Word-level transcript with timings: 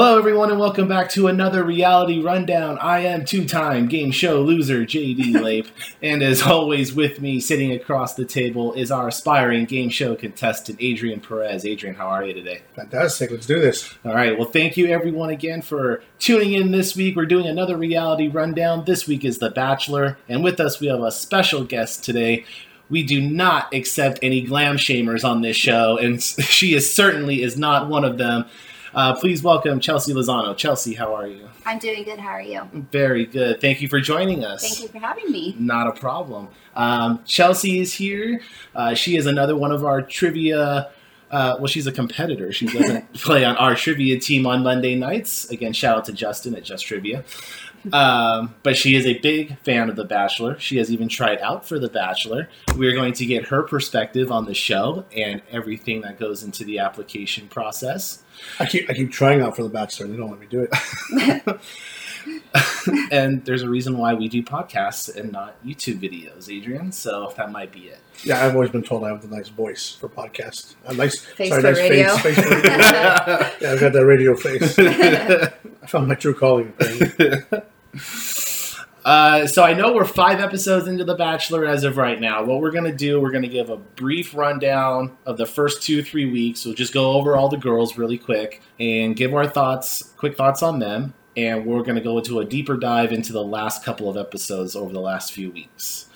Hello, 0.00 0.16
everyone, 0.16 0.48
and 0.48 0.60
welcome 0.60 0.86
back 0.86 1.10
to 1.10 1.26
another 1.26 1.64
reality 1.64 2.22
rundown. 2.22 2.78
I 2.78 3.00
am 3.00 3.24
two 3.24 3.44
time 3.44 3.88
game 3.88 4.12
show 4.12 4.42
loser, 4.42 4.84
JD 4.84 5.34
Lape, 5.42 5.66
and 6.00 6.22
as 6.22 6.40
always, 6.40 6.94
with 6.94 7.20
me 7.20 7.40
sitting 7.40 7.72
across 7.72 8.14
the 8.14 8.24
table 8.24 8.72
is 8.74 8.92
our 8.92 9.08
aspiring 9.08 9.64
game 9.64 9.88
show 9.88 10.14
contestant, 10.14 10.78
Adrian 10.80 11.18
Perez. 11.18 11.66
Adrian, 11.66 11.96
how 11.96 12.06
are 12.06 12.24
you 12.24 12.32
today? 12.32 12.62
Fantastic. 12.76 13.32
Let's 13.32 13.46
do 13.46 13.58
this. 13.58 13.92
All 14.04 14.14
right, 14.14 14.38
well, 14.38 14.48
thank 14.48 14.76
you, 14.76 14.86
everyone, 14.86 15.30
again 15.30 15.62
for 15.62 16.00
tuning 16.20 16.52
in 16.52 16.70
this 16.70 16.94
week. 16.94 17.16
We're 17.16 17.26
doing 17.26 17.48
another 17.48 17.76
reality 17.76 18.28
rundown. 18.28 18.84
This 18.84 19.08
week 19.08 19.24
is 19.24 19.38
The 19.38 19.50
Bachelor, 19.50 20.16
and 20.28 20.44
with 20.44 20.60
us, 20.60 20.78
we 20.78 20.86
have 20.86 21.00
a 21.00 21.10
special 21.10 21.64
guest 21.64 22.04
today. 22.04 22.44
We 22.88 23.02
do 23.02 23.20
not 23.20 23.74
accept 23.74 24.20
any 24.22 24.42
glam 24.42 24.76
shamers 24.76 25.28
on 25.28 25.42
this 25.42 25.56
show, 25.56 25.98
and 25.98 26.22
she 26.22 26.74
is 26.74 26.94
certainly 26.94 27.42
is 27.42 27.58
not 27.58 27.88
one 27.88 28.04
of 28.04 28.16
them. 28.16 28.44
Uh, 28.94 29.14
please 29.14 29.42
welcome 29.42 29.80
Chelsea 29.80 30.12
Lozano. 30.12 30.56
Chelsea, 30.56 30.94
how 30.94 31.14
are 31.14 31.26
you? 31.26 31.48
I'm 31.66 31.78
doing 31.78 32.04
good. 32.04 32.18
How 32.18 32.30
are 32.30 32.42
you? 32.42 32.62
Very 32.90 33.26
good. 33.26 33.60
Thank 33.60 33.80
you 33.82 33.88
for 33.88 34.00
joining 34.00 34.44
us. 34.44 34.62
Thank 34.62 34.80
you 34.82 34.88
for 34.88 34.98
having 34.98 35.30
me. 35.30 35.54
Not 35.58 35.86
a 35.86 35.92
problem. 35.92 36.48
Um, 36.74 37.22
Chelsea 37.24 37.80
is 37.80 37.92
here. 37.94 38.40
Uh, 38.74 38.94
she 38.94 39.16
is 39.16 39.26
another 39.26 39.56
one 39.56 39.72
of 39.72 39.84
our 39.84 40.00
trivia. 40.00 40.90
Uh, 41.30 41.56
well, 41.58 41.66
she's 41.66 41.86
a 41.86 41.92
competitor. 41.92 42.52
She 42.52 42.66
doesn't 42.66 43.12
play 43.20 43.44
on 43.44 43.56
our 43.56 43.74
trivia 43.74 44.18
team 44.18 44.46
on 44.46 44.62
Monday 44.62 44.94
nights. 44.94 45.50
Again, 45.50 45.74
shout 45.74 45.98
out 45.98 46.04
to 46.06 46.12
Justin 46.12 46.54
at 46.54 46.64
Just 46.64 46.86
Trivia. 46.86 47.22
Um, 47.92 48.54
but 48.62 48.76
she 48.76 48.94
is 48.94 49.06
a 49.06 49.18
big 49.18 49.58
fan 49.58 49.88
of 49.88 49.96
The 49.96 50.04
Bachelor. 50.04 50.58
She 50.58 50.78
has 50.78 50.90
even 50.90 51.08
tried 51.08 51.40
out 51.40 51.66
for 51.66 51.78
The 51.78 51.88
Bachelor. 51.88 52.48
We 52.76 52.86
are 52.88 52.94
going 52.94 53.12
to 53.14 53.26
get 53.26 53.46
her 53.48 53.62
perspective 53.62 54.30
on 54.30 54.44
the 54.46 54.54
show 54.54 55.04
and 55.16 55.42
everything 55.50 56.02
that 56.02 56.18
goes 56.18 56.42
into 56.42 56.64
the 56.64 56.78
application 56.78 57.48
process. 57.48 58.22
I 58.60 58.66
keep 58.66 58.88
I 58.88 58.94
keep 58.94 59.10
trying 59.10 59.40
out 59.40 59.56
for 59.56 59.62
the 59.62 59.68
Bachelor. 59.68 60.06
They 60.06 60.16
don't 60.16 60.30
let 60.30 60.40
me 60.40 60.46
do 60.46 60.68
it. 60.70 61.60
and 63.10 63.44
there's 63.44 63.62
a 63.62 63.68
reason 63.68 63.96
why 63.98 64.14
we 64.14 64.28
do 64.28 64.42
podcasts 64.42 65.14
and 65.14 65.32
not 65.32 65.62
YouTube 65.64 66.00
videos, 66.00 66.54
Adrian. 66.54 66.92
So 66.92 67.32
that 67.36 67.52
might 67.52 67.72
be 67.72 67.88
it. 67.88 68.00
Yeah, 68.22 68.44
I've 68.44 68.54
always 68.54 68.70
been 68.70 68.82
told 68.82 69.04
I 69.04 69.08
have 69.08 69.22
the 69.22 69.34
nice 69.34 69.48
voice 69.48 69.94
for 69.94 70.08
podcasts. 70.08 70.74
A 70.86 70.94
nice 70.94 71.18
Face 71.20 71.50
sorry, 71.50 71.62
for 71.62 71.68
nice 71.68 71.78
radio. 71.78 72.16
face, 72.16 72.36
face 72.36 72.44
for 72.44 72.54
radio. 72.54 72.70
yeah, 73.60 73.72
I've 73.72 73.80
got 73.80 73.92
that 73.92 74.06
radio 74.06 74.36
face. 74.36 74.78
I 74.78 75.86
found 75.86 76.08
my 76.08 76.14
true 76.14 76.34
calling. 76.34 76.72
apparently. 76.78 77.62
Uh, 79.04 79.46
so 79.46 79.62
I 79.62 79.72
know 79.72 79.94
we're 79.94 80.04
five 80.04 80.38
episodes 80.38 80.86
into 80.86 81.02
The 81.02 81.14
Bachelor 81.14 81.64
as 81.64 81.82
of 81.82 81.96
right 81.96 82.20
now. 82.20 82.44
What 82.44 82.60
we're 82.60 82.72
gonna 82.72 82.92
do, 82.92 83.20
we're 83.20 83.30
gonna 83.30 83.48
give 83.48 83.70
a 83.70 83.78
brief 83.78 84.34
rundown 84.34 85.16
of 85.24 85.38
the 85.38 85.46
first 85.46 85.82
two 85.82 86.02
three 86.02 86.30
weeks. 86.30 86.64
We'll 86.66 86.74
just 86.74 86.92
go 86.92 87.12
over 87.12 87.34
all 87.34 87.48
the 87.48 87.56
girls 87.56 87.96
really 87.96 88.18
quick 88.18 88.60
and 88.78 89.16
give 89.16 89.34
our 89.34 89.46
thoughts, 89.46 90.12
quick 90.18 90.36
thoughts 90.36 90.62
on 90.62 90.78
them, 90.78 91.14
and 91.38 91.64
we're 91.64 91.84
gonna 91.84 92.02
go 92.02 92.18
into 92.18 92.40
a 92.40 92.44
deeper 92.44 92.76
dive 92.76 93.10
into 93.10 93.32
the 93.32 93.42
last 93.42 93.82
couple 93.82 94.10
of 94.10 94.18
episodes 94.18 94.76
over 94.76 94.92
the 94.92 95.00
last 95.00 95.32
few 95.32 95.50
weeks. 95.52 96.06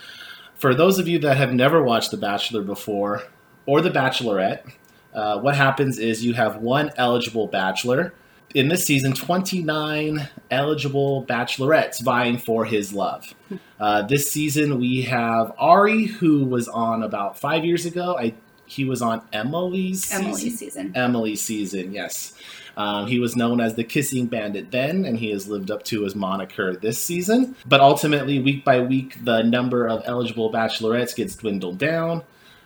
For 0.54 0.74
those 0.74 0.98
of 0.98 1.08
you 1.08 1.18
that 1.20 1.38
have 1.38 1.54
never 1.54 1.82
watched 1.82 2.10
The 2.10 2.18
Bachelor 2.18 2.62
before 2.62 3.22
or 3.64 3.80
The 3.80 3.90
Bachelorette, 3.90 4.70
uh, 5.14 5.38
what 5.40 5.56
happens 5.56 5.98
is 5.98 6.24
you 6.24 6.34
have 6.34 6.56
one 6.56 6.90
eligible 6.96 7.46
bachelor 7.46 8.12
in 8.54 8.68
this 8.68 8.84
season 8.84 9.12
29 9.12 10.28
eligible 10.50 11.24
bachelorettes 11.26 12.02
vying 12.02 12.38
for 12.38 12.64
his 12.64 12.92
love. 12.92 13.34
Uh, 13.80 14.02
this 14.02 14.30
season 14.30 14.78
we 14.78 15.02
have 15.02 15.52
Arie, 15.60 16.06
who 16.06 16.44
was 16.44 16.68
on 16.68 17.02
about 17.02 17.38
five 17.38 17.64
years 17.64 17.86
ago. 17.86 18.16
I 18.18 18.34
he 18.66 18.84
was 18.84 19.02
on 19.02 19.22
Emily's 19.32 20.10
Emily's 20.12 20.38
season. 20.38 20.56
season. 20.56 20.96
Emily's 20.96 21.42
season, 21.42 21.92
yes. 21.92 22.34
Um, 22.76 23.06
he 23.06 23.18
was 23.18 23.36
known 23.36 23.60
as 23.60 23.74
the 23.74 23.84
Kissing 23.84 24.26
Bandit 24.26 24.70
then, 24.70 25.04
and 25.04 25.18
he 25.18 25.30
has 25.30 25.46
lived 25.46 25.70
up 25.70 25.82
to 25.84 26.02
his 26.02 26.14
moniker 26.14 26.74
this 26.74 26.98
season. 26.98 27.54
But 27.66 27.80
ultimately, 27.80 28.40
week 28.40 28.64
by 28.64 28.80
week, 28.80 29.22
the 29.24 29.42
number 29.42 29.86
of 29.86 30.02
eligible 30.06 30.50
bachelorettes 30.50 31.14
gets 31.14 31.36
dwindled 31.36 31.76
down 31.76 32.22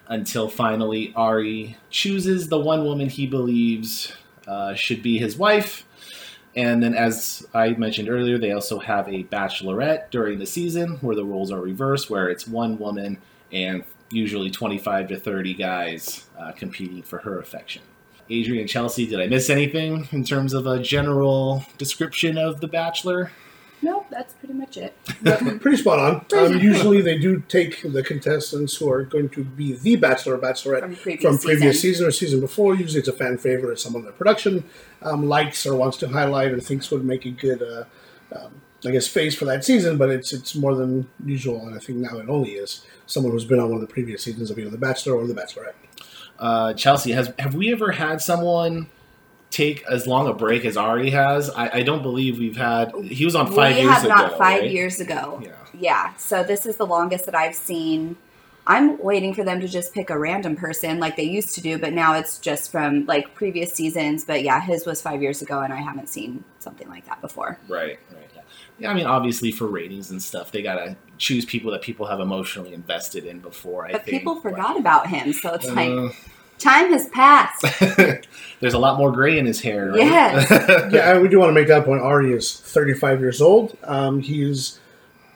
until 0.07 0.49
finally 0.49 1.13
Arie 1.17 1.77
chooses 1.91 2.49
the 2.49 2.59
one 2.61 2.85
woman 2.85 3.09
he 3.09 3.27
believes 3.27 4.13
uh, 4.47 4.75
should 4.75 5.03
be 5.03 5.19
his 5.19 5.37
wife. 5.37 5.85
And 6.57 6.83
then, 6.83 6.95
as 6.95 7.47
I 7.53 7.71
mentioned 7.71 8.09
earlier, 8.09 8.39
they 8.39 8.53
also 8.53 8.79
have 8.79 9.07
a 9.09 9.25
bachelorette 9.25 10.11
during 10.11 10.39
the 10.39 10.47
season 10.47 10.97
where 11.03 11.15
the 11.15 11.25
roles 11.25 11.53
are 11.53 11.61
reversed, 11.61 12.09
where 12.09 12.31
it's 12.31 12.49
one 12.49 12.79
woman 12.79 13.19
and 13.53 13.85
usually 14.11 14.51
25 14.51 15.09
to 15.09 15.17
30 15.19 15.55
guys 15.55 16.27
uh, 16.39 16.53
competing 16.53 17.03
for 17.03 17.19
her 17.19 17.39
affection. 17.41 17.83
Adrian 18.31 18.67
Chelsea, 18.67 19.07
did 19.07 19.21
I 19.21 19.27
miss 19.27 19.51
anything 19.51 20.09
in 20.13 20.25
terms 20.25 20.55
of 20.55 20.67
a 20.67 20.81
general 20.81 21.65
description 21.79 22.39
of 22.39 22.61
The 22.61 22.69
Bachelor? 22.69 23.31
Nope, 23.87 24.07
that's 24.11 24.35
pretty 24.35 24.55
much 24.55 24.77
it. 24.77 24.97
Pretty 25.61 25.77
spot 25.77 26.01
on. 26.01 26.27
Um, 26.37 26.59
usually, 26.59 27.03
they 27.03 27.19
do 27.19 27.41
take 27.47 27.83
the 27.83 28.03
contestants 28.03 28.75
who 28.75 28.91
are 28.91 29.05
going 29.05 29.29
to 29.29 29.45
be 29.45 29.75
the 29.75 29.95
Bachelor 29.95 30.35
or 30.35 30.39
Bachelorette 30.39 30.81
From 30.81 30.97
previous, 30.97 31.23
from 31.23 31.39
previous 31.39 31.81
season. 31.81 31.93
season 31.93 32.07
or 32.09 32.11
season 32.11 32.41
before. 32.41 32.75
Usually, 32.75 32.99
it's 32.99 33.07
a 33.07 33.13
fan 33.13 33.39
favorite 33.39 33.71
or 33.71 33.77
someone 33.77 34.05
that 34.05 34.19
production 34.19 34.65
um, 35.03 35.29
likes 35.29 35.65
or 35.65 35.77
wants 35.77 35.99
to 35.99 36.09
highlight 36.09 36.51
or 36.51 36.59
thinks 36.59 36.91
would 36.91 37.05
make 37.05 37.27
a 37.27 37.31
good, 37.31 37.63
uh, 37.63 37.85
um, 38.37 38.61
I 38.85 38.91
guess, 38.91 39.07
face 39.07 39.37
for 39.37 39.45
that 39.45 39.65
season. 39.65 39.99
But 39.99 40.11
it's 40.11 40.33
it's 40.33 40.57
more 40.57 40.75
than 40.75 41.09
usual, 41.25 41.65
and 41.65 41.77
I 41.77 41.79
think 41.79 41.99
now 41.99 42.19
it 42.19 42.29
only 42.29 42.55
is 42.55 42.85
someone 43.07 43.31
who's 43.31 43.45
been 43.45 43.61
on 43.61 43.69
one 43.69 43.81
of 43.81 43.87
the 43.87 43.93
previous 43.93 44.25
seasons 44.25 44.51
of 44.51 44.59
either 44.59 44.71
The 44.71 44.79
Bachelor 44.79 45.15
or 45.15 45.29
The 45.29 45.35
Bachelorette. 45.35 45.75
Uh, 46.41 46.75
Chelsea, 46.75 47.13
has 47.13 47.33
have 47.39 47.55
we 47.55 47.71
ever 47.71 47.93
had 47.93 48.21
someone 48.21 48.89
take 49.57 49.85
as 49.91 50.07
long 50.07 50.29
a 50.29 50.33
break 50.35 50.65
as 50.65 50.77
Arie 50.77 51.11
has? 51.11 51.51
I, 51.51 51.79
I 51.79 51.83
don't 51.83 52.03
believe 52.03 52.39
we've 52.39 52.57
had. 52.57 52.93
He 53.05 53.25
was 53.25 53.35
on 53.35 53.47
five 53.53 53.75
we 53.77 53.83
years 53.83 53.95
have 53.95 54.05
ago. 54.05 54.15
not 54.15 54.31
five 54.39 54.61
right? 54.63 54.71
years 54.71 55.01
ago. 55.01 55.41
Yeah. 55.43 55.51
Yeah, 55.79 56.15
so 56.17 56.43
this 56.43 56.65
is 56.67 56.77
the 56.77 56.87
longest 56.87 57.27
that 57.27 57.35
I've 57.35 57.55
seen. 57.55 58.17
I'm 58.69 58.99
waiting 58.99 59.33
for 59.35 59.45
them 59.45 59.61
to 59.61 59.69
just 59.69 59.95
pick 59.95 60.11
a 60.11 60.19
random 60.19 60.57
person 60.57 60.99
like 60.99 61.15
they 61.17 61.23
used 61.39 61.55
to 61.55 61.61
do, 61.61 61.79
but 61.79 61.93
now 61.93 62.15
it's 62.15 62.39
just 62.39 62.73
from 62.73 63.07
like 63.07 63.35
previous 63.35 63.73
seasons. 63.73 64.25
But 64.25 64.43
yeah, 64.43 64.61
his 64.61 64.87
was 64.87 65.01
five 65.03 65.23
years 65.23 65.43
ago, 65.43 65.61
and 65.61 65.73
I 65.73 65.81
haven't 65.81 66.09
seen 66.09 66.43
something 66.59 66.89
like 66.89 67.05
that 67.07 67.21
before. 67.21 67.59
Right, 67.69 67.99
right. 68.13 68.31
Yeah. 68.35 68.43
yeah, 68.79 68.91
I 68.91 68.95
mean, 68.95 69.07
obviously 69.07 69.53
for 69.53 69.67
ratings 69.67 70.11
and 70.11 70.21
stuff, 70.21 70.51
they 70.51 70.63
gotta 70.63 70.97
choose 71.19 71.45
people 71.45 71.71
that 71.73 71.83
people 71.83 72.07
have 72.07 72.19
emotionally 72.21 72.73
invested 72.75 73.25
in 73.25 73.39
before. 73.41 73.87
I 73.87 73.93
But 73.93 74.05
think. 74.05 74.19
people 74.19 74.41
forgot 74.41 74.79
about 74.79 75.07
him, 75.09 75.33
so 75.33 75.55
it's 75.55 75.69
like 75.71 75.91
Uh, 75.91 76.09
time 76.59 76.93
has 76.93 77.09
passed. 77.09 77.65
there's 78.61 78.75
a 78.75 78.79
lot 78.79 78.99
more 78.99 79.13
gray 79.13 79.39
in 79.39 79.47
his 79.47 79.61
hair. 79.61 79.91
Right? 79.91 79.99
Yes. 79.99 80.51
yeah, 80.93 81.19
we 81.19 81.29
do 81.29 81.39
want 81.39 81.51
to 81.51 81.55
make 81.55 81.69
that 81.69 81.85
point. 81.85 82.03
Arie 82.03 82.33
is 82.33 82.59
35 82.61 83.21
years 83.21 83.41
old. 83.41 83.77
Um, 83.85 84.21
he's 84.21 84.79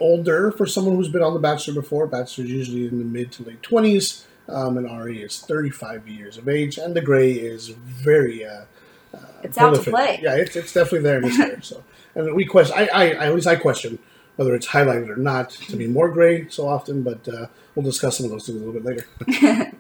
older 0.01 0.51
for 0.53 0.67
someone 0.67 0.97
who's 0.97 1.09
been 1.09 1.23
on 1.23 1.35
The 1.35 1.41
Bachelor 1.41 1.75
before. 1.75 2.07
Bachelor's 2.07 2.51
usually 2.51 2.87
in 2.87 2.99
the 2.99 3.05
mid 3.05 3.33
to 3.33 3.45
late 3.45 3.63
20s, 3.63 4.25
um, 4.49 4.79
and 4.79 4.89
Arie 4.89 5.23
is 5.23 5.41
35 5.41 6.09
years 6.09 6.39
of 6.39 6.49
age, 6.49 6.79
and 6.79 6.95
the 6.95 7.01
gray 7.03 7.33
is 7.33 7.69
very. 7.69 8.45
Uh, 8.45 8.65
uh, 9.13 9.19
It's 9.43 9.59
out 9.59 9.75
to 9.75 9.91
play. 9.91 10.21
Yeah, 10.23 10.37
it's, 10.37 10.57
it's 10.57 10.73
definitely 10.73 11.01
there 11.01 11.19
in 11.19 11.25
his 11.25 11.37
hair. 11.37 11.61
So, 11.63 11.85
and 12.15 12.35
we 12.35 12.45
question. 12.45 12.77
I, 12.79 12.89
I, 12.89 13.05
I 13.11 13.27
at 13.27 13.35
least 13.35 13.47
I 13.47 13.57
question 13.57 13.99
whether 14.37 14.55
it's 14.55 14.69
highlighted 14.69 15.11
or 15.11 15.17
not 15.17 15.51
to 15.51 15.77
be 15.77 15.87
more 15.87 16.09
gray 16.09 16.49
so 16.49 16.67
often, 16.67 17.03
but 17.03 17.29
uh, 17.29 17.47
we'll 17.75 17.85
discuss 17.85 18.17
some 18.17 18.25
of 18.25 18.33
those 18.33 18.47
things 18.47 18.63
a 18.63 18.65
little 18.65 18.81
bit 18.81 18.85
later. 18.87 19.73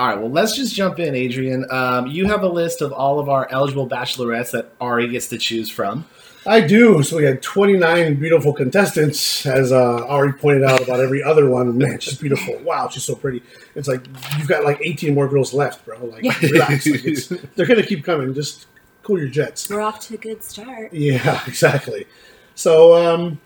All 0.00 0.06
right, 0.06 0.18
well, 0.18 0.30
let's 0.30 0.56
just 0.56 0.74
jump 0.74 0.98
in, 0.98 1.14
Adrian. 1.14 1.66
Um, 1.70 2.06
you 2.06 2.24
have 2.24 2.42
a 2.42 2.48
list 2.48 2.80
of 2.80 2.90
all 2.90 3.20
of 3.20 3.28
our 3.28 3.46
eligible 3.50 3.86
bachelorettes 3.86 4.50
that 4.52 4.72
Arie 4.80 5.08
gets 5.08 5.28
to 5.28 5.36
choose 5.36 5.68
from. 5.68 6.06
I 6.46 6.62
do. 6.62 7.02
So 7.02 7.18
we 7.18 7.24
had 7.24 7.42
29 7.42 8.14
beautiful 8.14 8.54
contestants, 8.54 9.44
as 9.44 9.72
uh, 9.72 10.06
Arie 10.06 10.32
pointed 10.32 10.62
out 10.62 10.80
about 10.80 11.00
every 11.00 11.22
other 11.22 11.50
one. 11.50 11.76
Man, 11.76 12.00
she's 12.00 12.16
beautiful. 12.16 12.56
Wow, 12.64 12.88
she's 12.88 13.04
so 13.04 13.14
pretty. 13.14 13.42
It's 13.74 13.88
like 13.88 14.06
you've 14.38 14.48
got 14.48 14.64
like 14.64 14.80
18 14.82 15.14
more 15.14 15.28
girls 15.28 15.52
left, 15.52 15.84
bro. 15.84 16.02
Like, 16.02 16.40
relax. 16.40 16.86
Like, 16.86 17.04
it's, 17.04 17.28
they're 17.28 17.66
gonna 17.66 17.82
keep 17.82 18.02
coming. 18.02 18.32
Just 18.32 18.68
cool 19.02 19.18
your 19.18 19.28
jets. 19.28 19.68
We're 19.68 19.82
off 19.82 20.00
to 20.06 20.14
a 20.14 20.16
good 20.16 20.42
start. 20.42 20.94
Yeah, 20.94 21.42
exactly. 21.46 22.06
So 22.54 22.94
um, 22.94 23.38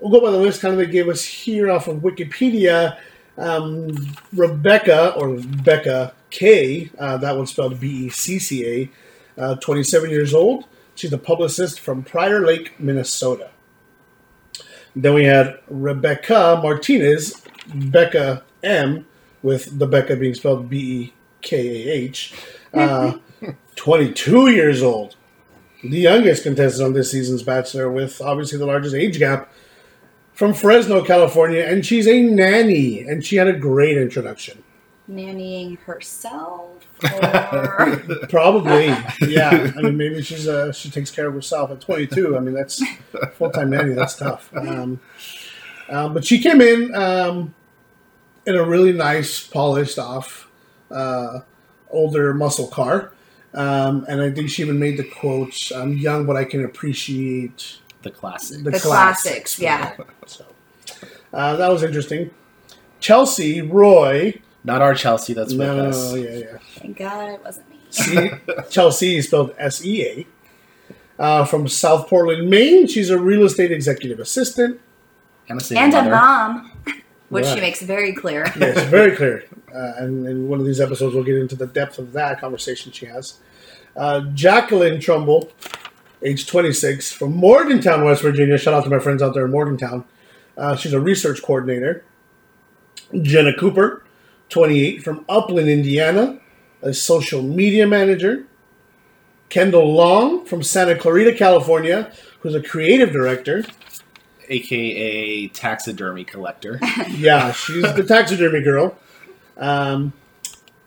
we'll 0.00 0.10
go 0.10 0.22
by 0.22 0.30
the 0.30 0.38
list 0.38 0.62
kind 0.62 0.72
of 0.72 0.78
they 0.78 0.86
gave 0.86 1.10
us 1.10 1.22
here 1.22 1.70
off 1.70 1.86
of 1.86 1.98
Wikipedia. 1.98 2.96
Um, 3.38 4.14
Rebecca 4.34 5.14
or 5.14 5.38
Becca 5.64 6.14
K, 6.30 6.90
uh, 6.98 7.16
that 7.18 7.36
one's 7.36 7.50
spelled 7.50 7.80
B 7.80 8.06
E 8.06 8.08
C 8.10 8.38
C 8.38 8.90
A, 9.36 9.40
uh, 9.40 9.54
27 9.56 10.10
years 10.10 10.34
old. 10.34 10.64
She's 10.94 11.12
a 11.12 11.18
publicist 11.18 11.80
from 11.80 12.02
Prior 12.02 12.44
Lake, 12.44 12.78
Minnesota. 12.78 13.50
Then 14.94 15.14
we 15.14 15.24
had 15.24 15.58
Rebekah 15.68 16.60
Martinez, 16.62 17.42
Bekah 17.68 18.42
M, 18.62 19.06
with 19.42 19.78
the 19.78 19.88
Bekah 19.88 20.20
being 20.20 20.34
spelled 20.34 20.68
B 20.68 20.78
E 20.78 21.12
K 21.40 21.88
A 21.88 21.92
H, 21.92 22.34
uh, 22.74 23.14
22 23.76 24.50
years 24.50 24.82
old 24.82 25.16
the 25.82 25.98
youngest 25.98 26.44
contestant 26.44 26.86
on 26.86 26.92
this 26.92 27.10
season's 27.10 27.42
Bachelor, 27.42 27.90
with 27.90 28.20
obviously 28.20 28.58
the 28.58 28.66
largest 28.66 28.94
age 28.94 29.18
gap, 29.18 29.52
from 30.32 30.54
Fresno, 30.54 31.04
California, 31.04 31.62
and 31.64 31.84
she's 31.84 32.06
a 32.08 32.22
nanny, 32.22 33.00
and 33.02 33.24
she 33.24 33.36
had 33.36 33.48
a 33.48 33.52
great 33.52 33.96
introduction. 33.98 34.62
nannying 35.10 35.78
herself? 35.80 36.68
Or 37.22 37.96
Probably, 38.28 38.86
yeah. 39.28 39.72
I 39.76 39.82
mean, 39.82 39.96
maybe 39.96 40.22
she's 40.22 40.46
uh, 40.46 40.70
she 40.72 40.88
takes 40.90 41.10
care 41.10 41.26
of 41.26 41.34
herself 41.34 41.70
at 41.72 41.80
22. 41.80 42.36
I 42.36 42.40
mean, 42.40 42.54
that's 42.54 42.80
full 43.34 43.50
time 43.50 43.70
nanny. 43.70 43.94
That's 43.94 44.14
tough. 44.16 44.50
Um, 44.56 45.00
um, 45.88 46.14
but 46.14 46.24
she 46.24 46.38
came 46.40 46.60
in 46.60 46.94
um, 46.94 47.54
in 48.46 48.54
a 48.54 48.62
really 48.64 48.92
nice, 48.92 49.44
polished 49.44 49.98
off, 49.98 50.48
uh, 50.92 51.40
older 51.90 52.32
muscle 52.34 52.68
car, 52.68 53.12
um, 53.52 54.06
and 54.08 54.22
I 54.22 54.30
think 54.30 54.48
she 54.50 54.62
even 54.62 54.78
made 54.78 54.96
the 54.96 55.04
quotes, 55.04 55.72
"I'm 55.72 55.94
young, 55.94 56.24
but 56.24 56.36
I 56.36 56.44
can 56.44 56.64
appreciate 56.64 57.78
The 58.02 58.10
classic. 58.10 58.64
the, 58.64 58.70
The 58.70 58.80
classics." 58.80 59.56
classics, 59.56 59.58
yeah. 59.58 59.96
So 60.26 60.44
uh, 61.32 61.56
that 61.56 61.68
was 61.70 61.82
interesting. 61.82 62.30
Chelsea 63.00 63.60
Roy. 63.62 64.40
Not 64.64 64.80
our 64.80 64.94
Chelsea 64.94 65.32
that's 65.34 65.52
with 65.54 65.58
No, 65.66 65.76
no, 65.76 65.88
us. 65.88 66.12
no, 66.12 66.16
yeah, 66.16 66.36
yeah. 66.36 66.58
thank 66.76 66.96
God 66.98 67.30
it 67.30 67.42
wasn't 67.44 67.68
me. 67.68 67.78
C- 67.90 68.30
Chelsea 68.70 69.16
is 69.16 69.26
spelled 69.26 69.54
S 69.58 69.84
E 69.84 70.04
A. 70.06 70.26
Uh, 71.18 71.44
from 71.44 71.66
South 71.68 72.08
Portland, 72.08 72.48
Maine. 72.48 72.86
She's 72.86 73.10
a 73.10 73.18
real 73.18 73.42
estate 73.44 73.70
executive 73.72 74.18
assistant. 74.20 74.80
And 75.48 75.60
a 75.60 75.78
And 75.78 75.94
a 75.94 76.02
mom, 76.10 76.70
which 77.28 77.44
Right. 77.46 77.54
she 77.54 77.60
makes 77.60 77.82
very 77.82 78.12
clear. 78.12 78.44
Yes, 78.58 78.88
very 78.88 79.16
clear. 79.16 79.44
Uh, 79.74 79.92
and 79.98 80.26
in 80.26 80.48
one 80.48 80.60
of 80.60 80.66
these 80.66 80.80
episodes, 80.80 81.14
we'll 81.14 81.24
get 81.24 81.36
into 81.36 81.56
the 81.56 81.66
depth 81.66 81.98
of 81.98 82.12
that 82.12 82.40
conversation 82.40 82.92
she 82.92 83.06
has. 83.06 83.34
Uh, 83.96 84.20
Jacqueline 84.32 85.00
Trumbull, 85.00 85.50
age 86.24 86.46
26, 86.46 87.12
from 87.12 87.34
Morgantown, 87.36 88.04
West 88.04 88.22
Virginia. 88.22 88.56
Shout 88.58 88.74
out 88.74 88.84
to 88.84 88.90
my 88.90 88.98
friends 88.98 89.22
out 89.22 89.34
there 89.34 89.44
in 89.44 89.50
Morgantown. 89.50 90.04
Uh, 90.56 90.76
she's 90.76 90.92
a 90.92 91.00
research 91.00 91.42
coordinator. 91.42 92.04
Jenna 93.20 93.52
Cooper, 93.56 94.04
28, 94.48 95.02
from 95.02 95.24
Upland, 95.28 95.68
Indiana, 95.68 96.38
a 96.82 96.94
social 96.94 97.42
media 97.42 97.86
manager. 97.86 98.46
Kendall 99.48 99.92
Long 99.94 100.44
from 100.46 100.62
Santa 100.62 100.96
Clarita, 100.96 101.34
California, 101.34 102.10
who's 102.40 102.54
a 102.54 102.62
creative 102.62 103.12
director. 103.12 103.64
aka 104.48 105.48
taxidermy 105.48 106.24
collector. 106.24 106.80
Yeah, 107.10 107.52
she's 107.52 107.82
the 107.94 108.02
taxidermy 108.02 108.62
girl. 108.62 108.96
Um, 109.58 110.14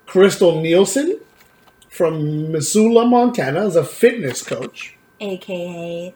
Krystal 0.08 0.62
Nielson 0.64 1.20
from 1.90 2.52
Missoula, 2.52 3.06
Montana, 3.06 3.66
is 3.68 3.76
a 3.76 3.84
fitness 3.86 4.42
coach. 4.44 4.95
AKA, 5.20 6.14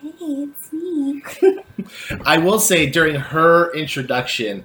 hey, 0.00 0.12
it's 0.20 0.72
me. 0.72 1.22
I 2.24 2.38
will 2.38 2.58
say 2.60 2.86
during 2.86 3.16
her 3.16 3.72
introduction, 3.74 4.64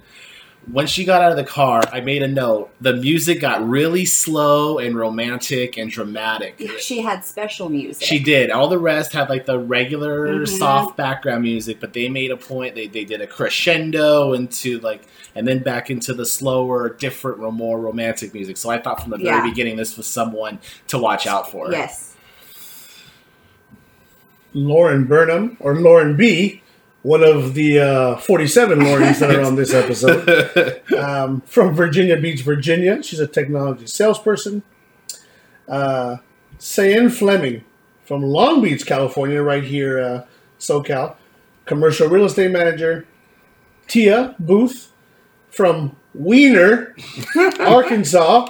when 0.72 0.86
she 0.86 1.04
got 1.04 1.20
out 1.20 1.30
of 1.30 1.36
the 1.36 1.44
car, 1.44 1.82
I 1.92 2.00
made 2.00 2.22
a 2.22 2.28
note. 2.28 2.70
The 2.80 2.94
music 2.94 3.38
got 3.42 3.66
really 3.68 4.06
slow 4.06 4.78
and 4.78 4.96
romantic 4.96 5.76
and 5.76 5.90
dramatic. 5.90 6.58
she 6.78 7.02
had 7.02 7.22
special 7.22 7.68
music. 7.68 8.06
She 8.06 8.18
did. 8.18 8.50
All 8.50 8.68
the 8.68 8.78
rest 8.78 9.12
had 9.12 9.28
like 9.28 9.44
the 9.44 9.58
regular 9.58 10.38
Mhm. 10.38 10.48
soft 10.48 10.96
background 10.96 11.42
music, 11.42 11.80
but 11.80 11.92
they 11.92 12.08
made 12.08 12.30
a 12.30 12.36
point. 12.38 12.74
They, 12.74 12.86
they 12.86 13.04
did 13.04 13.20
a 13.20 13.26
crescendo 13.26 14.32
into 14.32 14.78
like, 14.80 15.02
and 15.34 15.46
then 15.46 15.58
back 15.58 15.90
into 15.90 16.14
the 16.14 16.24
slower, 16.24 16.88
different, 16.98 17.40
more 17.52 17.78
romantic 17.78 18.32
music. 18.32 18.56
So 18.56 18.70
I 18.70 18.78
thought 18.78 19.02
from 19.02 19.10
the 19.10 19.18
very 19.18 19.36
Yeah. 19.36 19.44
beginning 19.46 19.76
this 19.76 19.98
was 19.98 20.06
someone 20.06 20.58
to 20.88 20.96
watch 20.96 21.26
out 21.26 21.50
for. 21.50 21.70
Yes. 21.72 22.13
Lauren 24.54 25.04
Burnham, 25.04 25.56
or 25.60 25.76
Lauren 25.76 26.16
B., 26.16 26.62
one 27.02 27.22
of 27.22 27.52
the 27.52 27.78
uh, 27.78 28.16
47 28.16 28.80
Laurens 28.80 29.18
that 29.18 29.34
are 29.34 29.42
on 29.42 29.56
this 29.56 29.74
episode. 29.74 30.80
um, 30.98 31.42
from 31.42 31.74
Virginia 31.74 32.16
Beach, 32.18 32.40
Virginia. 32.40 33.02
She's 33.02 33.20
a 33.20 33.26
technology 33.26 33.86
salesperson. 33.86 34.62
Uh, 35.68 36.16
Seinne 36.58 37.10
Fleming 37.10 37.62
from 38.04 38.22
Long 38.22 38.62
Beach, 38.62 38.86
California, 38.86 39.42
right 39.42 39.64
here, 39.64 40.00
uh, 40.00 40.24
SoCal, 40.58 41.16
commercial 41.66 42.08
real 42.08 42.24
estate 42.24 42.50
manager. 42.50 43.06
Tia 43.86 44.34
Booth 44.38 44.90
from 45.50 45.96
Weiner, 46.14 46.96
Arkansas, 47.60 48.46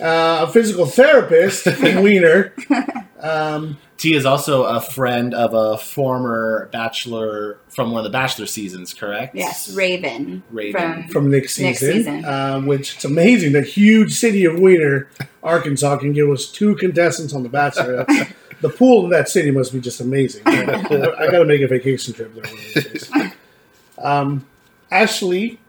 uh, 0.00 0.46
a 0.46 0.52
physical 0.52 0.84
therapist 0.86 1.66
in 1.66 2.02
Weiner. 2.02 2.54
Um, 3.20 3.78
T 3.98 4.14
is 4.14 4.24
also 4.24 4.62
a 4.62 4.80
friend 4.80 5.34
of 5.34 5.54
a 5.54 5.76
former 5.76 6.68
bachelor 6.72 7.58
from 7.68 7.90
one 7.90 7.98
of 7.98 8.04
the 8.04 8.16
bachelor 8.16 8.46
seasons, 8.46 8.94
correct? 8.94 9.34
Yes. 9.34 9.74
Raven. 9.74 10.44
Raven. 10.50 11.02
From, 11.02 11.08
from 11.08 11.30
Nick 11.30 11.48
season, 11.48 11.92
season. 11.94 12.24
Uh, 12.24 12.60
which 12.60 12.94
it's 12.94 13.04
amazing 13.04 13.52
the 13.52 13.62
huge 13.62 14.14
city 14.14 14.44
of 14.44 14.58
Weiner, 14.58 15.08
Arkansas, 15.42 15.96
can 15.98 16.12
give 16.12 16.30
us 16.30 16.46
two 16.46 16.76
contestants 16.76 17.34
on 17.34 17.42
The 17.42 17.48
Bachelor. 17.48 18.06
The 18.60 18.68
pool 18.68 19.04
in 19.04 19.10
that 19.10 19.28
city 19.28 19.52
must 19.52 19.72
be 19.72 19.78
just 19.78 20.00
amazing. 20.00 20.42
I 20.44 20.64
got 20.64 21.38
to 21.38 21.44
make 21.44 21.60
a 21.60 21.68
vacation 21.68 22.12
trip 22.12 22.34
there. 22.34 22.42
One 22.42 22.52
of 22.52 22.74
these 22.74 23.08
days. 23.08 23.10
Um, 23.98 24.46
Ashley 24.90 25.60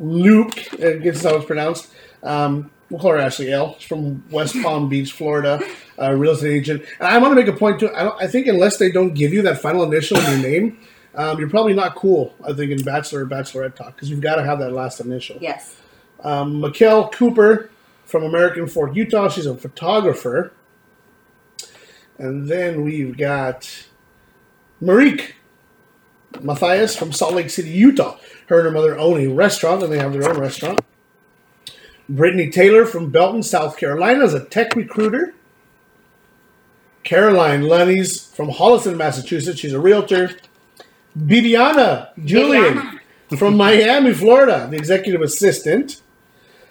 Luke, 0.00 0.72
I 0.82 0.94
guess 0.94 1.22
how 1.22 1.36
it's 1.36 1.44
pronounced. 1.44 1.88
Um, 2.22 2.70
we'll 2.90 3.00
call 3.00 3.12
her 3.12 3.18
Ashley 3.18 3.52
L. 3.52 3.76
She's 3.78 3.88
from 3.88 4.22
West 4.30 4.54
Palm 4.62 4.88
Beach, 4.88 5.12
Florida, 5.12 5.60
a 5.98 6.16
real 6.16 6.32
estate 6.32 6.52
agent. 6.52 6.84
And 6.98 7.08
I 7.08 7.18
want 7.18 7.32
to 7.32 7.36
make 7.36 7.48
a 7.48 7.56
point 7.56 7.80
too. 7.80 7.92
I, 7.94 8.04
don't, 8.04 8.22
I 8.22 8.26
think 8.26 8.46
unless 8.46 8.76
they 8.78 8.90
don't 8.90 9.14
give 9.14 9.32
you 9.32 9.42
that 9.42 9.60
final 9.60 9.82
initial 9.82 10.18
in 10.18 10.24
your 10.40 10.50
name, 10.50 10.80
um, 11.14 11.38
you're 11.38 11.50
probably 11.50 11.74
not 11.74 11.94
cool. 11.94 12.34
I 12.46 12.52
think 12.52 12.70
in 12.70 12.82
bachelor 12.82 13.24
or 13.24 13.26
bachelorette 13.26 13.74
talk 13.74 13.94
because 13.94 14.10
you've 14.10 14.20
got 14.20 14.36
to 14.36 14.44
have 14.44 14.58
that 14.58 14.72
last 14.72 15.00
initial. 15.00 15.38
yes. 15.40 15.76
Um, 16.20 16.60
Maquel 16.60 17.12
Cooper 17.12 17.70
from 18.04 18.24
American 18.24 18.66
Fork, 18.66 18.96
Utah. 18.96 19.28
She's 19.28 19.46
a 19.46 19.54
photographer. 19.54 20.52
And 22.18 22.48
then 22.48 22.82
we've 22.82 23.16
got 23.16 23.86
Marikh 24.82 25.32
Mathias 26.40 26.96
from 26.96 27.12
Salt 27.12 27.34
Lake 27.34 27.50
City, 27.50 27.68
Utah. 27.68 28.18
Her 28.48 28.58
and 28.58 28.66
her 28.66 28.70
mother 28.72 28.98
own 28.98 29.20
a 29.20 29.26
restaurant, 29.26 29.82
and 29.82 29.92
they 29.92 29.98
have 29.98 30.12
their 30.12 30.28
own 30.28 30.38
restaurant. 30.38 30.80
Brittany 32.08 32.50
Taylor 32.50 32.86
from 32.86 33.10
Belton, 33.10 33.42
South 33.42 33.76
Carolina, 33.76 34.24
is 34.24 34.34
a 34.34 34.44
tech 34.44 34.76
recruiter. 34.76 35.34
Caroline 37.02 37.62
Lunnies 37.62 38.34
from 38.34 38.50
Holliston, 38.50 38.96
Massachusetts. 38.96 39.60
She's 39.60 39.72
a 39.72 39.80
realtor. 39.80 40.30
Bibiana 41.18 42.10
Julian 42.24 42.74
Bibiana. 42.74 42.98
from 43.38 43.56
Miami, 43.56 44.12
Florida, 44.12 44.68
the 44.70 44.76
executive 44.76 45.22
assistant. 45.22 46.02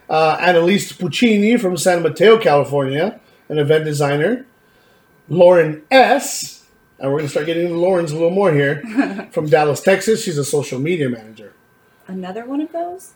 Uh, 0.09 0.37
Annaliese 0.37 0.97
Puccini 0.97 1.57
from 1.57 1.77
San 1.77 2.03
Mateo, 2.03 2.37
California, 2.37 3.19
an 3.49 3.57
event 3.57 3.85
designer. 3.85 4.45
Lauren 5.29 5.81
S. 5.89 6.65
And 6.99 7.11
we're 7.11 7.19
going 7.19 7.27
to 7.27 7.31
start 7.31 7.45
getting 7.45 7.65
into 7.65 7.77
Lauren's 7.77 8.11
a 8.11 8.15
little 8.15 8.29
more 8.29 8.53
here. 8.53 8.83
from 9.31 9.47
Dallas, 9.47 9.81
Texas. 9.81 10.23
She's 10.23 10.37
a 10.37 10.45
social 10.45 10.79
media 10.79 11.09
manager. 11.09 11.53
Another 12.07 12.45
one 12.45 12.61
of 12.61 12.71
those? 12.71 13.13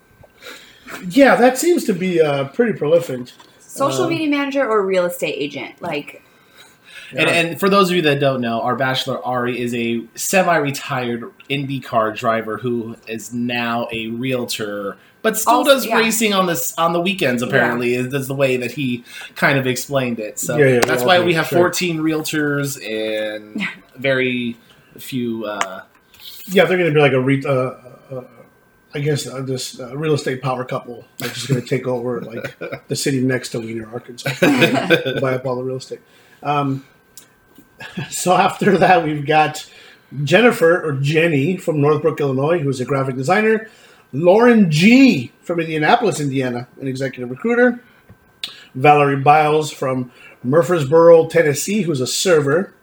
Yeah, 1.10 1.36
that 1.36 1.58
seems 1.58 1.84
to 1.86 1.94
be 1.94 2.22
uh, 2.22 2.46
pretty 2.50 2.78
prolific. 2.78 3.28
Social 3.60 4.04
Um, 4.04 4.10
media 4.10 4.30
manager 4.30 4.68
or 4.68 4.86
real 4.86 5.06
estate 5.06 5.36
agent? 5.38 5.82
Like, 5.82 6.22
And, 7.16 7.30
and 7.30 7.60
for 7.60 7.70
those 7.70 7.90
of 7.90 7.96
you 7.96 8.02
that 8.04 8.20
don't 8.20 8.42
know, 8.42 8.62
our 8.62 8.76
bachelor 8.76 9.20
Arie 9.26 9.60
is 9.60 9.74
a 9.74 10.04
semi-retired 10.16 11.24
IndyCar 11.50 12.16
driver 12.18 12.58
who 12.58 12.96
is 13.08 13.34
now 13.34 13.88
a 13.92 14.08
realtor, 14.08 14.98
but 15.22 15.38
still 15.38 15.54
Also- 15.56 15.72
does 15.72 15.86
yeah. 15.86 15.98
racing 15.98 16.34
on 16.34 16.46
this 16.48 16.74
on 16.78 16.94
the 16.94 17.00
weekends. 17.02 17.42
Apparently, 17.42 17.94
is, 17.96 18.14
is 18.14 18.28
the 18.28 18.36
way 18.36 18.58
that 18.58 18.72
he 18.72 19.04
kind 19.36 19.58
of 19.58 19.66
explained 19.68 20.20
it. 20.20 20.40
So 20.40 20.58
Yeah, 20.58 20.66
yeah, 20.76 20.80
that's 20.82 21.04
why 21.04 21.20
we 21.20 21.34
have 21.36 21.48
sure. 21.48 21.60
14 21.60 22.00
realtors 22.00 22.78
and 22.86 23.62
very 23.98 24.58
few. 24.98 25.46
Uh, 25.46 25.82
Yeah, 26.48 26.66
they're 26.66 26.78
going 26.78 26.90
to 26.90 26.96
be 26.96 27.02
like 27.02 27.14
a, 27.14 27.22
re- 27.22 27.44
uh, 27.46 27.52
uh, 28.16 28.24
I 28.94 29.00
guess, 29.00 29.28
uh, 29.28 29.42
this 29.42 29.80
uh, 29.80 29.96
real 29.96 30.14
estate 30.14 30.42
power 30.42 30.66
couple 30.66 31.06
that's 31.20 31.34
just 31.34 31.48
going 31.48 31.62
to 31.62 31.68
take 31.68 31.88
over 31.88 32.22
like 32.22 32.88
the 32.88 32.96
city 32.96 33.22
next 33.22 33.50
to 33.50 33.60
Weiner, 33.60 33.88
Arkansas, 33.92 34.32
buy 35.22 35.36
up 35.36 35.46
all 35.46 35.56
the 35.56 35.64
real 35.64 35.78
estate. 35.78 36.02
Um, 36.42 36.86
so 38.10 38.34
after 38.34 38.78
that, 38.78 39.04
we've 39.04 39.26
got 39.26 39.70
Jennifer 40.24 40.84
or 40.84 40.94
Jenny 40.94 41.58
from 41.58 41.82
Northbrook, 41.82 42.20
Illinois, 42.20 42.60
who's 42.60 42.80
a 42.80 42.86
graphic 42.86 43.16
designer. 43.16 43.70
Lauren 44.12 44.72
G 44.72 45.32
from 45.42 45.60
Indianapolis, 45.60 46.20
Indiana, 46.20 46.68
an 46.82 46.88
executive 46.88 47.30
recruiter. 47.30 47.80
Valerie 48.74 49.18
Biles 49.18 49.72
from 49.72 50.12
Murfreesboro, 50.44 51.28
Tennessee, 51.28 51.82
who's 51.82 52.02
a 52.02 52.08
server. 52.08 52.74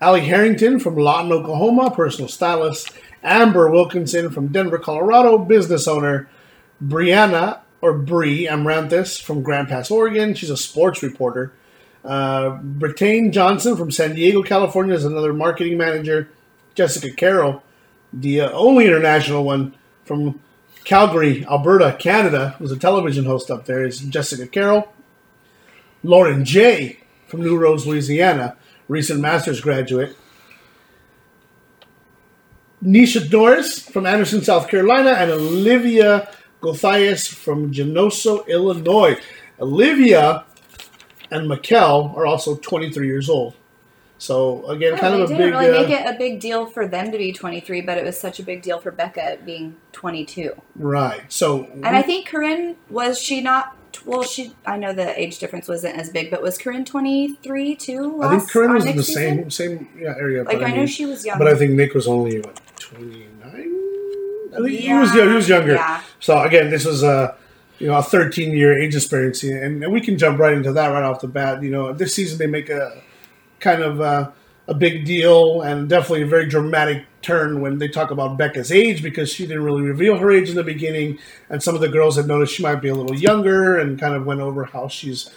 Allie 0.00 0.20
Harrington 0.22 0.78
from 0.78 0.96
Lawton, 0.96 1.32
Oklahoma, 1.32 1.90
personal 1.90 2.28
stylist. 2.28 2.92
Amber 3.22 3.70
Wilkinson 3.70 4.30
from 4.30 4.48
Denver, 4.48 4.78
Colorado, 4.78 5.38
business 5.38 5.86
owner. 5.86 6.28
Brianna, 6.82 7.60
or 7.80 7.92
Bree 7.92 8.46
Amaranthus 8.48 9.20
from 9.20 9.42
Grants 9.42 9.70
Pass, 9.70 9.90
Oregon. 9.90 10.34
She's 10.34 10.50
a 10.50 10.56
sports 10.56 11.02
reporter. 11.02 11.52
Uh, 12.04 12.58
Johnson 13.30 13.76
from 13.76 13.90
San 13.90 14.14
Diego, 14.14 14.42
California 14.42 14.94
is 14.94 15.04
another 15.04 15.32
marketing 15.32 15.78
manager. 15.78 16.28
Jessica 16.74 17.12
Carroll, 17.12 17.62
the 18.12 18.40
uh, 18.40 18.50
only 18.52 18.86
international 18.86 19.44
one 19.44 19.74
from 20.04 20.40
Calgary, 20.84 21.44
Alberta, 21.46 21.96
Canada, 21.98 22.56
who's 22.58 22.72
a 22.72 22.78
television 22.78 23.24
host 23.24 23.50
up 23.50 23.66
there, 23.66 23.84
is 23.84 24.00
Jessica 24.00 24.46
Carroll. 24.46 24.92
Lauren 26.02 26.44
J. 26.44 26.98
from 27.28 27.42
New 27.42 27.56
Roads, 27.56 27.86
Louisiana, 27.86 28.56
recent 28.88 29.20
master's 29.20 29.60
graduate. 29.60 30.16
Nysha 32.82 33.30
Norris 33.30 33.78
from 33.88 34.06
Anderson, 34.06 34.42
South 34.42 34.68
Carolina, 34.68 35.10
and 35.10 35.30
Olivia 35.30 36.28
Goethals 36.60 37.28
from 37.32 37.72
Geneseo, 37.72 38.44
Illinois. 38.46 39.16
Olivia 39.60 40.44
and 41.30 41.48
Maquel 41.48 42.14
are 42.16 42.26
also 42.26 42.56
23 42.56 43.06
years 43.06 43.28
old. 43.30 43.54
So 44.18 44.64
again, 44.66 44.92
Yeah, 44.94 44.98
kind 45.00 45.14
of 45.14 45.20
a 45.22 45.26
didn't 45.26 45.38
big. 45.38 45.52
really 45.52 45.68
uh, 45.76 45.80
make 45.80 45.90
it 45.90 46.06
a 46.06 46.16
big 46.16 46.40
deal 46.40 46.66
for 46.66 46.86
them 46.86 47.10
to 47.10 47.18
be 47.18 47.32
23, 47.32 47.80
but 47.80 47.98
it 47.98 48.04
was 48.04 48.18
such 48.18 48.38
a 48.38 48.42
big 48.44 48.62
deal 48.62 48.78
for 48.78 48.92
Bekah 48.92 49.44
being 49.44 49.76
22. 49.92 50.52
right. 50.76 51.22
So 51.32 51.64
And 51.72 51.86
I 51.96 52.02
think 52.02 52.26
Corinne 52.28 52.76
was 52.90 53.20
she 53.20 53.40
not? 53.40 53.76
Well, 54.04 54.22
she 54.22 54.54
I 54.66 54.76
know 54.76 54.92
the 54.92 55.18
age 55.20 55.38
difference 55.38 55.68
wasn't 55.68 55.96
as 55.96 56.10
big, 56.10 56.30
but 56.30 56.42
was 56.42 56.58
Corinne 56.58 56.84
23 56.84 57.76
too? 57.76 58.22
I 58.22 58.36
think 58.36 58.50
Corinne 58.50 58.74
was 58.74 58.84
in 58.84 58.90
the 58.90 58.96
Nick's 58.96 59.14
same 59.14 59.50
season? 59.50 59.78
same 59.78 59.88
yeah, 59.98 60.14
area. 60.18 60.44
Like 60.44 60.58
but 60.58 60.66
I, 60.66 60.70
know 60.70 60.76
mean- 60.78 60.86
she 60.86 61.06
was 61.06 61.24
young. 61.24 61.38
But 61.38 61.48
I 61.48 61.54
think 61.54 61.72
Nick 61.72 61.94
was 61.94 62.06
only 62.06 62.40
what 62.40 62.60
29. 62.78 63.28
I 64.52 64.56
think 64.56 64.68
he 64.80 64.92
was 64.92 65.14
yeah, 65.14 65.28
he 65.28 65.34
was 65.34 65.48
younger. 65.48 65.74
Yeah. 65.74 66.02
So 66.20 66.40
again, 66.42 66.70
this 66.70 66.84
was 66.84 67.02
a 67.02 67.36
you 67.78 67.86
know 67.86 67.96
a 67.96 68.02
13 68.02 68.56
year 68.56 68.78
age 68.78 68.92
disparity, 68.92 69.50
and, 69.50 69.82
and 69.82 69.92
we 69.92 70.00
can 70.00 70.18
jump 70.18 70.38
right 70.38 70.52
into 70.52 70.72
that 70.72 70.88
right 70.88 71.02
off 71.02 71.20
the 71.20 71.28
bat. 71.28 71.62
You 71.62 71.70
know, 71.70 71.92
this 71.92 72.14
season 72.14 72.38
they 72.38 72.46
make 72.46 72.68
a 72.68 73.02
kind 73.60 73.82
of 73.82 74.00
uh, 74.00 74.30
a 74.68 74.74
big 74.74 75.04
deal 75.04 75.62
and 75.62 75.88
definitely 75.88 76.22
a 76.22 76.26
very 76.26 76.46
dramatic 76.48 77.04
turn 77.20 77.60
when 77.60 77.78
they 77.78 77.88
talk 77.88 78.10
about 78.10 78.38
Bekah's 78.38 78.70
age 78.72 79.02
because 79.02 79.32
she 79.32 79.46
didn't 79.46 79.64
really 79.64 79.82
reveal 79.82 80.16
her 80.18 80.30
age 80.30 80.48
in 80.48 80.56
the 80.56 80.62
beginning, 80.62 81.18
and 81.50 81.62
some 81.62 81.74
of 81.74 81.80
the 81.80 81.88
girls 81.88 82.16
had 82.16 82.26
noticed 82.26 82.54
she 82.54 82.62
might 82.62 82.76
be 82.76 82.88
a 82.88 82.94
little 82.94 83.16
younger 83.16 83.78
and 83.78 83.98
kind 83.98 84.14
of 84.14 84.24
went 84.24 84.40
over 84.40 84.64
how 84.64 84.88
she's 84.88 85.30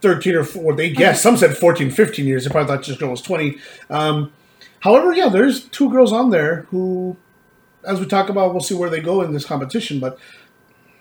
13 0.00 0.34
or 0.34 0.44
4 0.44 0.74
they 0.74 0.90
guess 0.90 1.22
some 1.22 1.36
said 1.36 1.56
14 1.56 1.88
15 1.90 2.26
years 2.26 2.42
they 2.44 2.50
probably 2.50 2.74
thought 2.74 2.84
this 2.84 2.96
girl 2.98 3.10
was 3.10 3.22
20 3.22 3.56
um, 3.88 4.32
however 4.80 5.12
yeah 5.12 5.28
there's 5.28 5.64
two 5.68 5.88
girls 5.90 6.12
on 6.12 6.30
there 6.30 6.62
who 6.70 7.16
as 7.84 8.00
we 8.00 8.06
talk 8.06 8.28
about 8.28 8.52
we'll 8.52 8.60
see 8.60 8.74
where 8.74 8.90
they 8.90 8.98
go 8.98 9.22
in 9.22 9.32
this 9.32 9.44
competition 9.44 10.00
but 10.00 10.18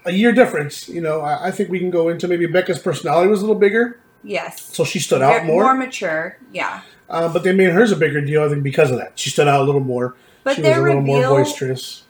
a 0.05 0.11
year 0.11 0.31
difference 0.31 0.88
you 0.88 1.01
know 1.01 1.21
i, 1.21 1.47
I 1.47 1.51
think 1.51 1.71
we 1.71 1.79
can 1.79 1.89
go 1.89 2.09
into 2.09 2.27
maybe 2.27 2.45
bekah's 2.45 2.77
personality 2.77 3.27
was 3.27 3.39
a 3.39 3.43
little 3.43 3.59
bigger 3.59 4.00
Yes. 4.23 4.61
so 4.61 4.83
she 4.83 5.00
stood 5.00 5.23
out 5.23 5.45
more, 5.45 5.73
mature. 5.73 6.38
Yeah. 6.53 6.81
Uh, 7.12 7.32
but 7.32 7.44
they 7.44 7.53
made 7.53 7.72
hers 7.72 7.91
a 7.91 7.96
bigger 7.96 8.22
deal 8.22 8.44
i 8.44 8.50
think 8.50 8.63
because 8.63 8.89
of 8.89 8.98
that 8.98 9.12
she 9.20 9.30
stood 9.30 9.48
out 9.48 9.62
a 9.62 9.63
little 9.63 9.82
more 9.82 10.15
But 10.44 10.56
she 10.56 10.62
was 10.62 10.77
a 10.77 10.82
little 10.82 11.01
more 11.01 11.18
reveal- 11.18 11.36
boisterous 11.36 12.03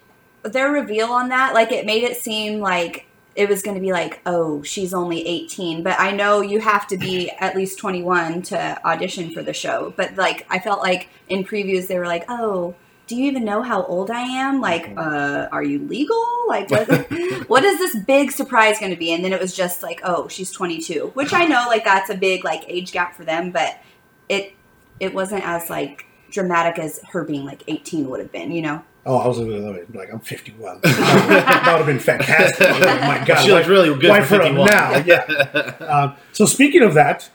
their 0.44 0.72
reveal 0.72 1.08
on 1.12 1.30
that, 1.30 1.54
like 1.54 1.72
it 1.72 1.86
made 1.86 2.04
it 2.04 2.18
seem 2.18 2.60
like 2.60 3.06
it 3.36 3.48
was 3.48 3.62
going 3.62 3.76
to 3.76 3.82
be 3.82 3.92
like, 3.94 4.20
oh, 4.26 4.62
she's 4.64 4.94
only 4.94 5.26
18. 5.26 5.84
But 5.84 6.00
I 6.00 6.12
know 6.12 6.42
you 6.42 6.60
have 6.60 6.88
to 6.88 6.98
be 6.98 7.30
at 7.30 7.56
least 7.56 7.80
21 7.80 8.42
to 8.44 8.86
audition 8.86 9.32
for 9.32 9.42
the 9.42 9.54
show. 9.54 9.94
But 9.96 10.16
like, 10.16 10.46
I 10.50 10.60
felt 10.60 10.82
like 10.82 11.08
in 11.30 11.46
previews 11.46 11.88
they 11.88 11.98
were 11.98 12.08
like, 12.08 12.26
oh, 12.28 12.76
do 13.08 13.16
you 13.16 13.26
even 13.26 13.46
know 13.46 13.62
how 13.62 13.84
old 13.84 14.12
I 14.12 14.22
am? 14.22 14.60
Like, 14.60 14.94
uh, 14.98 15.48
are 15.52 15.64
you 15.64 15.80
legal? 15.80 16.22
Like, 16.48 16.70
what, 16.72 16.88
what 17.48 17.64
is 17.64 17.78
this 17.78 17.96
big 18.04 18.32
surprise 18.32 18.80
going 18.80 18.92
to 18.92 18.98
be? 18.98 19.14
And 19.14 19.24
then 19.24 19.32
it 19.32 19.40
was 19.40 19.56
just 19.56 19.82
like, 19.82 20.02
oh, 20.04 20.28
she's 20.28 20.52
22, 20.52 21.12
which 21.14 21.34
I 21.34 21.46
know 21.46 21.66
like 21.68 21.86
that's 21.86 22.10
a 22.10 22.18
big 22.18 22.44
like 22.44 22.64
age 22.68 22.92
gap 22.92 23.16
for 23.16 23.24
them, 23.24 23.52
but 23.52 23.80
it 24.28 24.54
it 25.00 25.14
wasn't 25.14 25.44
as 25.46 25.70
like 25.70 26.06
dramatic 26.30 26.80
as 26.80 27.00
her 27.12 27.24
being 27.24 27.46
like 27.46 27.64
18 27.68 28.10
would 28.10 28.20
have 28.20 28.32
been, 28.32 28.52
you 28.52 28.62
know? 28.62 28.84
oh 29.04 29.18
i 29.18 29.28
was 29.28 29.40
looking 29.40 29.68
at 29.68 29.76
it 29.76 29.96
like 29.96 30.14
i'm 30.14 30.20
51 30.20 30.80
that 30.84 31.64
would 31.66 31.78
have 31.78 31.86
been 31.88 31.98
fantastic 31.98 32.68
oh 32.70 33.00
my 33.00 33.24
god 33.26 33.44
she 33.44 33.52
looks 33.52 33.68
really 33.68 33.90
good 34.00 34.12
why 34.12 34.22
for 34.22 34.38
for 34.38 34.44
51. 34.44 34.70
now? 34.70 34.98
Yeah. 34.98 35.78
Um, 35.92 36.16
so 36.32 36.46
speaking 36.46 36.84
of 36.84 36.94
that, 36.94 37.30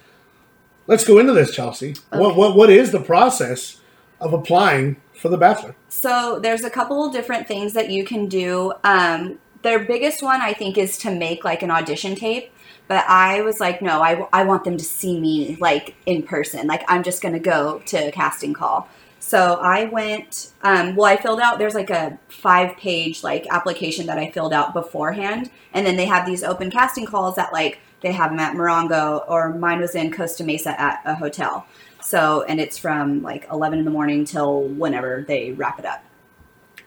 let's 0.87 1.05
go 1.05 1.19
into 1.19 1.33
this, 1.33 1.55
Chelsea. 1.55 1.95
What, 2.11 2.37
what 2.37 2.57
what 2.57 2.71
is 2.71 2.91
the 2.93 3.01
process 3.01 3.81
of 4.21 4.33
applying 4.33 4.97
for 5.15 5.29
the 5.29 5.37
Bachelor? 5.37 5.75
So 5.89 6.39
there's 6.41 6.65
a 6.65 6.71
couple 6.71 7.11
different 7.11 7.47
things 7.47 7.75
that 7.75 7.91
you 7.91 8.05
can 8.05 8.29
do. 8.29 8.73
Um, 8.83 9.39
their 9.67 9.81
biggest 9.81 10.23
one, 10.23 10.41
I 10.41 10.53
think, 10.53 10.79
is 10.79 10.97
to 10.99 11.11
make 11.11 11.45
like 11.45 11.63
an 11.63 11.71
audition 11.71 12.15
tape. 12.15 12.53
But 12.89 13.05
I 13.09 13.43
was 13.43 13.59
like, 13.59 13.83
no, 13.83 14.01
I, 14.01 14.29
I 14.33 14.45
want 14.45 14.63
them 14.63 14.77
to 14.77 14.85
see 14.85 15.19
me 15.19 15.57
like 15.61 15.97
in 16.07 16.23
person. 16.23 16.69
Like 16.69 16.85
I'm 16.89 17.03
just 17.03 17.21
gonna 17.21 17.41
go 17.41 17.81
to 17.87 18.09
a 18.09 18.13
casting 18.13 18.55
call. 18.55 18.89
So 19.19 19.59
I 19.61 19.87
went. 19.87 20.53
Um, 20.63 20.95
well, 20.95 21.07
I 21.07 21.17
filled 21.17 21.41
out. 21.41 21.59
There's 21.59 21.75
like 21.75 21.91
a 21.91 22.17
five 22.29 22.77
page 22.77 23.25
like 23.25 23.47
application 23.51 24.07
that 24.07 24.19
I 24.19 24.31
filled 24.31 24.53
out 24.53 24.73
beforehand, 24.73 25.51
and 25.75 25.85
then 25.85 25.97
they 25.97 26.07
have 26.07 26.27
these 26.27 26.45
open 26.45 26.71
casting 26.71 27.05
calls 27.05 27.35
that 27.35 27.53
like 27.53 27.81
they 28.03 28.13
have 28.13 28.31
them 28.31 28.39
at 28.39 28.55
Morongo 28.55 29.29
or 29.29 29.53
mine 29.53 29.81
was 29.81 29.97
in 29.97 30.13
Costa 30.13 30.45
Mesa 30.45 30.81
at 30.81 31.03
a 31.05 31.17
hotel. 31.17 31.67
So 32.01 32.45
and 32.45 32.61
it's 32.61 32.79
from 32.79 33.23
like 33.23 33.49
11 33.51 33.81
in 33.81 33.85
the 33.85 33.91
morning 33.91 34.25
till 34.25 34.63
whenever 34.69 35.25
they 35.27 35.51
wrap 35.51 35.81
it 35.81 35.85
up 35.85 36.06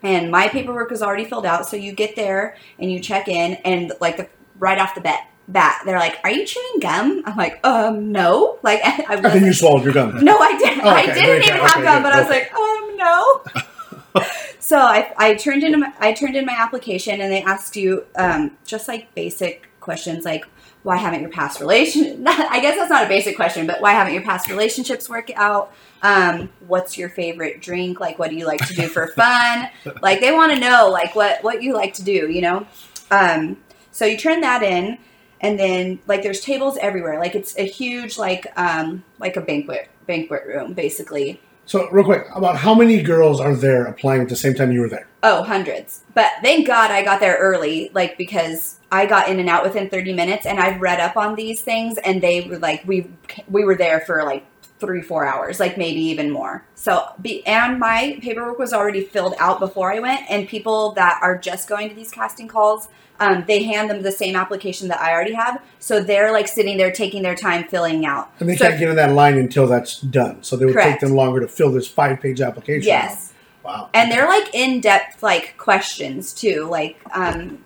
and 0.04 0.32
my 0.32 0.48
paperwork 0.48 0.90
was 0.90 1.02
already 1.02 1.26
filled 1.26 1.46
out. 1.46 1.68
So 1.68 1.78
you 1.78 1.92
get 1.92 2.16
there 2.16 2.56
and 2.78 2.92
you 2.92 3.00
check 3.00 3.28
in, 3.28 3.54
and 3.66 3.92
like 4.00 4.18
the, 4.18 4.28
right 4.58 4.78
off 4.78 4.96
the 4.96 5.02
bat, 5.02 5.30
bat, 5.48 5.82
they're 5.86 6.00
like, 6.00 6.20
"Are 6.24 6.32
you 6.32 6.46
chewing 6.46 6.80
gum?" 6.80 7.24
I'm 7.26 7.36
like, 7.36 7.60
"Um, 7.66 8.12
no." 8.12 8.60
Like 8.64 8.82
I, 8.84 9.06
I 9.10 9.30
think 9.30 9.46
you 9.46 9.54
swallowed 9.54 9.84
your 9.84 9.94
gum. 9.94 10.24
No, 10.24 10.38
I 10.38 10.58
didn't. 10.58 10.86
Oh, 10.86 10.90
I 10.90 11.06
didn't 11.06 11.18
okay, 11.18 11.48
even 11.48 11.60
have 11.60 11.76
okay, 11.78 11.84
gum, 11.84 12.04
but 12.04 12.14
I 12.14 12.22
was 12.22 12.30
like, 12.30 12.54
"Um, 12.54 12.98
no." 12.98 14.24
so 14.60 14.80
I, 14.80 15.12
I 15.18 15.34
turned 15.36 15.64
in 15.64 15.80
my, 15.80 15.94
I 16.00 16.14
turned 16.14 16.36
in 16.36 16.46
my 16.46 16.56
application, 16.58 17.20
and 17.22 17.32
they 17.32 17.42
asked 17.42 17.76
you 17.76 18.06
um, 18.16 18.58
just 18.66 18.88
like 18.88 19.14
basic 19.16 19.70
questions 19.80 20.26
like. 20.26 20.46
Why 20.82 20.96
haven't 20.96 21.20
your 21.20 21.30
past 21.30 21.60
relation? 21.60 22.24
I 22.26 22.62
guess 22.62 22.78
that's 22.78 22.90
not 22.90 23.04
a 23.04 23.10
basic 23.10 23.36
question, 23.36 23.68
but 23.68 23.82
why 23.82 23.92
haven't 23.92 24.14
your 24.14 24.24
past 24.24 24.50
relationships 24.50 25.10
worked 25.10 25.30
out? 25.36 25.74
Um, 26.02 26.50
what's 26.68 26.98
your 26.98 27.10
favorite 27.10 27.62
drink? 27.62 28.00
Like, 28.00 28.20
what 28.20 28.30
do 28.30 28.36
you 28.36 28.46
like 28.46 28.66
to 28.68 28.74
do 28.74 28.88
for 28.88 29.08
fun? 29.08 29.70
like, 30.02 30.22
they 30.22 30.32
want 30.32 30.54
to 30.54 30.60
know 30.60 30.90
like 30.90 31.16
what 31.16 31.44
what 31.44 31.62
you 31.62 31.74
like 31.74 31.94
to 31.96 32.04
do. 32.04 32.30
You 32.30 32.42
know. 32.42 32.68
Um, 33.12 33.58
so 33.92 34.06
you 34.06 34.18
turn 34.18 34.42
that 34.42 34.64
in, 34.64 34.98
and 35.42 35.60
then 35.60 36.00
like 36.08 36.24
there's 36.24 36.42
tables 36.42 36.78
everywhere. 36.82 37.20
Like 37.20 37.36
it's 37.36 37.58
a 37.58 37.64
huge 37.64 38.18
like 38.18 38.48
um 38.58 39.04
like 39.20 39.36
a 39.36 39.42
banquet 39.42 39.90
banquet 40.08 40.46
room 40.46 40.74
basically. 40.74 41.42
So 41.66 41.88
real 41.92 42.04
quick, 42.04 42.26
about 42.34 42.58
how 42.58 42.74
many 42.74 43.00
girls 43.04 43.40
are 43.40 43.56
there 43.56 43.86
applying 43.86 44.24
at 44.24 44.30
the 44.30 44.36
same 44.36 44.56
time 44.56 44.72
you 44.72 44.82
were 44.82 44.90
there? 44.90 45.08
Oh, 45.22 45.44
hundreds. 45.44 46.04
But 46.16 46.32
thank 46.42 46.66
God 46.66 46.90
I 46.90 47.04
got 47.04 47.20
there 47.20 47.38
early, 47.38 47.92
like 47.94 48.18
because 48.18 48.80
I 48.92 49.06
got 49.06 49.30
in 49.30 49.40
and 49.40 49.48
out 49.48 49.64
within 49.64 49.88
30 49.88 50.14
minutes, 50.14 50.48
and 50.48 50.60
I've 50.60 50.82
read 50.82 51.00
up 51.00 51.16
on 51.16 51.36
these 51.36 51.62
things, 51.62 52.00
and 52.00 52.24
they 52.24 52.42
were 52.42 52.58
like 52.58 52.84
we 52.88 53.08
we 53.50 53.64
were 53.66 53.76
there 53.76 54.00
for 54.02 54.24
like 54.24 54.46
three 54.80 55.02
four 55.02 55.26
hours, 55.26 55.60
like 55.60 55.78
maybe 55.78 56.00
even 56.02 56.32
more. 56.32 56.64
So 56.76 57.06
be 57.22 57.46
and 57.46 57.80
my 57.80 58.18
paperwork 58.22 58.60
was 58.60 58.74
already 58.74 59.04
filled 59.04 59.36
out 59.40 59.60
before 59.60 59.92
I 59.94 60.00
went, 60.00 60.22
and 60.30 60.48
people 60.48 60.92
that 60.94 61.20
are 61.22 61.38
just 61.38 61.68
going 61.68 61.90
to 61.90 61.96
these 61.96 62.12
casting 62.12 62.48
calls. 62.48 62.88
Um, 63.22 63.44
they 63.48 63.64
hand 63.64 63.90
them 63.90 64.02
the 64.02 64.14
same 64.14 64.38
application 64.38 64.88
that 64.88 65.02
I 65.02 65.12
already 65.12 65.34
have, 65.34 65.62
so 65.80 66.02
they're 66.02 66.32
like 66.32 66.48
sitting 66.48 66.78
there 66.78 66.90
taking 66.90 67.22
their 67.22 67.36
time 67.36 67.66
filling 67.68 68.06
out. 68.06 68.32
And 68.40 68.48
they 68.48 68.56
So- 68.56 68.68
can't 68.68 68.80
get 68.80 68.88
in 68.88 68.96
that 68.96 69.12
line 69.12 69.38
until 69.38 69.68
that's 69.68 70.00
done. 70.00 70.42
So 70.42 70.56
they 70.56 70.66
would 70.66 70.76
take 70.76 71.02
them 71.02 71.12
longer 71.12 71.42
to 71.42 71.48
fill 71.50 71.70
this 71.70 71.86
five 71.86 72.22
page 72.22 72.40
application. 72.40 72.88
Yes. 72.88 73.34
Wow. 73.62 73.90
and 73.94 74.10
they're 74.10 74.26
like 74.26 74.56
in-depth 74.56 75.22
like 75.22 75.56
questions 75.58 76.34
too 76.34 76.64
like 76.72 76.98
um 77.12 77.60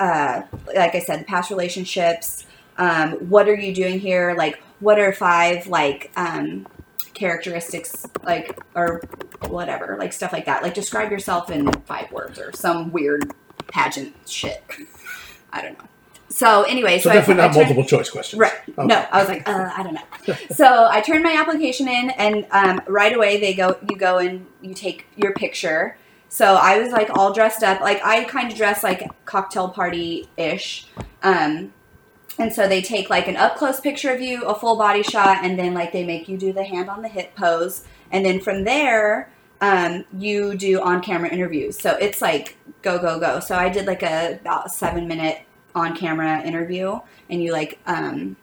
uh 0.00 0.42
like 0.74 0.94
i 0.94 0.98
said 0.98 1.26
past 1.26 1.50
relationships 1.50 2.44
um 2.76 3.12
what 3.30 3.48
are 3.48 3.54
you 3.54 3.72
doing 3.74 3.98
here 4.00 4.34
like 4.36 4.60
what 4.80 4.98
are 4.98 5.12
five 5.12 5.66
like 5.66 6.10
um 6.16 6.66
characteristics 7.14 8.06
like 8.24 8.58
or 8.74 9.00
whatever 9.48 9.96
like 9.98 10.12
stuff 10.12 10.32
like 10.32 10.44
that 10.44 10.62
like 10.62 10.74
describe 10.74 11.10
yourself 11.10 11.50
in 11.50 11.70
five 11.82 12.10
words 12.12 12.38
or 12.38 12.52
some 12.52 12.92
weird 12.92 13.32
pageant 13.68 14.14
shit 14.28 14.62
i 15.52 15.62
don't 15.62 15.78
know 15.78 15.88
so 16.28 16.64
anyway 16.64 16.98
so 16.98 17.08
so, 17.08 17.14
definitely 17.14 17.42
I, 17.42 17.44
I 17.44 17.48
not 17.48 17.54
turned- 17.54 17.68
multiple 17.68 17.98
choice 17.98 18.10
questions. 18.10 18.38
Right. 18.40 18.52
Okay. 18.68 18.86
No, 18.86 19.06
I 19.10 19.20
was 19.20 19.28
like, 19.28 19.48
uh, 19.48 19.70
I 19.74 19.82
don't 19.82 19.94
know. 19.94 20.34
so 20.54 20.86
I 20.90 21.00
turned 21.00 21.22
my 21.22 21.32
application 21.32 21.88
in, 21.88 22.10
and 22.10 22.46
um, 22.50 22.82
right 22.88 23.14
away 23.14 23.40
they 23.40 23.54
go, 23.54 23.78
you 23.88 23.96
go 23.96 24.18
and 24.18 24.44
you 24.60 24.74
take 24.74 25.06
your 25.16 25.32
picture. 25.32 25.96
So 26.28 26.56
I 26.56 26.78
was 26.78 26.90
like 26.90 27.08
all 27.16 27.32
dressed 27.32 27.62
up, 27.62 27.80
like 27.80 28.04
I 28.04 28.24
kind 28.24 28.50
of 28.50 28.58
dress 28.58 28.82
like 28.82 29.08
cocktail 29.24 29.68
party 29.70 30.28
ish. 30.36 30.88
Um, 31.22 31.72
and 32.38 32.52
so 32.52 32.68
they 32.68 32.82
take 32.82 33.10
like 33.10 33.28
an 33.28 33.36
up 33.36 33.56
close 33.56 33.80
picture 33.80 34.12
of 34.12 34.20
you, 34.20 34.42
a 34.44 34.54
full 34.54 34.76
body 34.76 35.02
shot, 35.02 35.44
and 35.44 35.58
then 35.58 35.74
like 35.74 35.92
they 35.92 36.04
make 36.04 36.28
you 36.28 36.36
do 36.36 36.52
the 36.52 36.64
hand 36.64 36.88
on 36.90 37.02
the 37.02 37.08
hip 37.08 37.34
pose, 37.34 37.84
and 38.10 38.24
then 38.24 38.40
from 38.40 38.64
there. 38.64 39.30
Um, 39.58 40.04
you 40.12 40.54
do 40.54 40.82
on 40.82 41.00
camera 41.00 41.30
interviews. 41.30 41.80
So 41.80 41.96
it's 41.96 42.20
like 42.20 42.58
go, 42.82 42.98
go, 42.98 43.18
go. 43.18 43.40
So 43.40 43.56
I 43.56 43.70
did 43.70 43.86
like 43.86 44.02
a 44.02 44.34
about 44.34 44.70
seven 44.70 45.08
minute 45.08 45.40
on 45.74 45.96
camera 45.96 46.42
interview 46.42 47.00
and 47.30 47.42
you 47.42 47.52
like 47.52 47.78
um 47.86 48.36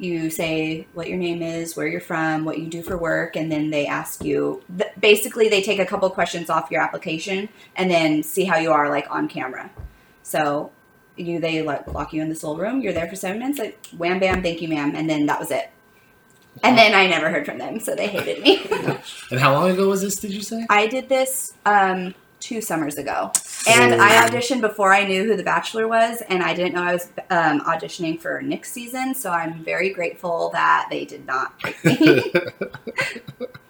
you 0.00 0.30
say 0.30 0.86
what 0.94 1.08
your 1.08 1.18
name 1.18 1.42
is, 1.42 1.76
where 1.76 1.86
you're 1.86 2.00
from, 2.00 2.44
what 2.44 2.58
you 2.58 2.66
do 2.66 2.82
for 2.82 2.96
work, 2.96 3.36
and 3.36 3.52
then 3.52 3.70
they 3.70 3.86
ask 3.86 4.24
you. 4.24 4.62
Th- 4.76 4.90
basically, 4.98 5.48
they 5.48 5.60
take 5.60 5.78
a 5.78 5.84
couple 5.84 6.08
questions 6.10 6.48
off 6.48 6.70
your 6.70 6.80
application 6.80 7.50
and 7.76 7.90
then 7.90 8.22
see 8.22 8.44
how 8.44 8.56
you 8.56 8.72
are 8.72 8.88
like 8.88 9.06
on 9.10 9.28
camera. 9.28 9.70
So 10.22 10.72
you 11.26 11.40
they 11.40 11.62
like 11.62 11.86
lock 11.92 12.12
you 12.12 12.22
in 12.22 12.28
this 12.28 12.42
little 12.42 12.58
room. 12.58 12.80
You're 12.80 12.92
there 12.92 13.08
for 13.08 13.16
seven 13.16 13.38
minutes. 13.38 13.58
Like 13.58 13.86
wham 13.96 14.18
bam, 14.18 14.42
thank 14.42 14.60
you, 14.62 14.68
ma'am, 14.68 14.94
and 14.94 15.08
then 15.08 15.26
that 15.26 15.38
was 15.38 15.50
it. 15.50 15.70
And 16.62 16.76
then 16.76 16.94
I 16.94 17.06
never 17.06 17.30
heard 17.30 17.46
from 17.46 17.58
them, 17.58 17.80
so 17.80 17.94
they 17.94 18.08
hated 18.08 18.42
me. 18.42 18.66
And 19.30 19.38
how 19.38 19.52
long 19.52 19.70
ago 19.70 19.88
was 19.88 20.02
this? 20.02 20.16
Did 20.16 20.32
you 20.32 20.42
say? 20.42 20.66
I 20.68 20.88
did 20.88 21.08
this 21.08 21.54
um, 21.64 22.14
two 22.40 22.60
summers 22.60 22.98
ago, 22.98 23.30
and 23.68 23.94
I 23.94 24.28
auditioned 24.28 24.60
before 24.60 24.92
I 24.92 25.04
knew 25.04 25.24
who 25.24 25.36
The 25.36 25.44
Bachelor 25.44 25.86
was, 25.86 26.22
and 26.28 26.42
I 26.42 26.52
didn't 26.52 26.74
know 26.74 26.82
I 26.82 26.92
was 26.94 27.08
um, 27.30 27.60
auditioning 27.60 28.20
for 28.20 28.42
next 28.42 28.72
season. 28.72 29.14
So 29.14 29.30
I'm 29.30 29.62
very 29.62 29.90
grateful 29.90 30.50
that 30.50 30.88
they 30.90 31.04
did 31.04 31.24
not 31.26 31.58
pick 31.60 31.84
me. 31.84 32.32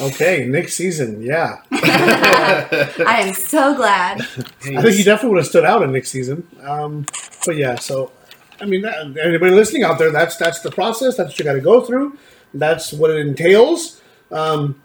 Okay, 0.00 0.46
next 0.46 0.74
season, 0.74 1.22
yeah. 1.22 1.56
I 1.72 3.24
am 3.26 3.34
so 3.34 3.74
glad. 3.74 4.20
I 4.20 4.82
think 4.82 4.94
he 4.94 5.02
definitely 5.04 5.30
would 5.30 5.38
have 5.38 5.46
stood 5.46 5.64
out 5.64 5.82
in 5.82 5.92
next 5.92 6.10
season. 6.10 6.46
Um, 6.62 7.06
but 7.46 7.56
yeah, 7.56 7.76
so 7.76 8.12
I 8.60 8.64
mean, 8.64 8.82
that, 8.82 9.16
anybody 9.18 9.52
listening 9.52 9.84
out 9.84 9.98
there, 9.98 10.10
that's 10.10 10.36
that's 10.36 10.60
the 10.60 10.70
process. 10.70 11.16
That's 11.16 11.30
what 11.30 11.38
you 11.38 11.44
got 11.44 11.54
to 11.54 11.60
go 11.60 11.80
through. 11.80 12.18
That's 12.54 12.92
what 12.92 13.10
it 13.10 13.18
entails. 13.26 14.00
Um, 14.30 14.80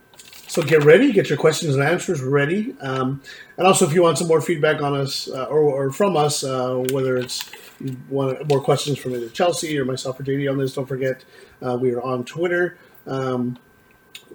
so 0.48 0.62
get 0.62 0.84
ready, 0.84 1.12
get 1.12 1.30
your 1.30 1.38
questions 1.38 1.74
and 1.74 1.84
answers 1.84 2.22
ready. 2.22 2.76
Um, 2.80 3.22
and 3.58 3.66
also, 3.66 3.88
if 3.88 3.94
you 3.94 4.04
want 4.04 4.20
some 4.20 4.28
more 4.28 4.42
feedback 4.42 4.82
on 4.82 4.94
us 4.94 5.28
uh, 5.28 5.46
or, 5.46 5.62
or 5.62 5.92
from 5.92 6.16
us, 6.16 6.44
uh, 6.44 6.84
whether 6.92 7.18
it's 7.18 7.50
want 8.10 8.48
more 8.48 8.62
questions 8.62 9.00
from 9.00 9.16
either 9.16 9.30
Chelsea 9.30 9.78
or 9.80 9.86
myself 9.86 10.20
or 10.20 10.24
JD 10.24 10.50
on 10.52 10.58
this, 10.58 10.76
don't 10.76 10.86
forget 10.86 11.26
uh, 11.62 11.76
we 11.76 11.92
are 11.92 12.02
on 12.02 12.24
Twitter. 12.24 12.78
Um, 13.08 13.58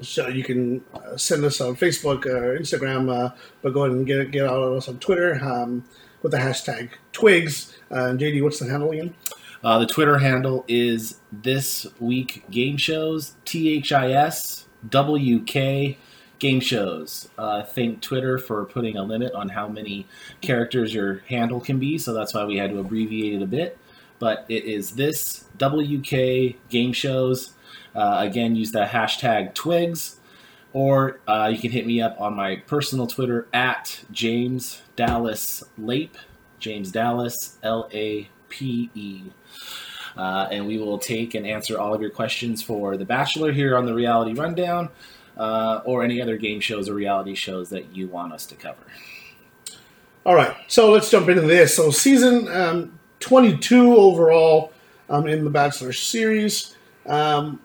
so 0.03 0.29
you 0.29 0.45
can 0.45 0.85
uh, 0.95 1.17
send 1.17 1.45
us 1.45 1.61
on 1.61 1.77
Facebook 1.77 2.27
or 2.27 2.59
Instagram, 2.59 3.13
uh, 3.13 3.35
but 3.63 3.73
go 3.73 3.85
ahead 3.85 3.97
and 3.97 4.07
get 4.07 4.31
get 4.31 4.45
out 4.45 4.63
of 4.63 4.77
us 4.77 4.89
on 4.89 4.99
Twitter 4.99 5.39
um, 5.43 5.85
with 6.23 6.33
the 6.33 6.39
hashtag 6.39 6.91
Twigs. 7.13 7.77
Uh, 7.91 8.15
JD, 8.15 8.43
what's 8.43 8.59
the 8.59 8.69
handle 8.69 8.91
again? 8.91 9.15
Uh, 9.63 9.79
the 9.79 9.87
Twitter 9.87 10.19
handle 10.19 10.65
is 10.69 11.17
this 11.33 11.87
week 11.99 12.45
game 12.51 12.77
shows 12.77 13.35
T 13.45 13.77
H 13.77 13.93
I 13.93 14.13
S 14.13 14.67
W 14.89 15.43
K 15.43 15.99
game 16.39 16.61
shows. 16.61 17.29
Uh, 17.37 17.63
thank 17.65 18.01
Twitter 18.01 18.39
for 18.39 18.65
putting 18.65 18.97
a 18.97 19.03
limit 19.03 19.33
on 19.33 19.49
how 19.49 19.69
many 19.69 20.07
characters 20.41 20.95
your 20.95 21.19
handle 21.29 21.61
can 21.61 21.79
be, 21.79 21.99
so 21.99 22.15
that's 22.15 22.35
why 22.35 22.45
we 22.45 22.57
had 22.57 22.71
to 22.71 22.79
abbreviate 22.79 23.35
it 23.35 23.43
a 23.43 23.47
bit. 23.47 23.79
But 24.19 24.45
it 24.49 24.65
is 24.65 24.93
this 24.93 25.45
WK 25.59 26.57
game 26.69 26.93
shows. 26.93 27.55
Uh, 27.95 28.19
again, 28.21 28.55
use 28.55 28.71
the 28.73 28.85
hashtag 28.85 29.55
Twigs, 29.55 30.17
or 30.73 31.21
uh, 31.27 31.51
you 31.53 31.59
can 31.59 31.71
hit 31.71 31.87
me 31.87 32.01
up 32.01 32.21
on 32.21 32.35
my 32.35 32.57
personal 32.67 33.07
Twitter 33.07 33.49
at 33.53 34.01
James 34.11 34.83
Dallas 34.97 35.65
Lape, 35.77 36.17
James 36.59 36.93
Dallas 36.93 37.59
L 37.63 37.89
A 37.93 38.29
P 38.49 38.91
E. 38.95 39.23
Uh, 40.17 40.49
and 40.51 40.67
we 40.67 40.79
will 40.79 40.99
take 40.99 41.35
and 41.35 41.47
answer 41.47 41.79
all 41.79 41.95
of 41.95 42.01
your 42.01 42.11
questions 42.11 42.61
for 42.63 42.97
The 42.97 43.05
Bachelor 43.05 43.53
here 43.53 43.77
on 43.77 43.87
the 43.87 43.95
Reality 43.95 44.35
Rundown, 44.35 44.89
uh, 45.37 45.81
or 45.85 46.03
any 46.03 46.21
other 46.21 46.37
game 46.37 46.61
shows 46.61 46.89
or 46.89 46.95
reality 46.95 47.35
shows 47.35 47.71
that 47.71 47.95
you 47.95 48.09
want 48.09 48.33
us 48.33 48.45
to 48.47 48.57
cover. 48.57 48.83
All 50.27 50.35
right, 50.35 50.55
so 50.67 50.91
let's 50.91 51.11
jump 51.11 51.29
into 51.29 51.43
this. 51.43 51.77
So 51.77 51.91
season 51.91 52.49
um, 52.49 52.99
22 53.21 53.97
overall 53.97 54.73
um, 55.09 55.27
in 55.27 55.45
the 55.45 55.51
Bachelor 55.51 55.93
series. 55.93 56.75
Um, 57.07 57.61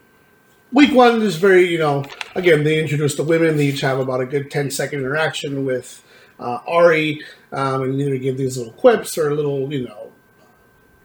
week 0.73 0.93
one 0.93 1.21
is 1.21 1.37
very, 1.37 1.69
you 1.69 1.77
know, 1.77 2.03
again, 2.35 2.63
they 2.63 2.79
introduce 2.79 3.15
the 3.15 3.23
women. 3.23 3.55
They 3.55 3.67
each 3.67 3.81
have 3.81 3.99
about 3.99 4.21
a 4.21 4.25
good 4.25 4.51
10 4.51 4.71
second 4.71 4.99
interaction 4.99 5.65
with 5.65 6.03
uh, 6.39 6.59
Arie, 6.67 7.23
um, 7.51 7.83
and 7.83 8.01
either 8.01 8.17
give 8.17 8.37
these 8.37 8.57
little 8.57 8.73
quips 8.73 9.17
or 9.17 9.29
a 9.29 9.35
little, 9.35 9.71
you 9.71 9.87
know, 9.87 10.11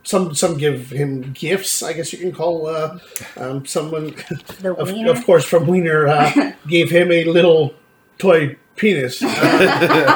some 0.02 0.34
some 0.34 0.56
give 0.56 0.90
him 0.90 1.32
gifts. 1.32 1.82
I 1.82 1.92
guess 1.92 2.12
you 2.12 2.18
can 2.18 2.32
call 2.32 2.66
uh, 2.66 2.98
um, 3.36 3.66
someone, 3.66 4.06
The 4.60 4.74
of, 4.74 5.16
of 5.16 5.24
course, 5.26 5.44
from 5.44 5.66
Weiner 5.66 6.08
uh, 6.08 6.52
gave 6.66 6.90
him 6.90 7.12
a 7.12 7.24
little 7.24 7.74
toy 8.18 8.56
penis. 8.76 9.22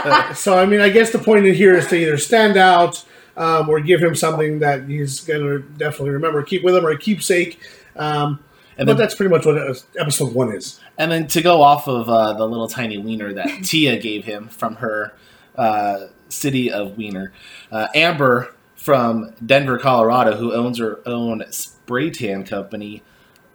Uh, 0.04 0.34
so 0.34 0.58
I 0.58 0.66
mean, 0.66 0.80
I 0.80 0.88
guess 0.88 1.10
the 1.10 1.18
point 1.18 1.46
in 1.46 1.54
here 1.54 1.74
is 1.74 1.86
to 1.88 1.96
either 1.96 2.16
stand 2.16 2.56
out 2.56 3.04
um, 3.36 3.68
or 3.68 3.80
give 3.80 4.02
him 4.02 4.14
something 4.14 4.58
that 4.58 4.88
he's 4.88 5.20
going 5.20 5.42
to 5.42 5.60
definitely 5.76 6.10
remember, 6.10 6.42
keep 6.42 6.64
with 6.64 6.74
him, 6.74 6.84
or 6.84 6.90
a 6.90 6.98
keepsake. 6.98 7.60
Um, 7.96 8.40
And 8.78 8.86
but 8.86 8.92
then- 8.94 8.96
that's 8.96 9.14
pretty 9.14 9.30
much 9.30 9.44
what 9.46 9.56
episode 9.98 10.34
one 10.34 10.52
is. 10.52 10.80
And 10.98 11.10
then 11.10 11.26
to 11.28 11.42
go 11.42 11.62
off 11.62 11.88
of 11.88 12.08
uh, 12.08 12.32
the 12.34 12.46
little 12.46 12.68
tiny 12.68 12.98
wiener 12.98 13.32
that 13.34 13.46
Tia 13.64 13.98
gave 13.98 14.24
him 14.24 14.48
from 14.48 14.76
her 14.76 15.14
uh, 15.56 16.06
city 16.28 16.70
of 16.70 16.96
Weiner, 16.96 17.32
uh, 17.70 17.88
Amber 17.94 18.54
from 18.74 19.34
Denver, 19.44 19.78
Colorado, 19.78 20.36
who 20.36 20.52
owns 20.52 20.78
her 20.78 21.00
own 21.06 21.44
spray 21.50 22.10
tan 22.10 22.44
company, 22.44 23.02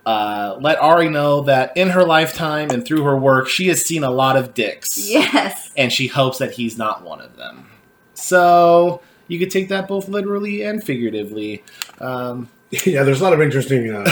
uh, 0.06 0.56
let 0.62 0.82
Arie 0.82 1.10
know 1.10 1.42
that 1.42 1.76
in 1.76 1.90
her 1.90 2.06
lifetime 2.06 2.70
and 2.72 2.86
through 2.86 3.04
her 3.04 3.18
work, 3.18 3.50
she 3.50 3.68
has 3.68 3.84
seen 3.86 4.04
a 4.06 4.10
lot 4.12 4.38
of 4.38 4.54
dicks. 4.54 5.10
Yes. 5.10 5.72
And 5.76 5.92
she 5.92 6.08
hopes 6.08 6.38
that 6.38 6.52
he's 6.54 6.78
not 6.78 7.04
one 7.04 7.20
of 7.20 7.36
them. 7.36 7.68
So 8.14 9.02
you 9.28 9.38
could 9.38 9.52
take 9.52 9.68
that 9.70 9.88
both 9.88 10.08
literally 10.08 10.62
and 10.64 10.82
figuratively. 10.82 11.64
Um, 12.00 12.48
yeah, 12.86 13.04
there's 13.04 13.22
a 13.22 13.24
lot 13.24 13.34
of 13.34 13.42
interesting 13.42 13.90
uh, 13.94 14.04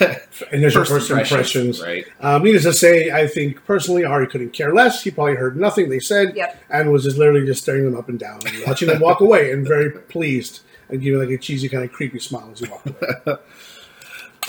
initial 0.52 0.84
first, 0.84 1.10
impressions. 1.10 1.80
Right. 1.82 2.04
Um, 2.20 2.42
needless 2.42 2.64
to 2.64 2.72
say, 2.74 3.10
I 3.10 3.26
think 3.26 3.64
personally, 3.64 4.04
Arie 4.04 4.26
couldn't 4.26 4.50
care 4.52 4.74
less. 4.74 5.02
He 5.02 5.10
probably 5.10 5.34
heard 5.36 5.56
nothing 5.56 5.88
they 5.88 6.00
said 6.00 6.36
Yep. 6.36 6.62
and 6.70 6.92
was 6.92 7.04
just 7.04 7.16
literally 7.16 7.46
just 7.46 7.62
staring 7.62 7.84
them 7.84 7.96
up 7.98 8.08
and 8.10 8.18
down 8.18 8.40
and 8.46 8.56
watching 8.66 8.88
them 8.88 9.00
walk 9.00 9.20
away 9.20 9.52
and 9.52 9.66
very 9.66 9.90
pleased 9.90 10.60
and 10.90 11.00
giving 11.00 11.20
like 11.20 11.30
a 11.30 11.38
cheesy 11.38 11.68
kind 11.70 11.84
of 11.84 11.92
creepy 11.92 12.18
smile 12.18 12.50
as 12.52 12.60
he 12.60 12.68
walked 12.68 12.88
away. 12.88 13.36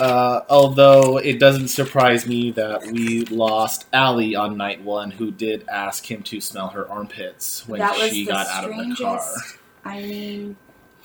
Uh, 0.00 0.40
although 0.50 1.18
it 1.18 1.38
doesn't 1.38 1.68
surprise 1.68 2.26
me 2.26 2.50
that 2.50 2.84
we 2.88 3.24
lost 3.26 3.86
Allie 3.92 4.34
on 4.34 4.56
night 4.56 4.82
one, 4.82 5.12
who 5.12 5.30
did 5.30 5.64
ask 5.68 6.10
him 6.10 6.20
to 6.24 6.40
smell 6.40 6.66
her 6.68 6.90
armpits 6.90 7.66
when 7.68 7.80
she 8.10 8.26
got 8.26 8.48
out 8.48 8.64
of 8.64 8.70
the 8.70 8.94
strangest. 8.96 9.02
car. 9.02 9.22
I 9.84 10.00
mean, 10.02 10.56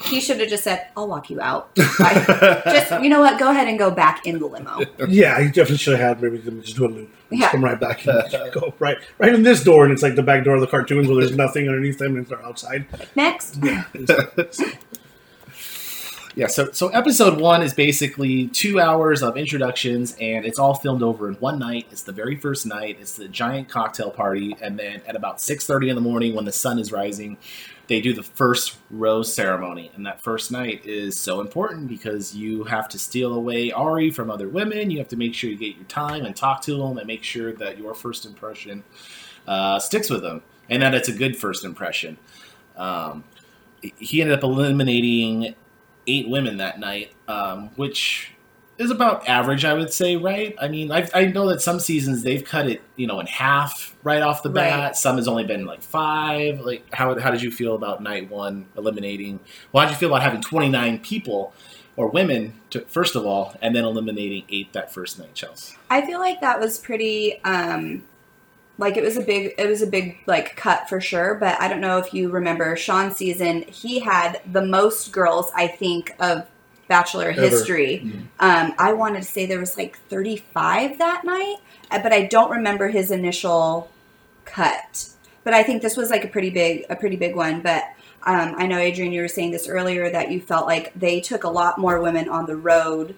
he 0.05 0.21
should 0.21 0.39
have 0.39 0.49
just 0.49 0.63
said, 0.63 0.87
"I'll 0.95 1.07
walk 1.07 1.29
you 1.29 1.41
out." 1.41 1.71
I- 1.77 2.61
just 2.65 3.03
you 3.03 3.09
know 3.09 3.19
what? 3.19 3.39
Go 3.39 3.49
ahead 3.51 3.67
and 3.67 3.77
go 3.77 3.91
back 3.91 4.25
in 4.25 4.39
the 4.39 4.45
limo. 4.45 4.79
yeah, 5.07 5.39
he 5.41 5.47
definitely 5.47 5.77
should 5.77 5.99
have 5.99 6.19
had 6.19 6.21
maybe 6.21 6.37
them 6.37 6.61
just 6.61 6.75
do 6.77 6.85
a 6.85 6.87
loop. 6.87 7.09
Just 7.29 7.41
Yeah. 7.41 7.51
come 7.51 7.63
right 7.63 7.79
back 7.79 8.05
and 8.07 8.23
go 8.53 8.73
right 8.79 8.97
right 9.17 9.33
in 9.35 9.43
this 9.43 9.63
door 9.63 9.83
and 9.83 9.93
it's 9.93 10.01
like 10.01 10.15
the 10.15 10.23
back 10.23 10.43
door 10.45 10.55
of 10.55 10.61
the 10.61 10.67
cartoons 10.67 11.07
where 11.07 11.17
there's 11.23 11.35
nothing 11.35 11.67
underneath 11.67 11.97
them 11.99 12.15
and 12.17 12.25
they're 12.27 12.41
outside. 12.43 12.85
Next. 13.15 13.57
Yeah. 13.61 13.83
Yeah, 16.35 16.47
so 16.47 16.71
so 16.71 16.87
episode 16.89 17.41
one 17.41 17.61
is 17.63 17.73
basically 17.73 18.47
two 18.47 18.79
hours 18.79 19.23
of 19.23 19.35
introductions, 19.35 20.15
and 20.21 20.45
it's 20.45 20.57
all 20.59 20.75
filmed 20.75 21.01
over 21.03 21.27
in 21.27 21.33
one 21.35 21.59
night. 21.59 21.87
It's 21.91 22.03
the 22.03 22.11
very 22.13 22.35
first 22.37 22.65
night. 22.65 22.97
It's 23.01 23.13
the 23.17 23.27
giant 23.27 23.67
cocktail 23.67 24.09
party, 24.11 24.55
and 24.61 24.79
then 24.79 25.01
at 25.07 25.15
about 25.17 25.41
six 25.41 25.65
thirty 25.65 25.89
in 25.89 25.95
the 25.95 26.01
morning, 26.01 26.35
when 26.35 26.45
the 26.45 26.51
sun 26.53 26.79
is 26.79 26.91
rising, 26.93 27.37
they 27.89 27.99
do 27.99 28.13
the 28.13 28.23
first 28.23 28.77
rose 28.91 29.33
ceremony. 29.33 29.91
And 29.95 30.05
that 30.05 30.21
first 30.21 30.51
night 30.51 30.85
is 30.85 31.17
so 31.17 31.41
important 31.41 31.87
because 31.87 32.35
you 32.35 32.63
have 32.65 32.87
to 32.89 32.99
steal 32.99 33.33
away 33.33 33.71
Arie 33.71 34.11
from 34.11 34.29
other 34.29 34.47
women. 34.47 34.91
You 34.91 34.99
have 34.99 35.07
to 35.07 35.17
make 35.17 35.33
sure 35.33 35.49
you 35.49 35.57
get 35.57 35.75
your 35.75 35.85
time 35.85 36.23
and 36.23 36.35
talk 36.35 36.61
to 36.61 36.77
them, 36.77 36.99
and 36.99 37.07
make 37.07 37.23
sure 37.23 37.51
that 37.53 37.79
your 37.79 37.95
first 37.95 38.27
impression 38.27 38.83
uh, 39.47 39.79
sticks 39.79 40.07
with 40.07 40.21
them, 40.21 40.43
and 40.69 40.83
that 40.83 40.93
it's 40.93 41.09
a 41.09 41.13
good 41.13 41.35
first 41.35 41.65
impression. 41.65 42.19
Um, 42.77 43.23
he 43.81 44.21
ended 44.21 44.37
up 44.37 44.43
eliminating 44.43 45.55
eight 46.05 46.29
women 46.29 46.57
that 46.57 46.79
night, 46.79 47.11
um, 47.27 47.69
which 47.75 48.33
is 48.79 48.91
about 48.91 49.27
average, 49.27 49.65
I 49.65 49.73
would 49.73 49.91
say, 49.91 50.15
right? 50.15 50.55
I 50.59 50.69
mean, 50.69 50.89
I've, 50.89 51.11
I 51.13 51.25
know 51.25 51.49
that 51.49 51.61
some 51.61 51.79
seasons 51.79 52.23
they've 52.23 52.43
cut 52.43 52.67
it, 52.67 52.81
you 52.95 53.07
know, 53.07 53.19
in 53.19 53.27
half 53.27 53.95
right 54.03 54.21
off 54.21 54.41
the 54.41 54.49
bat. 54.49 54.79
Right. 54.79 54.95
Some 54.95 55.17
has 55.17 55.27
only 55.27 55.43
been 55.43 55.65
like 55.65 55.81
five. 55.81 56.61
Like, 56.61 56.85
how, 56.93 57.19
how 57.19 57.29
did 57.29 57.41
you 57.41 57.51
feel 57.51 57.75
about 57.75 58.01
night 58.01 58.29
one 58.29 58.67
eliminating? 58.77 59.41
Well, 59.71 59.83
how 59.83 59.89
did 59.89 59.95
you 59.95 59.99
feel 59.99 60.09
about 60.09 60.23
having 60.23 60.41
29 60.41 60.99
people 60.99 61.53
or 61.97 62.07
women, 62.07 62.53
to, 62.69 62.79
first 62.81 63.17
of 63.17 63.25
all, 63.25 63.53
and 63.61 63.75
then 63.75 63.83
eliminating 63.83 64.45
eight 64.49 64.71
that 64.71 64.93
first 64.93 65.19
night, 65.19 65.33
Chelsea? 65.33 65.75
I 65.89 66.05
feel 66.05 66.19
like 66.19 66.39
that 66.39 66.59
was 66.59 66.77
pretty 66.77 67.43
um 67.43 68.03
like 68.77 68.95
it 68.95 69.03
was 69.03 69.17
a 69.17 69.21
big 69.21 69.53
it 69.57 69.67
was 69.67 69.81
a 69.81 69.87
big 69.87 70.17
like 70.25 70.55
cut 70.55 70.87
for 70.87 71.01
sure, 71.01 71.35
but 71.35 71.59
I 71.59 71.67
don't 71.67 71.81
know 71.81 71.97
if 71.97 72.13
you 72.13 72.29
remember 72.29 72.77
Sean's 72.77 73.17
season, 73.17 73.63
he 73.63 73.99
had 73.99 74.39
the 74.49 74.65
most 74.65 75.11
girls 75.11 75.51
I 75.53 75.67
think 75.67 76.15
of 76.21 76.47
bachelor 76.89 77.29
Ever. 77.29 77.39
history. 77.41 78.01
Mhm. 78.03 78.21
Um 78.41 78.73
I 78.77 78.91
wanted 78.93 79.21
to 79.23 79.29
say 79.29 79.45
there 79.45 79.59
was 79.59 79.77
like 79.77 79.97
35 80.09 80.97
that 80.97 81.23
night, 81.23 81.55
uh, 81.91 81.99
but 82.03 82.11
I 82.11 82.23
don't 82.25 82.51
remember 82.51 82.89
his 82.89 83.09
initial 83.11 83.89
cut. 84.45 85.09
But 85.45 85.53
I 85.53 85.63
think 85.63 85.81
this 85.81 85.95
was 85.95 86.09
like 86.09 86.25
a 86.25 86.27
pretty 86.27 86.49
big 86.49 86.85
a 86.89 86.95
pretty 86.97 87.15
big 87.15 87.35
one, 87.35 87.61
but 87.61 87.83
Um, 88.25 88.55
I 88.57 88.67
know, 88.67 88.77
Adrian, 88.77 89.13
you 89.13 89.21
were 89.21 89.29
saying 89.29 89.51
this 89.51 89.65
earlier 89.69 90.09
that 90.11 90.29
you 90.29 90.41
felt 90.41 90.65
like 90.67 90.91
they 90.93 91.21
took 91.21 91.45
a 91.45 91.49
lot 91.49 91.77
more 91.77 92.01
women 92.01 92.27
on 92.27 92.45
the 92.47 92.55
road, 92.57 93.15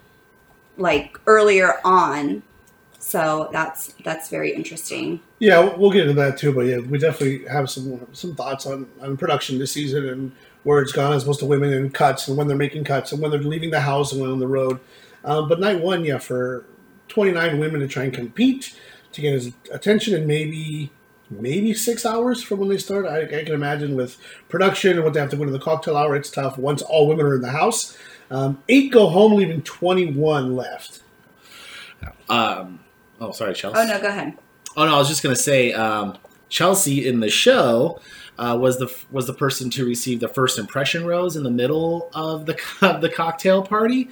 like 0.78 1.18
earlier 1.26 1.80
on. 1.84 2.44
So 3.00 3.50
that's 3.52 3.96
that's 4.06 4.30
very 4.30 4.52
interesting. 4.54 5.20
Yeah, 5.40 5.76
we'll 5.76 5.90
get 5.90 6.02
into 6.08 6.14
that 6.22 6.38
too. 6.38 6.54
But 6.54 6.68
yeah, 6.68 6.78
we 6.78 7.00
definitely 7.00 7.48
have 7.48 7.68
some 7.68 8.06
some 8.14 8.36
thoughts 8.36 8.68
on, 8.68 8.88
on 9.02 9.18
production 9.18 9.58
this 9.58 9.72
season 9.72 10.08
and 10.08 10.32
where 10.64 10.82
it's 10.82 10.92
gone 10.92 11.14
as 11.14 11.24
opposed 11.24 11.40
to 11.40 11.46
women 11.46 11.74
and 11.74 11.94
cuts 11.94 12.28
and 12.28 12.38
when 12.38 12.48
they're 12.48 12.58
making 12.58 12.84
cuts 12.84 13.12
and 13.12 13.22
when 13.22 13.32
they're 13.32 13.40
leaving 13.40 13.72
the 13.72 13.82
house 13.82 14.12
and 14.12 14.22
when 14.22 14.32
on 14.32 14.40
the 14.40 14.48
road. 14.48 14.80
Um, 15.24 15.48
but 15.48 15.60
night 15.60 15.82
one, 15.82 16.06
yeah, 16.06 16.18
for 16.18 16.66
29 17.08 17.60
women 17.60 17.82
to 17.82 17.88
try 17.88 18.04
and 18.04 18.14
compete 18.14 18.78
to 19.12 19.22
get 19.22 19.34
his 19.34 19.52
attention 19.72 20.16
and 20.16 20.28
maybe 20.28 20.92
maybe 21.30 21.74
six 21.74 22.06
hours 22.06 22.44
from 22.44 22.60
when 22.60 22.70
they 22.70 22.78
start. 22.78 23.06
I, 23.06 23.22
I 23.22 23.44
can 23.44 23.54
imagine 23.54 23.96
with 23.96 24.18
production 24.50 24.94
and 24.94 25.04
what 25.04 25.14
they 25.14 25.20
have 25.20 25.30
to 25.30 25.38
go 25.38 25.46
to 25.46 25.52
the 25.52 25.60
cocktail 25.60 25.96
hour, 25.96 26.16
it's 26.16 26.30
tough 26.30 26.58
once 26.58 26.82
all 26.82 27.08
women 27.08 27.26
are 27.26 27.36
in 27.36 27.42
the 27.42 27.52
house. 27.52 27.98
Um, 28.30 28.62
eight 28.70 28.92
go 28.92 29.08
home, 29.08 29.34
leaving 29.34 29.62
21 29.62 30.56
left. 30.56 31.02
Um, 32.30 32.80
oh, 33.20 33.32
sorry, 33.32 33.54
Chelsea. 33.54 33.80
Oh 33.80 33.86
no, 33.86 34.02
go 34.02 34.08
ahead. 34.08 34.38
Oh 34.76 34.86
no, 34.86 34.96
I 34.96 34.98
was 34.98 35.08
just 35.08 35.22
gonna 35.24 35.36
say 35.36 35.74
um, 35.74 36.18
Chelsea 36.50 37.08
in 37.08 37.20
the 37.20 37.30
show 37.30 38.00
uh, 38.42 38.58
was 38.58 38.80
the 38.80 38.94
was 39.12 39.28
the 39.28 39.34
person 39.34 39.70
to 39.70 39.86
receive 39.86 40.20
the 40.20 40.28
first 40.28 40.58
impression 40.58 41.06
rose 41.06 41.36
in 41.36 41.44
the 41.44 41.52
middle 41.52 42.10
of 42.14 42.48
the 42.48 42.60
of 42.82 43.00
the 43.02 43.10
cocktail 43.10 43.62
party. 43.62 44.10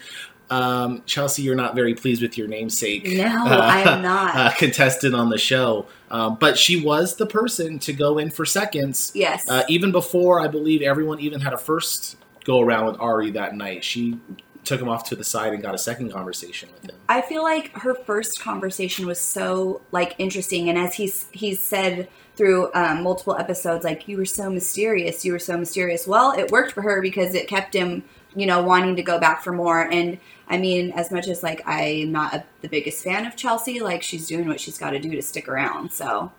Um, 0.52 1.04
Chelsea, 1.06 1.44
you're 1.44 1.56
not 1.56 1.76
very 1.76 1.94
pleased 1.94 2.24
with 2.24 2.36
your 2.38 2.48
namesake. 2.48 3.06
No, 3.06 3.26
I 3.26 3.82
am 3.82 4.02
not. 4.04 4.36
Uh, 4.36 4.52
contestant 4.58 5.14
on 5.14 5.30
the 5.30 5.38
show, 5.38 5.88
um, 6.10 6.38
but 6.40 6.58
she 6.58 6.82
was 6.82 7.16
the 7.18 7.26
person 7.28 7.78
to 7.80 7.94
go 7.94 8.18
in 8.18 8.32
for 8.32 8.46
seconds. 8.46 9.12
Yes. 9.14 9.48
Uh, 9.48 9.64
even 9.68 9.92
before 9.92 10.40
I 10.40 10.48
believe 10.48 10.82
everyone 10.82 11.20
even 11.20 11.40
had 11.40 11.54
a 11.54 11.58
first 11.58 12.18
go 12.46 12.62
around 12.62 12.88
with 12.88 13.00
Arie 13.00 13.32
that 13.32 13.56
night, 13.56 13.84
she 13.84 14.20
took 14.64 14.82
him 14.82 14.90
off 14.90 15.04
to 15.10 15.16
the 15.16 15.24
side 15.24 15.54
and 15.54 15.62
got 15.62 15.76
a 15.76 15.78
second 15.80 16.12
conversation 16.12 16.70
with 16.74 16.90
him. 16.90 16.96
I 17.08 17.22
feel 17.22 17.44
like 17.44 17.72
her 17.78 17.94
first 17.94 18.40
conversation 18.40 19.06
was 19.06 19.20
so 19.20 19.82
like 19.92 20.16
interesting, 20.18 20.70
and 20.70 20.78
as 20.78 20.96
he's 20.96 21.28
he's 21.32 21.60
said 21.60 22.08
through 22.40 22.72
um, 22.74 23.04
multiple 23.04 23.36
episodes, 23.36 23.84
like 23.84 24.08
you 24.08 24.16
were 24.16 24.24
so 24.24 24.50
mysterious, 24.50 25.26
you 25.26 25.34
were 25.34 25.40
so 25.40 25.58
mysterious. 25.58 26.08
Well, 26.08 26.32
it 26.32 26.50
worked 26.52 26.72
for 26.72 26.82
her 26.82 27.02
because 27.02 27.36
it 27.36 27.50
kept 27.50 27.76
him, 27.76 28.02
you 28.34 28.46
know, 28.46 28.64
wanting 28.64 28.96
to 28.96 29.04
go 29.04 29.20
back 29.20 29.44
for 29.44 29.52
more. 29.52 29.82
And 29.92 30.18
I 30.48 30.58
mean, 30.58 30.92
as 30.94 31.12
much 31.12 31.28
as 31.28 31.44
like 31.44 31.62
I'm 31.66 32.14
not 32.14 32.34
a, 32.34 32.46
the 32.62 32.70
biggest 32.70 33.04
fan 33.04 33.26
of 33.26 33.36
Chelsea, 33.36 33.82
like 33.82 34.02
she's 34.04 34.26
doing 34.26 34.48
what 34.48 34.62
she's 34.62 34.78
got 34.78 34.92
to 34.92 35.00
do 35.00 35.12
to 35.12 35.22
stick 35.22 35.50
around. 35.50 35.92
So 35.92 36.32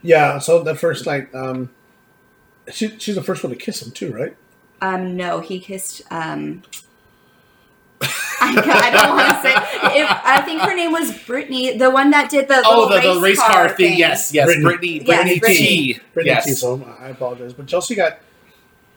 Yeah, 0.00 0.38
so 0.38 0.62
the 0.62 0.76
first 0.76 1.06
like 1.06 1.34
um, 1.34 1.70
she, 2.70 2.96
she's 2.98 3.16
the 3.16 3.22
first 3.24 3.42
one 3.42 3.50
to 3.52 3.58
kiss 3.58 3.82
him 3.84 3.90
too, 3.92 4.12
right? 4.14 4.36
um, 4.80 5.16
no, 5.16 5.40
he 5.40 5.58
kissed. 5.58 6.02
Um, 6.10 6.62
I, 8.40 8.54
I 8.56 8.90
don't 8.90 9.16
want 9.16 9.28
to 9.28 9.42
say. 9.42 10.00
If, 10.00 10.08
I 10.24 10.42
think 10.42 10.60
her 10.62 10.74
name 10.74 10.92
was 10.92 11.16
Brittany, 11.24 11.76
the 11.76 11.90
one 11.90 12.10
that 12.10 12.30
did 12.30 12.48
the 12.48 12.62
Oh, 12.64 12.86
little 12.88 13.14
the, 13.14 13.14
the 13.14 13.20
race 13.20 13.38
car 13.40 13.68
thing. 13.70 13.98
Yes, 13.98 14.32
yes. 14.32 14.46
Brittany. 14.46 14.64
Brittany, 14.64 14.92
Yes, 14.98 15.06
Brittany, 15.06 15.38
Brittany. 15.40 15.58
T. 15.66 16.00
Brittany 16.14 16.34
yes. 16.34 16.46
Teasel, 16.46 17.00
I 17.00 17.08
apologize, 17.08 17.52
but 17.52 17.66
Chelsea 17.66 17.94
got 17.94 18.18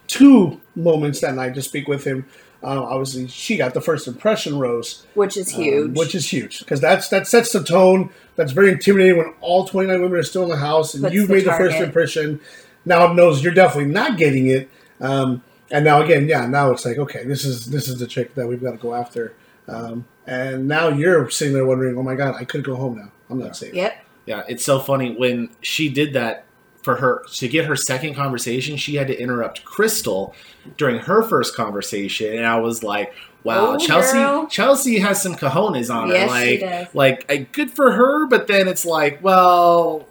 two 0.06 0.60
moments 0.76 1.20
that 1.20 1.34
night 1.34 1.54
to 1.54 1.62
speak 1.62 1.88
with 1.88 2.04
him. 2.04 2.26
Uh, 2.62 2.80
obviously, 2.80 3.26
she 3.26 3.56
got 3.56 3.74
the 3.74 3.80
first 3.80 4.06
impression 4.06 4.56
rose, 4.58 5.04
which 5.14 5.36
is 5.36 5.52
um, 5.54 5.60
huge. 5.62 5.96
which 5.98 6.14
is 6.14 6.28
huge 6.32 6.60
because 6.60 6.80
that's 6.80 7.08
that 7.08 7.26
sets 7.26 7.50
the 7.52 7.62
tone. 7.62 8.10
That's 8.36 8.52
very 8.52 8.70
intimidating 8.70 9.16
when 9.18 9.34
all 9.40 9.66
twenty 9.66 9.88
nine 9.88 10.00
women 10.00 10.18
are 10.18 10.22
still 10.22 10.44
in 10.44 10.48
the 10.48 10.56
house 10.56 10.94
and 10.94 11.02
Puts 11.02 11.14
you've 11.14 11.26
the 11.28 11.34
made 11.34 11.44
the 11.44 11.52
first 11.54 11.78
impression. 11.78 12.40
Now 12.84 13.10
it 13.10 13.14
knows 13.14 13.42
you're 13.42 13.52
definitely 13.54 13.92
not 13.92 14.16
getting 14.16 14.46
it, 14.46 14.68
um, 15.00 15.42
and 15.72 15.84
now 15.84 16.02
again, 16.02 16.28
yeah, 16.28 16.46
now 16.46 16.70
it's 16.70 16.84
like 16.84 16.98
okay, 16.98 17.24
this 17.24 17.44
is 17.44 17.66
this 17.66 17.88
is 17.88 17.98
the 17.98 18.06
chick 18.06 18.34
that 18.34 18.46
we've 18.46 18.62
got 18.62 18.72
to 18.72 18.76
go 18.78 18.94
after, 18.94 19.34
um, 19.68 20.04
and 20.26 20.68
now 20.68 20.88
you're 20.88 21.28
sitting 21.30 21.54
there 21.54 21.66
wondering, 21.66 21.96
oh 21.98 22.02
my 22.02 22.14
god, 22.14 22.34
I 22.38 22.44
could 22.44 22.62
go 22.64 22.76
home 22.76 22.98
now. 22.98 23.10
I'm 23.30 23.38
not 23.38 23.56
safe. 23.56 23.74
yep. 23.74 24.04
Yeah, 24.26 24.42
it's 24.48 24.64
so 24.64 24.78
funny 24.78 25.16
when 25.16 25.50
she 25.62 25.88
did 25.88 26.12
that 26.12 26.44
for 26.82 26.96
her 26.96 27.24
to 27.34 27.48
get 27.48 27.64
her 27.64 27.74
second 27.76 28.14
conversation. 28.14 28.76
She 28.76 28.94
had 28.96 29.06
to 29.08 29.18
interrupt 29.20 29.64
Krystal 29.64 30.32
during 30.76 30.98
her 31.00 31.22
first 31.22 31.56
conversation, 31.56 32.36
and 32.36 32.46
I 32.46 32.58
was 32.60 32.82
like, 32.84 33.12
"Wow, 33.42 33.74
Oh, 33.74 33.78
Chelsea! 33.78 34.18
girl. 34.18 34.46
Chelsea 34.46 34.98
has 35.00 35.20
some 35.22 35.34
cojones 35.34 35.92
on 35.92 36.08
her. 36.08 36.14
Yes, 36.14 36.30
like, 36.30 36.48
she 36.48 36.56
does. 36.58 36.86
like 36.94 37.26
uh, 37.32 37.44
good 37.52 37.70
for 37.70 37.92
her." 37.92 38.26
But 38.26 38.46
then 38.46 38.68
it's 38.68 38.84
like, 38.84 39.22
well. 39.22 40.06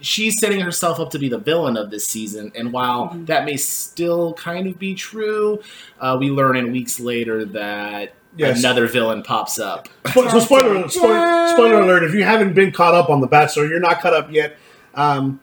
She's 0.00 0.38
setting 0.40 0.60
herself 0.60 0.98
up 0.98 1.10
to 1.10 1.18
be 1.18 1.28
the 1.28 1.38
villain 1.38 1.76
of 1.76 1.90
this 1.90 2.06
season, 2.06 2.52
and 2.54 2.72
while 2.72 3.08
Mhm. 3.10 3.26
that 3.26 3.44
may 3.44 3.56
still 3.56 4.32
kind 4.34 4.66
of 4.66 4.78
be 4.78 4.94
true, 4.94 5.60
uh, 6.00 6.16
we 6.18 6.30
learn 6.30 6.56
in 6.56 6.72
weeks 6.72 6.98
later 7.00 7.44
that 7.44 8.14
Yes. 8.36 8.60
another 8.60 8.86
villain 8.86 9.22
pops 9.22 9.58
up. 9.58 9.88
So 10.14 10.38
spoiler, 10.38 10.72
Dun, 10.74 10.80
dun, 10.82 10.90
spoiler, 10.90 11.48
spoiler 11.48 11.80
alert! 11.82 12.04
If 12.04 12.14
you 12.14 12.22
haven't 12.24 12.54
been 12.54 12.70
caught 12.72 12.94
up 12.94 13.10
on 13.10 13.20
The 13.20 13.26
Bachelor, 13.26 13.66
you're 13.66 13.80
not 13.80 14.00
caught 14.00 14.14
up 14.14 14.28
yet. 14.32 14.56
Um, 14.94 15.40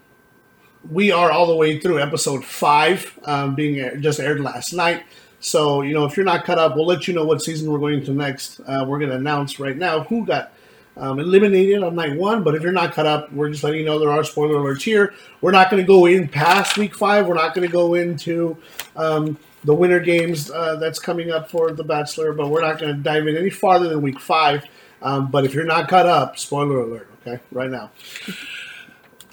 we 0.90 1.12
are 1.12 1.30
all 1.32 1.46
the 1.48 1.56
way 1.56 1.80
through 1.80 2.00
episode 2.00 2.44
five, 2.46 3.12
um, 3.26 3.56
being 3.56 3.78
air- 3.80 3.98
just 3.98 4.20
aired 4.20 4.40
last 4.40 4.74
night. 4.74 5.04
So 5.40 5.82
you 5.82 5.94
know, 5.94 6.06
if 6.06 6.16
you're 6.18 6.26
not 6.26 6.46
caught 6.46 6.58
up, 6.58 6.76
we'll 6.76 6.86
let 6.88 7.08
you 7.08 7.14
know 7.14 7.26
what 7.26 7.42
season 7.42 7.70
we're 7.72 7.78
going 7.80 8.04
to 8.06 8.12
next. 8.12 8.60
Uh, 8.68 8.86
we're 8.88 8.98
going 9.00 9.12
to 9.12 9.18
announce 9.18 9.60
right 9.60 9.78
now 9.78 10.02
who 10.02 10.26
got 10.26 10.52
um, 11.00 11.20
eliminated 11.20 11.84
on 11.84 11.96
night 11.96 12.18
one. 12.18 12.44
But 12.44 12.56
if 12.56 12.64
you're 12.64 12.72
not 12.72 12.94
caught 12.94 13.06
up, 13.06 13.32
we're 13.32 13.50
just 13.50 13.64
letting 13.64 13.80
you 13.80 13.86
know 13.86 14.00
there 14.00 14.12
are 14.12 14.24
spoiler 14.24 14.56
alerts 14.56 14.82
here. 14.82 15.14
We're 15.42 15.52
not 15.52 15.70
going 15.70 15.82
to 15.82 15.88
go 15.88 16.06
in 16.06 16.28
past 16.28 16.78
week 16.78 16.96
five. 16.96 17.28
We're 17.28 17.36
not 17.36 17.54
going 17.54 17.68
to 17.68 17.72
go 17.72 17.94
into 17.94 18.58
um, 18.96 19.38
the 19.64 19.74
winter 19.74 20.00
games 20.00 20.50
uh, 20.52 20.76
that's 20.78 21.00
coming 21.00 21.32
up 21.32 21.50
for 21.50 21.72
The 21.72 21.84
Bachelor, 21.84 22.34
but 22.34 22.50
we're 22.50 22.62
not 22.62 22.80
going 22.80 22.96
to 22.96 23.02
dive 23.02 23.28
in 23.28 23.38
any 23.38 23.50
farther 23.50 23.90
than 23.90 24.02
week 24.02 24.20
five. 24.20 24.66
Um, 25.02 25.30
but 25.30 25.46
if 25.46 25.54
you're 25.54 25.66
not 25.66 25.88
caught 25.88 26.06
up, 26.06 26.40
spoiler 26.40 26.80
alert, 26.80 27.10
okay, 27.22 27.42
right 27.52 27.70
now. 27.70 27.92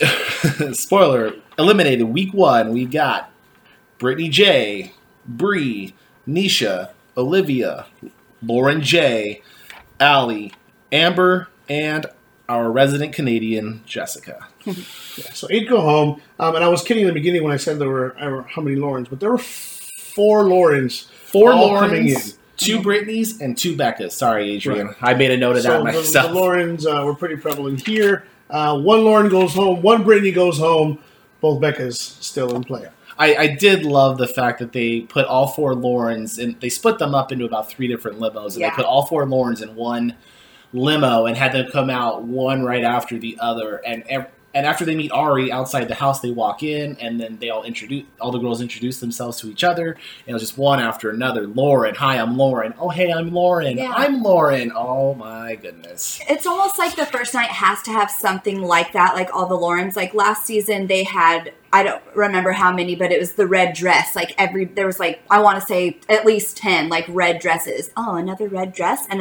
Spoiler: 0.72 1.34
eliminated 1.58 2.06
week 2.06 2.34
one. 2.34 2.72
We 2.72 2.84
got 2.84 3.30
Brittany 3.98 4.28
J, 4.28 4.92
Bree, 5.26 5.94
Nysha, 6.28 6.90
Olivia, 7.16 7.86
Lauren 8.42 8.82
J, 8.82 9.40
Allie, 10.00 10.52
Amber, 10.92 11.48
and 11.68 12.06
our 12.48 12.70
resident 12.70 13.12
Canadian 13.14 13.82
Jessica. 13.86 14.46
Yeah, 15.16 15.30
so 15.32 15.46
eight 15.50 15.68
go 15.68 15.80
home. 15.80 16.20
Um, 16.40 16.56
and 16.56 16.64
I 16.64 16.68
was 16.68 16.82
kidding 16.82 17.02
in 17.02 17.06
the 17.06 17.12
beginning 17.14 17.44
when 17.44 17.52
I 17.52 17.56
said 17.56 17.78
there 17.78 17.88
were 17.88 18.16
I 18.18 18.24
don't 18.24 18.44
how 18.48 18.62
many 18.62 18.74
Laurens, 18.74 19.08
but 19.08 19.20
there 19.20 19.30
were 19.30 19.38
f- 19.38 19.44
four 20.14 20.42
Laurens. 20.44 21.02
Four 21.26 21.52
all 21.52 21.78
coming 21.78 22.08
in. 22.08 22.14
Laurens, 22.14 22.38
two 22.56 22.82
Brittany's, 22.82 23.40
and 23.40 23.56
two 23.56 23.76
Beccas. 23.76 24.10
Sorry, 24.12 24.50
Adrian. 24.50 24.92
I 25.00 25.14
made 25.14 25.30
a 25.30 25.36
note 25.36 25.54
of 25.56 25.62
So 25.62 25.68
that 25.68 25.78
the, 25.78 25.84
myself. 25.84 26.26
the 26.28 26.32
Laurens 26.34 26.84
uh, 26.86 27.02
were 27.04 27.14
pretty 27.14 27.36
prevalent 27.36 27.86
here. 27.86 28.24
Uh, 28.50 28.76
one 28.80 29.04
Lauren 29.04 29.28
goes 29.28 29.52
home, 29.54 29.82
one 29.82 30.02
Brittany 30.02 30.32
goes 30.32 30.58
home. 30.58 30.98
Both 31.40 31.60
Becca's 31.60 32.00
still 32.00 32.56
in 32.56 32.64
play. 32.64 32.88
I, 33.16 33.36
I 33.36 33.46
did 33.54 33.84
love 33.84 34.18
the 34.18 34.26
fact 34.26 34.58
that 34.58 34.72
they 34.72 35.02
put 35.02 35.26
all 35.26 35.46
four 35.46 35.74
Laurens 35.76 36.38
and 36.38 36.58
they 36.60 36.68
split 36.70 36.98
them 36.98 37.14
up 37.14 37.30
into 37.30 37.44
about 37.44 37.68
three 37.70 37.86
different 37.86 38.18
limos, 38.18 38.52
and 38.54 38.62
Yeah. 38.62 38.70
they 38.70 38.76
put 38.76 38.86
all 38.86 39.06
four 39.06 39.24
Laurens 39.26 39.62
in 39.62 39.76
one 39.76 40.16
limo 40.74 41.26
and 41.26 41.36
had 41.36 41.52
them 41.52 41.70
come 41.70 41.88
out 41.88 42.22
one 42.22 42.62
right 42.62 42.84
after 42.84 43.18
the 43.18 43.38
other. 43.40 43.76
And 43.86 44.04
and 44.54 44.66
after 44.66 44.84
they 44.84 44.94
meet 44.94 45.10
Arie 45.12 45.50
outside 45.50 45.88
the 45.88 45.94
house, 45.94 46.20
they 46.20 46.30
walk 46.30 46.62
in, 46.62 46.96
and 47.00 47.20
then 47.20 47.38
they 47.40 47.50
all 47.50 47.64
introduce 47.64 48.04
all 48.20 48.30
the 48.30 48.38
girls 48.38 48.60
introduce 48.60 49.00
themselves 49.00 49.38
to 49.40 49.48
each 49.48 49.64
other, 49.64 49.92
and 49.92 50.28
it 50.28 50.32
was 50.32 50.42
just 50.42 50.56
one 50.56 50.80
after 50.80 51.10
another. 51.10 51.46
Lauren, 51.46 51.94
hi, 51.94 52.18
I'm 52.18 52.36
Lauren. 52.36 52.72
Oh, 52.78 52.88
hey, 52.88 53.12
I'm 53.12 53.32
Lauren. 53.32 53.76
Yeah. 53.76 53.92
I'm 53.94 54.22
Lauren. 54.22 54.72
Oh 54.74 55.14
my 55.14 55.56
goodness. 55.56 56.20
It's 56.28 56.46
almost 56.46 56.78
like 56.78 56.94
the 56.96 57.06
first 57.06 57.34
night 57.34 57.50
has 57.50 57.82
to 57.82 57.90
have 57.90 58.10
something 58.10 58.62
like 58.62 58.92
that, 58.92 59.14
like 59.14 59.34
all 59.34 59.46
the 59.46 59.56
Laurens. 59.56 59.96
Like 59.96 60.14
last 60.14 60.46
season, 60.46 60.86
they 60.86 61.04
had 61.04 61.52
I 61.72 61.82
don't 61.82 62.02
remember 62.14 62.52
how 62.52 62.72
many, 62.72 62.94
but 62.94 63.10
it 63.10 63.18
was 63.18 63.32
the 63.32 63.48
red 63.48 63.74
dress. 63.74 64.14
Like 64.14 64.32
every 64.38 64.66
there 64.66 64.86
was 64.86 65.00
like 65.00 65.20
I 65.28 65.40
want 65.40 65.58
to 65.58 65.66
say 65.66 65.98
at 66.08 66.24
least 66.24 66.56
ten 66.56 66.88
like 66.88 67.04
red 67.08 67.40
dresses. 67.40 67.90
Oh, 67.96 68.14
another 68.14 68.48
red 68.48 68.72
dress, 68.72 69.06
and 69.10 69.20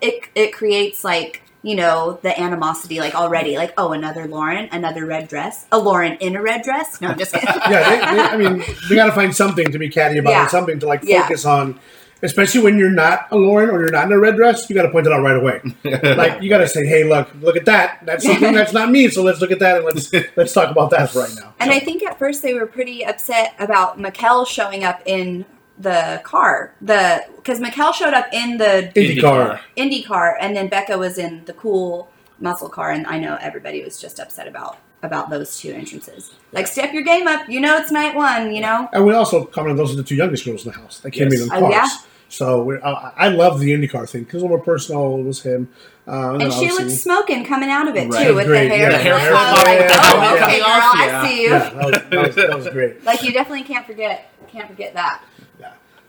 it 0.00 0.30
it 0.34 0.52
creates 0.54 1.04
like 1.04 1.42
you 1.62 1.76
know 1.76 2.18
the 2.22 2.38
animosity 2.40 3.00
like 3.00 3.14
already. 3.14 3.56
Like 3.56 3.74
oh, 3.76 3.92
another 3.92 4.26
Lauren, 4.26 4.68
another 4.72 5.04
red 5.06 5.28
dress, 5.28 5.66
a 5.72 5.78
Lauren 5.78 6.14
in 6.18 6.36
a 6.36 6.42
red 6.42 6.62
dress. 6.62 7.00
No, 7.00 7.08
I'm 7.08 7.18
just 7.18 7.32
kidding. 7.34 7.48
Yeah, 7.70 7.88
they, 7.88 8.16
they, 8.16 8.22
I 8.22 8.36
mean, 8.36 8.64
we 8.88 8.96
got 8.96 9.06
to 9.06 9.12
find 9.12 9.34
something 9.34 9.70
to 9.72 9.78
be 9.78 9.88
catty 9.88 10.18
about, 10.18 10.30
Yeah. 10.30 10.40
and 10.42 10.50
something 10.50 10.78
to 10.80 10.86
like 10.86 11.02
Yeah. 11.04 11.22
focus 11.22 11.44
on. 11.44 11.78
Especially 12.22 12.60
when 12.60 12.76
you're 12.78 12.90
not 12.90 13.28
a 13.30 13.36
Lauren 13.36 13.70
or 13.70 13.80
you're 13.80 13.90
not 13.90 14.04
in 14.04 14.12
a 14.12 14.18
red 14.18 14.36
dress, 14.36 14.68
you 14.68 14.76
got 14.76 14.82
to 14.82 14.90
point 14.90 15.06
it 15.06 15.12
out 15.12 15.22
right 15.22 15.36
away. 15.38 15.58
like 16.16 16.42
you 16.42 16.50
got 16.50 16.58
to 16.58 16.68
say, 16.68 16.84
"Hey, 16.84 17.02
look, 17.04 17.30
look 17.40 17.56
at 17.56 17.64
that. 17.64 18.00
That's 18.04 18.26
something 18.26 18.52
that's 18.52 18.74
not 18.74 18.90
me. 18.90 19.08
So 19.08 19.22
let's 19.22 19.40
look 19.40 19.50
at 19.50 19.58
that 19.60 19.76
and 19.78 19.84
let's 19.86 20.12
let's 20.36 20.52
talk 20.52 20.70
about 20.70 20.90
that 20.90 21.14
right 21.14 21.30
now." 21.36 21.54
And 21.58 21.70
So- 21.70 21.76
I 21.76 21.80
think 21.80 22.02
at 22.02 22.18
first 22.18 22.42
they 22.42 22.52
were 22.52 22.66
pretty 22.66 23.06
upset 23.06 23.54
about 23.58 23.98
Maquel 23.98 24.46
showing 24.46 24.84
up 24.84 25.00
in 25.06 25.46
the 25.80 26.20
car. 26.24 26.74
The 26.80 27.24
because 27.36 27.58
Maquel 27.60 27.92
showed 27.94 28.14
up 28.14 28.26
in 28.32 28.58
the 28.58 28.90
IndyCar. 28.94 28.96
Indy 28.96 29.20
car, 29.20 29.60
indie 29.76 30.04
car 30.06 30.36
and 30.40 30.54
then 30.56 30.68
Bekah 30.68 30.98
was 30.98 31.18
in 31.18 31.44
the 31.46 31.52
cool 31.54 32.10
muscle 32.38 32.68
car, 32.68 32.90
and 32.90 33.06
I 33.06 33.18
know 33.18 33.36
everybody 33.40 33.82
was 33.82 34.00
just 34.00 34.18
upset 34.20 34.46
about 34.48 34.78
about 35.02 35.30
those 35.30 35.58
two 35.58 35.72
entrances. 35.72 36.30
Like, 36.52 36.66
step 36.66 36.92
your 36.92 37.02
game 37.02 37.26
up. 37.26 37.48
You 37.48 37.60
know 37.60 37.78
it's 37.78 37.90
night 37.90 38.14
one. 38.14 38.52
You 38.54 38.60
know. 38.60 38.88
And 38.92 39.04
we 39.06 39.14
also 39.14 39.44
commented 39.44 39.78
those 39.78 39.92
are 39.92 39.96
the 39.96 40.02
two 40.02 40.14
youngest 40.16 40.44
girls 40.44 40.66
in 40.66 40.72
the 40.72 40.78
house. 40.78 41.00
They 41.00 41.10
came 41.10 41.30
Yes. 41.30 41.40
in 41.40 41.46
in 41.46 41.52
Oh, 41.52 41.60
cars. 41.60 41.72
yeah? 41.72 41.86
So 42.28 42.62
we 42.62 42.76
I, 42.80 43.12
I 43.16 43.28
love 43.28 43.58
the 43.60 43.72
IndyCar 43.72 44.08
thing 44.08 44.24
because 44.24 44.42
more 44.44 44.58
personal. 44.60 45.18
It 45.18 45.24
was 45.24 45.42
him. 45.42 45.68
Uh, 46.06 46.32
And 46.32 46.40
then 46.42 46.50
she 46.50 46.56
obviously- 46.56 46.84
looked 46.86 46.96
smoking 46.98 47.44
coming 47.44 47.70
out 47.70 47.88
of 47.88 47.94
it 47.96 48.08
Right. 48.08 48.26
too 48.26 48.34
with 48.34 48.46
Great, 48.46 48.68
the 48.68 48.76
hair. 48.76 48.90
yeah, 48.90 48.96
the 48.98 49.02
hair 49.02 49.18
flip. 49.18 49.28
flip 49.30 49.40
was 49.40 49.64
like, 49.64 49.90
oh, 49.90 50.20
helmet 50.20 50.42
okay, 50.42 50.58
girl, 50.58 50.66
off, 50.68 50.94
I 50.96 51.28
see 51.28 51.42
you. 51.42 51.48
Yeah, 51.50 51.58
that 51.70 51.74
was, 51.84 51.92
that, 52.10 52.26
was, 52.26 52.34
that 52.36 52.56
was 52.56 52.68
great. 52.68 53.04
Like 53.04 53.22
you 53.22 53.32
definitely 53.32 53.62
can't 53.64 53.86
forget, 53.86 54.32
can't 54.48 54.68
forget 54.68 54.94
that. 54.94 55.22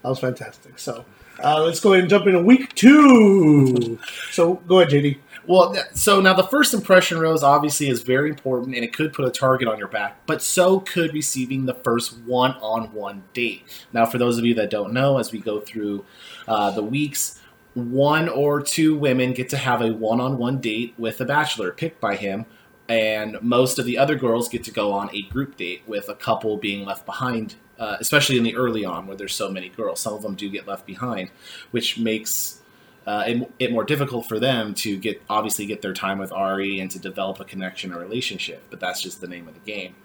That 0.02 0.10
was 0.10 0.20
fantastic. 0.20 0.80
So 0.80 1.06
uh, 1.44 1.64
let's 1.64 1.80
go 1.80 1.94
ahead 1.94 2.04
and 2.04 2.10
jump 2.10 2.28
into 2.28 2.42
week 2.42 2.74
two. 2.76 4.00
So 4.32 4.56
go 4.56 4.80
ahead, 4.80 4.92
JD. 4.92 5.20
Well, 5.48 5.76
so 5.94 6.22
now 6.22 6.34
the 6.34 6.44
first 6.44 6.74
impression, 6.74 7.20
Rose, 7.20 7.42
obviously 7.42 7.90
is 7.90 8.04
very 8.04 8.30
important 8.30 8.76
and 8.76 8.84
it 8.84 8.94
could 8.94 9.12
put 9.12 9.26
a 9.26 9.32
target 9.32 9.68
on 9.68 9.80
your 9.80 9.88
back, 9.88 10.26
but 10.28 10.42
so 10.42 10.80
could 10.82 11.14
receiving 11.14 11.66
the 11.66 11.74
first 11.74 12.18
one 12.20 12.52
on 12.62 12.94
one 12.94 13.24
date. 13.34 13.64
Now, 13.92 14.06
for 14.06 14.20
those 14.20 14.38
of 14.38 14.46
you 14.46 14.54
that 14.56 14.70
don't 14.70 14.94
know, 14.94 15.18
as 15.18 15.32
we 15.32 15.40
go 15.40 15.60
through 15.60 16.06
uh, 16.48 16.72
the 16.72 16.84
weeks, 16.84 17.40
one 17.74 18.30
or 18.30 18.62
two 18.62 18.96
women 18.96 19.34
get 19.34 19.50
to 19.50 19.58
have 19.58 19.82
a 19.82 19.92
one 19.92 20.20
on 20.20 20.38
one 20.38 20.60
date 20.60 20.94
with 20.98 21.20
a 21.22 21.26
bachelor 21.26 21.72
picked 21.72 22.00
by 22.00 22.16
him, 22.16 22.46
and 22.88 23.42
most 23.42 23.80
of 23.80 23.86
the 23.86 23.98
other 23.98 24.16
girls 24.16 24.50
get 24.50 24.64
to 24.66 24.72
go 24.72 24.92
on 24.92 25.10
a 25.14 25.24
group 25.24 25.56
date 25.58 25.82
with 25.88 26.10
a 26.10 26.16
couple 26.16 26.58
being 26.58 26.86
left 26.86 27.06
behind. 27.06 27.56
Uh, 27.82 27.98
especially 28.00 28.38
in 28.38 28.44
the 28.44 28.56
early 28.56 28.86
on 28.86 29.08
where 29.08 29.18
there's 29.18 29.34
so 29.34 29.50
many 29.50 29.68
girls, 29.70 30.00
some 30.00 30.14
of 30.14 30.22
them 30.22 30.36
do 30.36 30.48
get 30.48 30.68
left 30.68 30.86
behind, 30.86 31.32
which 31.72 31.98
makes 31.98 32.62
uh, 33.08 33.24
it, 33.26 33.52
it 33.58 33.72
more 33.72 33.84
difficult 33.84 34.28
for 34.28 34.40
them 34.40 34.76
to 34.76 35.00
get 35.00 35.20
obviously 35.28 35.66
get 35.66 35.82
their 35.82 35.92
time 35.92 36.20
with 36.20 36.32
Arie 36.32 36.80
and 36.80 36.92
to 36.92 37.00
develop 37.00 37.40
a 37.40 37.44
connection 37.44 37.92
or 37.92 37.98
relationship. 38.00 38.62
But 38.70 38.80
that's 38.80 39.02
just 39.02 39.20
the 39.20 39.28
name 39.28 39.48
of 39.48 39.56
the 39.56 39.72
game. 39.74 39.96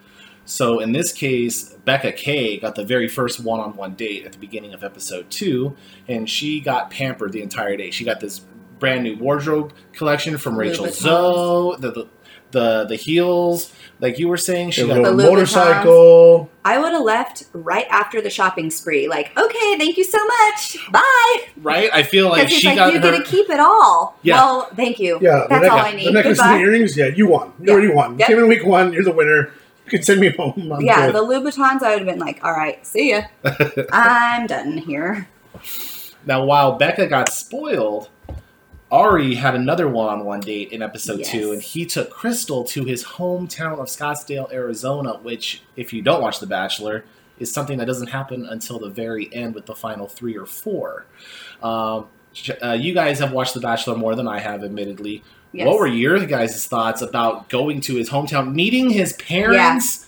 So 0.47 0.81
in 0.81 0.93
this 0.93 1.12
case, 1.12 1.75
Becca 1.85 2.12
K 2.12 2.57
got 2.59 2.77
the 2.77 2.85
very 2.85 3.09
first 3.09 3.41
one-on-one 3.41 3.95
date 3.95 4.25
at 4.25 4.33
the 4.33 4.39
beginning 4.39 4.73
of 4.73 4.83
episode 4.83 5.29
two, 5.29 5.77
and 6.09 6.31
she 6.31 6.61
got 6.61 6.91
pampered 6.91 7.33
the 7.33 7.43
entire 7.43 7.77
day. 7.77 7.91
She 7.91 8.05
got 8.07 8.21
this 8.21 8.41
brand 8.79 9.05
new 9.05 9.17
wardrobe 9.19 9.75
collection 9.93 10.39
from 10.39 10.59
Rachel 10.59 10.89
Zoe, 10.89 11.77
the, 11.79 11.91
the 11.93 12.09
the 12.52 12.85
the 12.85 12.96
heels, 12.96 13.72
like 14.00 14.18
you 14.18 14.28
were 14.28 14.37
saying. 14.37 14.70
She 14.70 14.87
got 14.87 14.94
The 14.94 15.11
Louboutins. 15.11 15.16
motorcycle. 15.30 16.50
I 16.64 16.78
would 16.78 16.92
have 16.92 17.02
left 17.02 17.44
right 17.52 17.87
after 17.90 18.20
the 18.20 18.30
shopping 18.30 18.70
spree. 18.70 19.09
Like, 19.09 19.37
okay, 19.38 19.78
thank 19.78 19.96
you 19.96 20.04
so 20.04 20.18
much. 20.26 20.78
Bye. 20.90 21.38
right. 21.62 21.90
I 21.92 22.02
feel 22.02 22.28
like 22.28 22.48
she 22.48 22.66
like, 22.68 22.76
got 22.76 22.92
you 22.92 23.00
her. 23.00 23.11
get 23.12 23.24
to 23.24 23.30
keep 23.30 23.50
it 23.50 23.61
all. 23.61 24.18
Yeah. 24.22 24.37
Well, 24.37 24.70
thank 24.74 24.98
you. 24.98 25.18
Yeah, 25.20 25.42
the 25.42 25.46
That's 25.50 25.62
neck- 25.62 25.72
all 25.72 25.78
I 25.78 25.92
need. 25.92 26.06
The 26.09 26.12
necklace 26.12 26.38
and 26.38 26.46
Goodbye. 26.48 26.59
the 26.59 26.64
earrings. 26.64 26.96
Yeah, 26.96 27.06
you 27.06 27.26
won. 27.28 27.52
You 27.61 27.66
Yeah. 27.66 27.72
already 27.72 27.92
won. 27.92 28.11
You 28.12 28.16
Yep. 28.20 28.28
came 28.28 28.38
in 28.38 28.48
week 28.48 28.64
one. 28.66 28.92
You're 28.92 29.04
the 29.04 29.12
winner. 29.12 29.50
You 29.85 29.90
can 29.90 30.02
send 30.02 30.20
me 30.20 30.30
home. 30.30 30.72
I'm 30.72 30.80
yeah, 30.80 31.06
good. 31.06 31.14
the 31.14 31.20
Louboutins, 31.22 31.82
I 31.82 31.90
would 31.90 31.98
have 32.00 32.06
been 32.06 32.18
like, 32.18 32.42
all 32.44 32.52
right, 32.52 32.85
see 32.85 33.11
ya. 33.11 33.22
I'm 33.92 34.46
done 34.48 34.78
here. 34.78 35.28
Now, 36.26 36.44
while 36.44 36.72
Becca 36.76 37.06
got 37.06 37.28
spoiled, 37.32 38.09
Arie 38.92 39.35
had 39.35 39.55
another 39.55 39.88
one-on-one 39.88 40.40
date 40.40 40.70
in 40.72 40.81
episode 40.83 41.18
Yes. 41.20 41.31
two, 41.31 41.53
and 41.53 41.61
he 41.62 41.85
took 41.85 42.11
Krystal 42.12 42.66
to 42.68 42.85
his 42.85 43.03
hometown 43.05 43.79
of 43.81 43.87
Scottsdale, 43.87 44.53
Arizona. 44.53 45.14
Which, 45.22 45.62
if 45.77 45.92
you 45.92 46.03
don't 46.03 46.22
watch 46.22 46.38
The 46.38 46.46
Bachelor, 46.46 47.05
is 47.38 47.53
something 47.53 47.79
that 47.79 47.87
doesn't 47.87 48.07
happen 48.09 48.46
until 48.46 48.79
the 48.79 48.88
very 48.88 49.29
end 49.35 49.55
with 49.55 49.66
the 49.66 49.75
final 49.75 50.07
three 50.07 50.37
or 50.37 50.46
four. 50.46 51.07
Um, 51.62 52.07
uh, 52.62 52.72
you 52.72 52.94
guys 52.94 53.18
have 53.18 53.33
watched 53.33 53.55
The 53.55 53.61
Bachelor 53.61 53.96
more 53.96 54.14
than 54.14 54.29
I 54.29 54.38
have, 54.38 54.62
admittedly. 54.62 55.22
Yes. 55.53 55.66
What 55.66 55.79
were 55.79 55.87
your 55.87 56.25
guys' 56.27 56.66
thoughts 56.66 57.03
about 57.03 57.49
going 57.49 57.81
to 57.83 57.96
his 57.96 58.11
hometown, 58.11 58.53
meeting 58.55 58.90
his 58.90 59.14
parents 59.14 60.07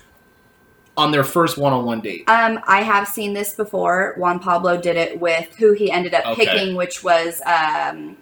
on 0.96 1.10
their 1.10 1.24
first 1.24 1.56
one-on-one 1.58 2.00
date? 2.00 2.24
Um, 2.28 2.60
I 2.66 2.82
have 2.82 3.08
seen 3.08 3.32
this 3.32 3.54
before. 3.54 4.14
Juan 4.18 4.40
Pablo 4.40 4.80
did 4.80 4.96
it 4.96 5.18
with 5.20 5.54
who 5.56 5.72
he 5.72 5.90
ended 5.90 6.12
up 6.14 6.26
Okay. 6.26 6.44
picking, 6.46 6.76
which 6.76 7.02
was 7.02 7.40
um, 7.46 8.16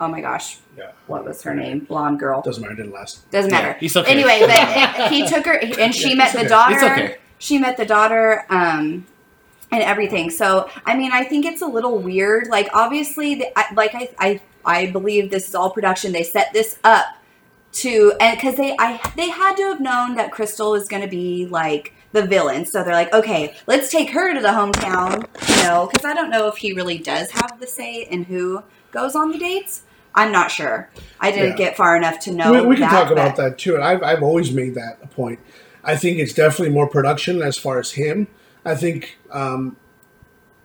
oh 0.00 0.08
my 0.08 0.20
gosh, 0.20 0.58
Yeah. 0.76 0.90
what 1.06 1.24
was 1.24 1.42
her 1.42 1.54
name? 1.54 1.80
Blonde 1.80 2.18
girl. 2.20 2.40
Doesn't 2.42 2.62
matter. 2.62 2.74
Didn't 2.76 2.92
last. 2.92 3.28
Doesn't 3.30 3.50
Yeah, 3.50 3.60
matter. 3.62 3.76
he's 3.80 3.96
okay. 3.96 4.10
Anyway, 4.10 4.40
but 4.46 5.10
he 5.12 5.26
took 5.26 5.44
her, 5.46 5.54
and 5.54 5.94
she 5.94 6.10
Yeah, 6.10 6.14
met 6.16 6.24
it's 6.26 6.32
the 6.34 6.40
okay. 6.40 6.48
daughter. 6.48 6.74
It's 6.74 6.84
okay. 6.84 7.16
She 7.38 7.58
met 7.58 7.76
the 7.76 7.84
daughter, 7.86 8.44
um, 8.50 9.06
and 9.70 9.82
everything. 9.82 10.30
So, 10.30 10.68
I 10.86 10.96
mean, 10.96 11.12
I 11.12 11.24
think 11.24 11.44
it's 11.44 11.62
a 11.62 11.66
little 11.66 11.98
weird. 11.98 12.48
Like, 12.48 12.68
obviously, 12.72 13.34
the, 13.36 13.58
I, 13.58 13.72
like 13.74 13.94
I, 13.94 14.08
I, 14.18 14.40
I 14.64 14.86
believe 14.90 15.30
this 15.30 15.46
is 15.48 15.54
all 15.54 15.70
production. 15.70 16.12
They 16.12 16.22
set 16.24 16.52
this 16.52 16.78
up 16.84 17.04
to, 17.72 18.14
and 18.20 18.36
because 18.36 18.56
they, 18.56 18.74
I, 18.78 18.98
they 19.16 19.28
had 19.28 19.56
to 19.56 19.62
have 19.64 19.80
known 19.80 20.14
that 20.16 20.32
Krystal 20.32 20.72
was 20.72 20.88
going 20.88 21.02
to 21.02 21.08
be 21.08 21.46
like 21.46 21.92
the 22.12 22.22
villain. 22.26 22.64
So 22.64 22.82
they're 22.82 22.94
like, 22.94 23.12
okay, 23.12 23.54
let's 23.66 23.90
take 23.90 24.10
her 24.10 24.32
to 24.34 24.40
the 24.40 24.48
hometown. 24.48 25.26
You 25.56 25.62
know, 25.64 25.86
because 25.92 26.04
I 26.04 26.14
don't 26.14 26.30
know 26.30 26.48
if 26.48 26.56
he 26.56 26.72
really 26.72 26.98
does 26.98 27.30
have 27.32 27.60
the 27.60 27.66
say 27.66 28.02
in 28.10 28.24
who 28.24 28.62
goes 28.90 29.14
on 29.14 29.30
the 29.30 29.38
dates. 29.38 29.82
I'm 30.18 30.32
not 30.32 30.50
sure. 30.50 30.88
I 31.20 31.30
didn't 31.30 31.50
Yeah. 31.52 31.56
get 31.66 31.76
far 31.76 31.96
enough 31.96 32.18
to 32.20 32.32
know. 32.32 32.50
we, 32.52 32.60
we 32.62 32.74
can 32.76 32.82
that, 32.82 32.90
talk 32.90 33.12
about 33.12 33.36
but- 33.36 33.42
that 33.50 33.58
too. 33.58 33.76
And 33.76 33.84
I've, 33.84 34.02
I've 34.02 34.22
always 34.22 34.52
made 34.52 34.74
that 34.74 34.98
a 35.02 35.06
point. 35.06 35.38
I 35.84 35.96
think 35.96 36.18
it's 36.18 36.32
definitely 36.32 36.74
more 36.74 36.88
production 36.88 37.40
as 37.40 37.56
far 37.56 37.78
as 37.78 37.92
him. 37.92 38.26
I 38.64 38.74
think, 38.74 39.16
um, 39.30 39.76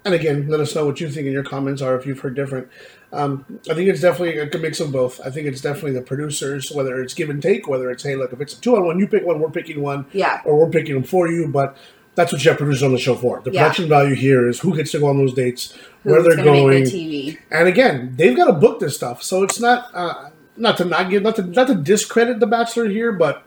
and 0.04 0.14
again, 0.16 0.48
let 0.50 0.60
us 0.60 0.76
know 0.76 0.86
what 0.86 1.00
you 1.00 1.10
think 1.10 1.28
in 1.28 1.34
your 1.34 1.44
comments 1.44 1.82
are 1.82 1.96
if 1.96 2.06
you've 2.06 2.20
heard 2.20 2.36
different. 2.36 2.68
Um, 3.14 3.46
I 3.70 3.76
think 3.76 3.90
it's 3.90 4.02
definitely 4.02 4.38
a 4.40 4.48
good 4.48 4.62
mix 4.62 4.80
of 4.80 4.92
both. 4.92 5.22
I 5.24 5.30
think 5.30 5.48
it's 5.48 5.62
definitely 5.62 5.92
the 5.94 6.02
producers, 6.02 6.72
whether 6.72 7.00
it's 7.02 7.14
give 7.14 7.30
and 7.30 7.42
take, 7.42 7.68
whether 7.68 7.92
it's 7.92 8.02
hey, 8.04 8.16
look, 8.16 8.34
if 8.34 8.42
it's 8.42 8.58
a 8.58 8.60
two 8.60 8.76
on 8.76 8.86
one, 8.86 8.98
you 9.00 9.08
pick 9.08 9.24
one, 9.24 9.40
we're 9.40 9.52
picking 9.52 9.82
one, 9.82 10.08
Yeah. 10.12 10.42
or 10.46 10.58
we're 10.58 10.70
picking 10.72 10.96
them 10.96 11.04
for 11.04 11.28
you. 11.30 11.48
But 11.48 11.78
that's 12.16 12.34
what 12.34 12.44
you 12.44 12.50
have 12.50 12.58
producers 12.58 12.82
on 12.84 12.92
the 12.92 12.98
show 13.00 13.14
for. 13.16 13.40
The 13.42 13.52
Yeah. 13.52 13.62
production 13.62 13.88
value 13.88 14.16
here 14.16 14.50
is 14.50 14.60
who 14.62 14.76
gets 14.76 14.92
to 14.94 15.00
go 15.00 15.08
on 15.08 15.18
those 15.18 15.34
dates, 15.36 15.78
where 16.04 16.22
they're 16.22 16.36
good 16.36 16.86
TV? 16.86 17.38
and 17.52 17.68
again, 17.68 18.14
they've 18.16 18.36
got 18.36 18.46
to 18.46 18.54
book 18.54 18.80
this 18.80 18.96
stuff, 18.96 19.24
so 19.24 19.44
it's 19.44 19.60
not 19.60 19.90
uh, 19.94 20.30
not 20.58 20.78
to 20.78 20.86
not 20.86 21.10
give 21.10 21.24
not 21.24 21.36
to 21.38 21.44
not 21.44 21.68
to 21.68 21.76
discredit 21.76 22.40
the 22.40 22.48
Bachelor 22.48 22.88
here, 22.90 23.12
but 23.12 23.44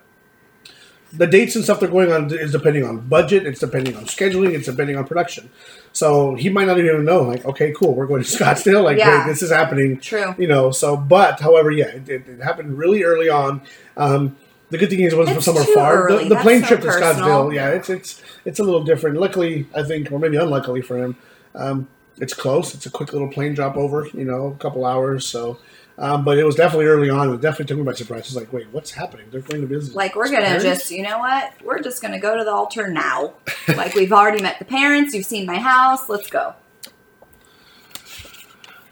the 1.13 1.27
dates 1.27 1.55
and 1.55 1.65
stuff 1.65 1.81
they're 1.81 1.89
going 1.89 2.13
on 2.13 2.33
is 2.33 2.53
depending 2.53 2.85
on 2.85 2.99
budget, 3.09 3.47
it's 3.47 3.61
depending 3.61 3.97
on 3.97 4.05
scheduling, 4.05 4.55
it's 4.55 4.67
depending 4.67 4.97
on 4.97 5.07
production. 5.07 5.51
So 5.93 6.35
he 6.35 6.49
might 6.49 6.67
not 6.67 6.79
even 6.79 7.05
know, 7.05 7.23
like, 7.23 7.45
okay, 7.47 7.73
cool, 7.73 7.95
we're 7.95 8.07
going 8.07 8.23
to 8.23 8.29
Scottsdale, 8.39 8.85
like, 8.85 8.99
Yeah. 8.99 9.23
great, 9.23 9.33
this 9.33 9.43
is 9.43 9.51
happening, 9.51 9.99
True. 9.99 10.35
you 10.37 10.47
know. 10.47 10.71
So, 10.71 10.97
but 10.97 11.41
however, 11.41 11.71
yeah, 11.71 11.87
it, 11.87 12.09
it, 12.09 12.29
it 12.29 12.41
happened 12.43 12.77
really 12.77 13.03
early 13.03 13.29
on. 13.29 13.63
Um, 13.97 14.37
the 14.71 14.79
good 14.79 14.91
thing 14.91 15.01
is 15.01 15.13
it 15.13 15.17
wasn't 15.17 15.37
from 15.37 15.43
somewhere 15.43 15.65
far. 15.65 16.11
The, 16.11 16.29
the 16.29 16.37
plane 16.37 16.63
so 16.63 16.69
trip 16.69 16.81
to 16.81 16.87
personal. 16.87 17.15
Scottsdale, 17.15 17.55
yeah, 17.55 17.69
it's 17.69 17.89
it's 17.89 18.23
it's 18.45 18.59
a 18.59 18.65
little 18.65 18.83
different. 18.83 19.17
Luckily, 19.17 19.67
I 19.75 19.85
think, 19.85 20.11
or 20.11 20.19
maybe 20.19 20.37
unluckily 20.37 20.83
for 20.83 20.99
him, 20.99 21.17
um, 21.55 21.87
it's 22.19 22.35
close. 22.35 22.75
It's 22.75 22.87
a 22.87 22.91
quick 22.91 23.13
little 23.13 23.29
plane 23.29 23.55
drop 23.55 23.77
over, 23.77 24.07
you 24.15 24.25
know, 24.25 24.49
a 24.49 24.57
couple 24.57 24.85
hours. 24.85 25.27
So, 25.27 25.59
um, 25.99 26.25
but 26.25 26.39
it 26.39 26.45
was 26.45 26.55
definitely 26.55 26.87
early 26.87 27.11
on. 27.11 27.33
It 27.33 27.41
definitely 27.41 27.67
took 27.67 27.79
me 27.79 27.85
by 27.85 27.95
surprise. 27.95 28.27
It's 28.27 28.37
like, 28.37 28.53
wait, 28.53 28.67
what's 28.73 28.91
happening? 28.91 29.27
They're 29.31 29.41
going 29.41 29.63
to 29.63 29.67
visit. 29.67 29.95
Like 29.95 30.15
we're 30.15 30.31
gonna 30.31 30.45
parents? 30.45 30.65
just, 30.65 30.91
you 30.91 31.03
know 31.03 31.19
what? 31.19 31.53
We're 31.63 31.81
just 31.81 32.03
gonna 32.03 32.21
go 32.21 32.37
to 32.37 32.45
the 32.45 32.53
altar 32.53 32.89
now. 32.89 33.35
like 33.69 33.95
we've 33.95 34.13
already 34.13 34.43
met 34.43 34.59
the 34.59 34.65
parents. 34.65 35.15
You've 35.15 35.27
seen 35.27 35.47
my 35.47 35.59
house. 35.59 36.09
Let's 36.09 36.29
go. 36.29 36.55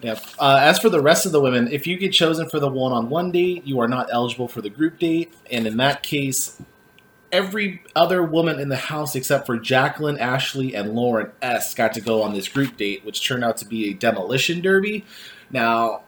Yeah. 0.01 0.19
Uh, 0.37 0.59
as 0.61 0.77
for 0.77 0.89
the 0.89 1.01
rest 1.01 1.25
of 1.25 1.31
the 1.31 1.41
women, 1.41 1.67
if 1.67 1.87
you 1.87 1.97
get 1.97 2.11
chosen 2.11 2.47
for 2.47 2.59
the 2.59 2.69
one-on-one 2.69 3.31
date, 3.31 3.65
you 3.65 3.79
are 3.79 3.87
not 3.87 4.07
eligible 4.11 4.47
for 4.47 4.61
the 4.61 4.69
group 4.69 4.99
date, 4.99 5.33
and 5.49 5.65
in 5.65 5.77
that 5.77 6.03
case, 6.03 6.61
every 7.35 7.81
other 7.95 8.23
woman 8.23 8.59
in 8.59 8.69
the 8.69 8.75
house 8.77 9.15
except 9.15 9.45
for 9.45 9.57
Jacqueline, 9.57 10.17
Ashley, 10.17 10.73
and 10.75 10.93
Lauren 10.93 11.31
S 11.41 11.73
got 11.73 11.93
to 11.93 12.01
go 12.01 12.21
on 12.23 12.33
this 12.33 12.47
group 12.47 12.77
date, 12.77 13.03
which 13.05 13.25
turned 13.27 13.43
out 13.43 13.57
to 13.57 13.65
be 13.65 13.89
a 13.89 13.93
demolition 13.93 14.61
derby. 14.61 15.03
Now, 15.51 16.03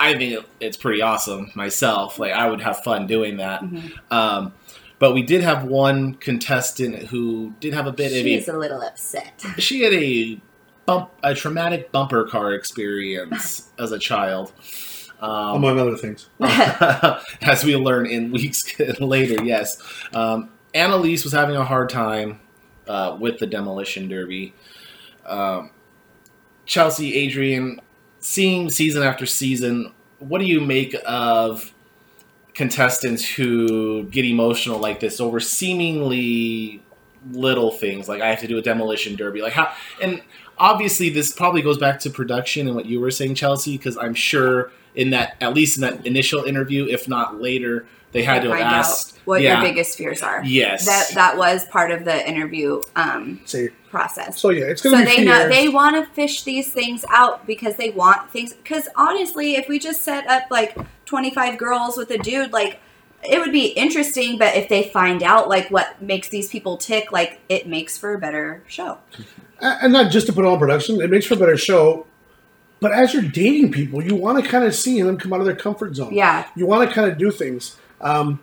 I 0.00 0.14
think 0.16 0.44
it's 0.58 0.76
pretty 0.76 1.02
awesome 1.02 1.50
myself. 1.54 2.18
Like 2.18 2.32
I 2.32 2.48
would 2.48 2.60
have 2.62 2.82
fun 2.82 3.06
doing 3.06 3.36
that. 3.36 3.62
Mhm. 3.62 3.92
Um, 4.10 4.54
but 4.98 5.12
we 5.14 5.22
did 5.22 5.42
have 5.42 5.64
one 5.64 6.14
contestant 6.14 6.96
who 7.08 7.54
did 7.60 7.74
have 7.74 7.86
a 7.86 7.92
bit 7.92 8.06
of 8.12 8.18
a 8.18 8.22
She's 8.22 8.48
a 8.48 8.56
little 8.56 8.80
upset. 8.82 9.44
she 9.58 9.82
had 9.82 9.92
a 9.92 10.40
bump 10.86 11.10
a 11.22 11.34
traumatic 11.34 11.92
bumper 11.92 12.24
car 12.24 12.52
experience 12.52 13.68
as 13.78 13.92
a 13.92 13.98
child 13.98 14.52
um, 15.22 15.56
among 15.56 15.78
other 15.78 15.96
things. 15.96 16.28
as 16.40 17.64
we 17.64 17.76
learn 17.76 18.06
in 18.06 18.32
weeks 18.32 18.78
later 19.00 19.42
yes 19.44 19.80
um, 20.14 20.50
annaliese 20.74 21.24
was 21.24 21.32
having 21.32 21.56
a 21.56 21.64
hard 21.64 21.88
time 21.88 22.40
uh, 22.88 23.16
with 23.18 23.38
the 23.38 23.46
demolition 23.46 24.08
derby 24.08 24.52
um, 25.24 25.70
chelsea 26.66 27.14
adrian 27.14 27.80
seeing 28.18 28.68
season 28.68 29.02
after 29.02 29.24
season 29.24 29.92
what 30.18 30.38
do 30.38 30.44
you 30.44 30.60
make 30.60 30.94
of 31.06 31.72
contestants 32.54 33.24
who 33.24 34.04
get 34.04 34.24
emotional 34.24 34.78
like 34.78 35.00
this 35.00 35.20
over 35.20 35.40
seemingly 35.40 36.82
little 37.30 37.70
things 37.70 38.08
like 38.08 38.20
I 38.20 38.28
have 38.28 38.40
to 38.40 38.46
do 38.46 38.58
a 38.58 38.62
demolition 38.62 39.16
derby, 39.16 39.42
like 39.42 39.52
how 39.52 39.72
and 40.02 40.22
obviously 40.58 41.08
this 41.08 41.32
probably 41.32 41.62
goes 41.62 41.78
back 41.78 42.00
to 42.00 42.10
production 42.10 42.66
and 42.66 42.76
what 42.76 42.86
you 42.86 43.00
were 43.00 43.10
saying, 43.10 43.34
Chelsea, 43.34 43.76
because 43.76 43.96
I'm 43.96 44.14
sure 44.14 44.70
in 44.94 45.10
that 45.10 45.36
at 45.40 45.54
least 45.54 45.76
in 45.76 45.82
that 45.82 46.06
initial 46.06 46.44
interview, 46.44 46.86
if 46.86 47.08
not 47.08 47.40
later, 47.40 47.86
they 48.12 48.22
had 48.22 48.42
to 48.42 48.50
have 48.50 48.58
find 48.58 48.74
out 48.74 49.12
what 49.24 49.40
yeah, 49.40 49.54
your 49.54 49.70
biggest 49.70 49.96
fears 49.96 50.22
are. 50.22 50.44
yes, 50.44 50.84
That 50.86 51.10
that 51.14 51.36
was 51.36 51.64
part 51.66 51.90
of 51.90 52.04
the 52.04 52.28
interview 52.28 52.82
um, 52.94 53.40
See, 53.46 53.68
process. 53.90 54.40
so 54.40 54.50
yeah, 54.50 54.66
it's 54.66 54.82
gonna 54.82 54.98
be 54.98 55.04
they 55.04 55.24
know 55.24 55.48
they 55.48 55.68
want 55.68 55.96
to 55.96 56.12
fish 56.12 56.42
these 56.42 56.72
things 56.72 57.04
out 57.08 57.46
because 57.46 57.76
they 57.76 57.90
want 57.90 58.30
things. 58.30 58.52
Because 58.52 58.88
honestly, 58.96 59.54
if 59.54 59.68
we 59.68 59.78
just 59.78 60.02
set 60.02 60.26
up 60.26 60.44
like 60.50 60.76
twenty 61.06 61.30
five 61.30 61.58
girls 61.58 61.96
with 61.96 62.10
a 62.10 62.18
dude, 62.18 62.52
like 62.52 62.80
it 63.28 63.38
would 63.38 63.52
be 63.52 63.66
interesting. 63.66 64.38
But 64.38 64.56
if 64.56 64.68
they 64.68 64.84
find 64.84 65.22
out 65.22 65.48
like 65.48 65.70
what 65.70 66.00
makes 66.00 66.28
these 66.28 66.48
people 66.48 66.76
tick, 66.76 67.12
like 67.12 67.40
it 67.48 67.66
makes 67.66 67.96
for 67.96 68.14
a 68.14 68.18
better 68.18 68.62
show. 68.66 68.98
and 69.60 69.92
not 69.92 70.10
just 70.10 70.26
to 70.26 70.32
put 70.32 70.44
on 70.44 70.58
production, 70.58 71.00
it 71.00 71.10
makes 71.10 71.26
for 71.26 71.34
a 71.34 71.38
better 71.38 71.56
show. 71.56 72.06
But 72.80 72.92
as 72.92 73.14
you're 73.14 73.22
dating 73.22 73.70
people, 73.70 74.02
you 74.02 74.16
want 74.16 74.42
to 74.42 74.50
kind 74.50 74.64
of 74.64 74.74
see 74.74 75.00
them 75.00 75.16
come 75.16 75.32
out 75.32 75.38
of 75.38 75.46
their 75.46 75.54
comfort 75.54 75.94
zone. 75.94 76.12
Yeah, 76.12 76.48
You 76.56 76.66
want 76.66 76.88
to 76.88 76.92
kind 76.92 77.10
of 77.10 77.16
do 77.16 77.30
things. 77.30 77.76
Um, 78.00 78.40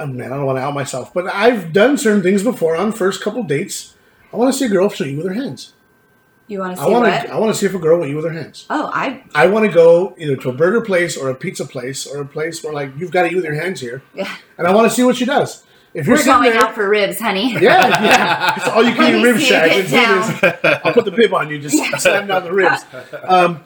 oh, 0.00 0.06
man, 0.06 0.32
I 0.32 0.36
don't 0.36 0.46
want 0.46 0.56
to 0.56 0.62
out 0.62 0.72
myself, 0.72 1.12
but 1.12 1.26
I've 1.26 1.74
done 1.74 1.98
certain 1.98 2.22
things 2.22 2.42
before 2.42 2.74
on 2.74 2.92
first 2.92 3.22
couple 3.22 3.42
dates. 3.42 3.94
I 4.32 4.36
want 4.38 4.50
to 4.50 4.58
see 4.58 4.64
a 4.64 4.68
girl 4.70 4.88
show 4.88 5.04
you 5.04 5.18
with 5.18 5.26
her 5.26 5.34
hands. 5.34 5.74
You 6.48 6.58
want 6.60 6.72
to 6.72 6.76
see 6.76 6.82
I 6.82 6.86
see 6.86 6.92
want 6.92 7.04
what? 7.04 7.22
to. 7.22 7.32
I 7.32 7.38
want 7.38 7.52
to 7.52 7.58
see 7.58 7.66
if 7.66 7.74
a 7.74 7.78
girl 7.78 7.98
went 7.98 8.10
you 8.10 8.16
with 8.16 8.24
her 8.24 8.32
hands. 8.32 8.66
Oh, 8.70 8.90
I 8.92 9.22
I 9.34 9.46
want 9.46 9.66
to 9.66 9.72
go 9.72 10.14
either 10.18 10.36
to 10.36 10.48
a 10.48 10.52
burger 10.52 10.80
place 10.80 11.16
or 11.16 11.28
a 11.28 11.34
pizza 11.34 11.64
place 11.64 12.06
or 12.06 12.20
a 12.20 12.26
place 12.26 12.64
where 12.64 12.72
like 12.72 12.90
you've 12.98 13.10
got 13.10 13.22
to 13.22 13.28
eat 13.28 13.36
with 13.36 13.44
your 13.44 13.54
hands 13.54 13.80
here, 13.80 14.02
yeah. 14.14 14.34
and 14.56 14.66
I 14.66 14.74
want 14.74 14.88
to 14.88 14.94
see 14.94 15.04
what 15.04 15.16
she 15.16 15.24
does. 15.24 15.64
If 15.94 16.06
you're 16.06 16.16
We're 16.16 16.24
going 16.24 16.50
there, 16.50 16.60
out 16.60 16.74
for 16.74 16.88
ribs, 16.88 17.18
honey. 17.18 17.52
yeah, 17.54 18.02
yeah, 18.02 18.56
it's 18.56 18.68
all 18.68 18.84
you 18.84 18.94
can 18.96 19.16
eat 19.16 19.22
rib 19.22 19.38
shack. 19.38 19.70
It's 19.72 19.92
it 19.92 20.54
is. 20.64 20.80
I'll 20.84 20.92
put 20.92 21.04
the 21.04 21.10
bib 21.10 21.32
on 21.32 21.48
you, 21.48 21.58
just 21.58 21.76
slam 22.02 22.26
down 22.26 22.44
the 22.44 22.52
ribs. 22.52 22.84
Um, 23.24 23.64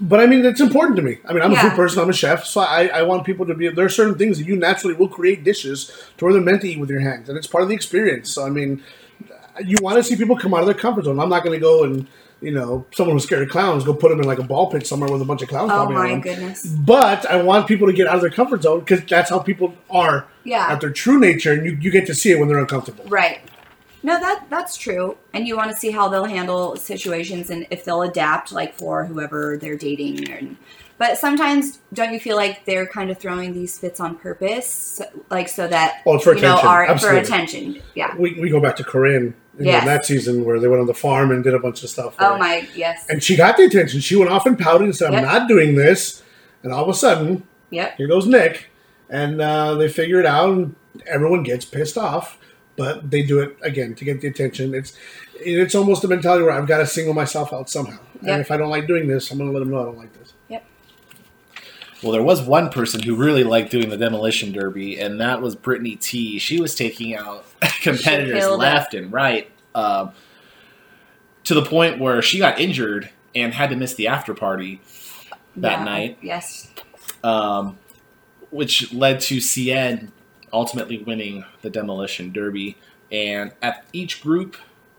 but 0.00 0.20
I 0.20 0.26
mean, 0.26 0.44
it's 0.44 0.60
important 0.60 0.96
to 0.96 1.02
me. 1.02 1.18
I 1.24 1.32
mean, 1.32 1.42
I'm 1.42 1.52
a 1.52 1.56
food 1.56 1.72
person. 1.72 2.02
I'm 2.02 2.10
a 2.10 2.12
chef, 2.12 2.44
so 2.44 2.60
I, 2.60 2.88
I 2.88 3.02
want 3.02 3.24
people 3.24 3.46
to 3.46 3.54
be. 3.54 3.68
There 3.68 3.84
are 3.84 3.90
certain 3.90 4.16
things 4.16 4.38
that 4.38 4.44
you 4.44 4.56
naturally 4.56 4.94
will 4.94 5.08
create 5.08 5.44
dishes 5.44 5.92
to 6.18 6.24
where 6.24 6.34
they're 6.34 6.42
meant 6.42 6.62
to 6.62 6.68
eat 6.68 6.78
with 6.78 6.90
your 6.90 7.00
hands, 7.00 7.28
and 7.28 7.38
it's 7.38 7.46
part 7.46 7.62
of 7.62 7.68
the 7.68 7.74
experience. 7.74 8.32
So 8.32 8.44
I 8.44 8.50
mean, 8.50 8.82
you 9.64 9.76
want 9.80 9.96
to 9.96 10.02
see 10.02 10.16
people 10.16 10.36
come 10.36 10.54
out 10.54 10.60
of 10.60 10.66
their 10.66 10.74
comfort 10.74 11.04
zone. 11.04 11.18
I'm 11.20 11.28
not 11.28 11.44
going 11.44 11.58
to 11.58 11.60
go 11.60 11.84
and 11.84 12.06
you 12.40 12.50
know 12.50 12.84
someone 12.92 13.14
who's 13.16 13.22
scared 13.24 13.42
of 13.42 13.48
clowns 13.50 13.84
go 13.84 13.94
put 13.94 14.08
them 14.10 14.18
in 14.20 14.26
like 14.26 14.38
a 14.40 14.42
ball 14.42 14.68
pit 14.70 14.84
somewhere 14.86 15.10
with 15.10 15.22
a 15.22 15.24
bunch 15.24 15.42
of 15.42 15.48
clowns. 15.48 15.70
Oh 15.72 15.88
my 15.88 16.08
them. 16.10 16.20
goodness. 16.20 16.66
But 16.66 17.24
I 17.26 17.40
want 17.42 17.68
people 17.68 17.86
to 17.86 17.92
get 17.92 18.08
out 18.08 18.16
of 18.16 18.20
their 18.20 18.30
comfort 18.30 18.62
zone 18.62 18.80
because 18.80 19.02
that's 19.04 19.30
how 19.30 19.38
people 19.38 19.74
are 19.90 20.26
Yeah. 20.44 20.66
at 20.70 20.80
their 20.80 20.90
true 20.90 21.20
nature, 21.20 21.52
and 21.52 21.64
you, 21.64 21.78
you 21.80 21.90
get 21.90 22.06
to 22.06 22.14
see 22.14 22.32
it 22.32 22.38
when 22.38 22.48
they're 22.48 22.58
uncomfortable. 22.58 23.04
Right. 23.06 23.40
No, 24.02 24.18
that 24.18 24.46
that's 24.50 24.76
true. 24.76 25.16
And 25.32 25.46
you 25.46 25.56
want 25.56 25.70
to 25.70 25.76
see 25.76 25.92
how 25.92 26.08
they'll 26.08 26.24
handle 26.24 26.74
situations 26.74 27.50
and 27.50 27.64
if 27.70 27.84
they'll 27.84 28.02
adapt 28.02 28.50
like 28.50 28.74
for 28.74 29.04
whoever 29.04 29.56
they're 29.56 29.76
dating 29.76 30.28
and 30.28 30.56
but 30.98 31.18
sometimes 31.18 31.78
don't 31.92 32.12
you 32.12 32.20
feel 32.20 32.36
like 32.36 32.64
they're 32.64 32.86
kind 32.86 33.10
of 33.10 33.18
throwing 33.18 33.52
these 33.54 33.76
fits 33.78 33.98
on 34.00 34.16
purpose 34.16 35.00
like 35.30 35.48
so 35.48 35.66
that 35.68 36.02
Oh, 36.06 36.18
for 36.18 36.34
you 36.34 36.42
know 36.42 36.48
attention. 36.54 36.68
are 36.68 36.84
Absolutely. 36.84 37.20
for 37.20 37.26
attention. 37.26 37.82
Yeah. 37.94 38.16
we, 38.16 38.34
we 38.40 38.50
go 38.50 38.58
back 38.60 38.74
to 38.76 38.84
Corinne 38.84 39.26
in 39.26 39.34
Yes. 39.66 39.84
that 39.84 40.04
season 40.06 40.44
where 40.44 40.58
they 40.60 40.68
went 40.68 40.80
on 40.80 40.86
the 40.86 40.94
farm 40.94 41.30
and 41.30 41.42
did 41.44 41.54
a 41.54 41.58
bunch 41.58 41.82
of 41.82 41.90
stuff. 41.90 42.14
Oh 42.18 42.30
where- 42.30 42.38
my 42.38 42.68
yes. 42.74 43.04
And 43.08 43.22
she 43.22 43.36
got 43.36 43.56
the 43.56 43.64
attention. 43.64 44.00
She 44.00 44.16
went 44.16 44.30
off 44.30 44.46
and 44.46 44.58
pouted 44.58 44.82
and 44.86 44.96
said, 44.96 45.08
"I'm 45.08 45.22
Yep. 45.22 45.24
not 45.24 45.48
doing 45.48 45.74
this." 45.74 46.22
And 46.62 46.72
all 46.72 46.82
of 46.84 46.88
a 46.88 46.94
sudden, 46.94 47.42
Yep. 47.70 47.96
here 47.96 48.06
goes 48.08 48.26
Nick, 48.26 48.66
and 49.10 49.40
uh, 49.40 49.74
they 49.74 49.88
figure 49.88 50.20
it 50.20 50.26
out, 50.26 50.50
and 50.52 50.74
everyone 51.06 51.42
gets 51.42 51.64
pissed 51.64 51.96
off. 51.98 52.38
But 52.76 53.10
they 53.10 53.22
do 53.22 53.38
it 53.40 53.56
again 53.62 53.94
to 53.96 54.04
get 54.04 54.20
the 54.22 54.28
attention. 54.28 54.74
It's 54.74 54.94
it's 55.38 55.74
almost 55.74 56.04
a 56.04 56.08
mentality 56.08 56.42
where 56.44 56.52
I've 56.52 56.66
got 56.66 56.78
to 56.78 56.86
single 56.86 57.12
myself 57.14 57.52
out 57.52 57.68
somehow. 57.68 57.98
Yep. 58.22 58.32
And 58.32 58.40
if 58.40 58.50
I 58.50 58.56
don't 58.56 58.70
like 58.70 58.86
doing 58.86 59.08
this, 59.08 59.30
I'm 59.30 59.36
going 59.38 59.50
to 59.50 59.52
let 59.52 59.60
them 59.60 59.70
know 59.70 59.80
I 59.80 59.84
don't 59.84 59.98
like 59.98 60.12
this. 60.18 60.32
Yep. 60.48 60.64
Well, 62.02 62.12
there 62.12 62.22
was 62.22 62.42
one 62.42 62.70
person 62.70 63.02
who 63.02 63.14
really 63.14 63.44
liked 63.44 63.70
doing 63.70 63.88
the 63.90 63.96
demolition 63.96 64.52
derby, 64.52 64.98
and 64.98 65.20
that 65.20 65.40
was 65.42 65.54
Brittany 65.54 65.96
T. 65.96 66.38
She 66.38 66.60
was 66.60 66.74
taking 66.74 67.14
out 67.14 67.44
competitors 67.82 68.40
killed 68.40 68.54
it. 68.60 68.64
left 68.64 68.94
and 68.94 69.12
right, 69.12 69.50
um, 69.74 70.12
to 71.44 71.54
the 71.54 71.62
point 71.64 71.98
where 71.98 72.22
she 72.22 72.38
got 72.38 72.60
injured 72.60 73.10
and 73.34 73.54
had 73.54 73.70
to 73.70 73.76
miss 73.76 73.94
the 73.94 74.06
after 74.08 74.34
party, 74.34 74.80
that 75.56 75.78
Yeah. 75.80 75.84
night. 75.84 76.18
Yes. 76.22 76.70
um, 77.24 77.78
which 78.50 78.92
led 78.92 79.20
to 79.20 79.40
Seinne 79.40 80.12
ultimately 80.52 80.98
winning 80.98 81.44
the 81.62 81.70
demolition 81.70 82.32
derby. 82.32 82.76
And 83.10 83.52
at 83.62 83.84
each 83.92 84.20
group 84.22 84.56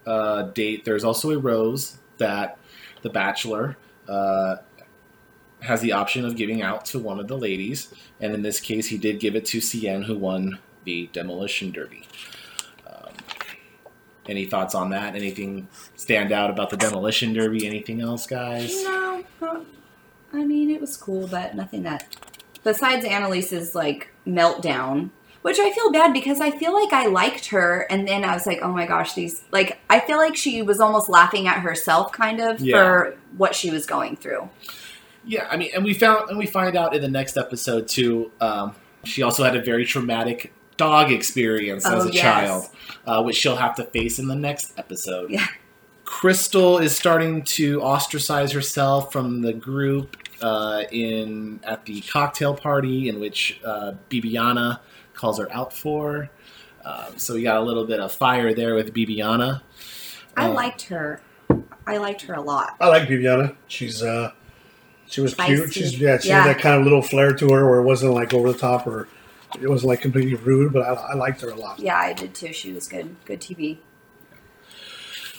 uh, 0.08 0.44
date, 0.44 0.86
there's 0.86 1.04
also 1.04 1.32
a 1.32 1.38
rose 1.38 1.98
that 2.18 2.58
the 3.04 3.10
bachelor 3.10 3.78
uh, 4.08 4.56
has 5.62 5.82
the 5.82 5.92
option 5.92 6.26
of 6.26 6.36
giving 6.36 6.62
out 6.62 6.86
to 6.86 7.00
one 7.00 7.20
of 7.20 7.28
the 7.28 7.38
ladies. 7.38 7.94
And 8.20 8.34
in 8.34 8.42
this 8.42 8.60
case, 8.60 8.88
he 8.88 8.98
did 8.98 9.20
give 9.20 9.36
it 9.36 9.46
to 9.48 9.60
Seinne, 9.62 10.04
who 10.04 10.18
won 10.18 10.60
the 10.84 11.10
demolition 11.14 11.72
derby. 11.72 12.03
Any 14.28 14.46
thoughts 14.46 14.74
on 14.74 14.90
that? 14.92 15.16
Anything 15.16 15.68
stand 15.96 16.32
out 16.32 16.50
about 16.50 16.70
the 16.70 16.78
demolition 16.78 17.34
derby? 17.34 17.68
Anything 17.68 18.02
else, 18.02 18.26
guys? 18.26 18.84
No. 18.84 19.24
no. 19.42 19.66
I 20.32 20.46
mean, 20.46 20.70
it 20.72 20.80
was 20.82 20.96
cool, 20.98 21.28
but 21.28 21.56
nothing 21.56 21.84
that. 21.84 22.16
Besides 22.64 23.06
Annaliese's 23.06 23.76
like 23.76 24.14
meltdown, 24.26 25.10
which 25.42 25.60
I 25.60 25.72
feel 25.72 25.92
bad 25.92 26.14
because 26.14 26.40
I 26.40 26.52
feel 26.52 26.74
like 26.74 26.94
I 26.94 27.08
liked 27.08 27.48
her, 27.48 27.82
and 27.90 28.08
then 28.08 28.24
I 28.24 28.34
was 28.34 28.48
like, 28.48 28.60
oh 28.62 28.72
my 28.72 28.86
gosh, 28.86 29.14
these 29.14 29.44
like 29.52 29.80
I 29.90 30.00
feel 30.00 30.18
like 30.18 30.36
she 30.38 30.62
was 30.62 30.80
almost 30.80 31.10
laughing 31.10 31.48
at 31.48 31.60
herself, 31.60 32.14
kind 32.14 32.40
of 32.40 32.62
Yeah. 32.62 32.78
for 32.78 33.16
what 33.38 33.54
she 33.54 33.70
was 33.70 33.86
going 33.86 34.16
through. 34.16 34.50
Yeah, 35.26 35.48
I 35.52 35.58
mean, 35.58 35.72
and 35.76 35.84
we 35.84 35.94
found 35.94 36.30
and 36.30 36.38
we 36.40 36.46
find 36.46 36.76
out 36.78 36.96
in 36.96 37.02
the 37.02 37.08
next 37.10 37.36
episode 37.38 37.88
too. 37.90 38.32
Um, 38.40 38.76
she 39.04 39.22
also 39.22 39.44
had 39.44 39.56
a 39.58 39.62
very 39.62 39.86
traumatic 39.86 40.54
dog 40.78 41.12
experience 41.12 41.86
as 41.86 42.06
Oh, 42.06 42.08
a 42.08 42.12
yes. 42.12 42.22
child, 42.22 42.70
uh, 43.06 43.24
which 43.24 43.36
she'll 43.36 43.56
have 43.56 43.76
to 43.76 43.84
face 43.86 44.20
in 44.20 44.28
the 44.28 44.36
next 44.36 44.74
episode. 44.78 45.32
Yeah. 45.32 45.46
Krystal 46.06 46.82
is 46.82 46.96
starting 46.96 47.44
to 47.44 47.82
ostracize 47.82 48.52
herself 48.52 49.12
from 49.12 49.42
the 49.42 49.54
group 49.54 50.18
uh, 50.42 50.84
in 50.92 51.60
at 51.64 51.86
the 51.86 52.02
cocktail 52.02 52.54
party, 52.54 53.08
in 53.10 53.20
which 53.20 53.60
uh, 53.66 53.94
Bibiana 54.10 54.80
calls 55.14 55.40
her 55.40 55.52
out 55.54 55.72
for. 55.74 56.30
Um, 56.84 57.18
so 57.18 57.34
we 57.34 57.44
got 57.44 57.58
a 57.58 57.62
little 57.62 57.86
bit 57.86 58.00
of 58.02 58.12
fire 58.12 58.54
there 58.54 58.76
with 58.76 58.94
Bibiana. 58.94 59.62
I 60.36 60.48
Uh, 60.50 60.54
liked 60.54 60.84
her. 60.84 61.22
I 61.88 61.98
liked 61.98 62.24
her 62.24 62.34
a 62.34 62.42
lot. 62.42 62.76
I 62.82 62.90
like 62.90 63.08
Bibiana. 63.08 63.56
She's 63.68 64.04
uh, 64.04 64.32
she 65.08 65.22
was 65.22 65.34
cute. 65.36 65.74
She's 65.74 65.98
yeah, 65.98 66.18
she 66.20 66.30
Yeah. 66.30 66.44
had 66.44 66.56
that 66.56 66.62
kind 66.62 66.78
of 66.78 66.84
little 66.84 67.02
flair 67.02 67.34
to 67.34 67.50
her 67.54 67.70
where 67.70 67.80
it 67.80 67.84
wasn't 67.84 68.14
like 68.14 68.34
over 68.34 68.52
the 68.52 68.58
top 68.58 68.86
or 68.86 69.08
it 69.62 69.68
wasn't 69.70 69.90
like 69.90 70.02
completely 70.02 70.36
rude. 70.36 70.74
But 70.74 70.82
I, 70.84 70.94
I 70.94 71.14
liked 71.16 71.42
her 71.42 71.50
a 71.50 71.56
lot. 71.56 71.80
Yeah, 71.80 71.98
I 71.98 72.14
did 72.14 72.34
too. 72.34 72.54
She 72.54 72.72
was 72.74 72.88
good. 72.88 73.16
Good 73.26 73.42
TV. 73.42 73.78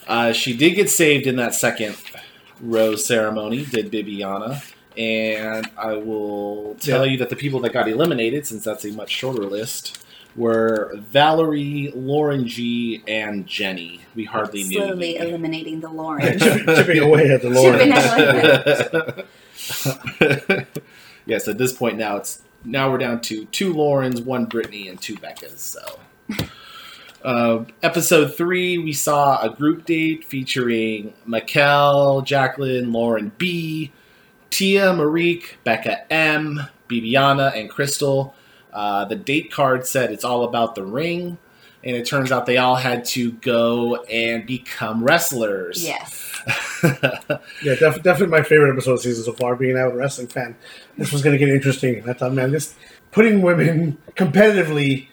Uh, 0.07 0.33
she 0.33 0.57
did 0.57 0.75
get 0.75 0.91
saved 0.91 1.27
in 1.27 1.37
that 1.37 1.55
second 1.55 1.97
rose 2.61 3.07
ceremony, 3.07 3.65
did 3.65 3.91
Bibiana. 3.91 4.63
And 4.97 5.67
I 5.77 5.95
will 5.95 6.77
tell 6.79 7.05
Yeah. 7.05 7.13
you 7.13 7.19
that 7.19 7.29
the 7.31 7.37
people 7.37 7.59
that 7.61 7.73
got 7.73 7.89
eliminated, 7.89 8.47
since 8.47 8.65
that's 8.65 8.85
a 8.85 8.93
much 8.93 9.11
shorter 9.11 9.43
list, 9.45 10.05
were 10.37 10.93
Valerie, 10.97 11.91
Lauren 11.95 12.47
G, 12.47 13.03
and 13.09 13.47
Jenny. 13.47 14.01
We 14.15 14.25
hardly 14.25 14.63
knew. 14.65 14.79
Slowly 14.79 15.17
eliminating 15.17 15.81
the 15.81 15.89
Lauren. 15.89 16.39
Chipping 16.39 16.99
away 16.99 17.31
at 17.31 17.43
the 17.43 17.51
Lord. 17.51 17.79
Chipping 17.81 17.93
away. 20.21 20.67
yes, 21.27 21.49
at 21.49 21.59
this 21.59 21.73
point 21.73 21.97
now 21.99 22.17
it's 22.17 22.43
now 22.65 22.91
we're 22.91 22.99
down 22.99 23.21
to 23.23 23.45
two 23.47 23.73
Laurens, 23.73 24.21
one 24.21 24.47
Brittany, 24.47 24.89
and 24.89 25.01
two 25.01 25.17
Bekahs. 25.17 25.59
So, 25.59 25.99
uh, 27.25 27.65
episode 27.83 28.35
three, 28.35 28.79
we 28.79 28.93
saw 28.93 29.41
a 29.43 29.51
group 29.51 29.85
date 29.85 30.25
featuring 30.25 31.13
Maquel, 31.27 32.25
Jacqueline, 32.25 32.93
Lauren 32.93 33.33
B, 33.39 33.93
Tia, 34.51 34.93
Marikh, 34.93 35.45
Bekah 35.67 36.05
M, 36.11 36.61
Bibiana, 36.89 37.55
and 37.57 37.71
Krystal. 37.71 38.33
Uh, 38.73 39.05
the 39.05 39.17
date 39.17 39.53
card 39.53 39.87
said 39.87 40.11
it's 40.11 40.25
all 40.25 40.45
about 40.45 40.75
the 40.75 40.85
ring, 40.85 41.39
and 41.85 41.95
it 41.95 42.07
turns 42.07 42.33
out 42.33 42.47
they 42.47 42.57
all 42.57 42.77
had 42.77 43.05
to 43.05 43.33
go 43.33 43.97
and 44.05 44.47
become 44.47 45.05
wrestlers. 45.05 45.85
yes. 45.85 46.31
Yeah, 47.63 47.75
def- 47.77 48.03
definitely 48.03 48.27
my 48.27 48.43
favorite 48.43 48.73
episode 48.73 48.95
of 48.95 49.01
season 49.01 49.25
so 49.25 49.33
far. 49.33 49.57
Being 49.57 49.73
an 49.73 49.79
avid 49.79 49.95
wrestling 49.95 50.27
fan, 50.27 50.55
this 50.99 51.13
was 51.13 51.23
going 51.23 51.33
to 51.33 51.39
get 51.39 51.49
interesting. 51.49 52.01
And 52.01 52.11
I 52.11 52.13
thought, 52.13 52.33
man, 52.35 52.51
this 52.51 52.75
putting 53.13 53.41
women 53.41 53.97
competitively 54.17 55.09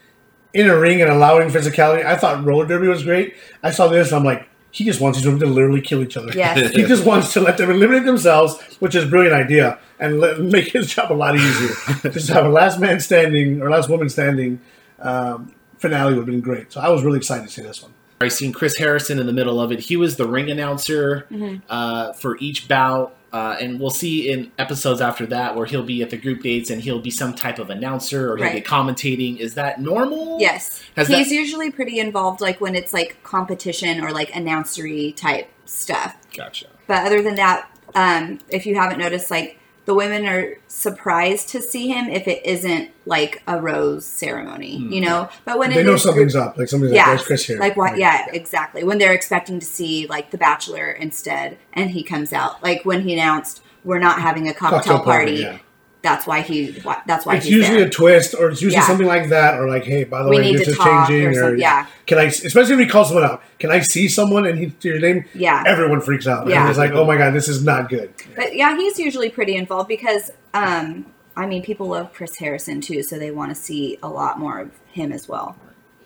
in 0.54 0.70
a 0.70 0.78
ring 0.78 1.02
and 1.02 1.10
allowing 1.10 1.48
physicality. 1.50 2.06
I 2.06 2.18
thought 2.18 2.44
roller 2.44 2.66
derby 2.66 2.88
was 2.88 3.04
great. 3.04 3.36
I 3.64 3.72
saw 3.72 3.88
this, 3.88 4.10
and 4.10 4.18
I'm 4.18 4.26
like, 4.26 4.50
he 4.72 4.84
just 4.84 5.00
wants 5.00 5.18
these 5.20 5.26
women 5.26 5.40
to 5.42 5.46
literally 5.48 5.82
kill 5.82 6.02
each 6.02 6.18
other. 6.18 6.32
Yes. 6.34 6.72
he 6.76 6.84
just 6.84 7.06
wants 7.06 7.32
to 7.34 7.40
let 7.40 7.58
them 7.58 7.70
eliminate 7.70 8.06
themselves, 8.06 8.62
which 8.80 8.96
is 8.96 9.06
a 9.06 9.08
brilliant 9.08 9.36
idea, 9.36 9.80
and 10.00 10.20
let, 10.20 10.40
make 10.40 10.74
his 10.74 10.94
job 10.94 11.12
a 11.12 11.14
lot 11.14 11.36
easier. 11.36 12.12
just 12.12 12.30
have 12.30 12.46
a 12.46 12.50
last 12.50 12.80
man 12.80 13.00
standing 13.00 13.62
or 13.62 13.70
last 13.70 13.90
woman 13.90 14.10
standing 14.10 14.60
um, 15.00 15.54
finale 15.82 16.12
would 16.14 16.18
have 16.20 16.26
been 16.28 16.42
great. 16.42 16.72
So 16.72 16.80
I 16.80 16.90
was 16.90 17.04
really 17.04 17.18
excited 17.18 17.48
to 17.48 17.52
see 17.52 17.62
this 17.62 17.82
one. 17.82 17.92
I 18.22 18.28
seen 18.28 18.54
Chris 18.54 18.78
Harrison 18.78 19.18
in 19.20 19.26
the 19.26 19.34
middle 19.34 19.60
of 19.60 19.72
it. 19.72 19.80
He 19.80 19.98
was 19.98 20.16
the 20.16 20.28
ring 20.28 20.52
announcer 20.52 21.26
Mhm. 21.32 21.62
uh, 21.70 22.14
for 22.14 22.38
each 22.38 22.68
bout, 22.68 23.16
uh, 23.34 23.56
and 23.60 23.80
we'll 23.80 23.90
see 23.90 24.30
in 24.32 24.52
episodes 24.60 25.02
after 25.02 25.26
that 25.26 25.56
where 25.56 25.66
he'll 25.66 25.82
be 25.82 26.04
at 26.04 26.12
the 26.12 26.18
group 26.18 26.44
dates 26.44 26.70
and 26.70 26.84
he'll 26.84 27.00
be 27.00 27.10
some 27.10 27.34
type 27.34 27.58
of 27.58 27.72
announcer 27.72 28.32
or 28.32 28.38
he'll 28.38 28.54
be 28.54 28.62
commentating. 28.62 29.40
Is 29.40 29.56
that 29.56 29.82
normal? 29.82 30.38
Yes. 30.40 30.84
Has 30.96 31.08
He's 31.08 31.30
that- 31.30 31.34
usually 31.36 31.72
pretty 31.72 31.98
involved 32.00 32.42
like 32.42 32.62
when 32.62 32.76
it's 32.76 32.94
like 32.94 33.18
competition 33.24 34.04
or 34.04 34.12
like 34.12 34.30
announcery 34.34 35.16
type 35.16 35.50
stuff. 35.66 36.16
Gotcha. 36.38 36.68
But 36.86 37.08
other 37.08 37.24
than 37.24 37.36
that, 37.36 37.68
um, 37.96 38.38
if 38.50 38.68
you 38.68 38.76
haven't 38.76 39.00
noticed, 39.00 39.32
like 39.32 39.58
the 39.86 39.94
women 39.96 40.26
are 40.28 40.58
surprised 40.68 41.50
to 41.50 41.62
see 41.62 41.88
him 41.88 42.08
if 42.10 42.28
it 42.28 42.46
isn't 42.46 42.92
like 43.06 43.42
a 43.48 43.60
rose 43.60 44.06
ceremony, 44.06 44.78
Hmm. 44.78 44.94
you 44.94 45.02
know. 45.02 45.30
But 45.46 45.58
when 45.60 45.72
they 45.72 45.84
know 45.84 45.94
is 45.96 46.04
something's 46.04 46.36
up. 46.36 46.58
Like 46.58 46.68
somebody's 46.68 46.94
Yeah, 46.96 47.02
like, 47.08 47.18
"Where's 47.18 47.28
Chris 47.28 47.46
here?" 47.48 47.60
like 47.60 47.76
what? 47.78 47.92
Right. 47.92 48.00
Yeah, 48.00 48.26
exactly. 48.32 48.84
When 48.84 48.98
they're 49.00 49.14
expecting 49.14 49.60
to 49.60 49.66
see 49.66 50.06
like 50.08 50.32
The 50.32 50.38
Bachelor 50.38 50.92
instead, 50.92 51.58
and 51.74 51.90
he 51.92 52.04
comes 52.04 52.32
out, 52.32 52.62
like 52.64 52.84
when 52.86 53.02
he 53.02 53.14
announced 53.14 53.62
we're 53.84 54.00
not 54.00 54.22
having 54.22 54.48
a 54.48 54.54
cocktail, 54.54 55.00
party. 55.00 55.34
yeah. 55.38 55.58
That's 56.04 56.26
why 56.26 56.42
he. 56.42 56.72
That's 57.06 57.26
why 57.28 57.36
It's 57.36 57.46
he's 57.46 57.54
usually 57.58 57.78
there. 57.78 57.88
a 57.88 57.90
twist, 57.92 58.34
or 58.34 58.50
it's 58.50 58.62
usually 58.62 58.80
Yeah. 58.82 58.88
something 58.88 59.06
like 59.06 59.30
that, 59.30 59.60
or 59.60 59.70
like, 59.70 59.84
"Hey, 59.84 60.04
by 60.04 60.24
the 60.24 60.30
We 60.30 60.38
way, 60.38 60.54
this 60.56 60.68
is 60.68 60.78
changing." 60.78 61.28
or 61.28 61.34
something. 61.36 61.60
Yeah, 61.60 61.86
Can 62.08 62.18
I, 62.18 62.24
especially 62.24 62.76
when 62.76 62.86
he 62.86 62.90
calls 62.90 63.10
someone 63.10 63.24
out, 63.26 63.44
can 63.60 63.70
I 63.70 63.82
see 63.82 64.08
someone 64.08 64.48
and 64.48 64.58
he 64.58 64.74
your 64.82 65.00
name? 65.00 65.26
yeah. 65.36 65.64
Everyone 65.68 66.02
freaks 66.02 66.26
out. 66.28 66.48
Yeah. 66.48 66.62
And 66.62 66.70
it's 66.70 66.80
like, 66.80 66.92
oh 66.94 67.06
my 67.06 67.18
god, 67.18 67.36
this 67.36 67.48
is 67.48 67.64
not 67.64 67.88
good. 67.90 68.12
But 68.36 68.56
yeah, 68.56 68.76
he's 68.76 68.98
usually 68.98 69.30
pretty 69.30 69.56
involved 69.56 69.90
because, 69.90 70.32
um, 70.56 71.06
I 71.38 71.46
mean, 71.46 71.62
people 71.62 71.86
love 71.88 72.14
Chris 72.14 72.36
Harrison 72.38 72.82
too, 72.82 73.04
so 73.04 73.20
they 73.20 73.30
want 73.30 73.52
to 73.52 73.56
see 73.56 74.00
a 74.02 74.10
lot 74.10 74.40
more 74.40 74.60
of 74.60 74.72
him 74.92 75.12
as 75.12 75.28
well. 75.30 75.56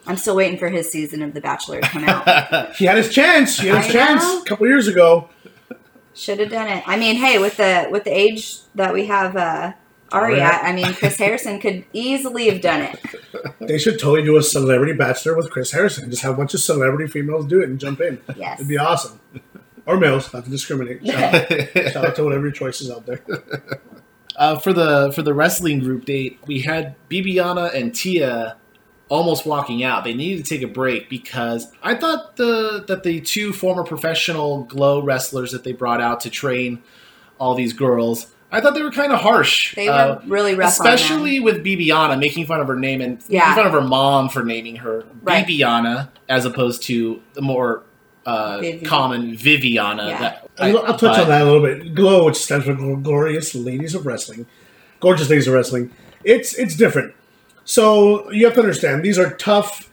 I'm 0.06 0.18
still 0.18 0.36
waiting 0.36 0.60
for 0.60 0.68
his 0.70 0.91
season 0.91 1.22
of 1.24 1.34
The 1.34 1.41
Bachelor 1.41 1.80
to 1.82 1.88
come 1.88 2.04
out. 2.04 2.76
He 2.76 2.84
had 2.86 2.98
his 2.98 3.12
chance. 3.14 3.58
He 3.60 3.70
had 3.70 3.78
his 3.86 3.96
I 3.96 3.98
chance 3.98 4.24
know. 4.24 4.41
a 4.41 4.46
couple 4.46 4.68
years 4.68 4.88
ago. 4.89 5.30
Should 6.14 6.39
have 6.39 6.50
done 6.50 6.68
it. 6.68 6.84
I 6.86 6.96
mean, 6.98 7.16
hey, 7.16 7.39
with 7.39 7.58
the 7.58 7.88
with 7.91 8.04
the 8.04 8.12
age 8.12 8.58
that 8.76 8.93
we 8.93 9.08
have, 9.08 9.36
uh, 9.36 9.74
Aria, 10.16 10.43
Aria. 10.43 10.59
I 10.63 10.74
mean, 10.74 10.93
Chris 10.93 11.18
Harrison 11.18 11.59
could 11.59 11.86
easily 11.93 12.49
have 12.49 12.61
done 12.61 12.82
it. 12.82 12.99
They 13.59 13.78
should 13.78 13.99
totally 13.99 14.24
do 14.24 14.38
a 14.38 14.43
celebrity 14.43 14.93
bachelor 14.93 15.36
with 15.36 15.49
Chris 15.49 15.72
Harrison. 15.72 16.09
Just 16.09 16.22
have 16.24 16.34
a 16.34 16.38
bunch 16.38 16.53
of 16.53 16.59
celebrity 16.59 17.07
females 17.09 17.45
do 17.45 17.61
it 17.61 17.70
and 17.70 17.80
jump 17.80 18.01
in. 18.01 18.22
Yes. 18.36 18.59
It'd 18.59 18.68
be 18.68 18.78
awesome. 18.78 19.20
Or 19.86 19.97
males, 19.97 20.32
not 20.34 20.45
to 20.45 20.49
discriminate. 20.49 21.05
Shout 21.05 21.34
out, 21.34 21.47
shout 21.91 22.05
out 22.05 22.16
to 22.16 22.24
whatever 22.24 22.43
your 22.43 22.51
choice 22.51 22.82
is 22.82 22.91
out 22.91 23.05
there. 23.05 23.22
Uh, 24.38 24.59
for 24.59 24.74
the 24.74 25.13
for 25.16 25.22
the 25.22 25.34
wrestling 25.34 25.80
group 25.80 26.03
date, 26.03 26.38
we 26.45 26.59
had 26.59 26.93
Bibiana 27.07 27.74
and 27.74 27.95
Tia 27.95 28.57
almost 29.07 29.45
walking 29.45 29.82
out. 29.82 30.03
They 30.03 30.13
needed 30.13 30.43
to 30.43 30.49
take 30.49 30.61
a 30.61 30.72
break 30.72 31.09
because 31.09 31.72
I 31.82 31.95
thought 31.95 32.36
the 32.36 32.84
that 32.88 33.03
the 33.03 33.22
two 33.22 33.53
former 33.53 33.84
professional 33.84 34.63
glow 34.63 35.01
wrestlers 35.01 35.53
that 35.53 35.63
they 35.63 35.72
brought 35.72 36.01
out 36.01 36.20
to 36.22 36.30
train 36.30 36.84
all 37.39 37.55
these 37.55 37.72
girls, 37.74 38.35
I 38.56 38.62
thought 38.62 38.74
they 38.74 38.82
were 38.84 38.91
kind 38.91 39.12
of 39.12 39.20
harsh. 39.20 39.76
They 39.76 39.88
were 39.88 39.93
Uh, 39.93 40.22
really 40.28 40.56
rough 40.56 40.80
on 40.80 40.86
them. 40.86 40.93
especially 40.95 41.39
with 41.39 41.64
Bibiana 41.64 42.18
making 42.18 42.45
fun 42.45 42.60
of 42.62 42.68
her 42.68 42.76
name 42.76 43.01
and 43.01 43.20
Yeah. 43.28 43.39
making 43.49 43.56
fun 43.56 43.68
of 43.68 43.74
her 43.74 43.82
mom 43.88 44.30
for 44.30 44.43
naming 44.43 44.78
her 44.78 45.03
Right. 45.22 45.45
Bibiana 45.45 46.10
as 46.30 46.45
opposed 46.45 46.84
to 46.84 47.22
the 47.34 47.41
more 47.41 47.84
uh, 48.26 48.60
Vivi. 48.60 48.86
common 48.86 49.36
Viviana. 49.36 50.08
Yeah. 50.08 50.20
That, 50.20 50.49
I'll, 50.60 50.78
I'll 50.80 50.97
touch 50.97 51.01
but- 51.01 51.20
on 51.20 51.28
that 51.30 51.41
a 51.41 51.45
little 51.45 51.62
bit. 51.62 51.93
Glow, 51.93 52.26
which 52.26 52.38
stands 52.38 52.66
for 52.66 52.74
Glorious 52.74 53.53
Ladies 53.53 53.93
of 53.93 54.06
Wrestling, 54.06 54.45
gorgeous 54.99 55.30
ladies 55.30 55.47
of 55.47 55.53
wrestling. 55.53 55.91
It's 56.24 56.53
it's 56.56 56.76
different. 56.76 57.14
So 57.66 58.32
you 58.32 58.45
have 58.45 58.56
to 58.56 58.62
understand 58.62 59.03
these 59.03 59.20
are 59.20 59.30
tough 59.36 59.89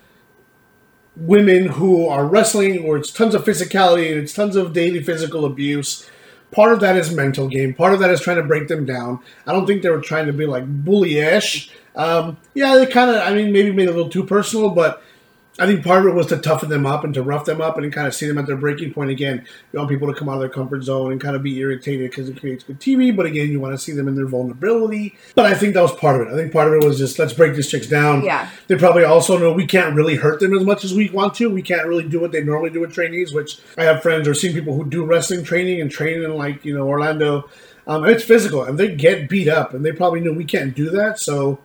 women 1.16 1.66
who 1.66 2.06
are 2.08 2.24
wrestling, 2.24 2.86
where 2.86 2.96
it's 2.96 3.12
tons 3.12 3.34
of 3.34 3.44
physicality 3.44 4.10
and 4.12 4.20
it's 4.22 4.32
tons 4.32 4.56
of 4.56 4.72
daily 4.72 5.02
physical 5.02 5.44
abuse. 5.44 6.06
Part 6.52 6.72
of 6.72 6.80
that 6.80 6.96
is 6.96 7.12
mental 7.12 7.48
game. 7.48 7.74
Part 7.74 7.94
of 7.94 8.00
that 8.00 8.10
is 8.10 8.20
trying 8.20 8.36
to 8.36 8.42
break 8.42 8.68
them 8.68 8.84
down. 8.84 9.20
I 9.46 9.52
don't 9.52 9.66
think 9.66 9.82
they 9.82 9.90
were 9.90 10.00
trying 10.00 10.26
to 10.26 10.32
be 10.32 10.46
like 10.46 10.64
bullyish. 10.84 11.70
Um, 11.96 12.36
yeah, 12.54 12.76
they 12.76 12.86
kind 12.86 13.10
of. 13.10 13.16
I 13.16 13.34
mean, 13.34 13.52
maybe 13.52 13.72
made 13.72 13.88
it 13.88 13.92
a 13.92 13.94
little 13.94 14.10
too 14.10 14.24
personal, 14.24 14.70
but 14.70 15.02
I 15.58 15.66
think 15.66 15.84
part 15.84 16.06
of 16.06 16.12
it 16.12 16.14
was 16.14 16.28
to 16.28 16.38
toughen 16.38 16.70
them 16.70 16.86
up 16.86 17.04
and 17.04 17.12
to 17.12 17.22
rough 17.22 17.44
them 17.44 17.60
up 17.60 17.76
and 17.76 17.92
kind 17.92 18.06
of 18.06 18.14
see 18.14 18.26
them 18.26 18.38
at 18.38 18.46
their 18.46 18.56
breaking 18.56 18.94
point 18.94 19.10
again. 19.10 19.46
You 19.72 19.78
want 19.78 19.90
people 19.90 20.12
to 20.12 20.18
come 20.18 20.28
out 20.30 20.34
of 20.34 20.40
their 20.40 20.48
comfort 20.48 20.82
zone 20.82 21.12
and 21.12 21.20
kind 21.20 21.36
of 21.36 21.42
be 21.42 21.58
irritated 21.58 22.10
because 22.10 22.30
it 22.30 22.40
creates 22.40 22.64
good 22.64 22.80
TV, 22.80 23.14
but 23.14 23.26
again, 23.26 23.50
you 23.50 23.60
want 23.60 23.74
to 23.74 23.78
see 23.78 23.92
them 23.92 24.08
in 24.08 24.14
their 24.14 24.26
vulnerability. 24.26 25.14
But 25.34 25.46
I 25.46 25.54
think 25.54 25.74
that 25.74 25.82
was 25.82 25.92
part 25.92 26.20
of 26.20 26.28
it. 26.28 26.32
I 26.32 26.36
think 26.36 26.52
part 26.52 26.68
of 26.68 26.74
it 26.74 26.86
was 26.86 26.98
just 26.98 27.18
let's 27.18 27.34
break 27.34 27.54
these 27.54 27.68
chicks 27.68 27.86
down. 27.86 28.24
Yeah. 28.24 28.48
They 28.68 28.76
probably 28.76 29.04
also 29.04 29.36
know 29.36 29.52
we 29.52 29.66
can't 29.66 29.94
really 29.94 30.16
hurt 30.16 30.40
them 30.40 30.56
as 30.56 30.64
much 30.64 30.84
as 30.84 30.94
we 30.94 31.10
want 31.10 31.34
to. 31.34 31.50
We 31.50 31.62
can't 31.62 31.86
really 31.86 32.08
do 32.08 32.18
what 32.18 32.32
they 32.32 32.42
normally 32.42 32.70
do 32.70 32.80
with 32.80 32.94
trainees, 32.94 33.34
which 33.34 33.58
I 33.76 33.84
have 33.84 34.00
friends 34.00 34.26
or 34.26 34.34
seen 34.34 34.54
people 34.54 34.74
who 34.74 34.88
do 34.88 35.04
wrestling 35.04 35.44
training 35.44 35.82
and 35.82 35.90
train 35.90 36.22
in 36.22 36.34
like, 36.34 36.64
you 36.64 36.74
know, 36.74 36.88
Orlando. 36.88 37.50
Um, 37.86 38.04
it's 38.06 38.24
physical 38.24 38.62
and 38.62 38.78
they 38.78 38.94
get 38.94 39.28
beat 39.28 39.48
up 39.48 39.74
and 39.74 39.84
they 39.84 39.92
probably 39.92 40.20
know 40.20 40.32
we 40.32 40.44
can't 40.44 40.74
do 40.74 40.88
that. 40.90 41.18
So 41.18 41.58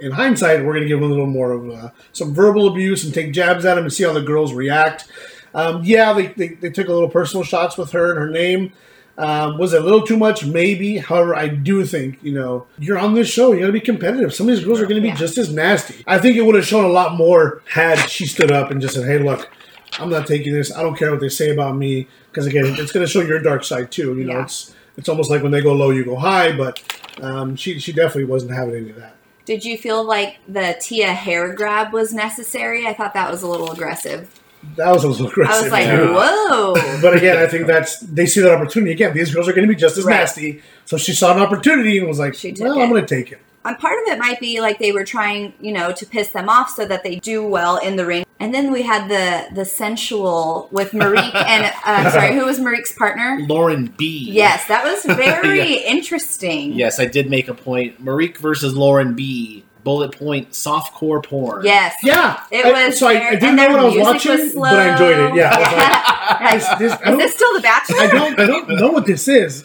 in 0.00 0.12
hindsight, 0.12 0.64
we're 0.64 0.72
going 0.74 0.82
to 0.82 0.88
give 0.88 1.00
them 1.00 1.08
a 1.10 1.12
little 1.12 1.26
more 1.26 1.52
of 1.52 1.70
uh, 1.70 1.90
some 2.12 2.34
verbal 2.34 2.68
abuse 2.68 3.04
and 3.04 3.12
take 3.14 3.32
jabs 3.32 3.64
at 3.64 3.74
them 3.76 3.84
and 3.84 3.92
see 3.92 4.04
how 4.04 4.12
the 4.12 4.22
girls 4.22 4.52
react. 4.52 5.08
Um, 5.54 5.82
yeah, 5.84 6.12
they, 6.12 6.26
they, 6.28 6.48
they 6.48 6.70
took 6.70 6.88
a 6.88 6.92
little 6.92 7.08
personal 7.08 7.42
shots 7.44 7.76
with 7.78 7.92
her 7.92 8.10
and 8.10 8.18
her 8.18 8.28
name. 8.30 8.72
Um, 9.18 9.56
was 9.56 9.72
it 9.72 9.80
a 9.80 9.84
little 9.84 10.02
too 10.02 10.18
much? 10.18 10.44
Maybe. 10.44 10.98
However, 10.98 11.34
I 11.34 11.48
do 11.48 11.86
think, 11.86 12.18
you 12.22 12.32
know, 12.34 12.66
you're 12.78 12.98
on 12.98 13.14
this 13.14 13.28
show. 13.28 13.52
You 13.52 13.60
got 13.60 13.66
to 13.68 13.72
be 13.72 13.80
competitive. 13.80 14.34
Some 14.34 14.46
of 14.48 14.54
these 14.54 14.64
girls 14.64 14.78
are 14.80 14.84
going 14.86 14.96
to 14.96 15.00
be 15.00 15.08
Yeah. 15.08 15.14
just 15.14 15.38
as 15.38 15.50
nasty. 15.50 16.04
I 16.06 16.18
think 16.18 16.36
it 16.36 16.42
would 16.42 16.54
have 16.54 16.66
shown 16.66 16.84
a 16.84 16.88
lot 16.88 17.16
more 17.16 17.62
had 17.66 17.96
she 18.10 18.26
stood 18.26 18.52
up 18.52 18.70
and 18.70 18.82
just 18.82 18.94
said, 18.94 19.06
hey, 19.06 19.18
look, 19.18 19.50
I'm 19.98 20.10
not 20.10 20.26
taking 20.26 20.52
this. 20.52 20.70
I 20.70 20.82
don't 20.82 20.98
care 20.98 21.10
what 21.10 21.20
they 21.20 21.30
say 21.30 21.50
about 21.50 21.76
me. 21.76 22.08
Because, 22.30 22.44
again, 22.44 22.66
it's 22.76 22.92
going 22.92 23.06
to 23.06 23.10
show 23.10 23.22
your 23.22 23.38
dark 23.40 23.64
side, 23.64 23.90
too. 23.90 24.14
You 24.18 24.24
know, 24.24 24.34
Yeah. 24.34 24.42
it's 24.42 24.74
it's 24.98 25.08
almost 25.08 25.30
like 25.30 25.42
when 25.42 25.52
they 25.52 25.62
go 25.62 25.72
low, 25.72 25.88
you 25.90 26.04
go 26.04 26.16
high. 26.16 26.54
But 26.54 26.82
um, 27.22 27.56
she, 27.56 27.78
she 27.78 27.92
definitely 27.92 28.24
wasn't 28.24 28.52
having 28.52 28.74
any 28.74 28.90
of 28.90 28.96
that. 28.96 29.15
Did 29.46 29.64
you 29.64 29.78
feel 29.78 30.04
like 30.04 30.36
the 30.48 30.76
Tia 30.80 31.12
hair 31.12 31.54
grab 31.54 31.92
was 31.92 32.12
necessary? 32.12 32.86
I 32.86 32.92
thought 32.92 33.14
that 33.14 33.30
was 33.30 33.42
a 33.42 33.48
little 33.48 33.70
aggressive. 33.70 34.28
That 34.74 34.90
was 34.92 35.04
a 35.04 35.08
little 35.08 35.28
aggressive. 35.28 35.54
I 35.54 35.62
was 35.62 35.72
like, 35.72 35.86
yeah. 35.86 36.10
whoa. 36.12 36.74
But 37.00 37.16
again, 37.16 37.38
I 37.38 37.46
think 37.46 37.66
that's 37.68 38.00
they 38.00 38.26
see 38.26 38.40
that 38.40 38.52
opportunity. 38.52 38.90
Again, 38.92 39.14
these 39.14 39.32
girls 39.32 39.48
are 39.48 39.52
going 39.52 39.66
to 39.66 39.72
be 39.72 39.78
just 39.78 39.96
as 39.96 40.04
Right. 40.04 40.16
nasty. 40.18 40.60
So 40.84 40.96
she 40.96 41.12
saw 41.14 41.32
an 41.34 41.40
opportunity 41.40 41.98
and 41.98 42.08
was 42.08 42.18
like, 42.18 42.34
"Well, 42.58 42.78
it. 42.78 42.82
I'm 42.82 42.90
going 42.90 43.06
to 43.06 43.14
take 43.14 43.30
it." 43.32 43.38
And 43.66 43.78
part 43.78 43.98
of 44.02 44.08
it 44.08 44.18
might 44.18 44.40
be 44.40 44.60
like 44.60 44.78
they 44.78 44.92
were 44.92 45.04
trying, 45.04 45.52
you 45.60 45.72
know, 45.72 45.92
to 45.92 46.06
piss 46.06 46.28
them 46.28 46.48
off 46.48 46.70
so 46.70 46.86
that 46.86 47.02
they 47.04 47.16
do 47.16 47.46
well 47.46 47.76
in 47.78 47.96
the 47.96 48.06
ring. 48.06 48.24
And 48.38 48.52
then 48.54 48.70
we 48.70 48.82
had 48.82 49.08
the 49.08 49.54
the 49.54 49.64
sensual 49.64 50.68
with 50.70 50.92
Marikh 50.92 51.34
and 51.46 51.72
uh, 51.84 52.10
sorry, 52.10 52.34
who 52.34 52.44
was 52.44 52.58
Marikh's 52.60 52.92
partner? 52.92 53.38
Lauren 53.48 53.86
B. 53.96 54.28
Yes, 54.30 54.66
that 54.68 54.84
was 54.84 55.04
very 55.16 55.74
interesting. 55.74 56.72
Yes, 56.74 57.00
I 57.00 57.06
did 57.06 57.30
make 57.30 57.48
a 57.48 57.54
point. 57.54 58.04
Marikh 58.04 58.36
versus 58.38 58.74
Lauren 58.74 59.14
B. 59.14 59.64
Bullet 59.84 60.18
point 60.18 60.50
softcore 60.50 61.22
porn. 61.24 61.64
Yes. 61.64 61.94
Yeah, 62.02 62.42
It 62.50 62.66
I- 62.66 62.86
was 62.88 62.98
so 62.98 63.06
I, 63.06 63.28
I 63.28 63.30
didn't 63.36 63.54
know 63.54 63.68
what 63.68 63.78
I 63.78 63.84
was 63.84 63.96
watching, 63.96 64.32
was 64.32 64.54
but 64.54 64.74
I 64.74 64.92
enjoyed 64.92 65.18
it. 65.30 65.36
Yeah, 65.36 65.50
I 65.54 65.60
like, 65.60 66.40
Like, 66.40 66.78
this- 66.78 66.78
this- 66.90 66.98
I 67.06 67.12
is 67.12 67.18
this 67.18 67.34
still 67.36 67.54
the 67.54 67.60
Bachelor? 67.60 67.96
I 68.00 68.06
don't, 68.08 68.40
I 68.40 68.46
don't 68.46 68.68
know 68.68 68.90
what 68.90 69.06
this 69.06 69.28
is. 69.28 69.64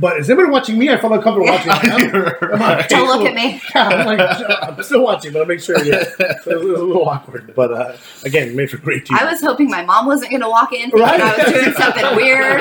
But 0.00 0.18
is 0.18 0.28
anybody 0.30 0.50
watching 0.50 0.78
me? 0.78 0.90
I 0.90 0.98
felt 0.98 1.12
uncomfortable 1.12 1.46
watching. 1.46 1.70
it. 1.72 2.42
I'm, 2.42 2.52
I'm 2.54 2.62
on 2.62 2.84
Don't 2.88 3.06
look 3.08 3.26
at 3.26 3.34
me. 3.34 3.60
Yeah, 3.74 3.88
I'm, 3.88 4.06
like, 4.06 4.62
I'm 4.62 4.82
still 4.82 5.02
watching, 5.02 5.32
but 5.32 5.40
I'll 5.42 5.46
make 5.46 5.60
sure. 5.60 5.76
Yeah, 5.84 6.04
it 6.18 6.46
was 6.46 6.46
a 6.46 6.58
little 6.58 7.08
awkward, 7.08 7.54
but 7.56 7.72
uh, 7.72 7.96
again, 8.24 8.54
made 8.56 8.70
for 8.70 8.76
great 8.78 9.04
TV. 9.06 9.18
I 9.20 9.30
was 9.30 9.40
hoping 9.40 9.68
my 9.70 9.84
mom 9.84 10.06
wasn't 10.06 10.30
going 10.30 10.42
to 10.42 10.48
walk 10.48 10.72
in 10.72 10.90
thinking 10.90 11.00
Right. 11.00 11.20
I 11.20 11.36
was 11.44 11.52
doing 11.52 11.74
something 11.74 12.04
weird. 12.16 12.60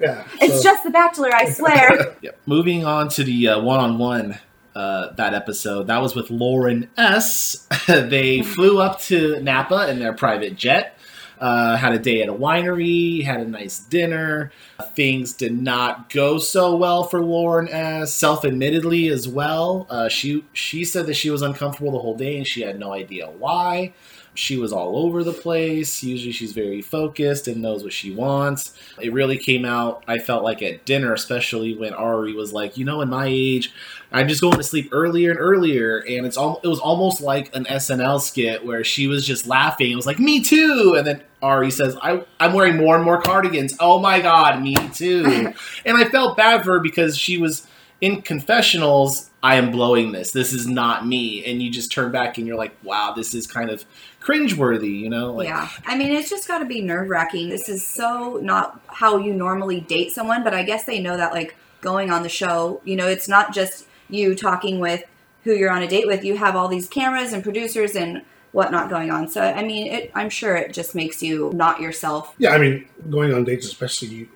yeah, 0.00 0.24
It's 0.40 0.56
so- 0.56 0.62
just 0.62 0.84
the 0.84 0.90
Bachelor, 0.90 1.34
I 1.34 1.50
swear. 1.50 2.16
Yep. 2.22 2.38
Moving 2.46 2.84
on 2.84 3.08
to 3.10 3.24
the 3.24 3.48
uh, 3.48 3.60
one-on-one 3.60 4.38
uh, 4.76 5.12
that 5.14 5.34
episode. 5.34 5.88
That 5.88 6.00
was 6.00 6.14
with 6.14 6.30
Lauren 6.30 6.88
S. 6.96 7.66
they 7.86 8.42
flew 8.42 8.80
up 8.80 9.00
to 9.02 9.40
Napa 9.40 9.88
in 9.90 9.98
their 9.98 10.12
private 10.12 10.56
jet. 10.56 10.96
Uh, 11.42 11.76
had 11.76 11.92
a 11.92 11.98
day 11.98 12.22
at 12.22 12.28
a 12.28 12.32
winery. 12.32 13.24
Had 13.24 13.40
a 13.40 13.44
nice 13.44 13.80
dinner. 13.80 14.52
Things 14.94 15.32
did 15.32 15.60
not 15.60 16.08
go 16.08 16.38
so 16.38 16.76
well 16.76 17.02
for 17.02 17.20
Lauren 17.20 17.68
S. 17.68 18.14
Self-admittedly 18.14 19.08
as 19.08 19.26
well. 19.26 19.88
Uh, 19.90 20.08
she 20.08 20.44
she 20.52 20.84
said 20.84 21.06
that 21.06 21.14
she 21.14 21.30
was 21.30 21.42
uncomfortable 21.42 21.90
the 21.90 21.98
whole 21.98 22.16
day 22.16 22.36
and 22.36 22.46
she 22.46 22.62
had 22.62 22.78
no 22.78 22.92
idea 22.92 23.26
why. 23.28 23.92
She 24.34 24.56
was 24.56 24.72
all 24.72 24.96
over 24.96 25.22
the 25.22 25.32
place. 25.32 26.02
Usually 26.02 26.32
she's 26.32 26.52
very 26.52 26.80
focused 26.80 27.48
and 27.48 27.60
knows 27.60 27.82
what 27.82 27.92
she 27.92 28.14
wants. 28.14 28.74
It 29.00 29.12
really 29.12 29.36
came 29.36 29.64
out, 29.64 30.04
I 30.08 30.18
felt 30.18 30.42
like 30.42 30.62
at 30.62 30.86
dinner, 30.86 31.12
especially 31.12 31.76
when 31.76 31.92
Arie 31.92 32.32
was 32.32 32.52
like, 32.52 32.78
you 32.78 32.84
know, 32.84 33.02
in 33.02 33.10
my 33.10 33.26
age, 33.28 33.74
I'm 34.12 34.28
just 34.28 34.40
going 34.40 34.56
to 34.56 34.62
sleep 34.62 34.90
earlier 34.92 35.30
and 35.30 35.40
earlier. 35.40 35.98
And 35.98 36.26
it's 36.26 36.36
all, 36.36 36.60
it 36.62 36.68
was 36.68 36.78
almost 36.78 37.20
like 37.20 37.54
an 37.56 37.64
SNL 37.64 38.20
skit 38.20 38.64
where 38.64 38.84
she 38.84 39.06
was 39.06 39.26
just 39.26 39.46
laughing. 39.46 39.90
It 39.90 39.96
was 39.96 40.06
like, 40.06 40.18
me 40.18 40.42
too. 40.42 40.94
And 40.96 41.06
then 41.06 41.22
Arie 41.42 41.70
says, 41.70 41.96
I, 42.02 42.24
I'm 42.38 42.52
wearing 42.52 42.76
more 42.76 42.94
and 42.96 43.04
more 43.04 43.20
cardigans. 43.20 43.74
Oh 43.80 43.98
my 43.98 44.20
God, 44.20 44.62
me 44.62 44.76
too. 44.90 45.52
and 45.84 45.96
I 45.96 46.04
felt 46.06 46.36
bad 46.36 46.64
for 46.64 46.74
her 46.74 46.80
because 46.80 47.16
she 47.16 47.38
was 47.38 47.66
in 48.02 48.20
confessionals, 48.20 49.30
I 49.44 49.54
am 49.54 49.70
blowing 49.70 50.10
this. 50.10 50.32
This 50.32 50.52
is 50.52 50.66
not 50.66 51.06
me. 51.06 51.44
And 51.44 51.62
you 51.62 51.70
just 51.70 51.92
turn 51.92 52.10
back 52.10 52.36
and 52.36 52.46
you're 52.46 52.56
like, 52.56 52.76
wow, 52.82 53.12
this 53.14 53.32
is 53.32 53.46
kind 53.46 53.70
of 53.70 53.84
cringeworthy, 54.20 54.98
you 54.98 55.08
know? 55.08 55.32
Like, 55.32 55.48
yeah. 55.48 55.68
I 55.86 55.96
mean, 55.96 56.12
it's 56.12 56.28
just 56.28 56.48
got 56.48 56.58
to 56.58 56.64
be 56.64 56.80
nerve 56.80 57.08
wracking. 57.08 57.48
This 57.48 57.68
is 57.68 57.86
so 57.86 58.40
not 58.42 58.80
how 58.88 59.18
you 59.18 59.32
normally 59.32 59.80
date 59.80 60.10
someone, 60.10 60.42
but 60.42 60.52
I 60.52 60.64
guess 60.64 60.84
they 60.84 61.00
know 61.00 61.16
that, 61.16 61.32
like, 61.32 61.56
going 61.80 62.10
on 62.10 62.24
the 62.24 62.28
show, 62.28 62.80
you 62.84 62.96
know, 62.96 63.06
it's 63.06 63.28
not 63.28 63.54
just 63.54 63.86
you 64.12 64.34
talking 64.34 64.78
with 64.80 65.02
who 65.44 65.52
you're 65.54 65.70
on 65.70 65.82
a 65.82 65.88
date 65.88 66.06
with. 66.06 66.24
You 66.24 66.36
have 66.36 66.54
all 66.54 66.68
these 66.68 66.88
cameras 66.88 67.32
and 67.32 67.42
producers 67.42 67.96
and 67.96 68.22
whatnot 68.52 68.90
going 68.90 69.10
on. 69.10 69.28
So, 69.28 69.40
I 69.40 69.64
mean, 69.64 69.86
it, 69.92 70.12
I'm 70.14 70.28
sure 70.30 70.54
it 70.56 70.72
just 70.72 70.94
makes 70.94 71.22
you 71.22 71.50
not 71.54 71.80
yourself. 71.80 72.34
Yeah, 72.38 72.50
I 72.50 72.58
mean, 72.58 72.86
going 73.10 73.32
on 73.34 73.44
dates, 73.44 73.66
especially, 73.66 74.28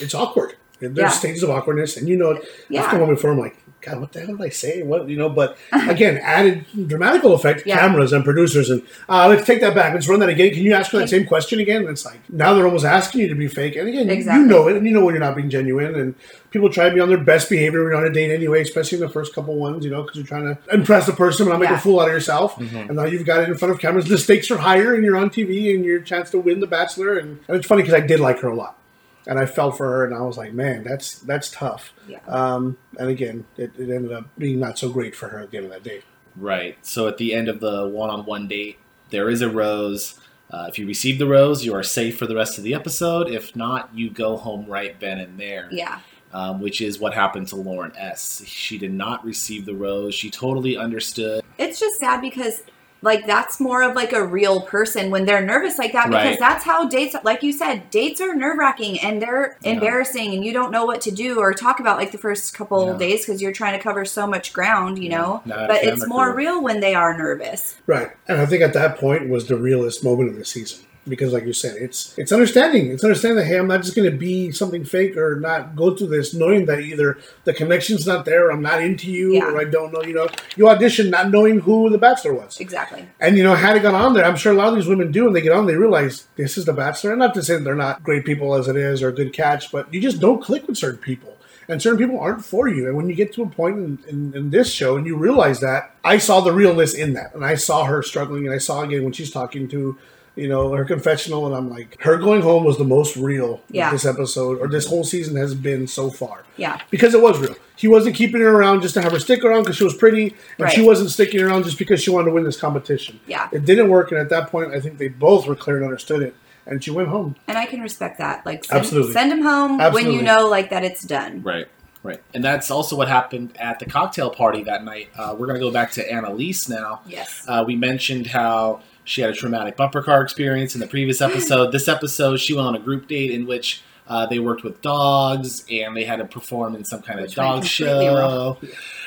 it's 0.00 0.14
awkward. 0.14 0.54
There's 0.80 0.96
Yeah. 0.96 1.08
stages 1.10 1.42
of 1.42 1.50
awkwardness, 1.50 1.98
and 1.98 2.08
you 2.08 2.16
know, 2.16 2.30
it. 2.32 2.44
Yeah. 2.70 2.82
after 2.84 2.98
one 2.98 3.10
before, 3.10 3.32
I'm 3.32 3.38
like, 3.38 3.56
God, 3.82 4.00
what 4.00 4.12
the 4.12 4.20
hell 4.20 4.36
did 4.36 4.40
I 4.42 4.48
say? 4.48 4.82
What 4.82 5.08
you 5.10 5.16
know? 5.18 5.28
But 5.28 5.58
again, 5.72 6.16
added 6.22 6.64
dramatical 6.86 7.34
effect, 7.34 7.64
Yeah. 7.66 7.78
cameras 7.78 8.14
and 8.14 8.24
producers, 8.24 8.70
and 8.70 8.82
uh, 9.08 9.28
let's 9.28 9.46
take 9.46 9.60
that 9.60 9.74
back. 9.74 9.92
Let's 9.92 10.08
run 10.08 10.20
that 10.20 10.30
again. 10.30 10.54
Can 10.54 10.62
you 10.62 10.72
ask 10.72 10.90
her 10.92 10.98
that 10.98 11.08
same 11.10 11.26
question 11.26 11.60
again? 11.60 11.82
And 11.82 11.90
it's 11.90 12.04
like 12.06 12.20
now 12.30 12.54
they're 12.54 12.64
almost 12.66 12.86
asking 12.86 13.20
you 13.20 13.28
to 13.28 13.34
be 13.34 13.46
fake, 13.46 13.76
and 13.76 13.88
again, 13.88 14.08
Exactly. 14.08 14.42
you 14.42 14.46
know 14.48 14.68
it, 14.68 14.76
and 14.78 14.86
you 14.86 14.92
know 14.94 15.04
when 15.04 15.14
you're 15.14 15.22
not 15.24 15.36
being 15.36 15.50
genuine, 15.50 15.94
and 15.94 16.14
people 16.50 16.68
try 16.68 16.88
to 16.88 16.94
be 16.94 17.00
on 17.00 17.08
their 17.08 17.18
best 17.18 17.48
behavior 17.48 17.82
when 17.82 17.92
you're 17.92 18.00
on 18.00 18.06
a 18.06 18.12
date 18.12 18.32
anyway, 18.32 18.60
especially 18.62 18.98
in 18.98 19.02
the 19.02 19.08
first 19.08 19.34
couple 19.34 19.54
ones, 19.56 19.84
you 19.84 19.90
know, 19.90 20.02
because 20.02 20.16
you're 20.16 20.26
trying 20.26 20.44
to 20.44 20.58
impress 20.72 21.06
the 21.06 21.12
person 21.12 21.44
and 21.46 21.50
not 21.52 21.60
make 21.60 21.70
Yeah. 21.70 21.76
a 21.76 21.80
fool 21.80 22.00
out 22.00 22.08
of 22.08 22.12
yourself. 22.14 22.58
And 22.58 22.96
now 22.96 23.04
you've 23.04 23.24
got 23.26 23.40
it 23.42 23.48
in 23.48 23.56
front 23.56 23.72
of 23.72 23.80
cameras. 23.80 24.06
The 24.06 24.18
stakes 24.18 24.50
are 24.50 24.58
higher, 24.58 24.94
and 24.94 25.04
you're 25.04 25.16
on 25.16 25.30
TV, 25.30 25.74
and 25.74 25.84
your 25.84 26.00
chance 26.00 26.30
to 26.32 26.38
win 26.38 26.60
the 26.60 26.66
Bachelor. 26.66 27.16
And, 27.18 27.38
and 27.48 27.56
it's 27.56 27.66
funny 27.66 27.82
because 27.82 27.94
I 27.94 28.04
did 28.04 28.20
like 28.20 28.40
her 28.40 28.48
a 28.48 28.54
lot, 28.56 28.78
and 29.26 29.38
I 29.38 29.46
felt 29.46 29.76
for 29.76 29.86
her, 29.88 30.04
and 30.04 30.14
I 30.14 30.22
was 30.22 30.36
like, 30.36 30.52
man, 30.52 30.82
that's 30.84 31.18
that's 31.20 31.50
tough. 31.50 31.92
Yeah. 32.08 32.18
Um, 32.26 32.78
and 32.98 33.08
again, 33.10 33.46
it, 33.56 33.72
it 33.78 33.90
ended 33.90 34.12
up 34.12 34.26
being 34.38 34.58
not 34.60 34.78
so 34.78 34.88
great 34.90 35.14
for 35.14 35.28
her 35.28 35.38
at 35.40 35.50
the 35.50 35.56
end 35.58 35.66
of 35.66 35.72
that 35.72 35.82
day. 35.84 36.02
Right. 36.36 36.76
So 36.82 37.06
at 37.08 37.18
the 37.18 37.34
end 37.34 37.48
of 37.48 37.60
the 37.60 37.88
one 37.88 38.10
on 38.10 38.24
one 38.24 38.48
date, 38.48 38.78
there 39.10 39.28
is 39.30 39.40
a 39.42 39.48
rose. 39.50 40.18
Uh, 40.52 40.66
if 40.68 40.78
you 40.80 40.86
receive 40.86 41.18
the 41.20 41.26
rose, 41.28 41.64
you 41.64 41.74
are 41.74 41.82
safe 41.84 42.18
for 42.18 42.26
the 42.26 42.34
rest 42.34 42.58
of 42.58 42.64
the 42.64 42.74
episode. 42.74 43.28
If 43.30 43.54
not, 43.54 43.90
you 43.94 44.10
go 44.10 44.36
home 44.36 44.66
right 44.66 44.98
then 44.98 45.18
and 45.20 45.38
there. 45.38 45.68
Yeah. 45.70 46.00
Um, 46.32 46.60
which 46.60 46.80
is 46.80 47.00
what 47.00 47.12
happened 47.12 47.48
to 47.48 47.56
Lauren 47.56 47.92
S. 47.96 48.42
She 48.46 48.78
did 48.78 48.92
not 48.92 49.24
receive 49.24 49.66
the 49.66 49.74
rose. 49.74 50.14
She 50.14 50.30
totally 50.30 50.76
understood. 50.76 51.42
It's 51.58 51.80
just 51.80 51.98
sad 51.98 52.20
because 52.20 52.62
like 53.02 53.26
that's 53.26 53.58
more 53.58 53.82
of 53.82 53.96
like 53.96 54.12
a 54.12 54.24
real 54.24 54.60
person 54.60 55.10
when 55.10 55.24
they're 55.24 55.44
nervous 55.44 55.76
like 55.78 55.92
that 55.92 56.06
because 56.08 56.24
Right. 56.32 56.38
that's 56.38 56.62
how 56.64 56.86
dates 56.86 57.16
like 57.24 57.42
you 57.42 57.50
said 57.52 57.88
dates 57.90 58.20
are 58.20 58.34
nerve-wracking 58.34 59.00
and 59.00 59.20
they're 59.22 59.56
Yeah. 59.62 59.72
embarrassing 59.72 60.34
and 60.34 60.44
you 60.44 60.52
don't 60.52 60.70
know 60.70 60.84
what 60.84 61.00
to 61.00 61.10
do 61.10 61.38
or 61.40 61.54
talk 61.54 61.80
about 61.80 61.96
like 61.96 62.12
the 62.12 62.18
first 62.18 62.52
couple 62.54 62.86
Yeah. 62.92 62.98
days 62.98 63.24
because 63.24 63.40
you're 63.40 63.52
trying 63.52 63.72
to 63.76 63.82
cover 63.82 64.04
so 64.04 64.26
much 64.26 64.52
ground 64.52 64.98
you 65.02 65.08
Yeah. 65.10 65.16
know 65.18 65.42
Not 65.46 65.68
but 65.68 65.82
it's 65.82 66.06
more 66.06 66.34
real 66.34 66.62
when 66.62 66.80
they 66.80 66.94
are 66.94 67.16
nervous 67.16 67.76
Right. 67.86 68.10
And 68.28 68.38
I 68.40 68.44
think 68.46 68.62
at 68.62 68.74
that 68.74 68.98
point 68.98 69.28
was 69.30 69.46
the 69.48 69.56
realest 69.56 70.04
moment 70.04 70.28
of 70.28 70.36
the 70.36 70.44
season. 70.44 70.80
Because 71.10 71.32
like 71.34 71.44
you 71.44 71.52
said, 71.52 71.76
it's 71.76 72.16
it's 72.16 72.32
understanding. 72.32 72.90
It's 72.90 73.04
understanding 73.04 73.36
that 73.38 73.44
hey, 73.44 73.58
I'm 73.58 73.66
not 73.68 73.82
just 73.82 73.94
gonna 73.94 74.10
be 74.10 74.50
something 74.52 74.84
fake 74.84 75.16
or 75.16 75.38
not 75.38 75.76
go 75.76 75.94
through 75.94 76.06
this 76.06 76.32
knowing 76.32 76.64
that 76.66 76.80
either 76.80 77.18
the 77.44 77.52
connection's 77.52 78.06
not 78.06 78.24
there, 78.24 78.46
or 78.46 78.52
I'm 78.52 78.62
not 78.62 78.80
into 78.82 79.10
you, 79.10 79.34
Yeah. 79.34 79.50
or 79.50 79.60
I 79.60 79.64
don't 79.64 79.92
know, 79.92 80.02
you 80.02 80.14
know. 80.14 80.28
You 80.56 80.68
audition 80.70 81.10
not 81.10 81.30
knowing 81.30 81.60
who 81.60 81.90
the 81.90 81.98
bachelor 81.98 82.32
was. 82.32 82.58
exactly 82.60 83.06
And 83.20 83.36
you 83.36 83.42
know, 83.42 83.54
had 83.54 83.76
it 83.76 83.82
gone 83.82 83.94
on 83.94 84.14
there, 84.14 84.24
I'm 84.24 84.36
sure 84.36 84.52
a 84.52 84.56
lot 84.56 84.68
of 84.68 84.76
these 84.76 84.86
women 84.86 85.12
do, 85.12 85.26
and 85.26 85.36
they 85.36 85.40
get 85.42 85.52
on, 85.52 85.66
they 85.66 85.76
realize 85.76 86.28
this 86.36 86.56
is 86.56 86.64
the 86.64 86.72
Bachelor. 86.72 87.10
And 87.10 87.18
not 87.18 87.34
to 87.34 87.42
say 87.42 87.56
they're 87.58 87.74
not 87.74 88.02
great 88.02 88.24
people 88.24 88.54
as 88.54 88.68
it 88.68 88.76
is 88.76 89.02
or 89.02 89.08
a 89.08 89.12
good 89.12 89.32
catch, 89.32 89.70
but 89.72 89.92
you 89.92 90.00
just 90.00 90.20
don't 90.20 90.40
click 90.42 90.66
with 90.68 90.76
certain 90.78 91.00
people, 91.00 91.36
and 91.68 91.82
certain 91.82 91.98
people 91.98 92.18
aren't 92.20 92.44
for 92.44 92.68
you. 92.68 92.86
And 92.86 92.96
when 92.96 93.08
you 93.08 93.14
get 93.14 93.32
to 93.34 93.42
a 93.42 93.46
point 93.48 93.78
in, 93.78 93.98
in, 94.08 94.32
in 94.36 94.50
this 94.50 94.72
show 94.72 94.96
and 94.96 95.06
you 95.06 95.16
realize 95.16 95.60
that, 95.60 95.94
I 96.04 96.18
saw 96.18 96.40
the 96.40 96.52
realness 96.52 96.94
in 96.94 97.14
that, 97.14 97.34
and 97.34 97.44
I 97.44 97.56
saw 97.56 97.84
her 97.84 98.02
struggling, 98.02 98.46
and 98.46 98.54
I 98.54 98.58
saw 98.58 98.82
again 98.82 99.02
when 99.04 99.12
she's 99.12 99.30
talking 99.30 99.66
to. 99.68 99.98
You 100.40 100.48
know 100.48 100.72
her 100.72 100.84
confessional, 100.84 101.46
and 101.46 101.54
I'm 101.54 101.68
like, 101.68 102.00
her 102.00 102.16
going 102.16 102.42
home 102.42 102.64
was 102.64 102.78
the 102.78 102.84
most 102.84 103.16
real 103.16 103.60
Yeah. 103.70 103.90
this 103.90 104.04
episode 104.06 104.58
or 104.60 104.68
this 104.68 104.86
whole 104.86 105.04
season 105.04 105.36
has 105.36 105.54
been 105.54 105.86
so 105.86 106.10
far 106.10 106.44
yeah 106.56 106.80
because 106.90 107.12
it 107.14 107.20
was 107.20 107.38
real. 107.38 107.54
He 107.76 107.88
wasn't 107.88 108.14
keeping 108.16 108.40
her 108.40 108.50
around 108.58 108.82
just 108.82 108.94
to 108.94 109.02
have 109.02 109.12
her 109.12 109.18
stick 109.18 109.44
around 109.44 109.62
because 109.62 109.76
she 109.76 109.84
was 109.84 109.94
pretty, 109.94 110.34
and 110.58 110.70
she 110.70 110.82
wasn't 110.82 111.10
sticking 111.10 111.40
around 111.42 111.64
just 111.64 111.78
because 111.78 112.02
she 112.02 112.10
wanted 112.10 112.26
to 112.26 112.32
win 112.32 112.44
this 112.44 112.58
competition. 112.60 113.20
Yeah. 113.26 113.48
it 113.52 113.64
didn't 113.64 113.88
work, 113.88 114.10
and 114.12 114.20
at 114.20 114.28
that 114.30 114.50
point, 114.50 114.72
I 114.74 114.80
think 114.80 114.98
they 114.98 115.08
both 115.08 115.46
were 115.46 115.54
clear 115.56 115.76
and 115.76 115.84
understood 115.84 116.22
it, 116.22 116.34
and 116.66 116.82
she 116.84 116.90
went 116.90 117.08
home. 117.08 117.36
and 117.48 117.56
i 117.58 117.66
can 117.66 117.80
respect 117.80 118.18
that 118.18 118.44
like 118.46 118.64
send, 118.64 118.80
Absolutely. 118.80 119.12
send 119.12 119.30
them 119.32 119.42
home 119.42 119.78
when 119.92 120.10
you 120.12 120.22
know 120.22 120.48
like 120.48 120.70
that 120.70 120.84
it's 120.84 121.02
done 121.02 121.42
Right. 121.42 121.66
Right. 122.02 122.22
And 122.32 122.42
that's 122.42 122.70
also 122.70 122.96
what 122.96 123.08
happened 123.08 123.54
at 123.58 123.78
the 123.78 123.84
cocktail 123.84 124.30
party 124.30 124.62
that 124.64 124.84
night. 124.84 125.08
Uh, 125.18 125.36
we're 125.38 125.46
going 125.46 125.60
to 125.60 125.66
go 125.68 125.70
back 125.70 125.90
to 125.92 126.08
Annaliese 126.08 126.66
now. 126.66 127.02
yes 127.06 127.44
Uh, 127.46 127.62
we 127.66 127.76
mentioned 127.76 128.26
how 128.26 128.80
she 129.04 129.20
had 129.22 129.30
a 129.30 129.34
traumatic 129.34 129.76
bumper 129.76 130.02
car 130.02 130.22
experience 130.22 130.74
in 130.74 130.80
the 130.80 130.86
previous 130.86 131.20
episode. 131.20 131.72
this 131.72 131.88
episode, 131.88 132.38
she 132.40 132.54
went 132.54 132.66
on 132.68 132.74
a 132.76 132.80
group 132.80 133.08
date 133.08 133.30
in 133.30 133.46
which 133.46 133.82
uh, 134.06 134.26
they 134.26 134.40
worked 134.40 134.64
with 134.64 134.82
dogs 134.82 135.64
and 135.70 135.96
they 135.96 136.02
had 136.04 136.16
to 136.16 136.24
perform 136.24 136.74
in 136.74 136.84
some 136.84 137.00
kind 137.00 137.20
of 137.20 137.26
Which 137.26 137.36
went 137.36 137.48
dog 137.62 137.64
show. 137.64 138.58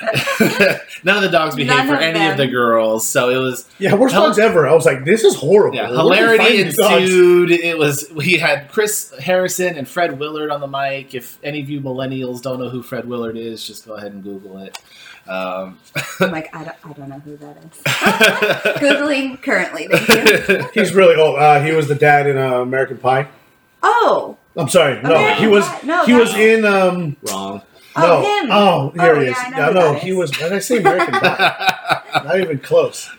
None 1.04 1.16
of 1.16 1.22
the 1.22 1.28
dogs 1.30 1.54
behaved 1.54 1.76
None 1.76 1.86
for 1.88 1.94
of 1.96 2.00
any 2.00 2.26
of 2.30 2.36
the 2.38 2.46
girls, 2.46 3.06
so 3.06 3.28
it 3.28 3.36
was 3.36 3.68
Yeah, 3.78 3.94
worst 3.94 4.14
Hell- 4.14 4.24
dogs 4.26 4.38
ever. 4.38 4.66
I 4.66 4.72
was 4.74 4.86
like, 4.86 5.04
this 5.04 5.22
is 5.24 5.36
horrible. 5.36 5.76
yeah, 5.76 5.90
Where 5.90 6.26
do 6.26 6.32
we 6.32 6.38
find 6.38 6.50
hilarity 6.50 6.62
these 6.64 6.78
ensued. 6.78 7.50
It 7.50 7.76
was 7.78 8.10
we 8.14 8.38
had 8.38 8.70
Chris 8.70 9.12
Harrison 9.20 9.76
and 9.76 9.86
Fred 9.86 10.18
Willard 10.18 10.50
on 10.50 10.60
the 10.60 10.66
mic. 10.66 11.14
If 11.14 11.38
any 11.42 11.60
of 11.60 11.68
you 11.68 11.80
millennials 11.80 12.40
don't 12.40 12.58
know 12.58 12.70
who 12.70 12.82
Fred 12.82 13.06
Willard 13.06 13.36
is, 13.36 13.66
just 13.66 13.86
go 13.86 13.94
ahead 13.94 14.12
and 14.12 14.22
Google 14.22 14.58
it. 14.62 14.78
Um, 15.26 15.78
i'm 16.20 16.30
like 16.32 16.54
I 16.54 16.64
don't, 16.64 16.76
I 16.84 16.92
don't 16.92 17.08
know 17.08 17.18
who 17.20 17.36
that 17.38 17.56
is 17.56 17.80
googling 18.80 19.42
currently 19.42 19.88
thank 19.88 20.48
you 20.48 20.68
He's 20.82 20.94
really 20.94 21.14
old. 21.16 21.38
Uh, 21.38 21.62
he 21.62 21.72
was 21.72 21.88
the 21.88 21.94
dad 21.94 22.26
in 22.26 22.36
uh, 22.36 22.60
American 22.60 22.98
Pie. 22.98 23.28
oh 23.82 24.36
I'm 24.56 24.68
sorry, 24.68 25.00
no, 25.02 25.10
American 25.14 25.42
he 25.42 25.46
was 25.48 25.64
Pie. 25.66 25.80
No, 25.84 26.04
he 26.04 26.12
was 26.12 26.34
in 26.34 26.64
um. 26.64 27.16
wrong. 27.22 27.62
Oh, 27.96 28.00
no, 28.02 28.20
him. 28.42 28.48
oh, 28.52 28.90
here 28.90 29.14
Oh, 29.14 29.20
he 29.20 29.26
yeah, 29.26 29.30
is. 29.30 29.36
I 29.38 29.48
know 29.50 29.56
No, 29.56 29.66
who 29.66 29.74
no, 29.74 29.92
that 29.94 30.02
he 30.02 30.10
is. 30.10 30.16
was. 30.16 30.40
When 30.40 30.52
I 30.52 30.58
say 30.58 30.78
American 30.78 31.14
Pie, 31.14 32.02
not 32.24 32.40
even 32.40 32.58
close. 32.58 33.10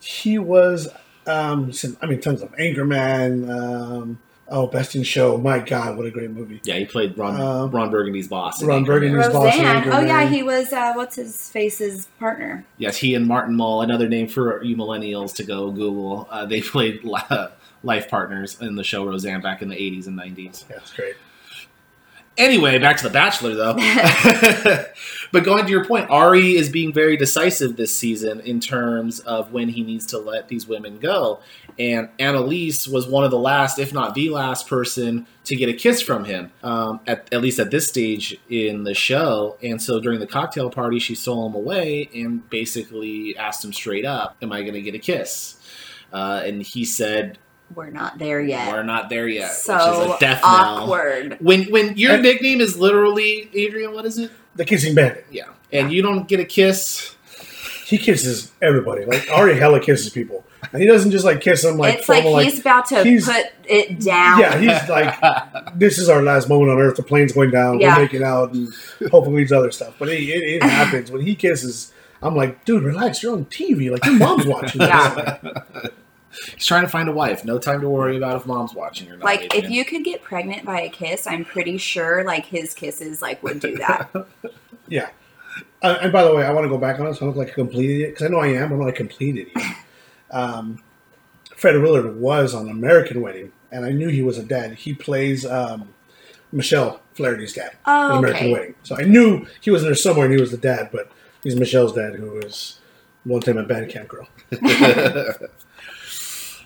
He 0.00 0.38
was. 0.38 0.88
Um, 1.26 1.72
some, 1.72 1.96
I 2.02 2.06
mean, 2.06 2.20
tons 2.20 2.40
of 2.42 2.50
Anchorman. 2.56 3.48
Um, 3.50 4.18
oh, 4.52 4.66
Best 4.66 4.94
in 4.94 5.02
Show. 5.02 5.36
My 5.38 5.58
God, 5.58 5.96
what 5.96 6.06
a 6.06 6.10
great 6.10 6.30
movie. 6.30 6.60
Yeah, 6.64 6.76
he 6.76 6.84
played 6.84 7.16
Ron 7.18 7.40
Um, 7.40 7.70
Ron 7.70 7.90
Burgundy's 7.90 8.28
boss. 8.28 8.62
Ron 8.62 8.82
Anchorman. 8.82 8.86
Burgundy's 8.86 9.28
boss 9.28 9.56
in 9.56 9.92
Oh 9.92 10.00
yeah, 10.00 10.28
he 10.28 10.42
was. 10.42 10.72
Uh, 10.72 10.92
what's 10.94 11.16
his 11.16 11.50
face's 11.50 12.06
partner? 12.18 12.64
Yes, 12.78 12.98
he 12.98 13.14
and 13.14 13.26
Martin 13.26 13.56
Mull, 13.56 13.82
another 13.82 14.08
name 14.08 14.28
for 14.28 14.62
you 14.62 14.76
millennials 14.76 15.34
to 15.36 15.44
go 15.44 15.70
Google. 15.70 16.28
Uh, 16.30 16.46
they 16.46 16.60
played 16.62 17.02
life 17.82 18.08
partners 18.08 18.60
in 18.60 18.76
the 18.76 18.84
show 18.84 19.04
Roseanne 19.04 19.40
back 19.40 19.62
in 19.62 19.68
the 19.68 19.76
80s 19.76 20.06
and 20.06 20.18
90s. 20.18 20.64
Yeah, 20.68 20.76
it's 20.76 20.92
great. 20.92 21.16
Anyway, 22.38 22.78
back 22.78 22.96
to 22.96 23.02
The 23.02 23.10
Bachelor, 23.10 23.54
though. 23.54 23.74
but 25.32 25.44
going 25.44 25.66
to 25.66 25.70
your 25.70 25.84
point, 25.84 26.10
Arie 26.10 26.56
is 26.56 26.70
being 26.70 26.90
very 26.92 27.16
decisive 27.16 27.76
this 27.76 27.96
season 27.96 28.40
in 28.40 28.58
terms 28.58 29.20
of 29.20 29.52
when 29.52 29.68
he 29.68 29.82
needs 29.82 30.06
to 30.06 30.18
let 30.18 30.48
these 30.48 30.66
women 30.66 30.98
go. 30.98 31.40
And 31.78 32.08
Annaliese 32.18 32.86
was 32.86 33.06
one 33.06 33.24
of 33.24 33.30
the 33.30 33.38
last, 33.38 33.78
if 33.78 33.92
not 33.92 34.14
the 34.14 34.30
last 34.30 34.68
person 34.68 35.26
to 35.44 35.56
get 35.56 35.68
a 35.68 35.72
kiss 35.72 36.00
from 36.02 36.24
him, 36.24 36.52
um, 36.62 37.00
at, 37.06 37.28
at 37.32 37.40
least 37.40 37.58
at 37.58 37.70
this 37.70 37.88
stage 37.88 38.38
in 38.48 38.84
the 38.84 38.94
show. 38.94 39.56
And 39.62 39.80
so 39.80 39.98
during 40.00 40.20
the 40.20 40.26
cocktail 40.26 40.70
party, 40.70 40.98
she 40.98 41.14
stole 41.14 41.46
him 41.48 41.54
away 41.54 42.08
and 42.14 42.48
basically 42.50 43.36
asked 43.36 43.64
him 43.64 43.72
straight 43.72 44.04
up, 44.04 44.36
Am 44.42 44.52
I 44.52 44.62
going 44.62 44.74
to 44.74 44.82
get 44.82 44.94
a 44.94 44.98
kiss? 44.98 45.56
Uh, 46.12 46.42
and 46.44 46.62
he 46.62 46.84
said, 46.84 47.38
We're 47.74 47.90
not 47.90 48.18
there 48.18 48.40
yet. 48.40 48.72
We're 48.72 48.82
not 48.82 49.08
there 49.08 49.26
yet. 49.28 49.52
so 49.52 49.74
which 50.00 50.08
is 50.10 50.16
a 50.16 50.18
death 50.20 50.42
knell. 50.42 50.52
awkward. 50.52 51.38
When 51.40 51.64
when 51.70 51.96
your 51.96 52.12
And- 52.14 52.22
nickname 52.22 52.60
is 52.60 52.76
literally 52.78 53.48
Adrian, 53.54 53.92
what 53.94 54.04
is 54.04 54.18
it? 54.18 54.30
The 54.54 54.64
Kissing 54.66 54.94
Bandit. 54.94 55.26
Yeah, 55.30 55.44
and 55.72 55.90
you 55.90 56.02
don't 56.02 56.28
get 56.28 56.38
a 56.38 56.44
kiss. 56.44 57.16
He 57.86 57.96
kisses 57.98 58.52
everybody. 58.60 59.04
Like 59.06 59.28
Arie 59.30 59.58
hella 59.58 59.80
kisses 59.80 60.10
people, 60.10 60.44
and 60.72 60.80
he 60.82 60.86
doesn't 60.86 61.10
just 61.10 61.24
like 61.24 61.40
kiss 61.40 61.64
him 61.64 61.76
like 61.76 61.98
it's 61.98 62.08
like 62.08 62.22
formal, 62.22 62.40
he's 62.40 62.60
about 62.60 62.86
to 62.86 63.02
he's- 63.04 63.26
put 63.26 63.46
it 63.64 64.00
down. 64.00 64.40
Yeah, 64.40 64.58
he's 64.58 64.88
like, 64.88 65.74
this 65.78 65.98
is 65.98 66.08
our 66.08 66.22
last 66.22 66.48
moment 66.48 66.70
on 66.70 66.78
Earth. 66.78 66.96
The 66.96 67.02
plane's 67.02 67.32
going 67.32 67.50
down. 67.50 67.80
Yeah. 67.80 67.96
We're 67.96 68.02
making 68.02 68.22
out, 68.22 68.52
and 68.52 68.72
hopefully 69.10 69.42
it's 69.42 69.52
other 69.52 69.70
stuff. 69.70 69.94
But 69.98 70.08
it, 70.08 70.20
it, 70.22 70.56
it 70.56 70.62
happens 70.62 71.10
when 71.10 71.22
he 71.22 71.34
kisses. 71.34 71.92
I'm 72.22 72.36
like, 72.36 72.64
dude, 72.64 72.84
relax. 72.84 73.22
You're 73.22 73.32
on 73.34 73.46
TV. 73.46 73.90
Like 73.90 74.04
your 74.04 74.14
mom's 74.14 74.46
watching. 74.46 74.78
this. 74.78 74.88
Yeah. 74.88 75.38
He's 76.54 76.64
trying 76.64 76.82
to 76.82 76.88
find 76.88 77.08
a 77.08 77.12
wife. 77.12 77.44
No 77.44 77.58
time 77.58 77.82
to 77.82 77.88
worry 77.90 78.16
about 78.16 78.36
if 78.36 78.46
mom's 78.46 78.72
watching 78.74 79.10
or 79.10 79.16
not. 79.16 79.24
Like 79.24 79.54
if 79.54 79.68
you 79.68 79.84
could 79.84 80.02
get 80.02 80.22
pregnant 80.22 80.64
by 80.64 80.80
a 80.80 80.88
kiss, 80.88 81.26
I'm 81.26 81.44
pretty 81.44 81.76
sure 81.76 82.24
like 82.24 82.46
his 82.46 82.72
kisses 82.72 83.20
like 83.20 83.42
would 83.42 83.60
do 83.60 83.76
that. 83.78 84.10
Yeah. 84.88 85.08
Uh, 85.80 85.96
and 86.02 86.12
by 86.12 86.22
the 86.22 86.34
way, 86.34 86.44
I 86.44 86.52
want 86.52 86.64
to 86.64 86.68
go 86.68 86.76
back 86.76 87.00
on 87.00 87.06
this. 87.06 87.22
I 87.22 87.24
look 87.24 87.36
like 87.36 87.48
a 87.50 87.54
complete 87.54 87.88
idiot 87.90 88.10
because 88.10 88.26
I 88.26 88.28
know 88.28 88.40
I 88.40 88.48
am. 88.48 88.72
I'm 88.72 88.78
not 88.78 88.88
a 88.88 88.92
complete 88.92 89.36
idiot. 89.38 89.56
Um, 90.32 90.82
Fred 91.56 91.80
Willard 91.80 92.16
was 92.16 92.54
on 92.54 92.68
American 92.68 93.20
Wedding, 93.20 93.52
and 93.70 93.84
I 93.84 93.90
knew 93.90 94.08
he 94.08 94.22
was 94.22 94.38
a 94.38 94.42
dad. 94.42 94.74
He 94.74 94.94
plays 94.94 95.46
um, 95.46 95.90
Michelle 96.50 97.00
Flaherty's 97.14 97.52
dad 97.52 97.72
Oh, 97.86 98.12
in 98.12 98.18
American 98.18 98.44
okay. 98.46 98.52
Wedding. 98.52 98.74
So 98.82 98.96
I 98.96 99.02
knew 99.02 99.46
he 99.60 99.70
was 99.70 99.82
in 99.82 99.88
there 99.88 99.94
somewhere 99.94 100.26
and 100.26 100.34
he 100.34 100.40
was 100.40 100.50
the 100.50 100.56
dad, 100.56 100.88
but 100.92 101.10
he's 101.42 101.54
Michelle's 101.56 101.92
dad, 101.92 102.14
who 102.16 102.30
was 102.32 102.78
one 103.24 103.40
time 103.42 103.58
a 103.58 103.62
band 103.62 103.90
camp 103.90 104.08
girl. 104.08 104.28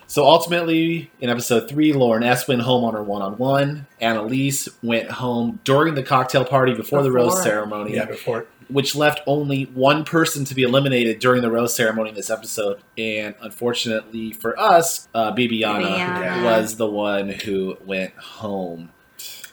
So 0.09 0.25
ultimately, 0.25 1.11
in 1.19 1.29
episode 1.29 1.67
three, 1.69 1.91
Lauren 1.93 2.23
S 2.23 2.47
went 2.47 2.61
home 2.61 2.83
on 2.85 2.93
her 2.93 3.03
one-on-one. 3.03 3.85
Annaliese 4.01 4.67
went 4.81 5.11
home 5.11 5.59
during 5.63 5.93
the 5.95 6.01
cocktail 6.01 6.45
party 6.45 6.73
before, 6.73 7.03
the 7.03 7.11
rose 7.11 7.43
ceremony, 7.43 7.93
Yeah, 7.95 8.05
before 8.05 8.39
it. 8.39 8.47
Which 8.69 8.95
left 8.95 9.21
only 9.27 9.63
one 9.65 10.03
person 10.03 10.45
to 10.45 10.55
be 10.55 10.63
eliminated 10.63 11.19
during 11.19 11.41
the 11.41 11.51
rose 11.51 11.75
ceremony 11.75 12.09
in 12.09 12.15
this 12.15 12.29
episode. 12.29 12.79
And 12.97 13.35
unfortunately 13.41 14.31
for 14.33 14.59
us, 14.59 15.07
uh, 15.13 15.31
Bibiana 15.33 15.97
Bibiana. 15.97 16.43
was 16.43 16.77
the 16.77 16.87
one 16.87 17.29
who 17.29 17.77
went 17.85 18.13
home. 18.15 18.91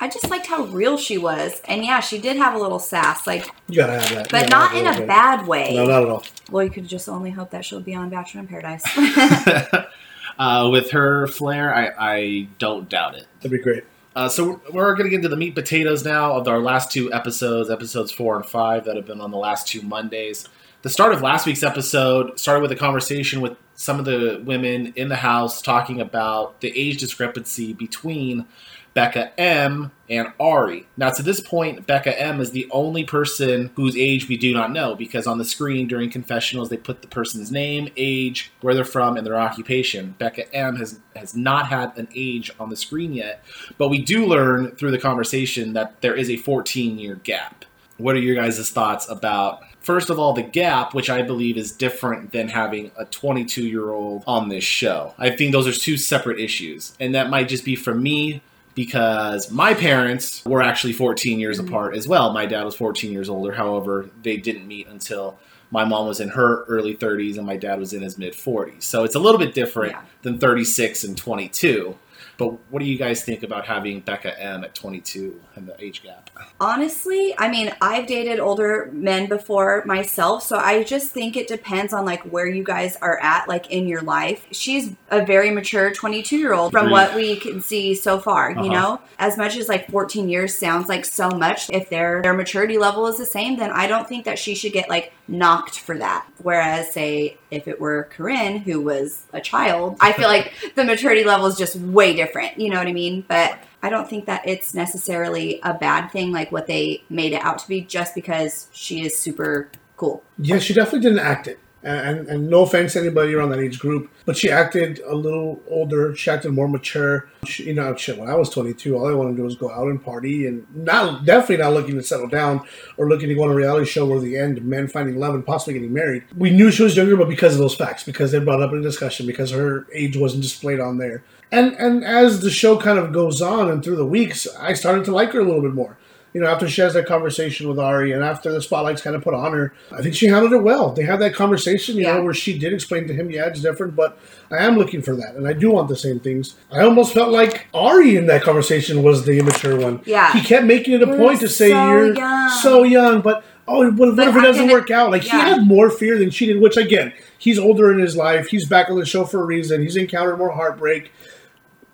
I 0.00 0.08
just 0.08 0.28
liked 0.28 0.46
how 0.46 0.64
real 0.64 0.98
she 0.98 1.16
was, 1.16 1.62
and 1.66 1.84
yeah, 1.84 2.00
she 2.00 2.18
did 2.18 2.36
have 2.36 2.54
a 2.54 2.58
little 2.58 2.80
sass, 2.80 3.26
like, 3.26 3.46
You 3.68 3.76
gotta 3.76 3.92
have 3.92 4.08
that. 4.14 4.28
but 4.30 4.50
not 4.50 4.74
in 4.74 4.86
a 4.86 4.98
bit. 4.98 5.06
bad 5.06 5.46
way. 5.46 5.74
No, 5.74 5.86
not 5.86 6.02
at 6.02 6.08
all. 6.08 6.24
Well, 6.50 6.64
you 6.64 6.70
could 6.70 6.86
just 6.88 7.08
only 7.08 7.30
hope 7.30 7.50
that 7.50 7.64
she'll 7.64 7.80
be 7.80 7.94
on 7.94 8.10
Bachelor 8.10 8.40
in 8.40 8.48
Paradise. 8.48 8.82
uh, 10.38 10.68
with 10.70 10.90
her 10.90 11.26
flair, 11.28 11.72
I, 11.74 11.92
I 11.98 12.48
don't 12.58 12.88
doubt 12.88 13.14
it. 13.14 13.26
That'd 13.38 13.52
be 13.52 13.62
great. 13.62 13.84
Uh, 14.16 14.28
so 14.28 14.60
we're 14.72 14.94
going 14.94 15.04
to 15.04 15.10
get 15.10 15.16
into 15.16 15.28
the 15.28 15.36
meat 15.36 15.54
potatoes 15.54 16.04
now 16.04 16.34
of 16.34 16.46
our 16.46 16.60
last 16.60 16.92
two 16.92 17.12
episodes, 17.12 17.68
episodes 17.68 18.12
four 18.12 18.36
and 18.36 18.46
five, 18.46 18.84
that 18.84 18.94
have 18.94 19.06
been 19.06 19.20
on 19.20 19.30
the 19.30 19.36
last 19.36 19.66
two 19.66 19.82
Mondays. 19.82 20.48
The 20.82 20.90
start 20.90 21.12
of 21.12 21.22
last 21.22 21.46
week's 21.46 21.62
episode 21.62 22.38
started 22.38 22.60
with 22.60 22.70
a 22.70 22.76
conversation 22.76 23.40
with 23.40 23.56
some 23.74 23.98
of 23.98 24.04
the 24.04 24.40
women 24.44 24.92
in 24.96 25.08
the 25.08 25.16
house 25.16 25.60
talking 25.62 26.00
about 26.00 26.60
the 26.60 26.72
age 26.78 26.98
discrepancy 26.98 27.72
between 27.72 28.46
Bekah 28.94 29.32
M 29.36 29.90
and 30.08 30.32
Arie. 30.38 30.86
Now, 30.96 31.10
to 31.10 31.22
this 31.22 31.40
point, 31.40 31.86
Bekah 31.86 32.14
M 32.16 32.40
is 32.40 32.52
the 32.52 32.68
only 32.70 33.04
person 33.04 33.70
whose 33.74 33.96
age 33.96 34.28
we 34.28 34.36
do 34.36 34.52
not 34.52 34.70
know 34.70 34.94
because 34.94 35.26
on 35.26 35.38
the 35.38 35.44
screen 35.44 35.88
during 35.88 36.10
confessionals 36.10 36.68
they 36.68 36.76
put 36.76 37.02
the 37.02 37.08
person's 37.08 37.50
name, 37.50 37.88
age, 37.96 38.52
where 38.60 38.74
they're 38.74 38.84
from, 38.84 39.16
and 39.16 39.26
their 39.26 39.38
occupation. 39.38 40.14
Bekah 40.20 40.46
M 40.52 40.76
has 40.76 41.00
has 41.16 41.34
not 41.34 41.66
had 41.66 41.96
an 41.96 42.08
age 42.14 42.50
on 42.60 42.70
the 42.70 42.76
screen 42.76 43.12
yet, 43.12 43.44
but 43.78 43.88
we 43.88 44.00
do 44.00 44.26
learn 44.26 44.76
through 44.76 44.92
the 44.92 44.98
conversation 44.98 45.72
that 45.72 46.00
there 46.00 46.14
is 46.14 46.30
a 46.30 46.36
14 46.36 46.98
year 46.98 47.16
gap. 47.16 47.64
What 47.96 48.16
are 48.16 48.20
your 48.20 48.34
guys' 48.34 48.70
thoughts 48.70 49.08
about, 49.08 49.62
first 49.80 50.10
of 50.10 50.18
all, 50.18 50.32
the 50.32 50.42
gap, 50.42 50.94
which 50.94 51.08
I 51.08 51.22
believe 51.22 51.56
is 51.56 51.70
different 51.70 52.32
than 52.32 52.48
having 52.48 52.90
a 52.96 53.04
22 53.04 53.66
year 53.66 53.90
old 53.90 54.24
on 54.26 54.48
this 54.48 54.64
show? 54.64 55.14
I 55.18 55.30
think 55.30 55.52
those 55.52 55.66
are 55.66 55.72
two 55.72 55.96
separate 55.96 56.40
issues. 56.40 56.96
And 56.98 57.14
that 57.14 57.30
might 57.30 57.48
just 57.48 57.64
be 57.64 57.76
from 57.76 58.02
me 58.02 58.42
because 58.74 59.50
my 59.50 59.74
parents 59.74 60.44
were 60.44 60.62
actually 60.62 60.92
14 60.92 61.38
years 61.38 61.60
Mhm. 61.60 61.68
apart 61.68 61.96
as 61.96 62.08
well. 62.08 62.32
My 62.32 62.46
dad 62.46 62.64
was 62.64 62.74
14 62.74 63.12
years 63.12 63.28
older. 63.28 63.52
However, 63.52 64.08
they 64.22 64.36
didn't 64.36 64.66
meet 64.66 64.86
until 64.88 65.36
my 65.70 65.84
mom 65.84 66.06
was 66.06 66.20
in 66.20 66.28
her 66.30 66.64
early 66.68 66.94
30s 66.94 67.36
and 67.36 67.46
my 67.46 67.56
dad 67.56 67.78
was 67.78 67.92
in 67.92 68.02
his 68.02 68.16
mid 68.18 68.34
40s. 68.34 68.84
So 68.84 69.04
it's 69.04 69.14
a 69.14 69.18
little 69.18 69.38
bit 69.38 69.54
different 69.54 69.92
Yeah. 69.92 70.00
than 70.22 70.38
36 70.38 71.04
and 71.04 71.16
22. 71.16 71.96
But 72.36 72.48
what 72.70 72.80
do 72.80 72.84
you 72.86 72.98
guys 72.98 73.22
think 73.24 73.42
about 73.42 73.66
having 73.66 74.02
Bekah 74.02 74.34
M 74.38 74.64
at 74.64 74.74
22 74.74 75.40
and 75.54 75.66
the 75.68 75.82
age 75.84 76.02
gap? 76.02 76.30
Honestly, 76.60 77.34
I 77.38 77.48
mean, 77.48 77.72
I've 77.80 78.06
dated 78.06 78.40
older 78.40 78.88
men 78.92 79.26
before 79.28 79.84
myself, 79.86 80.42
so 80.42 80.56
I 80.56 80.82
just 80.82 81.10
think 81.10 81.36
it 81.36 81.46
depends 81.46 81.92
on 81.92 82.04
like 82.04 82.22
where 82.22 82.46
you 82.46 82.64
guys 82.64 82.96
are 83.02 83.18
at 83.20 83.48
like 83.48 83.70
in 83.70 83.86
your 83.86 84.00
life. 84.02 84.46
She's 84.50 84.92
a 85.10 85.24
very 85.24 85.50
mature 85.50 85.90
22-year-old 85.92 86.72
from 86.72 86.86
Agreed. 86.86 86.92
what 86.92 87.14
we 87.14 87.36
can 87.36 87.60
see 87.60 87.94
so 87.94 88.18
far, 88.18 88.50
Uh-huh. 88.52 88.62
you 88.64 88.70
know? 88.70 89.00
As 89.18 89.36
much 89.36 89.56
as 89.56 89.68
like 89.68 89.90
14 89.90 90.28
years 90.28 90.56
sounds 90.56 90.88
like 90.88 91.04
so 91.04 91.28
much, 91.30 91.70
if 91.70 91.88
their 91.90 92.22
their 92.22 92.34
maturity 92.34 92.78
level 92.78 93.06
is 93.06 93.18
the 93.18 93.26
same, 93.26 93.56
then 93.58 93.70
I 93.70 93.86
don't 93.86 94.08
think 94.08 94.24
that 94.24 94.38
she 94.38 94.54
should 94.54 94.72
get 94.72 94.88
like 94.88 95.12
knocked 95.28 95.78
for 95.78 95.96
that. 95.98 96.26
Whereas 96.42 96.92
say 96.92 97.36
if 97.50 97.68
it 97.68 97.80
were 97.80 98.08
Corinne 98.10 98.58
who 98.58 98.80
was 98.80 99.22
a 99.32 99.40
child, 99.40 99.96
I 100.00 100.12
feel 100.12 100.28
like 100.28 100.52
the 100.74 100.84
maturity 100.84 101.22
level 101.24 101.46
is 101.46 101.56
just 101.56 101.76
way 101.76 102.14
different, 102.14 102.23
you 102.56 102.70
know 102.70 102.78
what 102.78 102.86
I 102.86 102.92
mean? 102.92 103.24
But 103.26 103.58
I 103.82 103.90
don't 103.90 104.08
think 104.08 104.26
that 104.26 104.46
it's 104.46 104.74
necessarily 104.74 105.60
a 105.62 105.74
bad 105.74 106.08
thing, 106.08 106.32
like 106.32 106.50
what 106.50 106.66
they 106.66 107.02
made 107.10 107.32
it 107.32 107.42
out 107.42 107.58
to 107.58 107.68
be, 107.68 107.82
just 107.82 108.14
because 108.14 108.68
she 108.72 109.04
is 109.04 109.16
super 109.16 109.70
cool. 109.96 110.22
Yeah, 110.38 110.58
she 110.58 110.74
definitely 110.74 111.00
didn't 111.00 111.18
act 111.18 111.46
it. 111.48 111.58
And, 111.82 112.18
and, 112.18 112.28
and 112.28 112.48
no 112.48 112.62
offense 112.62 112.94
to 112.94 113.00
anybody 113.00 113.34
around 113.34 113.50
that 113.50 113.58
age 113.58 113.78
group, 113.78 114.10
but 114.24 114.38
she 114.38 114.50
acted 114.50 115.00
a 115.00 115.14
little 115.14 115.60
older. 115.68 116.16
She 116.16 116.30
acted 116.30 116.52
more 116.52 116.66
mature. 116.66 117.28
She, 117.44 117.64
you 117.64 117.74
know, 117.74 117.94
shit, 117.94 118.16
when 118.16 118.30
I 118.30 118.36
was 118.36 118.48
22, 118.48 118.96
all 118.96 119.06
I 119.06 119.12
wanted 119.12 119.32
to 119.32 119.36
do 119.36 119.42
was 119.42 119.54
go 119.54 119.70
out 119.70 119.88
and 119.88 120.02
party 120.02 120.46
and 120.46 120.66
not 120.74 121.26
definitely 121.26 121.58
not 121.58 121.74
looking 121.74 121.96
to 121.96 122.02
settle 122.02 122.26
down 122.26 122.66
or 122.96 123.06
looking 123.06 123.28
to 123.28 123.34
go 123.34 123.42
on 123.42 123.50
a 123.50 123.54
reality 123.54 123.84
show 123.84 124.06
where 124.06 124.18
the 124.18 124.38
end, 124.38 124.64
men 124.64 124.88
finding 124.88 125.18
love 125.18 125.34
and 125.34 125.44
possibly 125.44 125.74
getting 125.74 125.92
married. 125.92 126.24
We 126.34 126.48
knew 126.48 126.70
she 126.70 126.84
was 126.84 126.96
younger, 126.96 127.18
but 127.18 127.28
because 127.28 127.52
of 127.52 127.60
those 127.60 127.74
facts, 127.74 128.02
because 128.02 128.32
they 128.32 128.38
brought 128.38 128.62
up 128.62 128.72
in 128.72 128.80
discussion, 128.80 129.26
because 129.26 129.50
her 129.50 129.86
age 129.92 130.16
wasn't 130.16 130.42
displayed 130.42 130.80
on 130.80 130.96
there. 130.96 131.22
And, 131.52 131.74
and 131.74 132.04
as 132.04 132.40
the 132.40 132.50
show 132.50 132.78
kind 132.78 132.98
of 132.98 133.12
goes 133.12 133.40
on 133.40 133.70
and 133.70 133.84
through 133.84 133.96
the 133.96 134.06
weeks, 134.06 134.46
I 134.58 134.72
started 134.74 135.04
to 135.06 135.12
like 135.12 135.32
her 135.32 135.40
a 135.40 135.44
little 135.44 135.62
bit 135.62 135.74
more 135.74 135.96
you 136.34 136.40
know, 136.40 136.48
after 136.48 136.68
she 136.68 136.80
has 136.80 136.94
that 136.94 137.06
conversation 137.06 137.68
with 137.68 137.78
Arie 137.78 138.10
and 138.10 138.24
after 138.24 138.50
the 138.50 138.60
spotlight's 138.60 139.00
kind 139.00 139.14
of 139.14 139.22
put 139.22 139.34
on 139.34 139.52
her, 139.52 139.72
I 139.92 140.02
think 140.02 140.16
she 140.16 140.26
handled 140.26 140.52
it 140.52 140.64
well. 140.64 140.90
They 140.90 141.04
had 141.04 141.20
that 141.20 141.32
conversation, 141.32 141.96
you 141.96 142.02
Yeah. 142.02 142.14
know, 142.16 142.24
where 142.24 142.34
she 142.34 142.58
did 142.58 142.72
explain 142.72 143.06
to 143.06 143.14
him, 143.14 143.30
yeah, 143.30 143.46
it's 143.46 143.60
different, 143.60 143.94
but 143.94 144.18
I 144.50 144.56
am 144.64 144.76
looking 144.76 145.00
for 145.00 145.14
that 145.14 145.36
and 145.36 145.46
I 145.46 145.52
do 145.52 145.70
want 145.70 145.88
the 145.88 145.96
same 145.96 146.18
things. 146.18 146.56
I 146.72 146.80
almost 146.80 147.14
felt 147.14 147.30
like 147.30 147.66
Arie 147.72 148.16
in 148.16 148.26
that 148.26 148.42
conversation 148.42 149.04
was 149.04 149.24
the 149.24 149.38
immature 149.38 149.78
one. 149.78 150.00
Yeah. 150.06 150.32
He 150.32 150.40
kept 150.40 150.64
making 150.66 150.94
it 150.94 151.02
a 151.02 151.06
You're 151.06 151.16
point 151.16 151.38
to 151.40 151.48
say, 151.48 151.70
so 151.70 151.88
you're 151.88 152.14
young." 152.14 152.48
so 152.48 152.82
young, 152.82 153.20
but 153.20 153.44
oh, 153.68 153.92
what, 153.92 154.16
what 154.16 154.28
if 154.28 154.34
it 154.34 154.40
doesn't 154.40 154.68
work 154.72 154.90
out? 154.90 155.12
Like, 155.12 155.22
he 155.22 155.28
had 155.30 155.64
more 155.64 155.88
fear 155.88 156.18
than 156.18 156.30
she 156.30 156.46
did, 156.46 156.60
which 156.60 156.76
again, 156.76 157.12
he's 157.38 157.60
older 157.60 157.92
in 157.92 158.00
his 158.00 158.16
life. 158.16 158.48
He's 158.48 158.66
back 158.68 158.90
on 158.90 158.98
the 158.98 159.06
show 159.06 159.24
for 159.24 159.40
a 159.40 159.44
reason. 159.44 159.82
He's 159.82 159.96
encountered 159.96 160.36
more 160.38 160.50
heartbreak. 160.50 161.12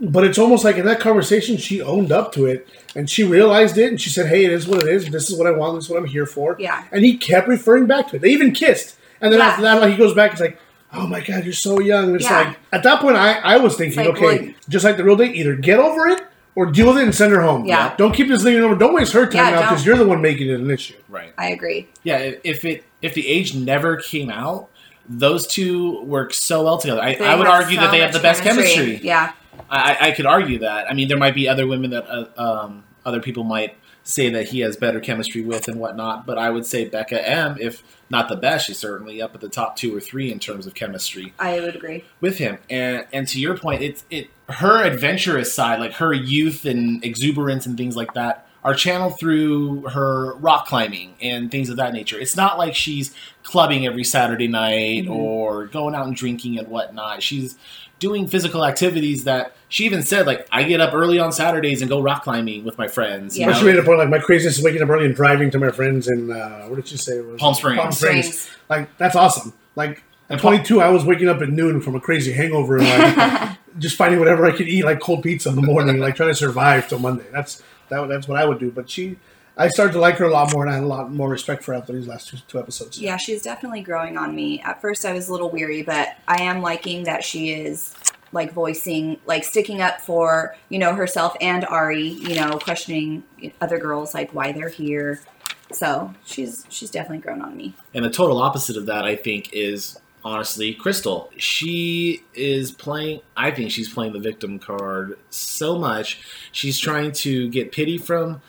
But 0.02 0.24
it's 0.24 0.38
almost 0.38 0.64
like 0.64 0.76
in 0.76 0.86
that 0.86 0.98
conversation, 1.00 1.56
she 1.58 1.82
owned 1.82 2.10
up 2.10 2.32
to 2.32 2.46
it 2.46 2.66
and 2.96 3.08
she 3.10 3.22
realized 3.22 3.76
it 3.76 3.88
and 3.90 4.00
she 4.00 4.08
said, 4.08 4.26
Hey, 4.28 4.44
it 4.46 4.52
is 4.52 4.66
what 4.66 4.80
it 4.82 4.88
is. 4.88 5.06
This 5.10 5.28
is 5.30 5.36
what 5.38 5.46
I 5.46 5.50
want. 5.50 5.74
This 5.76 5.84
is 5.84 5.90
what 5.90 5.98
I'm 5.98 6.06
here 6.06 6.24
for. 6.26 6.56
Yeah. 6.58 6.84
And 6.90 7.04
he 7.04 7.18
kept 7.18 7.46
referring 7.48 7.86
back 7.86 8.08
to 8.08 8.16
it. 8.16 8.22
They 8.22 8.30
even 8.30 8.52
kissed. 8.52 8.96
And 9.20 9.30
then 9.32 9.40
Yeah. 9.40 9.48
after 9.48 9.62
that, 9.62 9.80
like 9.80 9.90
he 9.90 9.96
goes 9.98 10.14
back, 10.14 10.32
it's 10.32 10.40
like, 10.40 10.58
Oh 10.92 11.06
my 11.06 11.20
God, 11.20 11.44
you're 11.44 11.52
so 11.52 11.78
young. 11.80 12.06
And 12.06 12.16
it's 12.16 12.24
Yeah. 12.24 12.40
like, 12.48 12.56
at 12.72 12.82
that 12.82 13.00
point, 13.00 13.16
I, 13.16 13.34
I 13.34 13.56
was 13.58 13.76
thinking, 13.76 13.98
like, 13.98 14.08
okay, 14.16 14.38
well- 14.46 14.54
just 14.70 14.84
like 14.84 14.96
the 14.96 15.04
real 15.04 15.16
date, 15.16 15.36
either 15.36 15.54
get 15.54 15.78
over 15.78 16.08
it 16.08 16.22
or 16.56 16.66
deal 16.66 16.88
with 16.88 16.96
it 16.98 17.04
and 17.04 17.14
send 17.14 17.32
her 17.32 17.42
home. 17.42 17.66
Yeah. 17.66 17.94
Don't 17.96 18.12
keep 18.12 18.26
this 18.28 18.42
thing 18.42 18.56
over. 18.58 18.74
Don't 18.74 18.94
waste 18.94 19.12
her 19.12 19.26
time 19.26 19.52
Yeah, 19.52 19.60
now 19.60 19.68
because 19.68 19.84
you're 19.86 19.96
the 19.98 20.06
one 20.06 20.20
making 20.22 20.48
it 20.48 20.58
an 20.58 20.70
issue. 20.70 20.94
Right. 21.10 21.32
I 21.38 21.50
agree. 21.50 21.88
Yeah, 22.04 22.16
if- 22.18 22.38
if 22.42 22.64
it 22.64 22.84
if 23.02 23.12
the 23.14 23.28
age 23.28 23.54
never 23.54 23.96
came 23.96 24.30
out, 24.30 24.68
those 25.08 25.46
two 25.46 26.02
work 26.02 26.32
so 26.34 26.64
well 26.64 26.78
together. 26.78 27.00
I, 27.02 27.14
They 27.16 27.24
I 27.26 27.34
would 27.34 27.46
argue 27.46 27.76
so 27.76 27.82
that 27.82 27.90
they 27.92 27.98
have 28.00 28.08
much 28.08 28.14
the 28.16 28.22
best 28.22 28.42
chemistry. 28.42 28.98
Yeah. 29.02 29.32
I, 29.70 29.96
I 30.08 30.10
could 30.12 30.26
argue 30.26 30.58
that. 30.60 30.90
I 30.90 30.94
mean, 30.94 31.08
there 31.08 31.18
might 31.18 31.34
be 31.34 31.48
other 31.48 31.66
women 31.66 31.90
that 31.90 32.06
uh, 32.08 32.26
um, 32.36 32.84
other 33.04 33.20
people 33.20 33.44
might 33.44 33.76
say 34.02 34.30
that 34.30 34.48
he 34.48 34.60
has 34.60 34.76
better 34.76 34.98
chemistry 34.98 35.42
with 35.42 35.68
and 35.68 35.78
whatnot, 35.78 36.26
but 36.26 36.38
I 36.38 36.50
would 36.50 36.66
say 36.66 36.88
Bekah 36.88 37.20
M, 37.22 37.56
if 37.60 37.82
not 38.08 38.28
the 38.28 38.34
best, 38.36 38.66
she's 38.66 38.78
certainly 38.78 39.20
up 39.22 39.34
at 39.34 39.40
the 39.40 39.48
top 39.48 39.76
two 39.76 39.94
or 39.96 40.00
three 40.00 40.32
in 40.32 40.38
terms 40.40 40.66
of 40.66 40.74
chemistry 40.74 41.32
I 41.38 41.60
would 41.60 41.76
agree. 41.76 42.04
with 42.20 42.38
him. 42.38 42.58
And 42.68 43.06
and 43.12 43.28
to 43.28 43.38
your 43.38 43.56
point, 43.56 43.82
it's 43.82 44.04
it 44.10 44.28
her 44.48 44.82
adventurous 44.82 45.54
side, 45.54 45.78
like 45.78 45.92
her 45.94 46.12
youth 46.12 46.64
and 46.64 47.04
exuberance 47.04 47.66
and 47.66 47.76
things 47.76 47.94
like 47.94 48.14
that, 48.14 48.48
are 48.64 48.74
channeled 48.74 49.18
through 49.20 49.82
her 49.90 50.34
rock 50.36 50.66
climbing 50.66 51.14
and 51.22 51.50
things 51.50 51.68
of 51.68 51.76
that 51.76 51.92
nature. 51.92 52.18
It's 52.18 52.36
not 52.36 52.58
like 52.58 52.74
she's 52.74 53.14
clubbing 53.44 53.86
every 53.86 54.04
Saturday 54.04 54.48
night 54.48 55.04
Mhm. 55.04 55.10
or 55.14 55.66
going 55.66 55.94
out 55.94 56.06
and 56.06 56.16
drinking 56.16 56.58
and 56.58 56.66
whatnot. 56.68 57.22
She's 57.22 57.56
doing 58.00 58.26
physical 58.26 58.64
activities 58.64 59.24
that 59.24 59.54
she 59.68 59.84
even 59.84 60.02
said, 60.02 60.26
like, 60.26 60.48
I 60.50 60.64
get 60.64 60.80
up 60.80 60.92
early 60.92 61.20
on 61.20 61.30
Saturdays 61.30 61.80
and 61.80 61.88
go 61.88 62.00
rock 62.00 62.24
climbing 62.24 62.64
with 62.64 62.76
my 62.76 62.88
friends. 62.88 63.38
you 63.38 63.46
Yeah. 63.46 63.52
She 63.52 63.64
made 63.64 63.76
a 63.76 63.84
point 63.84 63.98
like 63.98 64.08
my 64.08 64.18
craziest 64.18 64.58
is 64.58 64.64
waking 64.64 64.82
up 64.82 64.88
early 64.88 65.06
and 65.06 65.14
driving 65.14 65.50
to 65.52 65.58
my 65.58 65.70
friends 65.70 66.08
in 66.08 66.32
uh, 66.32 66.64
what 66.64 66.76
did 66.76 66.88
she 66.88 66.96
say? 66.96 67.18
It 67.18 67.26
was 67.26 67.40
Palm 67.40 67.54
Springs. 67.54 67.80
Palm 67.80 67.92
Springs. 67.92 68.26
Springs. 68.26 68.58
Like 68.68 68.96
that's 68.98 69.14
awesome. 69.14 69.52
Like 69.76 70.02
at 70.28 70.40
22, 70.40 70.80
I 70.80 70.88
was 70.88 71.04
waking 71.04 71.28
up 71.28 71.40
at 71.42 71.50
noon 71.50 71.80
from 71.80 71.94
a 71.94 72.00
crazy 72.00 72.32
hangover 72.32 72.78
and 72.78 72.86
like 72.86 73.58
just 73.78 73.96
finding 73.96 74.18
whatever 74.18 74.44
I 74.46 74.56
could 74.56 74.68
eat, 74.68 74.84
like 74.84 75.00
cold 75.00 75.22
pizza 75.22 75.50
in 75.50 75.54
the 75.54 75.62
morning, 75.62 75.98
like 75.98 76.16
trying 76.16 76.30
to 76.30 76.34
survive 76.34 76.88
till 76.88 76.98
Monday. 76.98 77.26
That's 77.30 77.62
that, 77.90 78.08
that's 78.08 78.26
what 78.26 78.40
I 78.40 78.44
would 78.44 78.58
do. 78.58 78.70
But 78.70 78.88
she, 78.88 79.18
I 79.60 79.68
started 79.68 79.92
to 79.92 80.00
like 80.00 80.16
her 80.16 80.24
a 80.24 80.30
lot 80.30 80.54
more, 80.54 80.64
and 80.64 80.70
I 80.70 80.76
had 80.76 80.84
a 80.84 80.86
lot 80.86 81.12
more 81.12 81.28
respect 81.28 81.62
for 81.62 81.72
her 81.72 81.78
after 81.78 81.92
these 81.92 82.08
last 82.08 82.28
two, 82.28 82.38
two 82.48 82.58
episodes. 82.58 82.98
Yeah, 82.98 83.18
she's 83.18 83.42
definitely 83.42 83.82
growing 83.82 84.16
on 84.16 84.34
me. 84.34 84.62
At 84.62 84.80
first, 84.80 85.04
I 85.04 85.12
was 85.12 85.28
a 85.28 85.32
little 85.32 85.50
weary, 85.50 85.82
but 85.82 86.16
I 86.26 86.42
am 86.42 86.62
liking 86.62 87.04
that 87.04 87.22
she 87.22 87.52
is 87.52 87.94
like 88.32 88.52
voicing, 88.52 89.18
like 89.26 89.44
sticking 89.44 89.82
up 89.82 90.00
for 90.00 90.56
you 90.70 90.78
know 90.78 90.94
herself 90.94 91.36
and 91.42 91.66
Arie. 91.70 92.08
You 92.08 92.36
know, 92.36 92.58
questioning 92.58 93.22
other 93.60 93.78
girls 93.78 94.14
like 94.14 94.32
why 94.32 94.52
they're 94.52 94.70
here. 94.70 95.20
So 95.72 96.14
she's 96.24 96.64
she's 96.70 96.90
definitely 96.90 97.18
grown 97.18 97.42
on 97.42 97.54
me. 97.54 97.74
And 97.92 98.02
the 98.02 98.10
total 98.10 98.38
opposite 98.38 98.78
of 98.78 98.86
that, 98.86 99.04
I 99.04 99.14
think, 99.14 99.52
is 99.52 100.00
honestly, 100.24 100.74
Krystal. 100.74 101.28
She 101.36 102.24
is 102.34 102.72
playing, 102.72 103.20
I 103.36 103.50
think 103.50 103.70
she's 103.70 103.92
playing 103.92 104.12
the 104.12 104.18
victim 104.18 104.58
card 104.58 105.18
so 105.30 105.78
much. 105.78 106.20
She's 106.52 106.78
trying 106.78 107.12
to 107.12 107.48
get 107.48 107.72
pity 107.72 107.98
from 107.98 108.40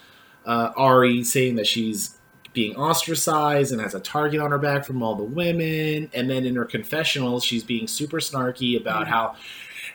uh, 0.46 0.72
Arie, 0.78 1.24
saying 1.24 1.56
that 1.56 1.68
she's 1.68 2.18
being 2.54 2.76
ostracized 2.76 3.72
and 3.72 3.82
has 3.82 3.94
a 3.96 4.00
target 4.00 4.42
on 4.42 4.52
her 4.52 4.58
back 4.58 4.84
from 4.86 5.02
all 5.02 5.16
the 5.16 5.24
women. 5.24 6.10
And 6.14 6.30
then 6.30 6.46
in 6.46 6.56
her 6.56 6.66
confessionals, 6.66 7.46
she's 7.46 7.64
being 7.64 7.88
super 7.88 8.18
snarky 8.20 8.80
about 8.80 9.08
how. 9.08 9.36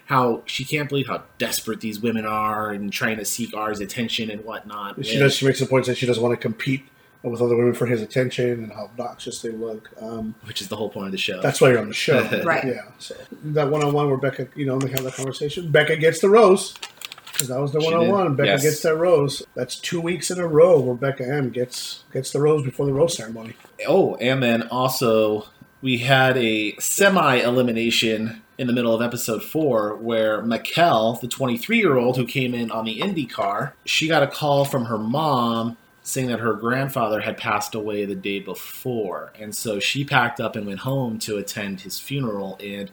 How 0.07 0.43
she 0.47 0.65
can't 0.65 0.89
believe 0.89 1.09
how 1.09 1.25
desperate 1.37 1.81
these 1.81 1.99
women 1.99 2.25
are 2.27 2.71
and 2.71 2.93
trying 2.93 3.17
to 3.17 3.25
seek 3.25 3.53
Arie's 3.57 3.81
attention 3.81 4.31
and 4.31 4.45
whatnot. 4.45 5.05
She 5.05 5.19
does. 5.19 5.35
She 5.35 5.45
makes 5.45 5.59
the 5.59 5.67
point 5.67 5.87
that 5.87 5.97
she 5.97 6.07
doesn't 6.07 6.23
want 6.23 6.33
to 6.33 6.41
compete 6.41 6.85
with 7.25 7.43
other 7.43 7.57
women 7.57 7.75
for 7.75 7.87
his 7.87 8.03
attention 8.03 8.51
and 8.51 8.73
how 8.73 8.85
obnoxious 8.85 9.43
they 9.43 9.51
look. 9.51 9.91
Um, 10.01 10.37
which 10.45 10.61
is 10.61 10.69
the 10.69 10.77
whole 10.77 10.91
point 10.91 11.07
of 11.07 11.13
the 11.13 11.19
show. 11.19 11.41
that's 11.43 11.61
why 11.61 11.71
you're 11.71 11.81
on 11.81 11.89
the 11.89 11.95
show, 11.95 12.23
Right. 12.45 12.65
Yeah. 12.65 12.83
So 13.01 13.17
that 13.47 13.69
one-on-one 13.69 14.09
where 14.09 14.19
Bekah, 14.19 14.49
you 14.57 14.65
know, 14.65 14.79
they 14.79 14.91
have 14.91 15.03
that 15.03 15.15
conversation. 15.15 15.73
Bekah 15.73 15.99
gets 15.99 16.21
the 16.21 16.29
rose 16.29 16.75
because 17.37 17.49
that 17.49 17.61
was 17.61 17.72
the 17.72 17.80
one-on-one. 17.80 18.37
Bekah 18.37 18.47
yes. 18.47 18.62
gets 18.62 18.82
that 18.82 18.97
rose. 18.97 19.43
That's 19.55 19.76
two 19.76 20.01
weeks 20.01 20.30
in 20.30 20.41
a 20.41 20.47
row 20.47 20.80
where 20.80 20.97
Bekah 20.97 21.28
M 21.28 21.51
gets 21.51 22.05
gets 22.12 22.32
the 22.32 22.41
rose 22.41 22.64
before 22.64 22.87
the 22.87 22.95
rose 22.95 23.16
ceremony. 23.16 23.55
Oh, 23.87 24.14
and 24.16 24.43
then 24.43 24.62
also 24.68 25.47
we 25.82 25.99
had 25.99 26.37
a 26.39 26.76
semi 26.78 27.37
elimination 27.37 28.43
in 28.59 28.66
the 28.66 28.72
middle 28.72 28.95
of 28.95 29.03
episode 29.03 29.43
four 29.43 29.97
where 29.97 30.43
Maquel, 30.43 31.20
the 31.20 31.28
23 31.28 31.78
year 31.78 31.97
old 31.97 32.16
who 32.16 32.24
came 32.24 32.55
in 32.55 32.70
on 32.70 32.87
the 32.87 33.01
Indy 33.01 33.26
car, 33.26 33.74
she 33.84 34.09
got 34.09 34.22
a 34.22 34.26
call 34.26 34.64
from 34.64 34.87
her 34.87 34.99
mom 34.99 35.76
saying 36.03 36.28
that 36.28 36.41
her 36.41 36.55
grandfather 36.55 37.20
had 37.20 37.37
passed 37.37 37.74
away 37.74 38.05
the 38.05 38.14
day 38.14 38.39
before. 38.39 39.32
And 39.39 39.55
so 39.55 39.80
she 39.80 40.05
packed 40.05 40.41
up 40.41 40.55
and 40.57 40.66
went 40.66 40.80
home 40.80 41.18
to 41.20 41.37
attend 41.37 41.80
his 41.80 41.99
funeral. 41.99 42.57
And 42.62 42.91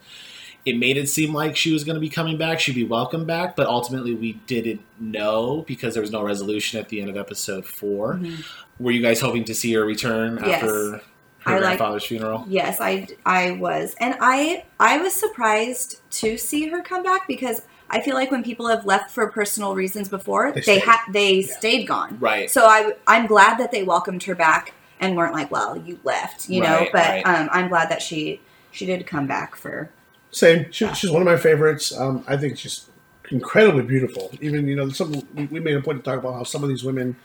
it 0.66 0.78
made 0.78 0.96
it 0.98 1.10
seem 1.10 1.34
like 1.34 1.56
she 1.56 1.72
was 1.74 1.84
going 1.84 1.96
to 1.96 2.00
be 2.00 2.10
coming 2.10 2.38
back. 2.38 2.60
She'd 2.60 2.76
be 2.76 2.86
welcome 2.86 3.26
back. 3.26 3.56
But 3.56 3.68
ultimately, 3.68 4.14
we 4.16 4.34
didn't 4.48 4.82
know 5.00 5.64
because 5.68 5.94
there 5.94 6.02
was 6.02 6.12
no 6.12 6.24
resolution 6.24 6.80
at 6.80 6.90
the 6.90 7.02
end 7.02 7.10
of 7.10 7.18
episode 7.18 7.66
4 7.66 8.16
Mhm. 8.16 8.46
Were 8.80 8.92
you 8.92 9.02
guys 9.02 9.20
hoping 9.22 9.44
to 9.46 9.54
see 9.54 9.74
her 9.74 9.86
return 9.86 10.40
Yes. 10.46 10.56
after 10.64 10.68
her 10.92 11.02
I 11.46 11.52
like- 11.54 11.62
grandfather's 11.62 12.06
funeral? 12.06 12.46
Yes, 12.48 12.80
I 12.82 13.08
I 13.26 13.52
was, 13.52 13.96
and 14.00 14.16
I 14.22 14.64
I 14.80 14.98
was 14.98 15.14
surprised 15.14 16.00
to 16.22 16.38
see 16.38 16.68
her 16.70 16.82
come 16.82 17.04
back 17.04 17.28
because 17.28 17.62
I 17.90 18.00
feel 18.02 18.16
like 18.16 18.32
when 18.32 18.42
people 18.44 18.68
have 18.70 18.86
left 18.86 19.12
for 19.12 19.28
personal 19.30 19.76
reasons 19.76 20.10
before, 20.10 20.52
They 20.52 20.62
they 20.62 20.80
stayed. 20.80 20.84
had 20.84 21.00
they 21.12 21.34
Yeah. 21.42 21.56
stayed 21.58 21.88
gone. 21.88 22.18
Right. 22.20 22.50
So 22.50 22.66
I 22.66 22.94
I'm 23.06 23.28
glad 23.28 23.58
that 23.60 23.72
they 23.72 23.84
welcomed 23.84 24.24
her 24.24 24.34
back 24.36 24.74
and 25.00 25.16
weren't 25.18 25.34
like, 25.34 25.52
well, 25.52 25.78
you 25.86 26.00
left, 26.06 26.50
you 26.50 26.62
know. 26.62 26.88
But 26.94 27.08
right. 27.08 27.28
um, 27.28 27.50
I'm 27.52 27.68
glad 27.68 27.90
that 27.90 28.02
she 28.02 28.40
she 28.72 28.86
did 28.86 29.06
come 29.06 29.28
back 29.28 29.56
for. 29.56 29.92
Same. 30.34 30.72
She, 30.72 30.88
she's 30.94 31.10
one 31.12 31.22
of 31.22 31.26
my 31.26 31.38
favorites. 31.38 31.98
Um, 31.98 32.24
I 32.28 32.38
think 32.38 32.58
she's 32.58 32.90
incredibly 33.32 33.84
beautiful. 33.84 34.32
Even 34.42 34.68
you 34.68 34.76
know, 34.76 34.90
some 34.90 35.14
we- 35.36 35.60
made 35.60 35.76
a 35.76 35.82
point 35.82 36.04
to 36.04 36.04
talk 36.04 36.20
about 36.20 36.34
how 36.34 36.44
some 36.44 36.64
of 36.64 36.70
these 36.70 36.84
women 36.84 37.16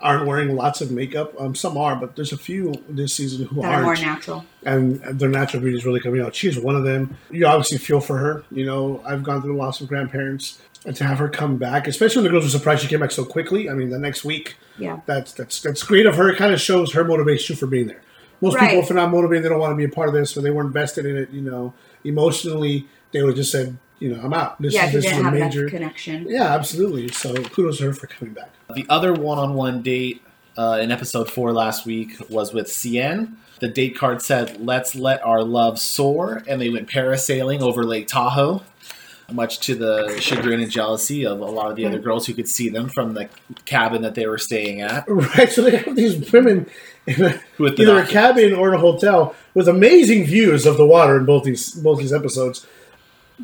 aren't 0.00 0.26
wearing 0.26 0.54
lots 0.54 0.80
of 0.80 0.92
makeup. 0.92 1.34
Um, 1.40 1.56
some 1.56 1.76
are, 1.76 1.96
but 1.96 2.14
there's 2.14 2.32
a 2.32 2.36
few 2.38 2.72
this 2.88 3.12
season 3.14 3.46
who 3.46 3.62
That 3.62 3.74
are 3.80 3.82
more 3.82 3.96
natural. 3.96 4.44
and 4.64 5.00
their 5.18 5.28
natural 5.28 5.60
beauty 5.60 5.76
is 5.76 5.84
really 5.84 5.98
coming 6.00 6.20
out. 6.20 6.36
She's 6.36 6.56
one 6.58 6.76
of 6.76 6.84
them. 6.84 7.16
You 7.32 7.46
obviously 7.46 7.78
feel 7.78 8.00
for 8.00 8.16
her. 8.16 8.44
You 8.52 8.64
know, 8.64 9.02
I've 9.04 9.24
gone 9.24 9.42
through 9.42 9.52
the 9.54 9.58
loss 9.58 9.80
of 9.80 9.88
grandparents, 9.88 10.60
and 10.86 10.94
to 10.94 11.04
have 11.04 11.18
her 11.18 11.28
come 11.28 11.56
back, 11.56 11.88
especially 11.88 12.18
when 12.22 12.24
the 12.26 12.30
girls 12.30 12.44
were 12.44 12.56
surprised 12.56 12.82
she 12.82 12.88
came 12.88 13.00
back 13.00 13.10
so 13.10 13.24
quickly. 13.24 13.68
I 13.68 13.74
mean, 13.74 13.90
the 13.90 13.98
next 13.98 14.24
week, 14.24 14.56
Yeah. 14.78 15.00
that's 15.06 15.32
that's 15.32 15.60
that's 15.60 15.82
great 15.82 16.06
of 16.06 16.14
her. 16.14 16.30
It 16.30 16.36
kind 16.36 16.54
of 16.54 16.60
shows 16.60 16.92
her 16.92 17.02
motivation 17.04 17.56
for 17.56 17.66
being 17.66 17.88
there. 17.88 18.00
Most 18.40 18.56
people, 18.56 18.78
if 18.78 18.86
they're 18.86 18.96
not 18.96 19.10
motivated, 19.10 19.44
they 19.44 19.48
don't 19.48 19.58
want 19.58 19.72
to 19.72 19.76
be 19.76 19.82
a 19.82 19.88
part 19.88 20.06
of 20.06 20.14
this, 20.14 20.36
or 20.36 20.42
they 20.42 20.52
weren't 20.52 20.68
invested 20.68 21.06
in 21.06 21.16
it. 21.16 21.30
You 21.30 21.40
know, 21.40 21.74
emotionally, 22.08 22.86
they 23.12 23.22
would 23.22 23.28
have 23.28 23.36
just 23.36 23.52
said, 23.52 23.76
you 23.98 24.14
know, 24.14 24.20
I'm 24.22 24.32
out. 24.32 24.60
This 24.60 24.74
yeah, 24.74 24.86
is 24.86 24.92
this 24.92 25.04
is 25.04 25.10
didn't 25.10 25.26
a 25.26 25.30
have 25.30 25.38
major. 25.38 25.60
enough 25.60 25.72
connection. 25.72 26.26
Yeah, 26.28 26.54
absolutely. 26.54 27.08
So 27.08 27.34
kudos 27.34 27.78
to 27.78 27.84
her 27.84 27.92
for 27.92 28.06
coming 28.06 28.34
back. 28.34 28.50
The 28.74 28.86
other 28.88 29.12
one-on-one 29.12 29.82
date 29.82 30.22
uh, 30.56 30.78
in 30.80 30.90
episode 30.90 31.30
four 31.30 31.52
last 31.52 31.86
week 31.86 32.16
was 32.28 32.52
with 32.52 32.68
Seinne. 32.68 33.36
The 33.60 33.68
date 33.68 33.96
card 33.96 34.22
said, 34.22 34.60
"Let's 34.60 34.94
let 34.94 35.24
our 35.24 35.42
love 35.42 35.78
soar," 35.80 36.42
and 36.46 36.60
they 36.60 36.68
went 36.68 36.88
parasailing 36.88 37.60
over 37.60 37.82
Lake 37.82 38.06
Tahoe, 38.06 38.62
much 39.30 39.60
to 39.60 39.74
the 39.74 40.18
chagrin 40.20 40.60
and 40.60 40.70
jealousy 40.70 41.26
of 41.26 41.40
a 41.40 41.44
lot 41.44 41.70
of 41.70 41.76
the 41.76 41.84
other 41.84 41.98
hmm. 41.98 42.04
girls 42.04 42.26
who 42.26 42.34
could 42.34 42.48
see 42.48 42.68
them 42.68 42.88
from 42.88 43.14
the 43.14 43.28
cabin 43.66 44.02
that 44.02 44.14
they 44.14 44.26
were 44.26 44.38
staying 44.38 44.80
at. 44.80 45.06
Right. 45.18 45.50
So 45.50 45.62
they 45.62 45.76
have 45.76 45.96
these 45.96 46.32
women 46.32 46.66
in 47.06 47.24
a, 47.24 47.40
With 47.58 47.78
either 47.78 47.98
a 47.98 48.06
cabin 48.06 48.54
or 48.54 48.68
in 48.68 48.74
a 48.74 48.78
hotel 48.78 49.34
with 49.54 49.68
amazing 49.68 50.24
views 50.24 50.64
of 50.64 50.76
the 50.76 50.86
water 50.86 51.18
in 51.18 51.24
both 51.26 51.44
these 51.44 51.72
both 51.72 51.98
these 51.98 52.12
episodes. 52.12 52.66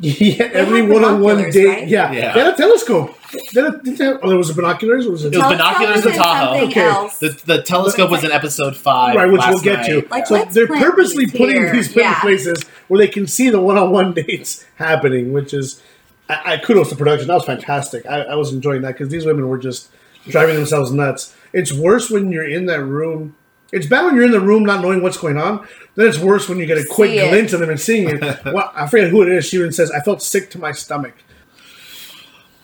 Yeah, 0.01 0.45
every 0.53 0.82
one-on-one 0.82 1.36
binoculars, 1.36 1.55
date. 1.55 1.66
right? 1.66 1.88
Yeah. 1.88 2.11
Yeah. 2.12 2.32
they 2.34 2.40
had 2.40 2.55
a 2.55 2.57
telescope. 2.57 3.16
They 3.53 3.61
had 3.62 3.74
a- 3.74 3.78
they 3.82 4.05
have- 4.05 4.18
oh, 4.22 4.28
there 4.28 4.36
was 4.38 4.51
a 4.51 4.55
binoculars. 4.55 5.07
Or 5.07 5.12
was 5.12 5.24
it? 5.24 5.32
It 5.34 5.38
was 5.38 5.47
binoculars 5.49 6.03
tell 6.03 6.11
in 6.12 6.16
Tahoe. 6.18 6.64
Okay. 6.66 6.80
else. 6.80 7.18
The, 7.18 7.28
the 7.47 7.62
telescope 7.62 8.11
was 8.11 8.24
in 8.24 8.32
episode 8.32 8.76
five, 8.76 9.14
Right, 9.14 9.30
which 9.30 9.40
we'll 9.47 9.61
get 9.61 9.80
night. 9.80 9.86
to. 9.86 10.07
Like, 10.11 10.26
so 10.26 10.45
they're 10.47 10.66
purposely 10.66 11.26
these 11.26 11.36
putting 11.36 11.70
these 11.72 11.95
Yeah. 11.95 12.20
places 12.20 12.62
where 12.88 12.99
they 12.99 13.09
can 13.09 13.26
see 13.26 13.51
the 13.51 13.61
one-on-one 13.61 14.14
dates 14.14 14.64
happening, 14.76 15.32
which 15.32 15.55
is, 15.55 15.80
I, 16.28 16.55
I 16.55 16.57
kudos 16.59 16.88
to 16.90 16.97
production. 16.97 17.28
That 17.28 17.34
was 17.34 17.45
fantastic. 17.45 18.05
I, 18.07 18.22
I 18.22 18.34
was 18.34 18.53
enjoying 18.53 18.82
that 18.82 18.92
because 18.95 19.11
these 19.11 19.24
women 19.26 19.49
were 19.49 19.59
just 19.59 19.90
driving 20.28 20.57
themselves 20.57 20.90
nuts. 20.90 21.34
It's 21.53 21.72
worse 21.72 22.11
when 22.11 22.32
you're 22.32 22.49
in 22.49 22.66
that 22.66 22.82
room. 22.82 23.36
It's 23.72 23.86
bad 23.86 24.05
when 24.05 24.14
you're 24.14 24.24
in 24.24 24.30
the 24.32 24.40
room 24.40 24.64
not 24.64 24.82
knowing 24.82 25.03
what's 25.03 25.16
going 25.18 25.36
on. 25.38 25.66
Then 25.97 26.09
it's 26.09 26.18
worse 26.18 26.49
when 26.49 26.59
you 26.59 26.66
get 26.66 26.78
a 26.78 26.84
quick 26.90 27.11
See 27.11 27.18
it. 27.18 27.28
glimpse 27.30 27.53
of 27.53 27.61
them 27.61 27.70
and 27.70 27.80
seeing 27.80 28.09
it. 28.09 28.20
well, 28.45 28.72
I 28.74 28.86
forget 28.88 29.11
who 29.11 29.22
it 29.22 29.28
is. 29.28 29.47
She 29.47 29.57
even 29.57 29.72
says, 29.72 29.90
"I 29.90 30.01
felt 30.01 30.22
sick 30.22 30.51
to 30.51 30.59
my 30.59 30.72
stomach." 30.72 31.14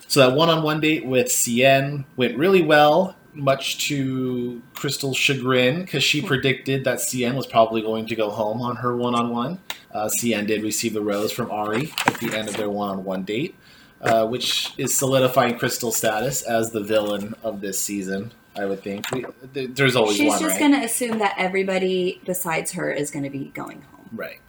So 0.09 0.21
that 0.21 0.37
one-on-one 0.37 0.81
date 0.81 1.07
with 1.07 1.29
Seinne 1.29 2.05
went 2.17 2.37
really 2.37 2.63
well, 2.63 3.15
much 3.33 3.87
to 3.87 4.61
Krystal's 4.75 5.17
chagrin, 5.17 5.83
because 5.83 6.03
she 6.03 6.21
predicted 6.21 6.83
that 6.83 6.99
Seinne 7.01 7.37
was 7.37 7.47
probably 7.47 7.81
going 7.81 8.07
to 8.07 8.17
go 8.17 8.29
home 8.29 8.61
on 8.61 8.75
her 8.75 8.97
one-on-one. 8.97 9.61
Uh, 9.93 10.09
Seinne 10.09 10.47
did 10.47 10.65
receive 10.65 10.95
the 10.95 11.01
rose 11.01 11.31
from 11.31 11.49
Arie 11.53 11.93
at 12.07 12.19
the 12.19 12.37
end 12.37 12.49
of 12.49 12.57
their 12.57 12.69
one-on-one 12.69 13.23
date, 13.23 13.55
uh, 14.01 14.27
which 14.27 14.73
is 14.79 14.93
solidifying 14.93 15.57
Krystal's 15.57 15.97
status 15.97 16.43
as 16.43 16.73
the 16.73 16.81
villain 16.81 17.35
of 17.45 17.61
this 17.61 17.79
season. 17.79 18.33
I 18.57 18.65
would 18.65 18.83
think 18.83 19.11
we, 19.13 19.25
th- 19.55 19.71
there's 19.75 19.95
always 19.97 20.17
She's 20.17 20.29
one, 20.29 20.41
just 20.41 20.53
right? 20.53 20.59
going 20.61 20.73
to 20.73 20.85
assume 20.85 21.19
that 21.19 21.35
everybody 21.39 22.21
besides 22.25 22.73
her 22.73 22.91
is 22.93 23.11
going 23.11 23.23
to 23.25 23.31
be 23.31 23.45
going 23.55 23.83
home 23.83 24.09
Right. 24.13 24.41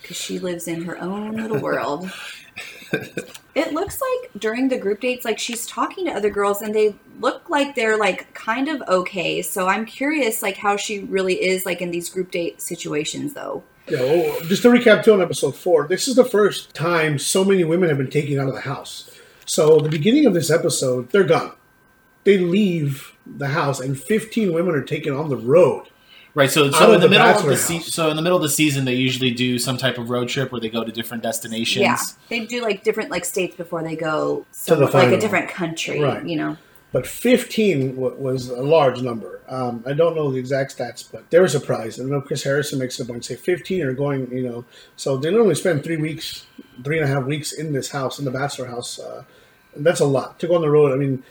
because 0.00 0.16
she 0.16 0.38
lives 0.38 0.68
in 0.68 0.82
her 0.84 0.96
own 0.98 1.36
little 1.36 1.58
world. 1.58 2.10
it 3.54 3.72
looks 3.72 3.98
like 4.00 4.30
during 4.40 4.68
the 4.68 4.78
group 4.78 5.00
dates, 5.00 5.24
like 5.24 5.38
she's 5.38 5.66
talking 5.66 6.06
to 6.06 6.12
other 6.12 6.30
girls 6.30 6.62
and 6.62 6.74
they 6.74 6.94
look 7.20 7.50
like 7.50 7.74
they're 7.74 7.98
like 7.98 8.32
kind 8.34 8.68
of 8.68 8.80
okay. 8.88 9.42
So 9.42 9.66
I'm 9.66 9.84
curious, 9.84 10.40
like 10.42 10.56
how 10.56 10.76
she 10.76 11.00
really 11.00 11.34
is 11.42 11.66
like 11.66 11.82
in 11.82 11.90
these 11.90 12.08
group 12.08 12.30
date 12.30 12.60
situations, 12.62 13.34
though. 13.34 13.62
Yeah, 13.88 14.02
well, 14.02 14.40
just 14.42 14.62
to 14.62 14.68
recap 14.68 15.02
too 15.02 15.14
on 15.14 15.22
episode 15.22 15.56
four, 15.56 15.86
this 15.88 16.08
is 16.08 16.14
the 16.14 16.24
first 16.24 16.74
time 16.74 17.18
so 17.18 17.44
many 17.44 17.64
women 17.64 17.88
have 17.88 17.98
been 17.98 18.10
taken 18.10 18.38
out 18.38 18.48
of 18.48 18.54
the 18.54 18.60
house. 18.60 19.10
So 19.46 19.78
the 19.80 19.88
beginning 19.88 20.26
of 20.26 20.34
this 20.34 20.50
episode, 20.50 21.10
they're 21.10 21.24
gone. 21.24 21.52
They 22.24 22.36
leave 22.38 23.12
the 23.36 23.48
house, 23.48 23.80
and 23.80 23.98
15 24.00 24.52
women 24.52 24.74
are 24.74 24.82
taken 24.82 25.12
on 25.14 25.28
the 25.28 25.36
road. 25.36 25.86
Right. 26.34 26.50
So, 26.50 26.70
so 26.70 26.92
in 26.92 27.00
the, 27.00 27.06
the 27.06 27.10
middle 27.10 27.26
of 27.26 27.44
the 27.46 27.56
se- 27.56 27.80
so 27.80 28.10
in 28.10 28.16
the 28.16 28.22
middle 28.22 28.36
of 28.36 28.42
the 28.42 28.48
season, 28.50 28.84
they 28.84 28.94
usually 28.94 29.30
do 29.32 29.58
some 29.58 29.76
type 29.76 29.98
of 29.98 30.08
road 30.10 30.28
trip 30.28 30.52
where 30.52 30.60
they 30.60 30.68
go 30.68 30.84
to 30.84 30.92
different 30.92 31.22
destinations. 31.22 31.82
Yeah, 31.82 31.98
they 32.28 32.46
do 32.46 32.62
like 32.62 32.84
different 32.84 33.10
like 33.10 33.24
states 33.24 33.56
before 33.56 33.82
they 33.82 33.96
go 33.96 34.38
To 34.66 34.74
the 34.76 34.86
somewhere- 34.86 34.90
like 34.92 35.12
a 35.12 35.20
different 35.20 35.48
country. 35.48 36.00
Right. 36.00 36.24
You 36.24 36.36
know, 36.36 36.56
But 36.92 37.06
15 37.08 37.96
w- 37.96 38.14
was 38.16 38.50
a 38.50 38.62
large 38.62 39.00
number. 39.02 39.40
Um, 39.48 39.82
I 39.86 39.94
don't 39.94 40.14
know 40.14 40.30
the 40.30 40.38
exact 40.38 40.76
stats, 40.78 41.04
but 41.10 41.28
they 41.30 41.40
were 41.40 41.48
surprised. 41.48 42.00
I 42.00 42.04
know 42.04 42.20
Chris 42.20 42.44
Harrison 42.44 42.78
makes 42.78 43.00
it 43.00 43.04
a 43.04 43.06
point 43.10 43.24
say 43.24 43.34
15 43.34 43.82
are 43.82 43.92
going, 43.94 44.30
you 44.30 44.42
know. 44.48 44.64
So 44.96 45.16
they 45.16 45.30
literally 45.30 45.54
spend 45.56 45.82
three 45.82 45.96
weeks, 45.96 46.46
three 46.84 46.98
and 47.00 47.04
a 47.08 47.12
half 47.12 47.24
weeks 47.24 47.52
in 47.52 47.72
this 47.72 47.90
house, 47.90 48.18
in 48.20 48.24
the 48.26 48.30
bachelor 48.30 48.66
house. 48.66 49.00
Uh, 49.00 49.24
and 49.74 49.84
that's 49.84 50.00
a 50.00 50.06
lot 50.06 50.38
to 50.40 50.46
go 50.46 50.54
on 50.54 50.60
the 50.60 50.70
road. 50.70 50.92
I 50.92 50.96
mean, 50.96 51.22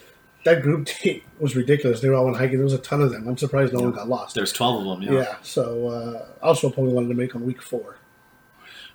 that 0.47 0.61
group 0.61 0.87
date 1.03 1.23
was 1.39 1.55
ridiculous. 1.55 1.99
They 1.99 2.09
were 2.09 2.15
all 2.15 2.25
went 2.25 2.37
hiking. 2.37 2.57
There 2.57 2.63
was 2.63 2.73
a 2.73 2.79
ton 2.79 3.01
of 3.01 3.11
them. 3.11 3.27
I'm 3.27 3.37
surprised 3.37 3.73
no 3.73 3.81
one 3.81 3.91
got 3.91 4.07
lost. 4.07 4.33
There's 4.33 4.53
twelve 4.53 4.85
of 4.85 4.99
them. 4.99 5.01
yeah. 5.01 5.21
yeah 5.21 5.35
So 5.41 5.87
uh, 5.87 6.25
also 6.41 6.69
a 6.69 6.71
point 6.71 6.91
wanted 6.91 7.09
to 7.09 7.15
make 7.15 7.35
on 7.35 7.45
week 7.45 7.61
four. 7.61 7.97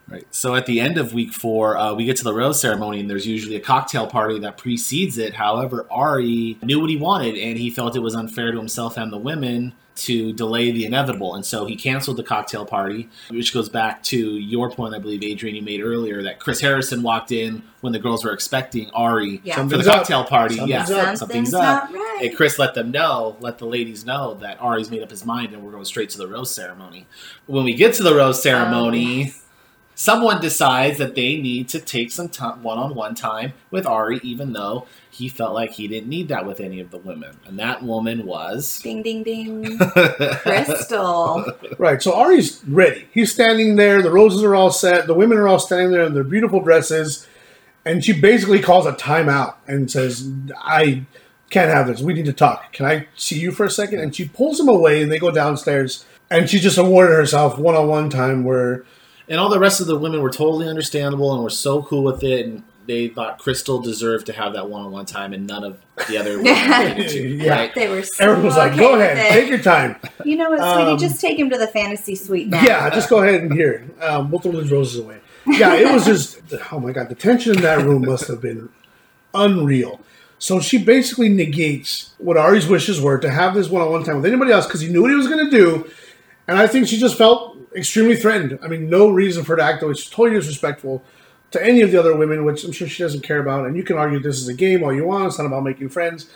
Right. 0.08 0.26
So 0.30 0.56
at 0.56 0.66
the 0.66 0.80
end 0.80 0.98
of 0.98 1.14
week 1.14 1.32
four, 1.32 1.76
uh, 1.76 1.94
we 1.94 2.04
get 2.04 2.16
to 2.16 2.24
the 2.24 2.34
rose 2.34 2.60
ceremony, 2.60 3.00
and 3.00 3.08
there's 3.08 3.26
usually 3.26 3.54
a 3.54 3.60
cocktail 3.60 4.06
party 4.06 4.38
that 4.40 4.58
precedes 4.58 5.16
it. 5.16 5.34
However, 5.34 5.86
Arie 5.92 6.58
knew 6.62 6.80
what 6.80 6.90
he 6.90 6.96
wanted, 6.96 7.36
and 7.36 7.56
he 7.56 7.70
felt 7.70 7.94
it 7.94 8.00
was 8.00 8.14
unfair 8.14 8.50
to 8.50 8.58
himself 8.58 8.96
and 8.96 9.12
the 9.12 9.18
women 9.18 9.74
to 9.94 10.32
delay 10.32 10.70
the 10.70 10.84
inevitable, 10.86 11.34
and 11.34 11.44
so 11.44 11.66
he 11.66 11.76
canceled 11.76 12.16
the 12.16 12.22
cocktail 12.22 12.64
party, 12.64 13.08
which 13.30 13.52
goes 13.52 13.68
back 13.68 14.02
to 14.04 14.16
your 14.38 14.70
point, 14.70 14.94
I 14.94 14.98
believe, 14.98 15.22
Adrian, 15.22 15.54
you 15.54 15.62
made 15.62 15.80
earlier 15.82 16.22
that 16.22 16.38
Chris 16.40 16.60
Harrison 16.60 17.02
walked 17.02 17.30
in 17.30 17.62
when 17.82 17.92
the 17.92 17.98
girls 17.98 18.24
were 18.24 18.32
expecting 18.32 18.90
Arie 18.96 19.40
Yeah. 19.44 19.56
for 19.56 19.62
the 19.64 19.68
Something's 19.84 19.86
up. 19.88 19.94
cocktail 19.98 20.24
party. 20.24 20.56
Something's 20.56 20.90
yeah, 20.90 20.96
up. 20.96 21.16
something's 21.16 21.54
up. 21.54 21.62
not 21.62 21.92
right. 21.92 22.18
And 22.22 22.36
Chris 22.36 22.58
let 22.58 22.74
them 22.74 22.90
know, 22.90 23.36
let 23.40 23.58
the 23.58 23.66
ladies 23.66 24.04
know 24.06 24.34
that 24.34 24.58
Arie's 24.62 24.90
made 24.90 25.02
up 25.02 25.10
his 25.10 25.24
mind 25.26 25.52
and 25.52 25.62
we're 25.62 25.72
going 25.72 25.84
straight 25.84 26.08
to 26.10 26.18
the 26.18 26.28
rose 26.28 26.54
ceremony. 26.54 27.06
When 27.46 27.64
we 27.64 27.74
get 27.74 27.94
to 27.94 28.02
the 28.02 28.14
rose 28.14 28.42
ceremony, 28.42 29.32
oh, 29.36 29.41
someone 30.02 30.40
decides 30.40 30.98
that 30.98 31.14
they 31.14 31.36
need 31.36 31.68
to 31.68 31.78
take 31.78 32.10
some 32.10 32.28
time, 32.28 32.60
one-on-one 32.64 33.14
time 33.14 33.52
with 33.70 33.86
Arie, 33.86 34.18
even 34.24 34.52
though 34.52 34.84
he 35.08 35.28
felt 35.28 35.54
like 35.54 35.70
he 35.70 35.86
didn't 35.86 36.08
need 36.08 36.26
that 36.26 36.44
with 36.44 36.58
any 36.58 36.80
of 36.80 36.90
the 36.90 36.98
women, 36.98 37.38
and 37.46 37.56
that 37.60 37.84
woman 37.84 38.26
was. 38.26 38.80
Ding 38.80 39.02
ding 39.02 39.22
ding. 39.22 39.64
Krystal. 39.78 41.78
Right. 41.78 42.02
So 42.02 42.20
Arie's 42.20 42.64
ready. 42.66 43.06
He's 43.12 43.32
standing 43.32 43.76
there. 43.76 44.02
The 44.02 44.10
roses 44.10 44.42
are 44.42 44.56
all 44.56 44.72
set. 44.72 45.06
The 45.06 45.14
women 45.14 45.38
are 45.38 45.46
all 45.46 45.60
standing 45.60 45.92
there 45.92 46.02
in 46.02 46.14
their 46.14 46.24
beautiful 46.24 46.60
dresses. 46.60 47.28
And 47.84 48.04
she 48.04 48.12
basically 48.12 48.60
calls 48.60 48.86
a 48.86 48.92
timeout 48.92 49.54
and 49.68 49.88
says, 49.88 50.28
I 50.56 51.04
can't 51.50 51.70
have 51.70 51.86
this. 51.86 52.00
We 52.00 52.14
need 52.14 52.24
to 52.24 52.32
talk. 52.32 52.72
Can 52.72 52.86
I 52.86 53.06
see 53.14 53.38
you 53.38 53.52
for 53.52 53.66
a 53.66 53.70
second? 53.70 54.00
And 54.00 54.16
she 54.16 54.26
pulls 54.26 54.58
him 54.58 54.68
away 54.68 55.00
and 55.00 55.12
they 55.12 55.20
go 55.20 55.30
downstairs. 55.30 56.04
And 56.28 56.50
she 56.50 56.58
just 56.58 56.78
awarded 56.78 57.14
herself 57.14 57.56
one 57.56 57.76
on 57.76 57.86
one 57.86 58.10
time 58.10 58.42
where, 58.42 58.84
and 59.28 59.40
all 59.40 59.48
the 59.48 59.58
rest 59.58 59.80
of 59.80 59.86
the 59.86 59.96
women 59.96 60.20
were 60.20 60.30
totally 60.30 60.68
understandable 60.68 61.34
and 61.34 61.42
were 61.42 61.50
so 61.50 61.82
cool 61.82 62.02
with 62.02 62.22
it, 62.22 62.46
and 62.46 62.62
they 62.86 63.08
thought 63.08 63.38
Krystal 63.38 63.82
deserved 63.82 64.26
to 64.26 64.32
have 64.32 64.54
that 64.54 64.68
one-on-one 64.68 65.06
time, 65.06 65.32
and 65.32 65.46
none 65.46 65.64
of 65.64 65.80
the 66.08 66.18
other 66.18 66.38
women 66.42 66.96
needed 66.96 67.10
to. 67.10 67.28
Yeah. 67.28 67.54
Right? 67.54 67.74
They 67.74 67.88
were 67.88 68.02
so 68.02 68.24
everyone 68.24 68.46
was 68.46 68.56
like, 68.56 68.72
okay 68.72 68.80
go 68.80 68.94
ahead, 68.94 69.18
it. 69.18 69.40
take 69.40 69.48
your 69.48 69.58
time. 69.58 69.96
You 70.24 70.36
know 70.36 70.50
what, 70.50 70.58
sweetie? 70.58 70.90
Um, 70.92 70.98
just 70.98 71.20
take 71.20 71.36
him 71.36 71.50
to 71.50 71.58
the 71.58 71.66
fantasy 71.66 72.14
suite 72.14 72.46
now. 72.46 72.62
Yeah, 72.62 72.88
just 72.90 73.10
go 73.10 73.24
ahead 73.24 73.42
and 73.42 73.52
here. 73.52 73.84
Um, 74.00 74.30
we'll 74.30 74.40
throw 74.40 74.52
those 74.52 74.70
roses 74.70 75.00
away. 75.00 75.20
Yeah, 75.46 75.74
it 75.74 75.92
was 75.92 76.04
just, 76.04 76.40
oh 76.70 76.78
my 76.78 76.92
God, 76.92 77.08
the 77.08 77.16
tension 77.16 77.56
in 77.56 77.62
that 77.62 77.84
room 77.84 78.06
must 78.06 78.28
have 78.28 78.40
been 78.40 78.68
unreal. 79.34 80.00
So 80.38 80.60
she 80.60 80.78
basically 80.78 81.28
negates 81.28 82.14
what 82.18 82.36
Arie's 82.36 82.68
wishes 82.68 83.00
were 83.00 83.18
to 83.18 83.30
have 83.30 83.54
this 83.54 83.68
one 83.68 83.82
on 83.82 83.90
one 83.90 84.04
time 84.04 84.16
with 84.16 84.26
anybody 84.26 84.52
else 84.52 84.66
because 84.66 84.80
he 84.80 84.88
knew 84.88 85.02
what 85.02 85.10
he 85.10 85.16
was 85.16 85.28
going 85.28 85.44
to 85.44 85.50
do. 85.50 85.90
And 86.46 86.58
I 86.58 86.66
think 86.66 86.86
she 86.86 86.98
just 86.98 87.16
felt 87.16 87.51
extremely 87.76 88.16
threatened. 88.16 88.58
I 88.62 88.68
mean, 88.68 88.88
no 88.88 89.08
reason 89.08 89.44
for 89.44 89.52
her 89.52 89.56
to 89.56 89.62
act 89.62 89.82
way 89.82 89.92
she's 89.94 90.10
totally 90.10 90.38
disrespectful 90.38 91.02
to 91.52 91.64
any 91.64 91.82
of 91.82 91.90
the 91.90 91.98
other 91.98 92.16
women, 92.16 92.44
which 92.44 92.64
I'm 92.64 92.72
sure 92.72 92.88
she 92.88 93.02
doesn't 93.02 93.22
care 93.22 93.40
about. 93.40 93.66
And 93.66 93.76
you 93.76 93.82
can 93.82 93.96
argue 93.96 94.18
this 94.18 94.40
is 94.40 94.48
a 94.48 94.54
game 94.54 94.82
all 94.82 94.92
you 94.92 95.06
want, 95.06 95.26
it's 95.26 95.38
not 95.38 95.46
about 95.46 95.64
making 95.64 95.90
friends. 95.90 96.28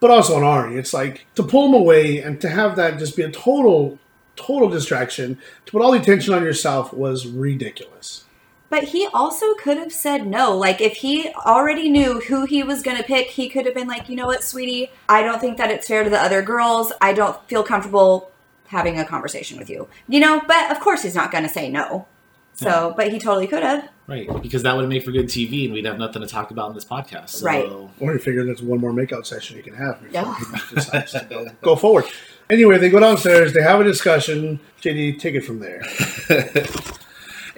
But 0.00 0.10
also 0.10 0.36
on 0.36 0.44
Arie, 0.44 0.78
it's 0.78 0.94
like 0.94 1.26
to 1.34 1.42
pull 1.42 1.68
him 1.68 1.74
away 1.74 2.18
and 2.18 2.40
to 2.40 2.48
have 2.48 2.76
that 2.76 2.98
just 2.98 3.16
be 3.16 3.22
a 3.22 3.30
total, 3.30 3.98
total 4.36 4.68
distraction, 4.68 5.38
to 5.66 5.72
put 5.72 5.82
all 5.82 5.92
the 5.92 6.00
attention 6.00 6.34
on 6.34 6.44
yourself 6.44 6.92
was 6.92 7.26
ridiculous. 7.26 8.24
But 8.70 8.84
he 8.84 9.08
also 9.12 9.54
could 9.54 9.78
have 9.78 9.92
said 9.92 10.26
no. 10.26 10.54
Like, 10.56 10.80
if 10.80 10.96
he 10.96 11.30
already 11.46 11.88
knew 11.88 12.20
who 12.20 12.44
he 12.44 12.62
was 12.62 12.82
going 12.82 12.98
to 12.98 13.02
pick, 13.02 13.28
he 13.28 13.48
could 13.48 13.64
have 13.64 13.74
been 13.74 13.88
like, 13.88 14.08
you 14.08 14.16
know 14.16 14.26
what, 14.26 14.44
sweetie, 14.44 14.90
I 15.08 15.22
don't 15.22 15.40
think 15.40 15.56
that 15.56 15.70
it's 15.70 15.88
fair 15.88 16.04
to 16.04 16.10
the 16.10 16.20
other 16.20 16.42
girls. 16.42 16.92
I 17.00 17.14
don't 17.14 17.36
feel 17.48 17.62
comfortable 17.62 18.30
having 18.68 18.98
a 18.98 19.04
conversation 19.04 19.58
with 19.58 19.68
you. 19.68 19.88
You 20.08 20.20
know, 20.20 20.40
but 20.46 20.70
of 20.70 20.80
course 20.80 21.02
he's 21.02 21.14
not 21.14 21.30
going 21.32 21.44
to 21.44 21.50
say 21.50 21.68
no. 21.68 22.06
So, 22.54 22.92
but 22.96 23.12
he 23.12 23.20
totally 23.20 23.46
could 23.46 23.62
have. 23.62 23.88
Right, 24.08 24.28
because 24.42 24.64
that 24.64 24.76
would 24.76 24.88
make 24.88 25.04
for 25.04 25.12
good 25.12 25.26
TV, 25.26 25.66
and 25.66 25.72
we'd 25.74 25.84
have 25.84 25.96
nothing 25.98 26.22
to 26.22 26.26
talk 26.28 26.50
about 26.50 26.70
in 26.70 26.74
this 26.74 26.84
podcast. 26.84 27.28
So, 27.30 27.46
Right. 27.46 27.66
Or 28.00 28.12
you 28.12 28.18
figure 28.18 28.44
that's 28.44 28.60
one 28.62 28.80
more 28.80 28.90
makeout 28.90 29.26
session 29.26 29.56
you 29.56 29.62
can 29.62 29.74
have 29.74 30.02
before 30.02 30.12
Yeah. 30.12 30.34
he 30.68 30.74
decides 30.74 31.12
to 31.12 31.24
go, 31.30 31.46
go 31.62 31.76
forward. 31.76 32.04
Anyway, 32.50 32.78
they 32.78 32.88
go 32.90 32.98
downstairs, 32.98 33.52
they 33.52 33.62
have 33.62 33.80
a 33.80 33.84
discussion. 33.84 34.58
JD, 34.82 35.20
take 35.20 35.34
it 35.36 35.42
from 35.44 35.60
there. 35.60 35.82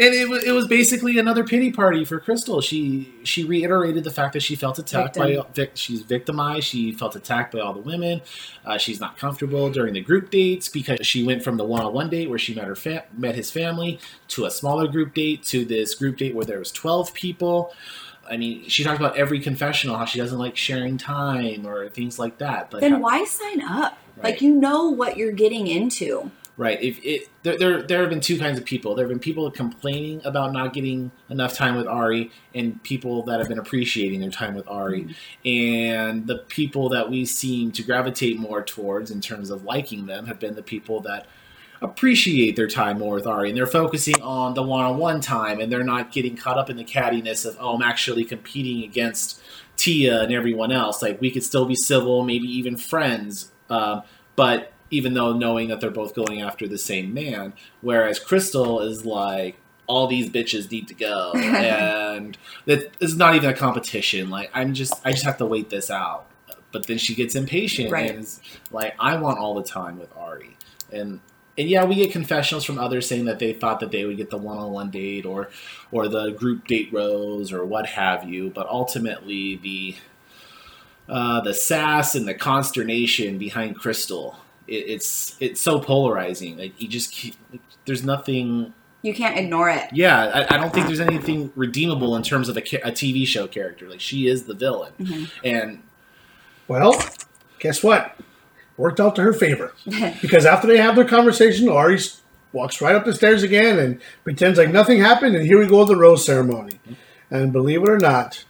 and 0.00 0.14
it 0.14 0.28
was 0.28 0.42
it 0.44 0.52
was 0.52 0.66
basically 0.66 1.18
another 1.18 1.44
pity 1.44 1.70
party 1.70 2.04
for 2.04 2.18
Krystal. 2.18 2.62
She 2.62 3.12
she 3.22 3.44
reiterated 3.44 4.02
the 4.02 4.10
fact 4.10 4.32
that 4.32 4.42
she 4.42 4.56
felt 4.56 4.78
attacked 4.78 5.16
Victim. 5.16 5.42
by 5.42 5.48
vic, 5.52 5.72
she's 5.74 6.00
victimized. 6.02 6.64
She 6.66 6.92
felt 6.92 7.14
attacked 7.16 7.52
by 7.52 7.60
all 7.60 7.74
the 7.74 7.80
women. 7.80 8.22
Uh, 8.64 8.78
she's 8.78 8.98
not 8.98 9.18
comfortable 9.18 9.70
during 9.70 9.92
the 9.94 10.00
group 10.00 10.30
dates 10.30 10.68
because 10.68 11.06
she 11.06 11.22
went 11.22 11.44
from 11.44 11.58
the 11.58 11.64
one 11.64 11.82
on 11.84 11.92
one 11.92 12.08
date 12.08 12.30
where 12.30 12.38
she 12.38 12.54
met 12.54 12.64
her 12.64 12.74
fa- 12.74 13.04
met 13.16 13.34
his 13.34 13.50
family 13.50 14.00
to 14.28 14.46
a 14.46 14.50
smaller 14.50 14.88
group 14.88 15.12
date 15.14 15.42
to 15.44 15.64
this 15.64 15.94
group 15.94 16.16
date 16.16 16.34
where 16.34 16.46
there 16.46 16.58
was 16.58 16.72
twelve 16.72 17.12
people. 17.12 17.72
I 18.30 18.36
mean, 18.36 18.68
she 18.68 18.84
talked 18.84 19.00
about 19.00 19.16
every 19.18 19.40
confessional 19.40 19.96
how 19.96 20.04
she 20.04 20.18
doesn't 20.18 20.38
like 20.38 20.56
sharing 20.56 20.96
time 20.98 21.66
or 21.66 21.88
things 21.88 22.18
like 22.18 22.38
that. 22.38 22.70
But 22.70 22.80
Then 22.80 22.92
how- 22.92 22.98
why 23.00 23.24
sign 23.24 23.60
up? 23.62 23.98
Right. 24.16 24.24
Like, 24.32 24.42
you 24.42 24.54
know 24.54 24.88
what 24.88 25.16
you're 25.16 25.32
getting 25.32 25.66
into. 25.66 26.30
Right. 26.60 26.78
If 26.82 27.02
it 27.02 27.30
there, 27.42 27.56
there 27.56 27.82
there 27.82 28.00
have 28.02 28.10
been 28.10 28.20
two 28.20 28.38
kinds 28.38 28.58
of 28.58 28.66
people. 28.66 28.94
There 28.94 29.06
have 29.06 29.08
been 29.08 29.18
people 29.18 29.50
complaining 29.50 30.20
about 30.26 30.52
not 30.52 30.74
getting 30.74 31.10
enough 31.30 31.54
time 31.54 31.74
with 31.74 31.86
Arie, 31.86 32.30
and 32.54 32.82
people 32.82 33.22
that 33.22 33.38
have 33.38 33.48
been 33.48 33.58
appreciating 33.58 34.20
their 34.20 34.28
time 34.28 34.54
with 34.54 34.68
Arie. 34.68 35.16
And 35.46 36.26
the 36.26 36.44
people 36.48 36.90
that 36.90 37.08
we 37.08 37.24
seem 37.24 37.72
to 37.72 37.82
gravitate 37.82 38.38
more 38.38 38.62
towards 38.62 39.10
in 39.10 39.22
terms 39.22 39.48
of 39.48 39.64
liking 39.64 40.04
them 40.04 40.26
have 40.26 40.38
been 40.38 40.54
the 40.54 40.62
people 40.62 41.00
that 41.00 41.28
appreciate 41.80 42.56
their 42.56 42.68
time 42.68 42.98
more 42.98 43.14
with 43.14 43.26
Arie, 43.26 43.48
and 43.48 43.56
they're 43.56 43.66
focusing 43.66 44.20
on 44.20 44.52
the 44.52 44.62
one-on-one 44.62 45.22
time, 45.22 45.60
and 45.60 45.72
they're 45.72 45.82
not 45.82 46.12
getting 46.12 46.36
caught 46.36 46.58
up 46.58 46.68
in 46.68 46.76
the 46.76 46.84
cattiness 46.84 47.46
of 47.46 47.56
oh, 47.58 47.76
I'm 47.76 47.80
actually 47.80 48.26
competing 48.26 48.84
against 48.84 49.40
Tia 49.76 50.24
and 50.24 50.30
everyone 50.30 50.72
else. 50.72 51.00
Like 51.00 51.22
we 51.22 51.30
could 51.30 51.42
still 51.42 51.64
be 51.64 51.74
civil, 51.74 52.22
maybe 52.22 52.48
even 52.48 52.76
friends, 52.76 53.50
um, 53.70 54.02
but 54.36 54.74
even 54.90 55.14
though 55.14 55.32
knowing 55.32 55.68
that 55.68 55.80
they're 55.80 55.90
both 55.90 56.14
going 56.14 56.40
after 56.42 56.66
the 56.66 56.78
same 56.78 57.14
man, 57.14 57.52
whereas 57.80 58.18
Krystal 58.18 58.84
is 58.84 59.04
like 59.06 59.56
all 59.86 60.06
these 60.06 60.28
bitches 60.30 60.70
need 60.70 60.86
to 60.88 60.94
go, 60.94 61.32
and 61.36 62.36
that 62.66 62.90
is 63.00 63.16
not 63.16 63.34
even 63.34 63.50
a 63.50 63.54
competition. 63.54 64.30
Like 64.30 64.50
I'm 64.54 64.74
just, 64.74 64.94
I 65.04 65.12
just 65.12 65.24
have 65.24 65.38
to 65.38 65.46
wait 65.46 65.70
this 65.70 65.90
out. 65.90 66.26
But 66.72 66.86
then 66.86 66.98
she 66.98 67.16
gets 67.16 67.34
impatient 67.34 67.90
Right. 67.90 68.10
and 68.10 68.20
is 68.20 68.40
like, 68.70 68.94
I 69.00 69.16
want 69.16 69.38
all 69.40 69.54
the 69.54 69.64
time 69.64 69.98
with 69.98 70.10
Arie, 70.16 70.56
and 70.92 71.18
and 71.58 71.68
yeah, 71.68 71.84
we 71.84 71.96
get 71.96 72.12
confessionals 72.12 72.64
from 72.64 72.78
others 72.78 73.08
saying 73.08 73.24
that 73.24 73.40
they 73.40 73.52
thought 73.52 73.80
that 73.80 73.90
they 73.90 74.04
would 74.04 74.16
get 74.16 74.30
the 74.30 74.38
one-on-one 74.38 74.90
date 74.90 75.26
or 75.26 75.50
or 75.90 76.06
the 76.08 76.30
group 76.30 76.68
date 76.68 76.88
rose 76.92 77.52
or 77.52 77.64
what 77.66 77.86
have 77.86 78.22
you. 78.28 78.50
But 78.50 78.68
ultimately, 78.68 79.56
the 79.56 79.96
uh, 81.08 81.40
the 81.40 81.52
sass 81.54 82.14
and 82.14 82.26
the 82.28 82.34
consternation 82.34 83.36
behind 83.36 83.76
Krystal, 83.76 84.36
it, 84.70 84.74
it's 84.88 85.36
it's 85.40 85.60
so 85.60 85.80
polarizing. 85.80 86.56
Like 86.58 86.80
you 86.80 86.88
just 86.88 87.12
keep, 87.12 87.34
there's 87.84 88.04
nothing. 88.04 88.72
You 89.02 89.14
can't 89.14 89.38
ignore 89.38 89.70
it. 89.70 89.88
Yeah, 89.92 90.46
I, 90.50 90.54
I 90.54 90.58
don't 90.58 90.72
think 90.74 90.86
there's 90.86 91.00
anything 91.00 91.52
redeemable 91.56 92.14
in 92.16 92.22
terms 92.22 92.48
of 92.50 92.56
a, 92.56 92.60
a 92.60 92.92
TV 92.92 93.26
show 93.26 93.46
character. 93.46 93.88
Like 93.88 94.00
she 94.00 94.26
is 94.26 94.44
the 94.44 94.54
villain, 94.54 94.92
Mhm. 95.00 95.30
and 95.44 95.82
Well, 96.68 97.02
guess 97.58 97.82
what? 97.82 98.16
Worked 98.76 99.00
out 99.00 99.16
to 99.16 99.22
her 99.22 99.32
favor. 99.32 99.72
Because 100.22 100.46
after 100.46 100.66
they 100.66 100.78
have 100.78 100.96
their 100.96 101.04
conversation, 101.06 101.68
Arie 101.68 101.94
s- 101.96 102.20
walks 102.52 102.80
right 102.80 102.94
up 102.94 103.04
the 103.04 103.12
stairs 103.14 103.42
again 103.42 103.78
and 103.78 104.00
pretends 104.24 104.58
like 104.58 104.70
nothing 104.70 105.00
happened, 105.00 105.34
and 105.36 105.46
here 105.46 105.58
we 105.58 105.66
go 105.66 105.80
with 105.80 105.88
the 105.88 105.96
rose 105.96 106.24
ceremony. 106.24 106.80
And 107.30 107.52
believe 107.52 107.82
it 107.82 107.88
or 107.88 107.98
not, 107.98 108.44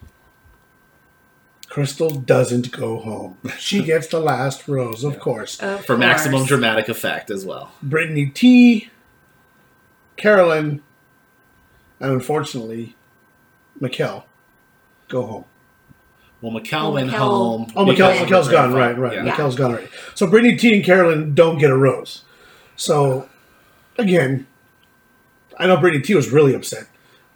Krystal 1.71 2.25
doesn't 2.27 2.73
go 2.73 2.99
home. 2.99 3.39
She 3.59 3.83
gets 3.83 4.09
the 4.09 4.19
last 4.21 4.67
rose, 4.67 5.05
of 5.05 5.21
course. 5.21 5.61
Of 5.61 5.87
for 5.87 5.97
maximum 5.97 6.45
dramatic 6.45 6.89
effect 6.89 7.31
as 7.31 7.47
well. 7.47 7.71
Brittany 7.83 8.27
T, 8.27 8.91
Carolyn, 10.17 10.83
and 12.01 12.13
unfortunately, 12.13 12.97
Maquel 13.81 14.25
go 15.09 15.23
home. 15.27 15.45
Well, 16.41 16.53
Maquel 16.53 16.83
Oh, 16.87 16.91
went 16.93 17.11
Maquel- 17.11 17.19
home. 17.19 17.73
Oh, 17.77 17.85
because 17.85 18.17
Maquel, 18.17 18.23
of 18.23 18.29
Maquel's 18.29 18.47
her 18.47 18.53
gone. 18.53 18.71
grandfather. 18.73 19.01
Right, 19.01 19.17
right. 19.17 19.27
Yeah. 19.27 19.33
Maquel's 19.33 19.57
gone 19.57 19.73
already. 19.73 19.89
So 20.15 20.27
Brittany 20.27 20.57
T 20.57 20.75
and 20.75 20.85
Carolyn 20.85 21.35
don't 21.35 21.59
get 21.59 21.71
a 21.71 21.77
rose. 21.77 22.25
So 22.77 23.29
again, 23.99 24.47
I 25.59 25.67
know 25.67 25.77
Brittany 25.77 26.03
T 26.03 26.15
was 26.15 26.31
really 26.31 26.55
upset, 26.55 26.87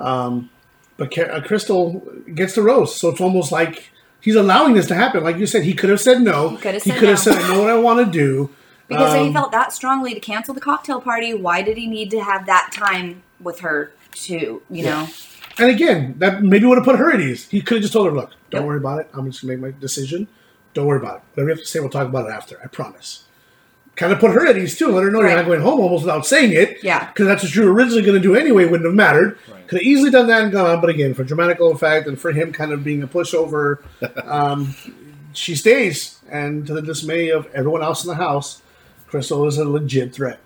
um, 0.00 0.48
but 0.96 1.14
Ca- 1.14 1.22
uh, 1.24 1.40
Krystal 1.40 2.34
gets 2.34 2.54
the 2.54 2.62
rose. 2.62 2.96
So 2.96 3.10
it's 3.10 3.20
almost 3.20 3.52
like 3.52 3.90
he's 4.24 4.34
allowing 4.34 4.74
this 4.74 4.86
to 4.88 4.94
happen. 4.94 5.22
Like 5.22 5.36
you 5.36 5.46
said, 5.46 5.62
he 5.62 5.74
could 5.74 5.90
have 5.90 6.00
said 6.00 6.22
no. 6.22 6.48
He 6.50 6.56
could 6.56 6.74
have 6.74 6.82
He 6.82 6.90
said 6.90 6.98
could 6.98 7.08
have 7.10 7.18
said, 7.20 7.36
"I 7.36 7.48
know 7.54 7.60
what 7.60 7.70
I 7.70 7.76
want 7.78 8.04
to 8.04 8.10
do." 8.10 8.50
Because 8.88 9.14
if 9.14 9.20
he 9.20 9.28
Um, 9.28 9.32
felt 9.32 9.52
that 9.52 9.72
strongly 9.72 10.14
to 10.14 10.20
cancel 10.20 10.54
the 10.54 10.60
cocktail 10.60 11.00
party, 11.00 11.32
why 11.32 11.62
did 11.62 11.76
he 11.76 11.86
need 11.86 12.10
to 12.10 12.20
have 12.22 12.46
that 12.46 12.70
time 12.72 13.22
with 13.40 13.60
her 13.60 13.92
too? 14.12 14.62
You 14.70 14.84
know? 14.84 15.08
And 15.58 15.70
again, 15.70 16.14
that 16.18 16.42
maybe 16.42 16.66
would 16.66 16.78
have 16.78 16.84
put 16.84 16.96
her 16.98 17.12
at 17.12 17.20
ease. 17.20 17.46
He 17.50 17.60
could 17.60 17.76
have 17.76 17.82
just 17.82 17.92
told 17.92 18.06
her, 18.06 18.12
"Look, 18.12 18.30
don't 18.50 18.62
Yep. 18.62 18.66
worry 18.68 18.78
about 18.78 19.00
it. 19.00 19.08
I'm 19.14 19.30
just 19.30 19.42
gonna 19.42 19.56
make 19.56 19.62
my 19.74 19.80
decision. 19.80 20.26
Don't 20.74 20.86
worry 20.86 20.98
about 20.98 21.16
it. 21.16 21.22
Whatever 21.34 21.50
you 21.50 21.54
have 21.56 21.60
to 21.60 21.66
say, 21.66 21.80
we'll 21.80 21.88
talk 21.90 22.08
about 22.08 22.28
it 22.28 22.32
after. 22.32 22.58
I 22.62 22.66
promise." 22.66 23.24
Kind 23.96 24.12
of 24.12 24.18
put 24.18 24.32
her 24.32 24.46
at 24.46 24.58
ease 24.58 24.76
too. 24.76 24.88
Let 24.88 25.04
her 25.04 25.10
know 25.10 25.20
you're 25.20 25.30
not 25.36 25.46
going 25.46 25.60
home 25.60 25.78
almost 25.80 26.04
without 26.04 26.26
saying 26.26 26.52
it. 26.52 26.82
Yeah. 26.82 27.06
because 27.06 27.26
that's 27.26 27.42
what 27.44 27.54
you 27.54 27.62
were 27.64 27.72
originally 27.72 28.02
going 28.02 28.20
to 28.20 28.22
do 28.22 28.34
anyway. 28.34 28.64
Wouldn't 28.64 28.84
have 28.86 28.94
mattered. 28.94 29.38
Right. 29.50 29.68
Could 29.68 29.78
have 29.78 29.86
easily 29.86 30.10
done 30.10 30.26
that 30.26 30.42
and 30.42 30.50
gone 30.52 30.66
on, 30.68 30.80
but 30.80 30.90
again, 30.90 31.14
for 31.14 31.22
dramatical 31.22 31.70
effect 31.70 32.08
and 32.08 32.20
for 32.20 32.32
him 32.32 32.52
kind 32.52 32.72
of 32.72 32.82
being 32.82 33.02
a 33.04 33.06
pushover, 33.06 33.78
um, 34.28 34.74
she 35.32 35.54
stays. 35.54 36.18
And 36.28 36.66
to 36.66 36.74
the 36.74 36.82
dismay 36.82 37.28
of 37.30 37.46
everyone 37.54 37.82
else 37.82 38.02
in 38.02 38.08
the 38.08 38.16
house, 38.16 38.62
Krystal 39.08 39.46
is 39.46 39.58
a 39.58 39.64
legit 39.64 40.12
threat. 40.12 40.40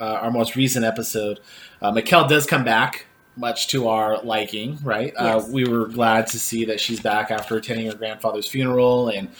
uh, 0.00 0.04
our 0.04 0.30
most 0.30 0.54
recent 0.54 0.84
episode, 0.84 1.40
uh, 1.82 1.90
Maquel 1.90 2.28
does 2.28 2.46
come 2.46 2.62
back, 2.64 3.06
much 3.36 3.68
to 3.68 3.88
our 3.88 4.22
liking, 4.22 4.78
right? 4.84 5.12
Uh, 5.16 5.44
we 5.50 5.64
were 5.66 5.86
glad 5.88 6.26
to 6.28 6.38
see 6.38 6.64
that 6.66 6.78
she's 6.80 7.00
back 7.00 7.30
after 7.30 7.56
attending 7.56 7.86
her 7.90 7.94
grandfather's 7.96 8.46
funeral, 8.48 9.08
and 9.08 9.28
m- 9.28 9.34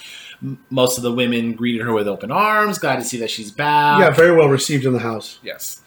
most 0.70 0.96
of 0.98 1.02
the 1.02 1.12
women 1.12 1.52
greeted 1.54 1.82
her 1.82 1.92
with 1.92 2.06
open 2.08 2.30
arms. 2.30 2.78
Glad 2.78 2.96
to 2.96 3.04
see 3.04 3.18
that 3.18 3.30
she's 3.30 3.50
back. 3.50 4.00
yeah, 4.00 4.10
very 4.10 4.36
well 4.36 4.48
received 4.48 4.84
in 4.84 4.92
the 4.92 4.98
house. 5.00 5.38
Yes. 5.42 5.82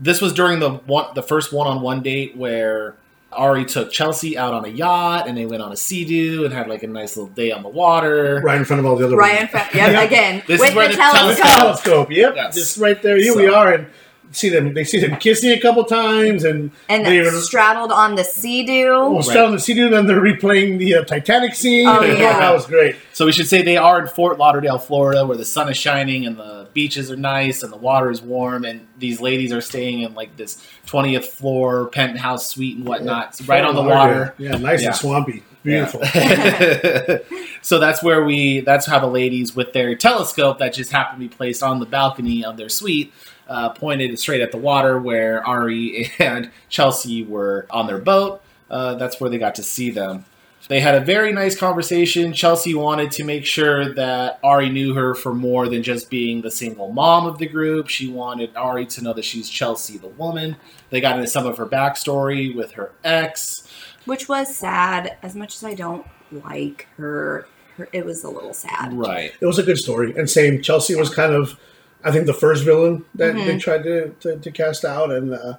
this 0.00 0.20
was 0.20 0.32
during 0.32 0.60
the 0.60 0.70
one, 0.70 1.06
the 1.14 1.22
first 1.22 1.52
one-on-one 1.52 2.02
date 2.02 2.36
where 2.36 2.94
Arie 3.36 3.64
took 3.64 3.92
Chelsea 3.92 4.36
out 4.36 4.52
on 4.54 4.64
a 4.64 4.68
yacht, 4.68 5.28
and 5.28 5.36
they 5.38 5.46
went 5.46 5.62
on 5.62 5.70
a 5.72 5.76
sea-doo 5.76 6.44
and 6.44 6.52
had 6.52 6.68
like 6.68 6.82
a 6.82 6.86
nice 6.88 7.16
little 7.16 7.32
day 7.32 7.52
on 7.52 7.62
the 7.62 7.68
water. 7.68 8.40
Right 8.44 8.58
in 8.58 8.64
front 8.64 8.80
of 8.80 8.86
all 8.86 8.96
the 8.96 9.06
other 9.06 9.16
Ryan, 9.16 9.36
women. 9.36 9.48
Fra- 9.48 9.68
yep, 9.72 9.72
Yeah. 9.92 10.02
again 10.02 10.42
This 10.46 10.60
with 10.60 10.70
is 10.70 10.74
where 10.76 10.88
the 10.88 10.94
the 10.94 11.00
telescope. 11.00 11.46
telescope. 11.46 12.10
Yep, 12.10 12.32
Yes. 12.36 12.54
just 12.56 12.78
right 12.78 13.00
there. 13.02 13.16
Here 13.16 13.32
So- 13.32 13.38
we 13.38 13.46
are, 13.48 13.72
and 13.72 13.86
see 14.32 14.48
them. 14.48 14.74
They 14.74 14.84
see 14.84 14.98
them 15.00 15.16
kissing 15.18 15.50
a 15.50 15.60
couple 15.60 15.84
times, 15.84 16.44
and 16.44 16.70
and 16.88 17.04
they 17.04 17.20
were 17.20 17.30
straddled 17.30 17.92
on 17.92 18.14
the 18.14 18.24
sea 18.24 18.64
well, 18.64 19.16
doo. 19.16 19.22
still 19.22 19.46
on 19.46 19.52
the 19.52 19.58
CD, 19.58 19.82
and 19.82 19.92
then 19.92 20.06
they're 20.06 20.20
replaying 20.20 20.78
the 20.78 20.96
uh, 20.96 21.04
Titanic 21.04 21.54
scene. 21.54 21.86
Oh, 21.86 22.00
yeah. 22.02 22.38
that 22.38 22.52
was 22.52 22.66
great. 22.66 22.96
So 23.12 23.26
we 23.26 23.32
should 23.32 23.46
say 23.46 23.62
they 23.62 23.76
are 23.76 24.00
in 24.00 24.08
Fort 24.08 24.38
Lauderdale, 24.38 24.78
Florida, 24.78 25.26
where 25.26 25.36
the 25.36 25.44
sun 25.44 25.68
is 25.68 25.76
shining 25.76 26.26
and 26.26 26.36
the 26.36 26.68
beaches 26.72 27.10
are 27.10 27.16
nice 27.16 27.62
and 27.62 27.72
the 27.72 27.76
water 27.76 28.10
is 28.10 28.22
warm, 28.22 28.64
and 28.64 28.86
these 28.98 29.20
ladies 29.20 29.52
are 29.52 29.60
staying 29.60 30.02
in 30.02 30.14
like 30.14 30.36
this 30.36 30.64
twentieth 30.86 31.26
floor 31.26 31.88
penthouse 31.88 32.48
suite 32.48 32.76
and 32.76 32.86
whatnot, 32.86 33.28
It's 33.30 33.48
right 33.48 33.64
on 33.64 33.74
the 33.74 33.82
water. 33.82 34.34
Yeah, 34.38 34.56
nice 34.56 34.82
Yeah. 34.82 34.88
and 34.88 34.96
swampy, 34.96 35.42
beautiful. 35.62 36.00
Yeah. 36.14 37.18
so 37.62 37.78
that's 37.78 38.02
where 38.02 38.24
we. 38.24 38.60
That's 38.60 38.86
how 38.86 38.98
the 38.98 39.06
ladies 39.06 39.54
with 39.54 39.72
their 39.72 39.94
telescope 39.94 40.58
that 40.58 40.72
just 40.74 40.92
happened 40.92 41.20
to 41.22 41.28
be 41.28 41.34
placed 41.34 41.62
on 41.62 41.80
the 41.80 41.86
balcony 41.86 42.44
of 42.44 42.56
their 42.56 42.68
suite. 42.68 43.12
Uh, 43.50 43.68
pointed 43.70 44.16
straight 44.16 44.40
at 44.40 44.52
the 44.52 44.56
water 44.56 44.98
where 45.00 45.46
Arie 45.46 46.10
and 46.20 46.50
Chelsea 46.68 47.24
were 47.24 47.66
on 47.68 47.88
their 47.88 47.98
boat. 47.98 48.40
Uh, 48.70 48.94
that's 48.94 49.20
where 49.20 49.28
they 49.28 49.38
got 49.38 49.56
to 49.56 49.62
see 49.64 49.90
them. 49.90 50.24
They 50.68 50.78
had 50.78 50.94
a 50.94 51.00
very 51.00 51.32
nice 51.32 51.58
conversation. 51.58 52.32
Chelsea 52.32 52.74
wanted 52.74 53.10
to 53.12 53.24
make 53.24 53.44
sure 53.44 53.92
that 53.94 54.38
Arie 54.44 54.68
knew 54.70 54.94
her 54.94 55.16
for 55.16 55.34
more 55.34 55.68
than 55.68 55.82
just 55.82 56.08
being 56.10 56.42
the 56.42 56.50
single 56.50 56.92
mom 56.92 57.26
of 57.26 57.38
the 57.38 57.46
group. 57.48 57.88
She 57.88 58.06
wanted 58.08 58.54
Arie 58.56 58.86
to 58.86 59.02
know 59.02 59.12
that 59.14 59.24
she's 59.24 59.48
Chelsea 59.48 59.98
the 59.98 60.06
woman. 60.06 60.54
They 60.90 61.00
got 61.00 61.16
into 61.16 61.28
some 61.28 61.44
of 61.44 61.56
her 61.58 61.66
backstory 61.66 62.54
with 62.54 62.72
her 62.72 62.92
ex. 63.02 63.66
which 64.04 64.28
was 64.28 64.54
sad. 64.54 65.16
As 65.22 65.34
much 65.34 65.56
as 65.56 65.64
I 65.64 65.74
don't 65.74 66.06
like 66.30 66.86
her, 66.98 67.48
her 67.76 67.88
it 67.92 68.04
was 68.04 68.22
a 68.22 68.30
little 68.30 68.54
sad. 68.54 68.92
Right. 68.92 69.32
It 69.40 69.46
was 69.46 69.58
a 69.58 69.64
good 69.64 69.78
story. 69.78 70.14
And 70.16 70.30
same, 70.30 70.62
Chelsea 70.62 70.94
was 70.94 71.12
kind 71.12 71.32
of, 71.32 71.58
I 72.04 72.10
think, 72.10 72.26
the 72.26 72.34
first 72.34 72.64
villain 72.64 73.04
that 73.14 73.34
Mhm. 73.34 73.46
they 73.46 73.58
tried 73.58 73.82
to, 73.84 74.10
to, 74.20 74.36
to 74.38 74.50
cast 74.50 74.84
out. 74.84 75.10
And 75.12 75.34
uh, 75.34 75.54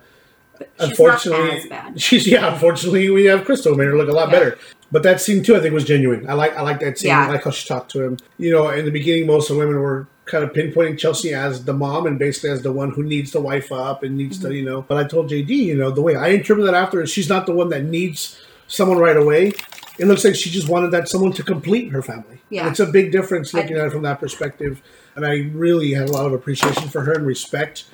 unfortunately, 0.80 1.46
not 1.48 1.58
as 1.58 1.66
bad. 1.68 2.02
she's 2.08 2.28
yeah. 2.28 2.54
Unfortunately, 2.54 3.10
we 3.10 3.26
have 3.26 3.42
Krystal 3.42 3.76
made 3.76 3.86
her 3.88 3.98
look 3.98 4.10
a 4.10 4.12
lot 4.12 4.30
Yeah. 4.30 4.40
better. 4.40 4.58
But 4.92 5.04
that 5.04 5.22
scene 5.22 5.42
too, 5.44 5.56
I 5.56 5.60
think, 5.62 5.74
was 5.74 5.86
genuine. 5.86 6.30
I 6.30 6.34
like 6.34 6.56
I 6.58 6.62
like 6.62 6.80
that 6.82 6.98
scene. 6.98 7.10
Yeah. 7.10 7.28
I 7.28 7.32
like 7.32 7.44
how 7.44 7.52
she 7.52 7.68
talked 7.68 7.92
to 7.92 8.04
him. 8.04 8.18
You 8.38 8.52
know, 8.52 8.70
in 8.70 8.86
the 8.86 8.92
beginning, 8.92 9.28
most 9.28 9.50
of 9.50 9.56
the 9.56 9.60
women 9.60 9.80
were 9.82 10.08
kind 10.26 10.44
of 10.44 10.52
pinpointing 10.52 10.98
Chelsea 10.98 11.34
as 11.34 11.66
the 11.66 11.74
mom 11.74 12.06
and 12.06 12.18
basically 12.20 12.52
as 12.52 12.62
the 12.62 12.72
one 12.72 12.92
who 12.92 13.04
needs 13.04 13.32
to 13.32 13.40
wife 13.40 13.72
up 13.72 14.04
and 14.04 14.18
needs 14.18 14.38
Mm-hmm. 14.40 14.48
to, 14.50 14.56
you 14.56 14.66
know. 14.66 14.82
But 14.82 14.98
I 14.98 15.04
told 15.08 15.30
JD, 15.30 15.50
you 15.50 15.76
know, 15.76 15.92
the 15.92 16.02
way 16.02 16.16
I 16.16 16.30
interpret 16.30 16.66
that 16.66 16.76
after 16.76 17.02
is 17.02 17.10
she's 17.10 17.30
not 17.30 17.46
the 17.46 17.54
one 17.54 17.70
that 17.70 17.84
needs 17.86 18.40
someone 18.68 18.98
right 18.98 19.18
away. 19.18 19.54
It 19.98 20.06
looks 20.06 20.24
like 20.26 20.36
she 20.36 20.50
just 20.50 20.68
wanted 20.70 20.92
that 20.92 21.08
someone 21.10 21.32
to 21.34 21.44
complete 21.44 21.92
her 21.92 22.02
family. 22.02 22.42
Yeah. 22.50 22.70
it's 22.70 22.80
a 22.80 22.86
big 22.86 23.12
difference 23.12 23.54
looking 23.54 23.78
I- 23.78 23.82
at 23.82 23.88
it 23.88 23.92
from 23.92 24.02
that 24.04 24.20
perspective. 24.20 24.82
And 25.16 25.26
I 25.26 25.50
really 25.54 25.92
had 25.94 26.10
a 26.10 26.12
lot 26.12 26.26
of 26.26 26.34
appreciation 26.34 26.90
for 26.90 27.02
her 27.02 27.14
and 27.14 27.26
respect. 27.26 27.86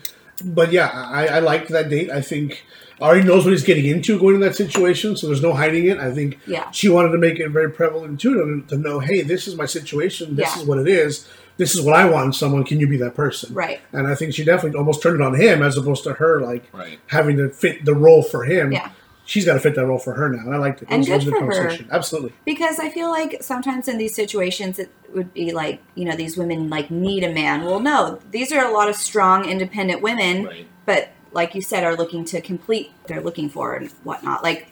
But 0.43 0.71
yeah, 0.71 0.89
I, 0.93 1.27
I 1.27 1.39
liked 1.39 1.69
that 1.69 1.89
date. 1.89 2.11
I 2.11 2.21
think 2.21 2.63
Arie 3.01 3.23
knows 3.23 3.43
what 3.43 3.51
he's 3.51 3.63
getting 3.63 3.85
into 3.85 4.19
going 4.19 4.35
in 4.35 4.41
that 4.41 4.55
situation, 4.55 5.17
so 5.17 5.27
there's 5.27 5.41
no 5.41 5.53
hiding 5.53 5.85
it. 5.85 5.97
I 5.97 6.11
think 6.11 6.39
Yeah. 6.45 6.69
she 6.71 6.89
wanted 6.89 7.09
to 7.11 7.17
make 7.17 7.39
it 7.39 7.49
very 7.49 7.71
prevalent 7.71 8.19
to 8.21 8.33
them 8.35 8.65
to 8.69 8.77
know, 8.77 8.99
hey, 8.99 9.21
this 9.23 9.47
is 9.47 9.55
my 9.55 9.65
situation. 9.65 10.35
This 10.35 10.55
Yeah. 10.55 10.61
is 10.61 10.67
what 10.67 10.77
it 10.79 10.87
is. 10.87 11.27
This 11.57 11.73
is 11.75 11.81
what 11.81 11.95
I 11.95 12.05
want 12.05 12.27
in 12.27 12.33
someone. 12.33 12.63
Can 12.65 12.79
you 12.79 12.87
be 12.87 12.97
that 12.97 13.15
person? 13.15 13.51
Right. 13.53 13.79
And 13.91 14.05
I 14.07 14.13
think 14.13 14.35
she 14.35 14.43
definitely 14.43 14.77
almost 14.77 15.01
turned 15.01 15.19
it 15.19 15.23
on 15.25 15.33
him 15.39 15.63
as 15.63 15.75
opposed 15.75 16.03
to 16.03 16.13
her 16.13 16.39
like 16.41 16.65
Right. 16.71 16.99
having 17.07 17.37
to 17.37 17.49
fit 17.49 17.83
the 17.83 17.95
role 17.95 18.21
for 18.21 18.43
him. 18.43 18.71
Yeah. 18.71 18.89
She's 19.27 19.45
got 19.45 19.53
to 19.53 19.59
fit 19.59 19.75
that 19.75 19.85
role 19.85 19.99
for 19.99 20.13
her 20.13 20.29
now. 20.29 20.39
And 20.39 20.55
I 20.55 20.57
liked 20.57 20.81
it. 20.81 20.87
And 20.89 21.05
it 21.07 21.13
was 21.13 21.25
good 21.25 21.33
for 21.35 21.53
her. 21.53 21.77
Absolutely. 21.91 22.31
Because 22.45 22.79
I 22.79 22.89
feel 22.89 23.09
like 23.11 23.43
sometimes 23.43 23.87
in 23.89 23.97
these 23.97 24.15
situations 24.15 24.79
it 24.79 24.89
would 25.13 25.33
be 25.33 25.51
like, 25.51 25.81
you 25.95 26.05
know, 26.05 26.15
these 26.15 26.37
women 26.37 26.69
like 26.69 26.89
need 26.89 27.23
a 27.25 27.33
man. 27.33 27.65
Well, 27.65 27.81
no, 27.81 28.19
these 28.31 28.51
are 28.53 28.65
a 28.65 28.71
lot 28.71 28.89
of 28.89 28.95
strong, 28.95 29.43
independent 29.45 30.01
women, 30.01 30.45
Right. 30.45 30.65
but 30.85 31.09
like 31.33 31.53
you 31.53 31.61
said, 31.61 31.83
are 31.83 31.95
looking 31.95 32.23
to 32.25 32.39
complete 32.39 32.87
what 33.01 33.07
they're 33.09 33.21
looking 33.21 33.49
for 33.49 33.75
and 33.75 33.89
whatnot. 34.05 34.43
Like, 34.43 34.69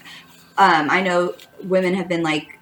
um, 0.58 0.90
I 0.90 1.02
know 1.02 1.36
women 1.64 1.94
have 1.96 2.08
been 2.08 2.24
like 2.24 2.58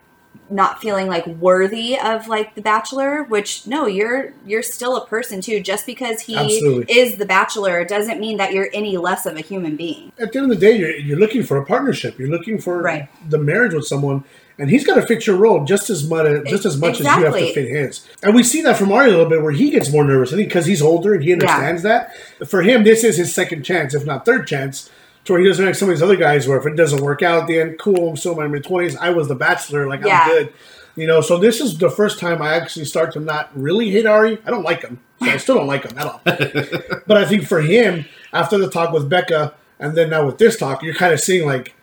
not 0.49 0.81
feeling 0.81 1.07
like 1.07 1.25
worthy 1.25 1.97
of 1.97 2.27
like 2.27 2.53
the 2.55 2.61
bachelor 2.61 3.23
which 3.23 3.65
no 3.65 3.85
you're 3.87 4.33
you're 4.45 4.61
still 4.61 4.97
a 4.97 5.05
person 5.07 5.41
too 5.41 5.59
just 5.61 5.85
because 5.85 6.21
he 6.21 6.35
Absolutely. 6.35 6.93
is 6.95 7.15
the 7.17 7.25
bachelor 7.25 7.83
doesn't 7.85 8.19
mean 8.19 8.37
that 8.37 8.51
you're 8.53 8.69
any 8.73 8.97
less 8.97 9.25
of 9.25 9.35
a 9.37 9.41
human 9.41 9.75
being 9.75 10.11
At 10.19 10.31
the 10.33 10.39
end 10.39 10.51
of 10.51 10.59
the 10.59 10.65
day, 10.65 10.77
you're, 10.77 10.95
you're 10.97 11.17
looking 11.19 11.43
for 11.43 11.57
a 11.57 11.65
partnership. 11.65 12.19
You're 12.19 12.29
looking 12.29 12.59
for 12.59 12.81
Right. 12.81 13.07
the 13.29 13.37
marriage 13.37 13.73
with 13.73 13.85
someone. 13.85 14.23
And 14.59 14.69
he's 14.69 14.85
got 14.85 14.95
to 14.95 15.01
fit 15.07 15.25
your 15.25 15.35
role 15.37 15.63
just 15.65 15.89
as 15.89 16.07
much, 16.07 16.45
just 16.45 16.65
as 16.65 16.77
much 16.77 16.99
as 16.99 16.99
you 16.99 17.05
have 17.07 17.21
to 17.21 17.27
Exactly. 17.29 17.53
fit 17.55 17.69
his. 17.69 18.07
And 18.21 18.35
we 18.35 18.43
see 18.43 18.61
that 18.61 18.77
from 18.77 18.91
Arie 18.91 19.07
a 19.07 19.09
little 19.09 19.25
bit, 19.25 19.41
where 19.41 19.51
he 19.51 19.71
gets 19.71 19.91
more 19.91 20.03
nervous, 20.03 20.31
I 20.31 20.35
think, 20.35 20.49
because 20.49 20.67
he's 20.67 20.81
older 20.81 21.15
and 21.15 21.23
he 21.23 21.33
understands 21.33 21.81
that. 21.81 22.11
For 22.47 22.61
him, 22.61 22.83
this 22.83 23.03
is 23.03 23.17
his 23.17 23.33
second 23.33 23.63
chance, 23.63 23.95
if 23.95 24.05
not 24.05 24.25
third 24.25 24.45
chance, 24.45 24.91
to 25.25 25.33
where 25.33 25.41
he 25.41 25.47
doesn't 25.47 25.65
like 25.65 25.75
some 25.75 25.89
of 25.89 25.95
these 25.95 26.01
other 26.01 26.15
guys, 26.15 26.47
where 26.47 26.57
if 26.57 26.65
it 26.65 26.75
doesn't 26.75 27.01
work 27.01 27.21
out, 27.21 27.43
at 27.43 27.47
the 27.47 27.59
end, 27.59 27.79
cool, 27.79 28.09
I'm 28.09 28.17
still 28.17 28.33
in 28.33 28.37
my 28.39 28.47
mid 28.47 28.63
twenties. 28.63 28.95
I 28.97 29.09
was 29.11 29.27
the 29.27 29.35
bachelor, 29.35 29.87
like 29.87 30.01
Yeah. 30.03 30.19
I'm 30.23 30.29
good, 30.29 30.53
you 30.95 31.07
know. 31.07 31.21
So 31.21 31.37
this 31.37 31.59
is 31.61 31.77
the 31.77 31.89
first 31.89 32.19
time 32.19 32.41
I 32.41 32.55
actually 32.55 32.85
start 32.85 33.13
to 33.13 33.19
not 33.19 33.49
really 33.55 33.89
hate 33.89 34.05
Arie. 34.05 34.37
I 34.45 34.49
don't 34.49 34.63
like 34.63 34.81
him, 34.81 34.99
so 35.19 35.25
I 35.27 35.37
still 35.37 35.55
don't 35.55 35.67
like 35.67 35.83
him 35.89 35.97
at 35.97 36.05
all. 36.07 36.21
but 36.25 37.17
I 37.17 37.25
think 37.25 37.45
for 37.47 37.61
him, 37.61 38.05
after 38.33 38.57
the 38.57 38.69
talk 38.69 38.91
with 38.93 39.09
Bekah, 39.09 39.53
and 39.79 39.95
then 39.97 40.09
now 40.09 40.25
with 40.25 40.37
this 40.37 40.57
talk, 40.57 40.83
you're 40.83 40.93
kind 40.93 41.13
of 41.13 41.19
seeing 41.19 41.45
like 41.47 41.73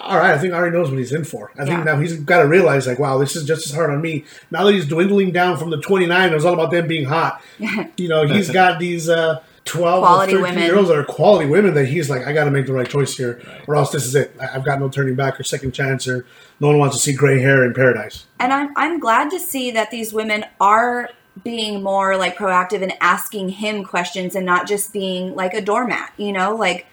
all 0.00 0.16
right, 0.16 0.30
I 0.30 0.38
think 0.38 0.54
Arie 0.54 0.70
knows 0.70 0.90
what 0.90 0.98
he's 1.00 1.10
in 1.12 1.24
for. 1.24 1.50
I 1.58 1.64
think 1.64 1.78
Yeah. 1.78 1.82
now 1.82 1.98
he's 1.98 2.14
got 2.20 2.42
to 2.42 2.46
realize, 2.46 2.86
like, 2.86 3.00
wow, 3.00 3.18
this 3.18 3.34
is 3.34 3.44
just 3.44 3.66
as 3.66 3.72
hard 3.72 3.90
on 3.90 4.00
me. 4.00 4.24
Now 4.48 4.62
that 4.62 4.72
he's 4.72 4.86
dwindling 4.86 5.32
down 5.32 5.56
from 5.56 5.70
the 5.70 5.76
29, 5.80 6.30
it 6.30 6.34
was 6.36 6.44
all 6.44 6.54
about 6.54 6.70
them 6.70 6.86
being 6.86 7.04
hot. 7.06 7.42
You 7.96 8.06
know, 8.08 8.24
he's 8.24 8.48
got 8.48 8.78
these 8.78 9.08
uh, 9.08 9.40
12 9.68 10.00
Quality 10.02 10.34
or 10.34 10.40
13 10.40 10.54
women. 10.54 10.70
girls 10.70 10.88
that 10.88 10.96
are 10.98 11.04
quality 11.04 11.46
women 11.48 11.74
that 11.74 11.86
he's 11.86 12.08
like, 12.10 12.26
I 12.26 12.32
got 12.32 12.44
to 12.44 12.50
make 12.50 12.66
the 12.66 12.72
right 12.72 12.88
choice 12.88 13.16
here, 13.16 13.40
or 13.66 13.76
else 13.76 13.90
this 13.90 14.04
is 14.06 14.14
it. 14.14 14.34
I- 14.40 14.54
I've 14.56 14.64
got 14.64 14.80
no 14.80 14.88
turning 14.88 15.14
back 15.14 15.38
or 15.38 15.44
second 15.44 15.72
chance, 15.72 16.08
or 16.08 16.26
no 16.60 16.68
one 16.68 16.78
wants 16.78 16.96
to 16.96 17.02
see 17.02 17.12
gray 17.12 17.40
hair 17.40 17.64
in 17.64 17.74
paradise. 17.74 18.26
and 18.40 18.52
I'm 18.52 18.72
I'm 18.76 18.98
glad 19.00 19.30
to 19.30 19.38
see 19.40 19.70
that 19.72 19.90
these 19.90 20.12
women 20.12 20.44
are 20.60 21.10
being 21.44 21.82
more 21.84 22.16
like 22.16 22.36
proactive 22.36 22.82
and 22.82 22.92
asking 23.00 23.48
him 23.50 23.84
questions 23.84 24.34
and 24.34 24.44
not 24.44 24.66
just 24.66 24.92
being 24.92 25.34
like 25.36 25.54
a 25.54 25.60
doormat, 25.60 26.12
you 26.16 26.32
know, 26.32 26.56
like 26.56 26.86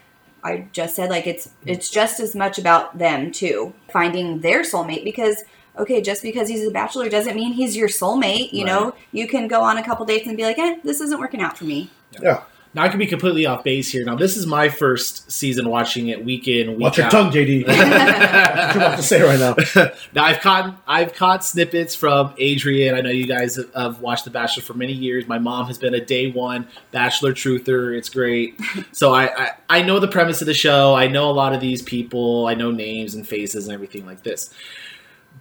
I 0.44 0.68
just 0.72 0.96
said 0.96 1.10
like 1.10 1.26
it's 1.26 1.50
it's 1.66 1.90
just 1.90 2.20
as 2.20 2.36
much 2.36 2.60
about 2.60 2.98
them 3.00 3.32
too, 3.32 3.74
finding 3.92 4.42
their 4.42 4.62
soulmate 4.62 5.04
because 5.04 5.44
okay, 5.80 6.00
just 6.02 6.22
because 6.22 6.48
he's 6.48 6.66
a 6.66 6.72
bachelor 6.72 7.10
doesn't 7.10 7.36
mean 7.36 7.54
he's 7.54 7.76
your 7.76 7.90
soulmate, 7.90 8.54
you 8.54 8.64
know. 8.64 8.94
You 9.12 9.28
can 9.28 9.48
go 9.48 9.62
on 9.62 9.78
a 9.78 9.84
couple 9.84 10.06
dates 10.06 10.26
and 10.28 10.38
be 10.38 10.44
like, 10.44 10.58
"Eh, 10.60 10.78
this 10.84 11.02
isn't 11.02 11.20
working 11.20 11.42
out 11.42 11.58
for 11.58 11.66
me." 11.66 11.90
Yeah. 12.22 12.44
Now 12.76 12.84
I 12.84 12.90
could 12.90 13.00
be 13.00 13.08
completely 13.08 13.46
off 13.46 13.64
base 13.64 13.90
here. 13.90 14.04
Now 14.04 14.16
this 14.16 14.36
is 14.36 14.46
my 14.46 14.68
first 14.68 15.32
season 15.32 15.70
watching 15.70 16.10
it 16.10 16.26
week 16.26 16.46
in, 16.50 16.72
week 16.72 16.80
Watch 16.80 16.98
your 16.98 17.10
tongue, 17.10 17.32
JD. 17.32 17.66
what 17.68 18.98
to 18.98 19.02
say 19.02 19.22
right 19.22 19.40
now. 19.40 19.56
now 20.14 20.26
I've 20.26 20.42
caught 20.42 20.78
I've 20.86 21.14
caught 21.14 21.46
snippets 21.46 21.96
from 21.96 22.34
Adrian. 22.38 22.94
I 22.94 23.00
know 23.00 23.12
you 23.12 23.28
guys 23.28 23.56
have, 23.56 23.74
have 23.74 24.02
watched 24.02 24.26
The 24.26 24.30
Bachelor 24.30 24.62
for 24.62 24.74
many 24.74 24.92
years. 24.92 25.26
My 25.26 25.40
mom 25.40 25.68
has 25.68 25.78
been 25.78 25.94
a 25.94 26.04
day 26.04 26.30
one 26.30 26.68
Bachelor 26.92 27.32
truther. 27.32 27.98
It's 27.98 28.10
great. 28.10 28.60
so 28.92 29.14
I, 29.14 29.46
I 29.46 29.52
I 29.70 29.82
know 29.82 30.00
the 30.00 30.10
premise 30.10 30.42
of 30.42 30.48
the 30.48 30.54
show. 30.54 30.96
I 30.96 31.08
know 31.08 31.30
a 31.30 31.32
lot 31.32 31.54
of 31.54 31.62
these 31.62 31.82
people. 31.82 32.46
I 32.48 32.56
know 32.56 32.72
names 32.72 33.16
and 33.16 33.26
faces 33.26 33.68
and 33.68 33.74
everything 33.74 34.06
like 34.06 34.24
this. 34.24 34.54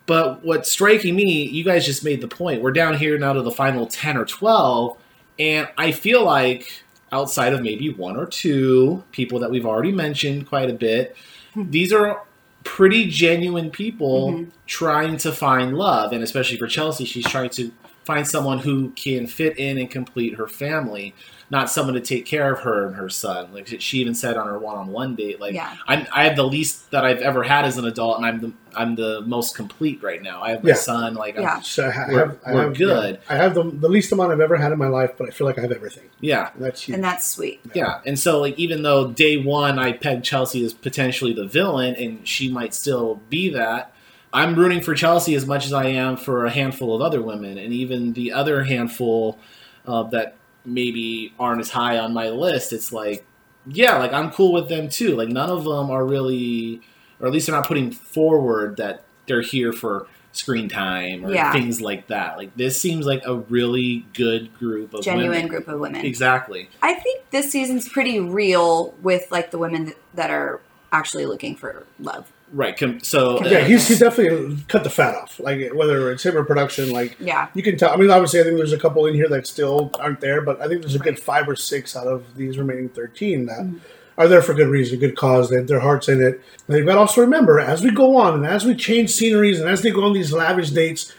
But 0.06 0.44
what's 0.44 0.70
striking 0.70 1.16
me, 1.16 1.42
you 1.48 1.64
guys 1.64 1.84
just 1.84 2.04
made 2.04 2.20
the 2.20 2.28
point. 2.28 2.62
We're 2.62 2.70
down 2.70 2.96
here 2.96 3.18
now 3.18 3.32
to 3.32 3.42
the 3.42 3.50
final 3.50 3.88
ten 3.88 4.16
or 4.16 4.24
twelve, 4.24 4.98
and 5.36 5.68
I 5.76 5.90
feel 5.90 6.24
like 6.24 6.83
outside 7.14 7.52
of 7.52 7.62
maybe 7.62 7.88
one 7.90 8.16
or 8.16 8.26
two 8.26 9.02
people 9.12 9.38
that 9.38 9.50
we've 9.50 9.64
already 9.66 9.92
mentioned 9.92 10.48
quite 10.48 10.68
a 10.68 10.74
bit, 10.74 11.16
these 11.56 11.92
are 11.92 12.22
pretty 12.64 13.06
genuine 13.08 13.70
people 13.70 14.32
Mhm. 14.32 14.46
trying 14.66 15.16
to 15.18 15.30
find 15.30 15.76
love 15.76 16.12
and 16.14 16.22
especially 16.22 16.56
for 16.56 16.66
chelsea 16.66 17.04
she's 17.04 17.26
trying 17.26 17.50
to 17.50 17.70
find 18.04 18.26
someone 18.26 18.58
who 18.58 18.90
can 18.90 19.26
fit 19.26 19.58
in 19.58 19.78
and 19.78 19.90
complete 19.90 20.34
her 20.34 20.46
family 20.46 21.14
not 21.50 21.68
someone 21.70 21.94
to 21.94 22.00
take 22.00 22.24
care 22.24 22.52
of 22.52 22.60
her 22.60 22.86
and 22.86 22.96
her 22.96 23.08
son 23.08 23.48
like 23.52 23.68
she 23.80 23.98
even 23.98 24.14
said 24.14 24.36
on 24.36 24.46
her 24.46 24.58
one-on-one 24.58 25.14
date 25.14 25.38
like 25.40 25.54
Yeah. 25.54 25.74
I'm, 25.86 26.06
i 26.12 26.24
have 26.24 26.36
the 26.36 26.46
least 26.46 26.90
that 26.90 27.04
i've 27.04 27.18
ever 27.20 27.42
had 27.42 27.64
as 27.66 27.76
an 27.78 27.84
adult 27.84 28.16
and 28.16 28.26
i'm 28.26 28.40
the 28.40 28.52
i'm 28.74 28.94
the 28.96 29.20
most 29.22 29.54
complete 29.54 30.02
right 30.02 30.22
now 30.22 30.42
i 30.42 30.50
have 30.50 30.64
my 30.64 30.70
Yeah. 30.70 30.76
son 30.76 31.14
like 31.14 31.36
Yeah. 31.36 31.56
I'm, 31.56 31.62
So 31.62 31.86
I 31.86 31.90
ha- 31.90 32.04
I 32.08 32.12
We're- 32.12 32.18
have, 32.28 32.38
we're 32.54 32.62
have, 32.62 32.76
good. 32.76 33.14
yeah, 33.22 33.32
I 33.34 33.36
have 33.36 33.54
the, 33.54 33.62
the 33.70 33.88
least 33.88 34.10
amount 34.12 34.32
I've 34.32 34.40
ever 34.40 34.56
had 34.56 34.72
in 34.72 34.78
my 34.78 34.88
life, 34.88 35.12
but 35.18 35.28
I 35.28 35.30
feel 35.30 35.46
like 35.46 35.58
I 35.58 35.62
have 35.62 35.72
everything. 35.72 36.08
yeah 36.20 36.50
And 36.54 36.64
that's 36.64 36.82
huge. 36.82 36.94
And 36.96 37.04
that's 37.04 37.26
sweet. 37.26 37.60
Yeah, 37.74 38.00
and 38.06 38.18
so 38.18 38.40
like 38.40 38.58
even 38.58 38.82
though 38.82 39.08
day 39.08 39.36
one 39.36 39.78
I 39.78 39.92
pegged 39.92 40.24
Chelsea 40.24 40.64
as 40.64 40.72
potentially 40.74 41.32
the 41.32 41.46
villain, 41.46 41.94
and 41.94 42.26
she 42.26 42.50
might 42.50 42.74
still 42.74 43.20
be 43.28 43.48
that, 43.50 43.92
I'm 44.34 44.54
rooting 44.56 44.82
for 44.82 44.94
Chelsea 44.94 45.34
as 45.34 45.46
much 45.46 45.64
as 45.64 45.72
I 45.72 45.86
am 45.86 46.16
for 46.16 46.44
a 46.44 46.50
handful 46.50 46.94
of 46.94 47.00
other 47.00 47.22
women, 47.22 47.56
and 47.56 47.72
even 47.72 48.12
the 48.12 48.32
other 48.32 48.64
handful 48.64 49.38
uh, 49.86 50.02
that 50.04 50.36
maybe 50.66 51.32
aren't 51.38 51.60
as 51.60 51.70
high 51.70 51.98
on 51.98 52.12
my 52.12 52.28
list. 52.30 52.72
It's 52.72 52.92
like 52.92 53.24
yeah, 53.66 53.96
like 53.98 54.12
I'm 54.12 54.30
cool 54.30 54.52
with 54.52 54.68
them 54.68 54.88
too. 54.88 55.16
Like 55.16 55.28
none 55.28 55.48
of 55.48 55.64
them 55.64 55.90
are 55.90 56.04
really, 56.04 56.82
or 57.20 57.26
at 57.28 57.32
least 57.32 57.46
they're 57.46 57.54
not 57.56 57.66
putting 57.66 57.90
forward 57.92 58.76
that 58.76 59.04
they're 59.26 59.40
here 59.40 59.72
for 59.72 60.06
screen 60.32 60.68
time 60.68 61.24
or 61.24 61.32
Yeah. 61.32 61.52
things 61.52 61.80
like 61.80 62.08
that. 62.08 62.36
Like 62.36 62.54
this 62.56 62.78
seems 62.78 63.06
like 63.06 63.22
a 63.24 63.36
really 63.36 64.04
good 64.14 64.52
group 64.58 64.92
of 64.92 65.02
Genuine 65.04 65.30
women. 65.30 65.48
group 65.48 65.68
of 65.68 65.78
women. 65.80 66.04
Exactly. 66.04 66.68
I 66.82 66.94
think 66.94 67.30
this 67.30 67.50
season's 67.52 67.88
pretty 67.88 68.18
real 68.20 68.92
with 69.00 69.30
like 69.30 69.50
the 69.52 69.58
women 69.58 69.84
that, 69.86 69.96
that 70.14 70.30
are 70.30 70.60
actually 70.92 71.24
looking 71.26 71.54
for 71.56 71.86
love. 72.00 72.30
Right. 72.52 72.76
Com- 72.76 73.00
so 73.00 73.38
uh, 73.38 73.48
Yeah, 73.48 73.60
he's, 73.64 73.88
he's 73.88 73.98
definitely 73.98 74.58
cut 74.68 74.84
the 74.84 74.90
fat 74.90 75.14
off. 75.16 75.40
Like 75.40 75.72
whether 75.72 76.10
it's 76.12 76.24
him 76.24 76.36
or 76.36 76.44
production, 76.44 76.92
like 76.92 77.16
Yeah. 77.18 77.48
you 77.54 77.62
can 77.62 77.76
tell. 77.76 77.90
I 77.92 77.96
mean, 77.96 78.10
obviously, 78.10 78.40
I 78.40 78.44
think 78.44 78.56
there's 78.56 78.72
a 78.72 78.78
couple 78.78 79.06
in 79.06 79.14
here 79.14 79.28
that 79.28 79.46
still 79.46 79.90
aren't 79.98 80.20
there, 80.20 80.40
but 80.40 80.60
I 80.60 80.68
think 80.68 80.82
there's 80.82 80.94
a 80.94 80.98
good 81.00 81.18
five 81.18 81.48
or 81.48 81.56
six 81.56 81.96
out 81.96 82.06
of 82.06 82.36
these 82.36 82.56
remaining 82.58 82.88
thirteen 82.90 83.46
that 83.46 83.60
Mhm. 83.60 83.80
are 84.18 84.28
there 84.28 84.42
for 84.42 84.54
good 84.54 84.68
reason, 84.68 84.98
good 85.00 85.16
cause. 85.16 85.50
They 85.50 85.56
have 85.56 85.66
their 85.66 85.80
hearts 85.80 86.08
in 86.08 86.22
it. 86.22 86.40
And 86.68 86.76
you've 86.76 86.86
got 86.86 86.94
to 86.94 87.00
also 87.00 87.22
remember, 87.22 87.58
as 87.58 87.82
we 87.82 87.90
go 87.90 88.16
on 88.16 88.34
and 88.34 88.46
as 88.46 88.64
we 88.64 88.74
change 88.76 89.10
sceneries 89.10 89.58
and 89.58 89.68
as 89.68 89.82
they 89.82 89.90
go 89.90 90.04
on 90.04 90.12
these 90.12 90.32
lavish 90.32 90.70
dates, 90.70 91.12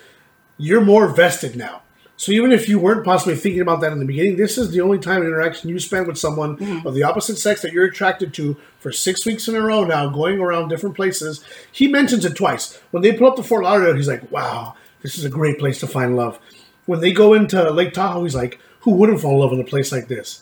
you're 0.57 0.79
more 0.81 1.07
vested 1.09 1.55
now. 1.57 1.81
So 2.17 2.31
even 2.31 2.51
if 2.53 2.69
you 2.69 2.79
weren't 2.79 3.03
possibly 3.03 3.35
thinking 3.35 3.61
about 3.61 3.81
that 3.81 3.91
in 3.91 3.99
the 3.99 4.05
beginning, 4.05 4.37
this 4.37 4.57
is 4.57 4.71
the 4.71 4.79
only 4.81 4.99
time 4.99 5.21
interaction 5.21 5.69
you 5.69 5.79
spend 5.79 6.07
with 6.07 6.17
someone 6.17 6.55
Mhm. 6.57 6.85
of 6.85 6.93
the 6.93 7.03
opposite 7.03 7.37
sex 7.37 7.61
that 7.61 7.73
you're 7.73 7.85
attracted 7.85 8.33
to 8.35 8.55
for 8.79 8.91
six 8.91 9.25
weeks 9.25 9.47
in 9.49 9.55
a 9.55 9.61
row 9.61 9.83
now, 9.83 10.07
going 10.07 10.39
around 10.39 10.69
different 10.69 10.95
places. 10.95 11.43
He 11.71 11.87
mentions 11.87 12.23
it 12.23 12.35
twice. 12.35 12.79
When 12.91 13.03
they 13.03 13.11
pull 13.11 13.27
up 13.27 13.35
to 13.35 13.43
Fort 13.43 13.63
Lauderdale, 13.63 13.95
he's 13.95 14.07
like, 14.07 14.31
wow, 14.31 14.75
this 15.01 15.17
is 15.17 15.25
a 15.25 15.29
great 15.29 15.59
place 15.59 15.79
to 15.81 15.87
find 15.87 16.15
love. 16.15 16.39
When 16.85 17.01
they 17.01 17.11
go 17.11 17.33
into 17.33 17.69
Lake 17.71 17.93
Tahoe, 17.93 18.23
he's 18.23 18.35
like, 18.35 18.59
who 18.81 18.91
wouldn't 18.91 19.19
fall 19.19 19.33
in 19.33 19.39
love 19.39 19.51
in 19.53 19.59
a 19.59 19.63
place 19.65 19.91
like 19.91 20.07
this? 20.07 20.41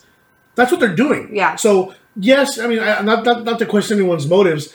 That's 0.54 0.70
what 0.70 0.78
they're 0.78 0.94
doing. 0.94 1.30
Yeah. 1.34 1.56
So, 1.56 1.94
yes, 2.14 2.58
I 2.60 2.68
mean, 2.68 2.78
I, 2.78 3.00
not, 3.02 3.24
not, 3.24 3.42
not 3.44 3.58
to 3.58 3.66
question 3.66 3.98
anyone's 3.98 4.28
motives, 4.28 4.72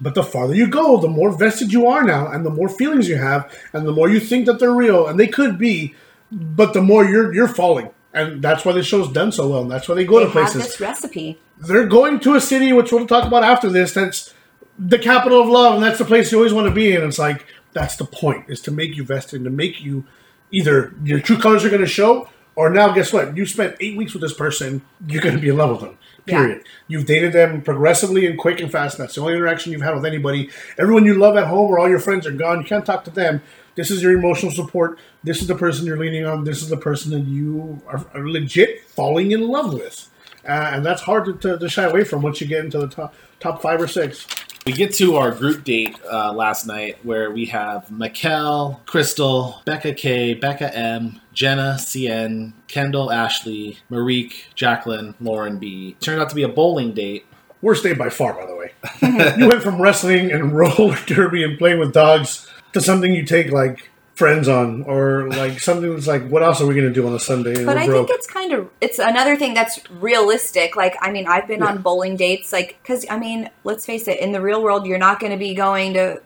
but 0.00 0.14
the 0.14 0.24
farther 0.24 0.54
you 0.54 0.66
go, 0.66 0.96
the 0.96 1.08
more 1.08 1.30
vested 1.30 1.72
you 1.72 1.86
are 1.86 2.02
now, 2.02 2.26
and 2.26 2.44
the 2.44 2.50
more 2.50 2.68
feelings 2.68 3.08
you 3.08 3.16
have, 3.16 3.52
and 3.72 3.86
the 3.86 3.92
more 3.92 4.08
you 4.08 4.18
think 4.18 4.46
that 4.46 4.58
they're 4.58 4.72
real, 4.74 5.06
and 5.06 5.20
they 5.20 5.26
could 5.28 5.58
be, 5.58 5.94
but 6.30 6.72
the 6.72 6.82
more 6.82 7.04
you're 7.04 7.32
you're 7.34 7.48
falling, 7.48 7.90
and 8.14 8.42
that's 8.42 8.64
why 8.64 8.72
the 8.72 8.82
show's 8.82 9.10
done 9.12 9.32
so 9.32 9.48
well, 9.48 9.62
and 9.62 9.70
that's 9.70 9.88
why 9.88 9.94
they 9.94 10.04
go 10.04 10.18
They 10.20 10.26
to 10.26 10.30
places. 10.30 10.62
this 10.62 10.80
recipe. 10.80 11.38
They're 11.58 11.86
going 11.86 12.20
to 12.20 12.34
a 12.34 12.40
city, 12.40 12.72
which 12.72 12.92
we'll 12.92 13.06
talk 13.06 13.26
about 13.26 13.42
after 13.44 13.68
this. 13.68 13.92
That's 13.92 14.32
the 14.78 14.98
capital 14.98 15.40
of 15.42 15.48
love, 15.48 15.74
and 15.74 15.82
that's 15.82 15.98
the 15.98 16.04
place 16.04 16.32
you 16.32 16.38
always 16.38 16.54
want 16.54 16.68
to 16.68 16.74
be. 16.74 16.94
And 16.94 17.04
it's 17.04 17.18
like 17.18 17.44
that's 17.72 17.96
the 17.96 18.04
point: 18.04 18.46
is 18.48 18.60
to 18.62 18.70
make 18.70 18.96
you 18.96 19.04
vested, 19.04 19.44
to 19.44 19.50
make 19.50 19.80
you 19.80 20.04
either 20.50 20.94
your 21.04 21.20
true 21.20 21.38
colors 21.38 21.64
are 21.64 21.68
going 21.68 21.80
to 21.82 21.86
show, 21.86 22.28
or 22.56 22.70
now 22.70 22.92
guess 22.92 23.12
what? 23.12 23.36
You 23.36 23.46
spent 23.46 23.76
eight 23.80 23.96
weeks 23.96 24.12
with 24.12 24.22
this 24.22 24.34
person, 24.34 24.82
you're 25.06 25.22
going 25.22 25.34
to 25.34 25.40
be 25.40 25.48
in 25.48 25.56
love 25.56 25.70
with 25.70 25.80
them. 25.80 25.98
Yeah. 26.26 26.38
Period. 26.38 26.64
You've 26.88 27.06
dated 27.06 27.32
them 27.32 27.62
progressively 27.62 28.26
and 28.26 28.38
quick 28.38 28.60
and 28.60 28.70
fast. 28.70 28.98
That's 28.98 29.14
the 29.14 29.20
only 29.22 29.34
interaction 29.34 29.72
you've 29.72 29.80
had 29.82 29.94
with 29.94 30.04
anybody. 30.04 30.50
Everyone 30.78 31.04
you 31.04 31.14
love 31.14 31.36
at 31.36 31.46
home 31.46 31.70
or 31.70 31.78
all 31.78 31.88
your 31.88 31.98
friends 31.98 32.26
are 32.26 32.32
gone. 32.32 32.58
You 32.60 32.66
can't 32.66 32.84
talk 32.84 33.04
to 33.04 33.10
them. 33.10 33.42
This 33.80 33.90
is 33.90 34.02
your 34.02 34.12
emotional 34.12 34.52
support. 34.52 34.98
This 35.24 35.40
is 35.40 35.46
the 35.46 35.54
person 35.54 35.86
you're 35.86 35.96
leaning 35.96 36.26
on. 36.26 36.44
This 36.44 36.60
is 36.60 36.68
the 36.68 36.76
person 36.76 37.12
that 37.12 37.20
you 37.20 37.80
are, 37.86 38.04
are 38.12 38.28
legit 38.28 38.84
falling 38.90 39.30
in 39.30 39.48
love 39.48 39.72
with. 39.72 40.06
Uh, 40.46 40.72
and 40.74 40.84
that's 40.84 41.00
hard 41.00 41.24
to, 41.24 41.32
to, 41.38 41.58
to 41.58 41.66
shy 41.66 41.84
away 41.84 42.04
from 42.04 42.20
once 42.20 42.42
you 42.42 42.46
get 42.46 42.62
into 42.62 42.76
the 42.76 42.88
top, 42.88 43.14
top 43.38 43.62
five 43.62 43.80
or 43.80 43.88
six. 43.88 44.26
We 44.66 44.72
get 44.72 44.92
to 44.96 45.16
our 45.16 45.30
group 45.30 45.64
date 45.64 45.96
uh, 46.12 46.30
last 46.34 46.66
night 46.66 46.98
where 47.06 47.30
we 47.30 47.46
have 47.46 47.86
Maquel, 47.88 48.84
Krystal, 48.84 49.64
Becca 49.64 49.94
K, 49.94 50.38
Bekah 50.38 50.76
M, 50.76 51.18
Jenna, 51.32 51.78
Seinne, 51.78 52.52
Kendall, 52.68 53.10
Ashley, 53.10 53.78
Marikh, 53.90 54.42
Jacqueline, 54.54 55.14
Lauren 55.22 55.58
B. 55.58 55.96
Turned 56.00 56.20
out 56.20 56.28
to 56.28 56.34
be 56.34 56.42
a 56.42 56.50
bowling 56.50 56.92
date. 56.92 57.24
Worst 57.62 57.82
day 57.82 57.94
by 57.94 58.10
far, 58.10 58.34
by 58.34 58.44
the 58.44 58.56
way. 58.56 58.72
you 59.38 59.48
went 59.48 59.62
from 59.62 59.80
wrestling 59.80 60.30
and 60.30 60.52
roller 60.54 60.98
derby 61.06 61.42
and 61.42 61.58
playing 61.58 61.78
with 61.78 61.94
dogs 61.94 62.46
to 62.72 62.80
something 62.80 63.12
you 63.12 63.24
take 63.24 63.50
like 63.52 63.90
friends 64.14 64.48
on, 64.48 64.82
or 64.82 65.28
like 65.30 65.58
something 65.60 65.94
that's 65.94 66.06
like, 66.06 66.28
what 66.28 66.42
else 66.42 66.60
are 66.60 66.66
we 66.66 66.74
going 66.74 66.86
to 66.86 66.92
do 66.92 67.06
on 67.06 67.14
a 67.14 67.18
Sunday? 67.18 67.54
And 67.56 67.64
But 67.66 67.78
I 67.78 67.86
broke. 67.86 68.08
think 68.08 68.18
it's 68.18 68.26
kind 68.26 68.52
of 68.52 68.68
it's 68.80 68.98
another 68.98 69.34
thing 69.36 69.54
that's 69.54 69.80
realistic. 69.90 70.76
Like 70.76 70.96
I 71.00 71.10
mean, 71.10 71.26
I've 71.26 71.48
been 71.48 71.60
Yeah. 71.60 71.68
on 71.68 71.82
bowling 71.82 72.16
dates 72.16 72.52
like 72.52 72.78
cuz 72.84 73.06
I 73.08 73.18
mean, 73.18 73.48
let's 73.64 73.86
face 73.86 74.06
it, 74.08 74.18
in 74.20 74.32
the 74.32 74.40
real 74.42 74.62
world 74.62 74.86
you're 74.86 74.98
not 74.98 75.20
going 75.20 75.32
to 75.32 75.38
be 75.38 75.54
going 75.54 75.94
to 75.94 76.20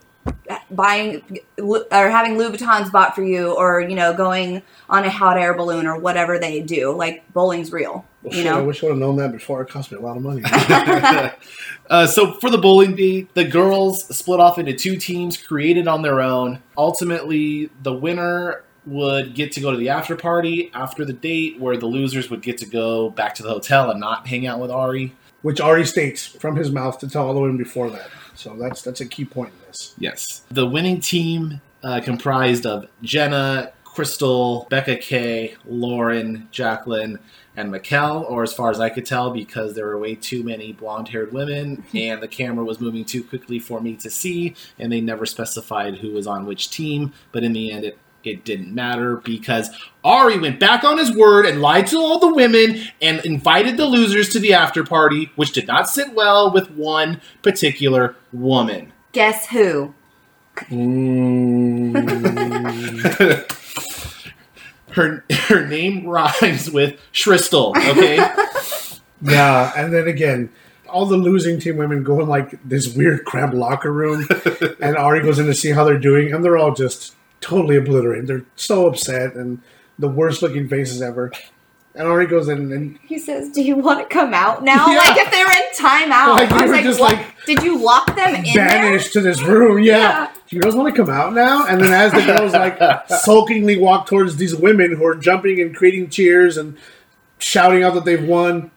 buying 0.71 1.23
or 1.59 2.11
having 2.11 2.37
Louboutins 2.37 2.91
bought 2.91 3.15
for 3.15 3.23
you 3.23 3.53
or, 3.53 3.81
you 3.81 3.95
know, 3.95 4.15
going 4.15 4.63
on 4.89 5.05
a 5.05 5.11
hot 5.11 5.37
air 5.37 5.55
balloon 5.55 5.87
or 5.87 5.99
whatever 5.99 6.39
they 6.39 6.61
do. 6.61 6.95
Like 6.95 7.31
bowling's 7.33 7.73
real, 7.73 8.05
Well, 8.23 8.35
you 8.35 8.43
shit, 8.43 8.53
I 8.53 8.61
wish 8.61 8.83
I 8.83 8.87
would 8.87 8.93
have 8.93 8.99
known 8.99 9.17
that 9.17 9.33
before. 9.33 9.63
It 9.63 9.69
cost 9.69 9.93
me 9.93 9.99
a 9.99 10.01
lot 10.01 10.17
of 10.17 10.23
money. 10.23 10.43
uh, 11.91 12.07
so 12.07 12.33
for 12.35 12.51
the 12.51 12.59
bowling 12.59 12.95
date, 12.95 13.35
the 13.35 13.45
girls 13.45 14.05
split 14.17 14.41
off 14.41 14.59
into 14.59 14.73
two 14.75 14.97
teams 14.97 15.37
created 15.37 15.89
on 15.89 16.03
their 16.03 16.21
own. 16.21 16.63
Ultimately, 16.77 17.71
the 17.83 17.93
winner 17.93 18.65
would 18.87 19.35
get 19.35 19.53
to 19.53 19.61
go 19.61 19.71
to 19.71 19.77
the 19.77 19.89
after 19.89 20.17
party 20.17 20.71
after 20.75 21.05
the 21.05 21.13
date, 21.13 21.59
where 21.59 21.77
the 21.77 21.87
losers 21.87 22.31
would 22.31 22.43
get 22.43 22.59
to 22.59 22.67
go 22.67 23.11
back 23.11 23.35
to 23.37 23.43
the 23.43 23.49
hotel 23.49 23.91
and 23.91 24.01
not 24.01 24.27
hang 24.27 24.47
out 24.47 24.61
with 24.61 24.71
Arie. 24.71 25.15
Which 25.43 25.61
Arie 25.61 25.85
states 25.85 26.27
from 26.27 26.57
his 26.57 26.71
mouth 26.71 26.99
to 27.01 27.09
tell 27.09 27.27
all 27.27 27.35
the 27.35 27.41
women 27.41 27.59
before 27.59 27.91
that. 27.91 28.09
So 28.35 28.57
that's 28.57 28.83
that's 28.83 29.01
a 29.01 29.07
key 29.07 29.25
point 29.25 29.53
in 29.53 29.67
this. 29.67 29.95
Yes. 29.99 30.43
The 30.51 30.67
winning 30.67 31.01
team 31.01 31.61
uh, 31.83 32.01
comprised 32.01 32.67
of 32.67 32.89
Jenna, 33.03 33.73
Krystal, 33.85 34.69
Becca 34.69 34.97
K, 34.97 35.57
Lauren, 35.67 36.49
Jacqueline, 36.51 37.19
and 37.57 37.71
Maquel, 37.73 38.29
or 38.29 38.43
as 38.43 38.53
far 38.53 38.71
as 38.71 38.81
I 38.81 38.91
could 38.91 39.07
tell, 39.07 39.31
because 39.31 39.75
there 39.75 39.87
were 39.87 39.99
way 39.99 40.17
too 40.17 40.43
many 40.43 40.73
blonde 40.73 41.09
haired 41.09 41.33
women 41.33 41.85
and 41.95 42.23
the 42.23 42.29
camera 42.29 42.65
was 42.65 42.81
moving 42.81 43.05
too 43.05 43.23
quickly 43.23 43.59
for 43.59 43.81
me 43.81 43.95
to 43.97 44.11
see, 44.11 44.57
and 44.79 44.91
they 44.91 45.01
never 45.01 45.27
specified 45.27 45.99
who 45.99 46.11
was 46.11 46.27
on 46.27 46.47
which 46.47 46.71
team. 46.71 47.13
But 47.31 47.45
in 47.45 47.53
the 47.53 47.71
end, 47.71 47.85
it, 47.85 47.99
it 48.27 48.45
didn't 48.45 48.75
matter 48.75 49.17
because 49.17 49.71
Arie 50.05 50.39
went 50.39 50.61
back 50.61 50.85
on 50.85 50.99
his 50.99 51.15
word 51.15 51.47
and 51.47 51.61
lied 51.61 51.87
to 51.89 51.99
all 51.99 52.19
the 52.19 52.35
women 52.35 52.81
and 53.01 53.25
invited 53.25 53.77
the 53.77 53.87
losers 53.87 54.29
to 54.31 54.39
the 54.39 54.53
after 54.53 54.85
party, 54.85 55.31
which 55.37 55.53
did 55.53 55.67
not 55.67 55.89
sit 55.89 56.15
well 56.15 56.51
with 56.51 56.71
one 56.71 57.21
particular 57.43 58.17
woman. 58.33 58.93
Guess 59.13 59.49
who? 59.49 59.95
her 64.93 65.25
her 65.31 65.67
name 65.67 66.07
rhymes 66.07 66.71
with 66.71 67.01
Shristel. 67.13 67.77
Okay, 67.91 68.19
Yeah, 69.23 69.73
and 69.77 69.93
then 69.93 70.07
again, 70.07 70.51
all 70.89 71.07
the 71.07 71.17
losing 71.17 71.59
team 71.59 71.77
women 71.77 72.03
go 72.03 72.21
in 72.21 72.29
like 72.29 72.59
this 72.65 72.95
weird 72.95 73.25
cramped 73.25 73.55
locker 73.55 73.93
room, 73.93 74.29
and 74.81 74.97
Arie 74.97 75.23
goes 75.23 75.39
in 75.39 75.47
to 75.47 75.55
see 75.55 75.71
how 75.71 75.85
they're 75.85 75.99
doing, 75.99 76.33
and 76.33 76.45
they're 76.45 76.59
all 76.59 76.75
just 76.75 77.15
totally 77.45 77.77
obliterated. 77.77 78.27
They're 78.27 78.47
so 78.57 78.87
upset 78.87 79.35
and 79.35 79.61
the 79.99 80.09
worst 80.09 80.41
looking 80.41 80.67
faces 80.67 81.03
ever. 81.03 81.31
And 81.95 82.09
Arie 82.09 82.27
goes 82.27 82.49
in 82.49 82.73
and 82.73 82.99
He 83.05 83.19
says, 83.19 83.51
"Do 83.51 83.63
you 83.63 83.77
want 83.77 84.01
to 84.01 84.07
come 84.13 84.35
out 84.35 84.65
now?" 84.65 84.89
Yeah. 84.89 84.97
Like 84.99 85.17
if 85.17 85.31
they 85.31 85.45
were 85.45 85.51
in 85.51 86.11
timeout. 86.11 86.39
Like, 86.39 86.49
they 86.49 86.55
I 86.57 86.63
was 86.63 86.69
were 86.71 86.77
like, 86.77 86.85
just, 86.85 87.01
"What? 87.01 87.15
like, 87.15 87.27
Did 87.47 87.63
you 87.63 87.79
lock 87.79 88.17
them 88.17 88.35
in 88.35 88.43
there?" 88.43 88.55
banished 88.55 89.13
to 89.13 89.21
this 89.21 89.41
room. 89.43 89.79
Yeah. 89.79 89.99
Yeah. 89.99 90.31
Do 90.49 90.57
you 90.57 90.63
girls 90.63 90.75
want 90.75 90.93
to 90.93 91.01
come 91.01 91.09
out 91.13 91.35
now? 91.35 91.67
And 91.67 91.81
then 91.81 91.93
as 91.93 92.11
the 92.13 92.23
girls 92.23 92.53
like 92.53 92.79
sulkingly 93.09 93.79
walk 93.81 94.07
towards 94.07 94.37
these 94.37 94.57
women 94.57 94.97
who 94.97 95.05
are 95.07 95.15
jumping 95.15 95.61
and 95.61 95.75
creating 95.77 96.11
cheers 96.11 96.57
and 96.57 96.77
shouting 97.39 97.85
out 97.85 97.95
that 97.95 98.05
they've 98.05 98.25
won, 98.25 98.73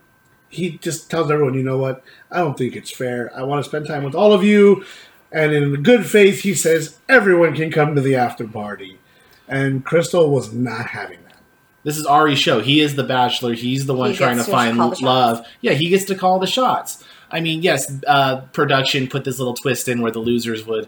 he 0.50 0.78
just 0.78 1.10
tells 1.10 1.32
everyone, 1.32 1.56
you 1.56 1.64
know 1.64 1.78
what? 1.80 2.04
I 2.30 2.38
don't 2.40 2.56
think 2.58 2.76
it's 2.76 2.92
fair. 2.92 3.32
I 3.36 3.42
want 3.44 3.64
to 3.64 3.68
spend 3.68 3.88
time 3.88 4.04
with 4.04 4.14
all 4.14 4.32
of 4.32 4.44
you. 4.44 4.86
And 5.32 5.52
in 5.52 5.84
good 5.84 6.06
faith, 6.06 6.42
he 6.42 6.54
says 6.54 6.98
everyone 7.10 7.54
can 7.56 7.72
come 7.72 7.96
to 7.96 8.02
the 8.02 8.16
after 8.16 8.48
party. 8.48 8.98
And 9.48 9.86
Krystal 9.86 10.30
was 10.30 10.54
not 10.54 10.88
having 10.88 11.20
that. 11.24 11.38
this 11.84 11.98
is 11.98 12.06
Arie's 12.06 12.40
show. 12.40 12.60
He 12.62 12.82
is 12.82 12.96
the 12.96 13.04
bachelor. 13.04 13.54
He's 13.54 13.86
the 13.86 13.94
one 13.94 14.12
He 14.12 14.18
trying 14.18 14.32
to 14.32 14.36
gets 14.38 14.46
to 14.48 14.52
find 14.52 14.78
call 14.78 14.90
shots. 14.92 15.02
love. 15.02 15.46
Yeah, 15.62 15.74
he 15.74 15.90
gets 15.90 16.06
to 16.06 16.16
call 16.16 16.40
the 16.40 16.48
shots. 16.48 17.04
I 17.30 17.40
mean, 17.42 17.62
yes, 17.62 17.92
uh, 18.08 18.42
production 18.54 19.08
put 19.08 19.24
this 19.26 19.38
little 19.38 19.54
twist 19.54 19.88
in 19.90 20.02
where 20.02 20.12
the 20.12 20.20
losers 20.20 20.66
would 20.66 20.88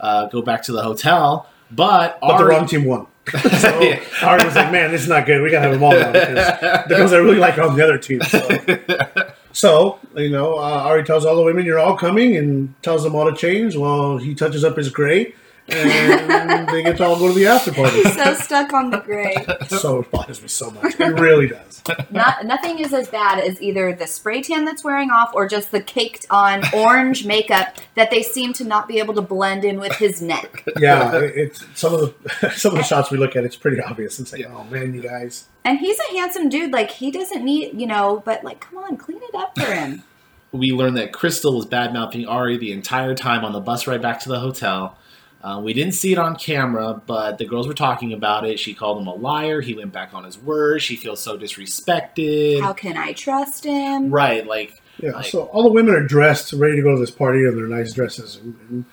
uh, 0.00 0.26
go 0.26 0.42
back 0.42 0.62
to 0.64 0.72
the 0.72 0.82
hotel, 0.82 1.48
but, 1.70 2.18
But 2.20 2.38
the 2.38 2.44
wrong 2.46 2.66
team 2.66 2.84
won. 2.84 3.06
so 3.58 3.80
Yeah. 3.80 4.00
Arie 4.22 4.44
was 4.44 4.54
like, 4.54 4.70
man, 4.72 4.90
this 4.90 5.02
is 5.02 5.08
not 5.08 5.26
good. 5.26 5.42
We 5.42 5.50
got 5.50 5.62
to 5.64 5.68
have 5.70 5.72
them 5.72 5.82
all 5.82 5.92
now. 5.92 6.12
Because 6.12 6.88
the 6.88 6.94
girls 6.96 7.12
I 7.12 7.16
really 7.18 7.36
like 7.38 7.58
are 7.58 7.62
on 7.62 7.76
the 7.76 7.82
other 7.84 7.98
team. 7.98 8.20
So. 8.22 8.38
So, 9.52 9.98
you 10.14 10.30
know, 10.30 10.58
uh, 10.58 10.84
Arie 10.86 11.04
tells 11.04 11.24
all 11.24 11.36
the 11.36 11.42
women, 11.42 11.64
you're 11.64 11.78
all 11.78 11.96
coming, 11.96 12.36
and 12.36 12.74
tells 12.82 13.02
them 13.02 13.14
all 13.14 13.30
to 13.30 13.36
change. 13.36 13.76
while 13.76 14.18
he 14.18 14.34
touches 14.34 14.64
up 14.64 14.76
his 14.76 14.88
gray, 14.90 15.34
and 15.70 16.68
they 16.68 16.82
get 16.82 16.96
to 16.98 17.04
all 17.04 17.18
go 17.18 17.28
to 17.28 17.34
the 17.34 17.46
after 17.46 17.72
party. 17.72 18.02
so 18.04 18.34
stuck 18.34 18.72
on 18.72 18.90
the 18.90 18.98
gray. 18.98 19.34
So 19.68 20.00
it 20.00 20.10
bothers 20.10 20.40
me 20.42 20.48
so 20.48 20.70
much. 20.70 20.98
It 20.98 21.04
really 21.18 21.48
does. 21.48 21.82
Not, 22.10 22.44
nothing 22.46 22.78
is 22.78 22.92
as 22.92 23.08
bad 23.08 23.38
as 23.38 23.60
either 23.62 23.94
the 23.94 24.06
spray 24.06 24.42
tan 24.42 24.64
that's 24.64 24.84
wearing 24.84 25.10
off 25.10 25.32
or 25.34 25.48
just 25.48 25.70
the 25.70 25.80
caked 25.80 26.26
on 26.30 26.62
orange 26.74 27.24
makeup 27.26 27.76
that 27.94 28.10
they 28.10 28.22
seem 28.22 28.52
to 28.54 28.64
not 28.64 28.88
be 28.88 28.98
able 28.98 29.14
to 29.14 29.22
blend 29.22 29.64
in 29.64 29.78
with 29.80 29.92
his 29.96 30.20
neck. 30.22 30.64
Yeah, 30.78 31.16
it- 31.16 31.32
it's 31.36 31.64
some 31.74 31.94
of 31.94 32.00
the 32.40 32.50
some 32.56 32.72
of 32.72 32.78
the 32.78 32.84
shots 32.84 33.10
we 33.10 33.18
look 33.18 33.36
at. 33.36 33.44
It's 33.44 33.56
pretty 33.56 33.80
obvious. 33.80 34.18
It's 34.20 34.32
like, 34.32 34.46
oh 34.48 34.64
man, 34.64 34.94
you 34.94 35.02
guys. 35.02 35.46
And 35.64 35.78
he's 35.78 35.98
a 35.98 36.12
handsome 36.16 36.48
dude. 36.48 36.72
Like 36.72 36.90
he 36.90 37.10
doesn't 37.10 37.44
need, 37.44 37.78
you 37.80 37.86
know, 37.86 38.22
but 38.24 38.42
like, 38.44 38.60
come 38.60 38.78
on, 38.78 38.96
clean 38.96 39.20
it 39.22 39.34
up 39.34 39.58
for 39.58 39.66
him. 39.72 40.02
we 40.52 40.72
learned 40.72 40.96
that 40.96 41.12
Krystal 41.12 41.54
was 41.54 41.66
bad 41.66 41.92
mouthing 41.92 42.26
Arie 42.26 42.56
the 42.56 42.72
entire 42.72 43.14
time 43.14 43.44
on 43.44 43.52
the 43.52 43.60
bus 43.60 43.86
ride 43.86 44.00
back 44.02 44.20
to 44.20 44.28
the 44.28 44.40
hotel. 44.40 44.96
Uh, 45.42 45.60
we 45.62 45.72
didn't 45.72 45.94
see 45.94 46.10
it 46.12 46.18
on 46.18 46.34
camera, 46.34 47.00
but 47.06 47.38
the 47.38 47.44
girls 47.44 47.68
were 47.68 47.74
talking 47.74 48.12
about 48.12 48.44
it. 48.44 48.58
She 48.58 48.74
called 48.74 49.00
him 49.00 49.06
a 49.06 49.14
liar. 49.14 49.60
He 49.60 49.72
went 49.74 49.92
back 49.92 50.12
on 50.12 50.24
his 50.24 50.36
word. 50.36 50.82
She 50.82 50.96
feels 50.96 51.20
so 51.22 51.38
disrespected. 51.38 52.60
How 52.60 52.72
can 52.72 52.96
I 52.96 53.12
trust 53.12 53.64
him? 53.64 54.10
right, 54.10 54.44
like 54.46 54.80
Yeah, 55.00 55.12
Like- 55.12 55.26
so 55.26 55.44
all 55.44 55.62
the 55.62 55.70
women 55.70 55.94
are 55.94 56.04
dressed, 56.04 56.52
ready 56.52 56.76
to 56.76 56.82
go 56.82 56.94
to 56.94 57.00
this 57.00 57.12
party 57.12 57.44
in 57.46 57.54
their 57.54 57.68
nice 57.68 57.92
dresses, 57.92 58.36
and, 58.36 58.56
and, 58.68 58.84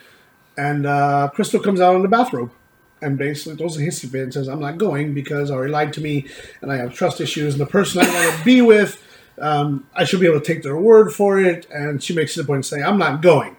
and 0.58 0.86
uh, 0.86 1.30
Krystal 1.36 1.64
comes 1.64 1.82
out 1.82 1.96
in 1.96 2.04
the 2.04 2.08
bathrobe 2.08 2.52
and 3.02 3.18
basically 3.18 3.58
throws 3.58 3.76
a 3.78 3.82
hissy 3.82 4.10
fit 4.10 4.22
and 4.22 4.34
says, 4.34 4.48
"I'm 4.48 4.60
not 4.62 4.78
going 4.78 5.16
because 5.16 5.50
Arie 5.50 5.70
lied 5.70 5.94
to 5.94 6.02
me, 6.02 6.28
and 6.62 6.72
I 6.72 6.78
have 6.78 6.94
trust 6.94 7.20
issues, 7.22 7.56
and 7.56 7.62
the 7.62 7.66
person 7.66 8.02
I 8.02 8.08
want 8.08 8.38
to 8.38 8.46
be 8.46 8.62
with, 8.62 9.02
um, 9.40 9.88
I 9.96 10.04
should 10.06 10.20
be 10.20 10.28
able 10.28 10.40
to 10.40 10.46
take 10.46 10.62
their 10.62 10.78
word 10.78 11.12
for 11.12 11.40
it." 11.40 11.66
And 11.72 12.04
she 12.04 12.14
makes 12.14 12.38
it 12.38 12.42
a 12.42 12.46
point 12.46 12.60
of 12.60 12.66
saying, 12.68 12.84
"I'm 12.84 13.00
not 13.00 13.22
going." 13.24 13.58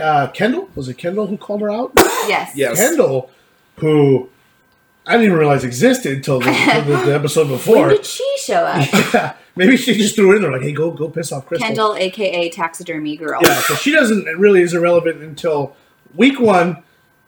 Uh, 0.00 0.28
Kendall 0.28 0.68
was 0.74 0.88
it 0.88 0.94
Kendall 0.98 1.26
who 1.26 1.36
called 1.36 1.60
her 1.60 1.70
out? 1.70 1.92
Yes. 1.96 2.52
Yes. 2.54 2.76
Kendall, 2.76 3.30
who 3.76 4.28
I 5.06 5.12
didn't 5.12 5.26
even 5.26 5.38
realize 5.38 5.62
existed 5.64 6.16
until 6.16 6.40
the, 6.40 6.46
till 6.46 6.82
the, 6.84 7.04
the 7.06 7.14
episode 7.14 7.42
When 7.48 7.56
before. 7.56 7.88
did 7.90 8.04
she 8.04 8.26
show 8.38 8.64
up? 8.64 8.86
yeah, 9.14 9.34
maybe 9.54 9.76
she 9.76 9.94
just 9.94 10.16
threw 10.16 10.32
it 10.32 10.36
in 10.36 10.42
there 10.42 10.50
like, 10.52 10.62
"Hey, 10.62 10.72
go 10.72 10.90
go 10.90 11.08
piss 11.08 11.30
off 11.30 11.46
Krystal." 11.46 11.58
Kendall, 11.60 11.94
aka 11.94 12.48
taxidermy 12.50 13.16
girl. 13.16 13.40
Yeah, 13.42 13.60
so 13.60 13.74
she 13.74 13.92
doesn't 13.92 14.26
it 14.26 14.36
really 14.36 14.62
is 14.62 14.74
irrelevant 14.74 15.22
until 15.22 15.76
week 16.14 16.40
one. 16.40 16.82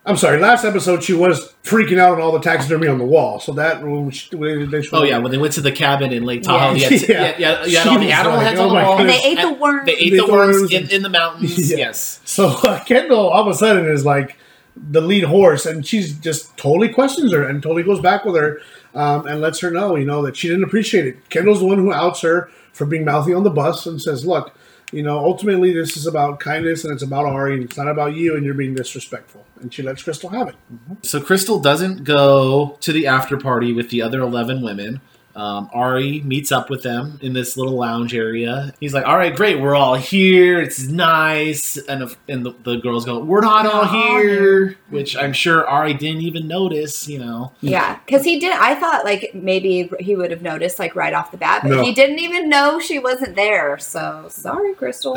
I'm 0.08 0.16
sorry, 0.16 0.38
last 0.40 0.64
episode 0.64 1.02
she 1.04 1.12
was 1.12 1.52
freaking 1.62 1.98
out 1.98 2.14
on 2.14 2.20
all 2.20 2.32
the 2.32 2.40
taxidermy 2.40 2.88
on 2.88 2.98
the 2.98 3.04
wall. 3.04 3.38
So 3.40 3.52
that 3.52 3.82
when 3.82 4.10
she- 4.10 4.28
they 4.34 4.82
oh 4.92 5.02
yeah, 5.04 5.18
when 5.18 5.30
they 5.30 5.38
went 5.38 5.52
to 5.54 5.60
the 5.60 5.70
cabin 5.72 6.12
in 6.12 6.24
Lake 6.24 6.42
Tahoe, 6.42 6.74
Yeah. 6.74 6.88
yeah, 6.90 6.98
yeah, 6.98 7.06
Yeah. 7.08 7.18
yeah, 7.18 7.34
yeah, 7.38 7.64
you 7.66 7.76
had 7.76 7.82
She 7.84 7.88
all 7.90 7.98
the 7.98 8.12
animal 8.12 8.36
like, 8.38 8.46
heads 8.46 8.60
oh 8.60 8.62
on 8.62 8.68
the 8.70 8.74
wall, 8.74 8.98
And 8.98 9.08
they 9.08 9.20
ate 9.22 9.40
the 9.40 9.52
worms. 9.52 9.86
They 9.86 9.92
ate 9.92 10.10
They 10.10 10.16
the 10.18 10.26
the 10.26 10.32
worms 10.32 10.56
worms 10.56 10.72
in, 10.72 10.82
and- 10.84 10.92
in 10.92 11.02
the 11.02 11.08
mountains. 11.10 11.70
Yeah. 11.70 11.76
Yes. 11.76 12.20
So 12.24 12.48
uh, 12.48 12.82
Kendall 12.84 13.28
all 13.28 13.42
of 13.42 13.48
a 13.48 13.54
sudden 13.54 13.86
is 13.86 14.04
like 14.04 14.36
the 14.76 15.00
lead 15.00 15.24
horse, 15.24 15.66
and 15.66 15.86
she's 15.86 16.18
just 16.18 16.56
totally 16.56 16.88
questions 16.88 17.32
her 17.32 17.42
and 17.42 17.62
totally 17.62 17.82
goes 17.82 18.00
back 18.00 18.24
with 18.24 18.36
her 18.36 18.60
um, 18.94 19.26
and 19.26 19.40
lets 19.40 19.60
her 19.60 19.70
know, 19.70 19.94
you 19.96 20.04
know, 20.06 20.22
that 20.22 20.36
she 20.36 20.48
didn't 20.48 20.64
appreciate 20.64 21.06
it. 21.06 21.28
Kendall's 21.28 21.58
the 21.60 21.66
one 21.66 21.78
who 21.78 21.92
outs 21.92 22.22
her 22.22 22.48
for 22.72 22.86
being 22.86 23.04
mouthy 23.04 23.34
on 23.34 23.42
the 23.42 23.50
bus 23.50 23.84
and 23.86 24.00
says, 24.00 24.24
"Look, 24.24 24.54
you 24.92 25.02
know, 25.02 25.18
ultimately 25.18 25.72
this 25.72 25.96
is 25.96 26.06
about 26.06 26.40
kindness 26.40 26.84
and 26.84 26.92
it's 26.92 27.02
about 27.02 27.26
Arie, 27.26 27.54
and 27.54 27.64
it's 27.64 27.76
not 27.76 27.88
about 27.88 28.14
you, 28.14 28.36
and 28.36 28.44
you're 28.44 28.54
being 28.54 28.74
disrespectful." 28.74 29.44
And 29.60 29.72
she 29.72 29.82
lets 29.82 30.02
Krystal 30.02 30.30
have 30.32 30.48
it. 30.48 30.54
So 31.02 31.20
Krystal 31.20 31.62
doesn't 31.62 32.04
go 32.04 32.76
to 32.80 32.92
the 32.92 33.06
after 33.06 33.36
party 33.36 33.72
with 33.72 33.90
the 33.90 34.02
other 34.02 34.20
eleven 34.20 34.62
women. 34.62 35.00
Um, 35.38 35.70
Arie 35.72 36.20
meets 36.22 36.50
up 36.50 36.68
with 36.68 36.82
them 36.82 37.16
in 37.22 37.32
this 37.32 37.56
little 37.56 37.76
lounge 37.76 38.12
area. 38.12 38.74
He's 38.80 38.92
like, 38.92 39.06
"All 39.06 39.16
right, 39.16 39.34
great, 39.34 39.60
we're 39.60 39.76
all 39.76 39.94
here. 39.94 40.60
It's 40.60 40.88
nice." 40.88 41.76
And 41.76 42.02
if, 42.02 42.16
and 42.28 42.44
the, 42.44 42.54
the 42.64 42.76
girls 42.78 43.04
go, 43.04 43.20
"We're 43.20 43.42
not 43.42 43.64
all 43.64 43.84
here," 43.84 44.76
which 44.90 45.16
I'm 45.16 45.32
sure 45.32 45.68
Arie 45.70 45.94
didn't 45.94 46.22
even 46.22 46.48
notice. 46.48 47.06
You 47.06 47.20
know, 47.20 47.52
Yeah, 47.60 48.00
because 48.04 48.24
he 48.24 48.40
did. 48.40 48.52
I 48.56 48.74
thought 48.74 49.04
like 49.04 49.30
maybe 49.32 49.88
he 50.00 50.16
would 50.16 50.32
have 50.32 50.42
noticed 50.42 50.80
like 50.80 50.96
right 50.96 51.14
off 51.14 51.30
the 51.30 51.36
bat, 51.36 51.62
but 51.62 51.70
No. 51.70 51.82
he 51.84 51.94
didn't 51.94 52.18
even 52.18 52.48
know 52.48 52.80
she 52.80 52.98
wasn't 52.98 53.36
there. 53.36 53.78
So 53.78 54.26
sorry, 54.30 54.74
Krystal. 54.74 55.14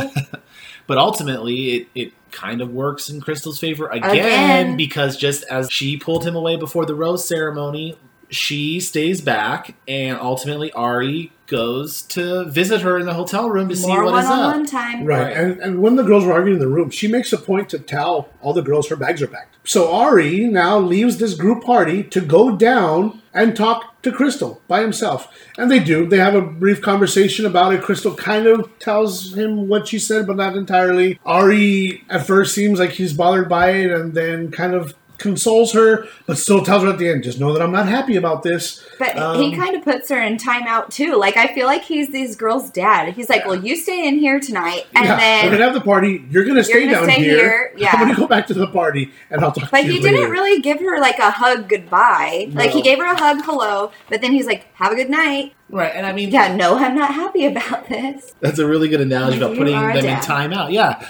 but 0.87 0.97
ultimately, 0.99 1.69
it 1.77 1.87
it 1.95 2.13
kind 2.31 2.61
of 2.61 2.69
works 2.71 3.09
in 3.09 3.21
Krystal's 3.21 3.59
favor 3.59 3.87
again, 3.87 4.11
Again. 4.11 4.77
because 4.77 5.17
just 5.17 5.43
as 5.45 5.71
she 5.71 5.97
pulled 5.97 6.25
him 6.27 6.35
away 6.35 6.57
before 6.57 6.85
the 6.85 6.93
rose 6.95 7.27
ceremony, 7.27 7.97
she 8.31 8.79
stays 8.79 9.21
back, 9.21 9.75
and 9.87 10.17
ultimately 10.17 10.71
Arie 10.73 11.31
goes 11.47 12.01
to 12.03 12.45
visit 12.45 12.79
her 12.79 12.97
in 12.97 13.05
the 13.05 13.13
hotel 13.13 13.49
room 13.49 13.67
to 13.67 13.75
see 13.75 13.87
More 13.87 14.05
what 14.05 14.23
is 14.23 14.25
up. 14.25 14.31
one-on-one 14.31 14.65
time. 14.67 15.03
Right. 15.03 15.21
Right. 15.23 15.37
And 15.37 15.59
and 15.59 15.81
when 15.81 15.97
the 15.97 16.03
girls 16.03 16.23
were 16.23 16.31
arguing 16.31 16.55
in 16.55 16.59
the 16.61 16.73
room, 16.73 16.89
she 16.89 17.09
makes 17.09 17.33
a 17.33 17.37
point 17.37 17.67
to 17.69 17.79
tell 17.79 18.29
all 18.41 18.53
the 18.53 18.61
girls 18.61 18.87
her 18.87 18.95
bags 18.95 19.21
are 19.21 19.27
packed. 19.27 19.57
So 19.65 19.93
Arie 19.93 20.45
now 20.47 20.79
leaves 20.79 21.17
this 21.17 21.35
group 21.35 21.63
party 21.63 22.03
to 22.03 22.21
go 22.21 22.55
down 22.55 23.21
and 23.33 23.55
talk 23.55 24.01
to 24.01 24.11
Krystal 24.11 24.59
by 24.67 24.81
himself. 24.81 25.27
And 25.57 25.69
they 25.69 25.79
do. 25.79 26.07
They 26.07 26.17
have 26.17 26.33
a 26.35 26.41
brief 26.41 26.81
conversation 26.81 27.45
about 27.45 27.73
it. 27.73 27.81
Krystal 27.81 28.17
kind 28.17 28.47
of 28.47 28.67
tells 28.79 29.33
him 29.37 29.67
what 29.67 29.87
she 29.89 29.99
said, 29.99 30.25
but 30.25 30.37
not 30.37 30.55
entirely. 30.55 31.19
Arie 31.25 32.03
at 32.09 32.25
first 32.25 32.55
seems 32.55 32.79
like 32.79 32.91
he's 32.91 33.13
bothered 33.13 33.47
by 33.49 33.71
it 33.71 33.91
and 33.91 34.13
then 34.13 34.51
kind 34.51 34.73
of 34.73 34.95
consoles 35.21 35.71
her, 35.73 36.07
but 36.25 36.37
still 36.37 36.63
tells 36.63 36.83
her 36.83 36.89
at 36.89 36.97
the 36.97 37.07
end, 37.09 37.23
just 37.23 37.39
know 37.39 37.53
that 37.53 37.61
I'm 37.61 37.71
not 37.71 37.87
happy 37.87 38.15
about 38.15 38.43
this. 38.43 38.83
But 38.99 39.17
Um, 39.17 39.39
he 39.41 39.55
kind 39.55 39.75
of 39.75 39.83
puts 39.83 40.09
her 40.09 40.21
in 40.21 40.37
timeout 40.37 40.89
too. 40.89 41.15
Like 41.15 41.37
I 41.37 41.53
feel 41.53 41.65
like 41.67 41.83
he's 41.83 42.09
these 42.09 42.35
girls' 42.35 42.69
dad. 42.69 43.13
He's 43.13 43.29
like, 43.29 43.41
Yeah. 43.41 43.47
"Well, 43.47 43.63
you 43.65 43.75
stay 43.75 44.07
in 44.07 44.19
here 44.19 44.39
tonight, 44.39 44.85
and 44.95 45.05
yeah, 45.05 45.45
we're 45.45 45.51
gonna 45.51 45.63
have 45.63 45.73
the 45.73 45.81
party. 45.81 46.23
You're 46.29 46.45
gonna 46.45 46.63
stay 46.63 46.85
gonna 46.85 46.91
down 46.91 47.03
stay 47.05 47.21
here. 47.21 47.37
here, 47.37 47.73
yeah. 47.77 47.89
I'm 47.93 47.99
gonna 48.07 48.15
go 48.19 48.27
back 48.27 48.47
to 48.47 48.53
the 48.53 48.67
party, 48.67 49.11
and 49.29 49.41
I'll 49.43 49.51
talk 49.51 49.71
But 49.71 49.81
to 49.81 49.87
you 49.87 49.93
he 49.93 49.99
later. 50.01 50.17
didn't 50.17 50.31
really 50.31 50.61
give 50.61 50.79
her 50.79 50.99
like 50.99 51.19
a 51.19 51.31
hug 51.31 51.69
goodbye. 51.69 52.49
Like 52.51 52.71
he 52.71 52.81
gave 52.81 52.97
her 52.99 53.05
a 53.05 53.17
hug 53.17 53.43
hello, 53.43 53.91
but 54.09 54.21
then 54.21 54.31
he's 54.33 54.45
like, 54.45 54.65
"Have 54.75 54.91
a 54.91 54.95
good 54.95 55.09
night." 55.09 55.53
Right, 55.69 55.91
and 55.95 56.05
I 56.05 56.11
mean, 56.11 56.31
Yeah, 56.31 56.53
no, 56.53 56.75
I'm 56.77 56.95
not 56.95 57.13
happy 57.13 57.45
about 57.45 57.87
this 57.87 58.35
that's 58.41 58.59
a 58.59 58.67
really 58.67 58.89
good 58.89 58.99
analogy 58.99 59.37
about 59.37 59.55
putting 59.55 59.73
are 59.73 59.93
them 59.93 60.03
in 60.05 60.17
timeout. 60.17 60.71
Yeah, 60.73 61.01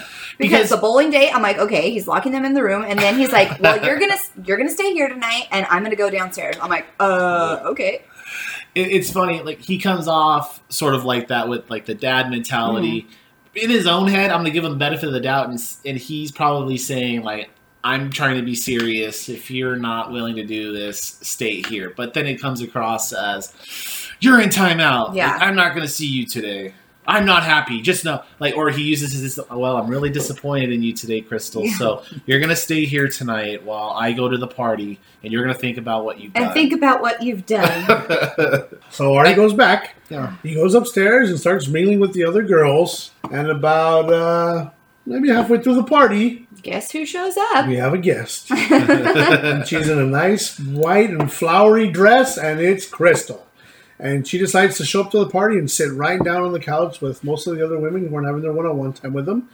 because 0.42 0.70
the 0.70 0.76
bowling 0.76 1.10
date. 1.10 1.34
I'm 1.34 1.42
like, 1.42 1.58
okay, 1.58 1.90
he's 1.90 2.06
locking 2.06 2.32
them 2.32 2.44
in 2.44 2.54
the 2.54 2.62
room, 2.62 2.84
and 2.86 2.98
then 2.98 3.18
he's 3.18 3.32
like, 3.32 3.58
"Well, 3.60 3.84
you're 3.84 3.98
gonna 3.98 4.18
you're 4.44 4.58
gonna 4.58 4.70
stay 4.70 4.92
here 4.92 5.08
tonight, 5.08 5.48
and 5.50 5.66
I'm 5.70 5.82
gonna 5.82 5.96
go 5.96 6.10
downstairs." 6.10 6.56
I'm 6.60 6.70
like, 6.70 6.86
"Uh, 7.00 7.60
okay." 7.64 8.02
it, 8.74 8.88
it's 8.88 9.10
funny. 9.10 9.42
Like 9.42 9.60
he 9.60 9.78
comes 9.78 10.08
off 10.08 10.60
sort 10.68 10.94
of 10.94 11.04
like 11.04 11.28
that 11.28 11.48
with 11.48 11.68
like 11.70 11.86
the 11.86 11.94
dad 11.94 12.30
mentality. 12.30 13.06
In 13.54 13.68
his 13.68 13.86
own 13.86 14.08
head, 14.08 14.30
I'm 14.30 14.38
gonna 14.38 14.50
give 14.50 14.64
him 14.64 14.72
the 14.72 14.78
benefit 14.78 15.06
of 15.06 15.12
the 15.12 15.20
doubt, 15.20 15.48
and 15.48 15.58
and 15.84 15.98
he's 15.98 16.32
probably 16.32 16.78
saying 16.78 17.22
like, 17.22 17.50
"I'm 17.84 18.10
trying 18.10 18.36
to 18.36 18.42
be 18.42 18.54
serious. 18.54 19.28
If 19.28 19.50
you're 19.50 19.76
not 19.76 20.10
willing 20.10 20.36
to 20.36 20.44
do 20.44 20.72
this, 20.72 21.18
stay 21.20 21.62
here." 21.62 21.92
But 21.94 22.14
then 22.14 22.26
it 22.26 22.40
comes 22.40 22.62
across 22.62 23.12
as, 23.12 23.52
"You're 24.20 24.40
in 24.40 24.48
timeout. 24.48 25.14
Yeah. 25.14 25.32
Like, 25.32 25.42
I'm 25.42 25.56
not 25.56 25.74
gonna 25.74 25.88
see 25.88 26.06
you 26.06 26.26
today." 26.26 26.74
I'm 27.06 27.26
not 27.26 27.42
happy. 27.42 27.80
Just 27.80 28.04
know, 28.04 28.22
like, 28.38 28.56
or 28.56 28.70
he 28.70 28.82
uses 28.82 29.12
his, 29.12 29.40
well, 29.50 29.76
I'm 29.76 29.88
really 29.88 30.08
disappointed 30.10 30.70
in 30.70 30.82
you 30.84 30.92
today, 30.92 31.20
Krystal. 31.20 31.64
Yeah. 31.66 31.74
So 31.76 32.02
you're 32.26 32.38
gonna 32.38 32.54
stay 32.54 32.84
here 32.84 33.08
tonight 33.08 33.64
while 33.64 33.90
I 33.90 34.12
go 34.12 34.28
to 34.28 34.36
the 34.38 34.46
party, 34.46 35.00
and 35.24 35.32
you're 35.32 35.42
gonna 35.42 35.52
think 35.54 35.78
about 35.78 36.04
what 36.04 36.20
you've 36.20 36.32
And 36.36 36.44
done. 36.46 36.54
think 36.54 36.72
about 36.72 37.00
what 37.02 37.22
you've 37.22 37.44
done. 37.46 38.66
So 38.90 39.14
Arie 39.16 39.34
goes 39.34 39.54
back. 39.54 39.94
yeah. 40.10 40.34
He 40.42 40.54
goes 40.54 40.74
upstairs 40.74 41.30
and 41.30 41.40
starts 41.40 41.66
mingling 41.66 41.98
with 41.98 42.12
the 42.12 42.24
other 42.24 42.42
girls. 42.42 43.10
And 43.30 43.48
about 43.48 44.12
uh, 44.12 44.70
maybe 45.06 45.28
halfway 45.30 45.60
through 45.62 45.76
the 45.76 45.84
party, 45.84 46.46
Guess 46.62 46.92
who 46.92 47.04
shows 47.06 47.36
up? 47.54 47.66
we 47.66 47.76
have 47.76 47.94
a 47.94 47.98
guest. 47.98 48.50
and 48.52 49.66
she's 49.66 49.88
in 49.88 49.98
a 49.98 50.04
nice 50.06 50.60
white 50.60 51.10
and 51.10 51.32
flowery 51.32 51.90
dress, 51.90 52.36
and 52.38 52.60
it's 52.60 52.86
Krystal. 52.88 53.40
And 54.02 54.26
she 54.26 54.36
decides 54.36 54.76
to 54.78 54.84
show 54.84 55.00
up 55.00 55.12
to 55.12 55.18
the 55.20 55.28
party 55.28 55.56
and 55.56 55.70
sit 55.70 55.92
right 55.92 56.22
down 56.22 56.42
on 56.42 56.52
the 56.52 56.58
couch 56.58 57.00
with 57.00 57.22
most 57.22 57.46
of 57.46 57.54
the 57.56 57.64
other 57.64 57.78
women 57.78 58.08
who 58.08 58.16
are 58.16 58.24
having 58.24 58.42
their 58.42 58.52
one-on-one 58.52 58.94
time 58.94 59.12
with 59.12 59.26
them. 59.26 59.48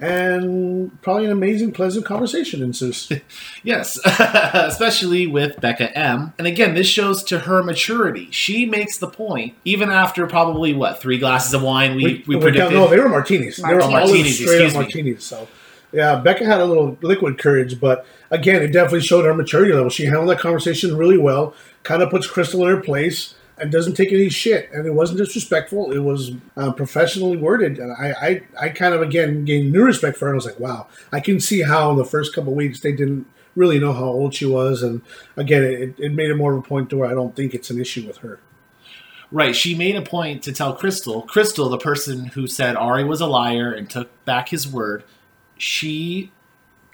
And 0.00 1.00
probably 1.00 1.26
an 1.26 1.30
amazing, 1.30 1.70
pleasant 1.70 2.04
conversation 2.04 2.60
ensues. 2.60 3.10
Yes, 3.62 3.98
especially 4.04 5.28
with 5.28 5.56
Bekah 5.56 5.92
M. 5.94 6.32
And 6.38 6.46
again, 6.46 6.74
this 6.74 6.88
shows 6.88 7.22
to 7.24 7.38
her 7.38 7.62
maturity. 7.62 8.28
She 8.32 8.66
makes 8.66 8.98
the 8.98 9.06
point, 9.06 9.54
even 9.64 9.90
after 9.90 10.26
probably 10.26 10.74
what 10.74 11.00
three 11.00 11.18
glasses 11.18 11.54
of 11.54 11.62
wine 11.62 11.94
we 11.94 12.24
we, 12.26 12.36
we 12.36 12.40
predicted. 12.40 12.74
no, 12.74 12.88
they 12.88 12.98
were 12.98 13.08
martinis. 13.08 13.56
They 13.56 13.62
were 13.72 13.78
Martinis. 13.78 13.94
all 13.94 14.06
Martinis, 14.08 14.38
straight 14.38 14.74
up 14.74 14.82
excuse 14.82 15.04
me. 15.04 15.16
So, 15.16 15.48
yeah, 15.92 16.20
Bekah 16.22 16.44
had 16.44 16.60
a 16.60 16.66
little 16.66 16.98
liquid 17.00 17.38
courage, 17.38 17.80
but 17.80 18.04
again, 18.30 18.60
it 18.60 18.72
definitely 18.72 19.00
showed 19.00 19.24
her 19.24 19.32
maturity 19.32 19.72
level. 19.72 19.88
She 19.88 20.04
handled 20.04 20.28
that 20.28 20.40
conversation 20.40 20.96
really 20.96 21.18
well. 21.18 21.54
Kind 21.84 22.02
of 22.02 22.10
puts 22.10 22.26
Krystal 22.26 22.62
in 22.62 22.76
her 22.76 22.82
place 22.82 23.34
and 23.58 23.70
doesn't 23.70 23.94
take 23.94 24.12
any 24.12 24.28
shit. 24.28 24.70
And 24.72 24.86
it 24.86 24.94
wasn't 24.94 25.18
disrespectful. 25.18 25.92
It 25.92 26.00
was 26.00 26.32
uh, 26.56 26.72
professionally 26.72 27.36
worded. 27.36 27.78
And 27.78 27.92
I, 27.92 28.14
I, 28.58 28.66
I 28.66 28.68
kind 28.70 28.94
of 28.94 29.02
again 29.02 29.44
gained 29.44 29.72
new 29.72 29.84
respect 29.84 30.16
for 30.16 30.26
her. 30.26 30.32
I 30.32 30.34
was 30.34 30.46
like, 30.46 30.60
wow, 30.60 30.88
I 31.12 31.20
can 31.20 31.40
see 31.40 31.62
how 31.62 31.90
in 31.90 31.96
the 31.96 32.04
first 32.04 32.34
couple 32.34 32.54
weeks 32.54 32.80
they 32.80 32.92
didn't 32.92 33.26
really 33.54 33.78
know 33.78 33.92
how 33.92 34.06
old 34.06 34.34
she 34.34 34.46
was. 34.46 34.82
And 34.82 35.02
again, 35.36 35.62
it, 35.62 35.94
it 35.98 36.12
made 36.12 36.30
it 36.30 36.36
more 36.36 36.52
of 36.52 36.58
a 36.58 36.62
point 36.62 36.90
to 36.90 36.96
where 36.96 37.08
I 37.08 37.14
don't 37.14 37.36
think 37.36 37.54
it's 37.54 37.70
an 37.70 37.80
issue 37.80 38.06
with 38.06 38.18
her. 38.18 38.40
Right, 39.30 39.56
she 39.56 39.74
made 39.74 39.96
a 39.96 40.02
point 40.02 40.44
to 40.44 40.52
tell 40.52 40.76
Krystal, 40.76 41.26
Krystal, 41.26 41.68
the 41.68 41.78
person 41.78 42.26
who 42.26 42.46
said 42.46 42.76
Arie 42.76 43.04
was 43.04 43.20
a 43.20 43.26
liar 43.26 43.72
and 43.72 43.90
took 43.90 44.24
back 44.24 44.50
his 44.50 44.68
word, 44.68 45.02
she 45.56 46.30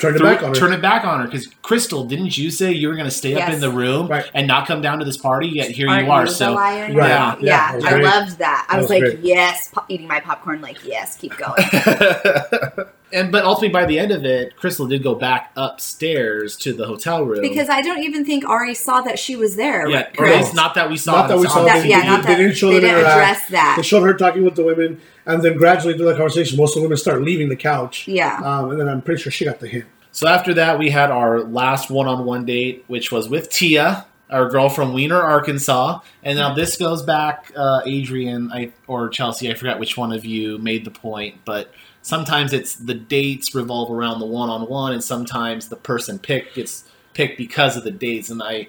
Turned 0.00 0.16
it 0.16 0.18
threw- 0.20 0.28
back 0.28 0.42
on 0.42 0.48
her. 0.50 0.54
turned 0.54 0.74
it 0.74 0.82
back 0.82 1.04
on 1.04 1.20
her 1.20 1.26
because 1.26 1.48
Krystal, 1.62 2.08
didn't 2.08 2.36
you 2.38 2.50
say 2.50 2.72
you 2.72 2.88
were 2.88 2.94
going 2.94 3.06
to 3.06 3.10
stay 3.10 3.34
up 3.40 3.48
in 3.50 3.60
the 3.60 3.70
room 3.70 4.08
Right. 4.08 4.24
and 4.34 4.46
not 4.46 4.66
come 4.66 4.80
down 4.82 4.98
to 4.98 5.04
this 5.04 5.16
party? 5.16 5.48
Yet 5.48 5.70
here 5.70 5.88
Aren't 5.88 6.06
you 6.06 6.12
are. 6.12 6.24
the 6.26 6.30
So 6.32 6.52
liar? 6.54 6.92
Right. 6.92 7.08
Yeah, 7.08 7.36
Yeah, 7.40 7.56
that 7.72 7.74
was 7.76 7.84
I 7.84 7.90
great. 7.92 8.04
loved 8.04 8.38
that. 8.38 8.66
I 8.68 8.72
That 8.72 8.78
was, 8.82 8.84
was 8.84 8.90
like, 8.90 9.00
great. 9.02 9.18
yes, 9.20 9.68
po- 9.72 9.84
eating 9.88 10.08
my 10.08 10.20
popcorn, 10.20 10.60
like, 10.60 10.84
yes, 10.84 11.16
keep 11.16 11.36
going. 11.36 11.62
and 13.12 13.32
but 13.32 13.44
ultimately 13.44 13.68
by 13.70 13.84
the 13.86 13.98
end 13.98 14.12
of 14.12 14.24
it, 14.24 14.56
Krystal 14.56 14.88
did 14.88 15.02
go 15.02 15.14
back 15.14 15.50
upstairs 15.56 16.56
to 16.58 16.72
the 16.72 16.86
hotel 16.86 17.24
room 17.24 17.40
because 17.42 17.68
I 17.68 17.80
don't 17.82 18.02
even 18.04 18.24
think 18.24 18.48
Arie 18.48 18.74
saw 18.74 19.00
that 19.02 19.18
she 19.18 19.36
was 19.36 19.56
there. 19.56 19.88
yeah, 19.88 20.02
or 20.08 20.12
Chris. 20.14 20.32
at 20.32 20.38
least 20.42 20.54
not 20.54 20.74
that 20.76 20.88
we 20.90 20.96
saw. 20.96 21.12
Not 21.12 21.28
that 21.28 21.38
we 21.38 21.46
saw 21.48 21.64
That, 21.64 21.84
yeah, 21.86 22.00
they- 22.00 22.06
not 22.06 22.22
they 22.22 22.28
that 22.28 22.36
didn't 22.38 22.56
show 22.56 22.68
they 22.68 22.74
them 22.74 22.82
didn't 22.82 22.98
interact. 23.00 23.16
address 23.16 23.48
that. 23.50 23.74
They 23.76 23.82
showed 23.82 24.02
her 24.02 24.14
talking 24.14 24.44
with 24.44 24.54
the 24.54 24.64
women, 24.64 25.00
And 25.32 25.42
then 25.42 25.56
gradually 25.56 25.94
through 25.94 26.06
the 26.06 26.14
conversation, 26.16 26.58
most 26.58 26.70
of 26.70 26.76
the 26.76 26.82
women 26.82 26.98
start 26.98 27.22
leaving 27.22 27.48
the 27.48 27.56
couch. 27.56 28.08
Yeah. 28.08 28.40
Um, 28.44 28.70
and 28.70 28.80
then 28.80 28.88
I'm 28.88 29.02
pretty 29.02 29.22
sure 29.22 29.32
she 29.32 29.44
got 29.44 29.60
the 29.60 29.68
hint. 29.68 29.86
So 30.12 30.26
after 30.26 30.52
that, 30.54 30.78
we 30.78 30.90
had 30.90 31.10
our 31.10 31.40
last 31.40 31.90
one-on-one 31.90 32.44
date, 32.44 32.84
which 32.88 33.12
was 33.12 33.28
with 33.28 33.48
Tia, 33.48 34.06
our 34.28 34.48
girl 34.48 34.68
from 34.68 34.92
Wiener, 34.92 35.20
Arkansas. 35.20 36.00
And 36.22 36.38
now 36.38 36.54
this 36.54 36.76
goes 36.76 37.02
back, 37.02 37.52
uh, 37.56 37.80
Adrian 37.86 38.50
I, 38.52 38.72
or 38.86 39.08
Chelsea. 39.08 39.50
I 39.50 39.54
forgot 39.54 39.78
which 39.78 39.96
one 39.96 40.12
of 40.12 40.24
you 40.24 40.58
made 40.58 40.84
the 40.84 40.90
point, 40.90 41.40
but 41.44 41.72
sometimes 42.02 42.52
it's 42.52 42.74
the 42.74 42.94
dates 42.94 43.54
revolve 43.54 43.90
around 43.90 44.20
the 44.20 44.26
one-on-one, 44.26 44.92
and 44.92 45.02
sometimes 45.02 45.68
the 45.68 45.76
person 45.76 46.18
picked 46.18 46.56
gets 46.56 46.84
picked 47.14 47.38
because 47.38 47.76
of 47.76 47.84
the 47.84 47.90
dates. 47.90 48.30
And 48.30 48.42
I 48.42 48.68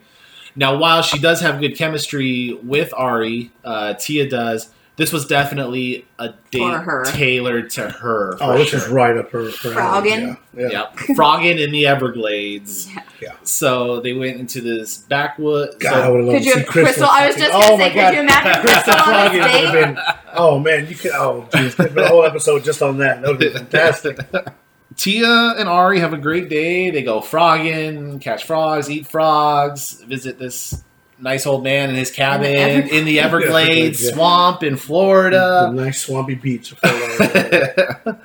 now, 0.56 0.78
while 0.78 1.02
she 1.02 1.18
does 1.18 1.42
have 1.42 1.60
good 1.60 1.76
chemistry 1.76 2.54
with 2.62 2.94
Arie, 2.98 3.52
uh, 3.64 3.94
Tia 3.94 4.30
does. 4.30 4.70
This 4.98 5.12
was 5.14 5.26
definitely 5.26 6.06
a 6.20 6.34
date 6.52 6.62
her. 6.62 7.06
tailored 7.06 7.70
to 7.72 7.90
her. 7.90 8.38
Oh, 8.42 8.58
this 8.58 8.70
sure. 8.70 8.80
is 8.80 8.88
right 8.90 9.16
up 9.18 9.32
her. 9.32 9.46
her 9.46 9.50
Froggin? 9.50 10.38
Yeah. 10.54 10.62
yeah. 10.62 10.70
Yep. 10.70 10.96
Frogging 11.16 11.60
in 11.60 11.72
the 11.72 11.88
Everglades. 11.88 12.88
Yeah. 12.94 13.04
Yeah. 13.22 13.36
So 13.44 14.02
they 14.02 14.14
went 14.14 14.38
into 14.40 14.62
this 14.62 14.98
backwood. 14.98 15.80
God, 15.80 15.90
so- 15.92 16.02
I 16.02 16.10
would 16.10 16.20
have 16.20 16.28
loved 16.28 16.44
Could 16.44 16.54
to 16.54 16.60
you, 16.60 16.66
see 16.66 16.72
Krystal? 16.72 16.86
Krystal. 17.04 17.08
I 17.10 17.28
was 17.28 17.36
just 17.36 17.52
gonna 17.52 17.66
oh 17.66 17.78
say, 17.78 17.90
could 17.90 17.96
God. 17.96 18.14
you 18.14 18.20
imagine 18.22 18.52
Krystal 18.70 18.94
Krystal 18.94 19.08
on 19.08 19.14
Froggin 19.14 19.34
would 19.34 19.42
have 19.42 19.74
date? 19.74 19.96
been. 19.96 19.98
Oh 20.34 20.60
man, 20.60 20.88
you 20.88 20.96
could. 20.96 21.12
Oh 21.12 21.48
jeez, 21.52 21.76
could 21.76 21.98
a 21.98 22.08
whole 22.08 22.26
episode 22.26 22.64
just 22.64 22.82
on 22.82 22.98
that. 22.98 23.22
That 23.22 23.28
would 23.30 23.40
be 23.40 23.50
fantastic. 23.50 24.18
Tia 24.98 25.56
and 25.58 25.70
Arie 25.70 26.00
have 26.00 26.14
a 26.14 26.18
great 26.18 26.50
day. 26.50 26.92
They 26.92 27.02
go 27.02 27.22
frogging, 27.22 28.20
catch 28.20 28.44
frogs, 28.44 28.90
eat 28.90 29.08
frogs, 29.08 30.02
visit 30.04 30.38
this 30.38 30.84
nice 31.22 31.46
old 31.46 31.64
man 31.64 31.90
in 31.90 31.96
his 31.96 32.12
cabin 32.12 32.48
In 32.48 32.56
the 32.56 32.60
Everglades. 32.60 32.92
in 32.98 33.06
the 33.06 33.20
Everglades 33.22 33.56
Everglades, 33.66 34.04
yeah. 34.06 34.14
swamp 34.14 34.64
in 34.64 34.74
the 34.74 34.80
Florida. 34.80 35.72
nice 35.74 36.02
swampy 36.02 36.36
beach. 36.36 36.72
of 36.74 36.80
Florida. 36.80 38.20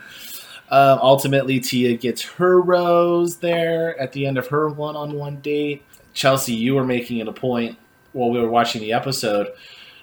Uh, 0.70 0.98
ultimately, 1.02 1.60
Tia 1.60 1.96
gets 1.96 2.22
her 2.22 2.60
rose 2.60 3.36
there 3.38 3.98
at 4.00 4.12
the 4.12 4.26
end 4.26 4.38
of 4.38 4.48
her 4.48 4.68
one-on-one 4.68 5.40
date. 5.40 5.82
Chelsea, 6.14 6.54
you 6.54 6.74
were 6.74 6.84
making 6.84 7.18
it 7.18 7.28
a 7.28 7.32
point 7.32 7.78
while 8.12 8.30
we 8.30 8.40
were 8.40 8.48
watching 8.48 8.80
the 8.80 8.92
episode. 8.92 9.48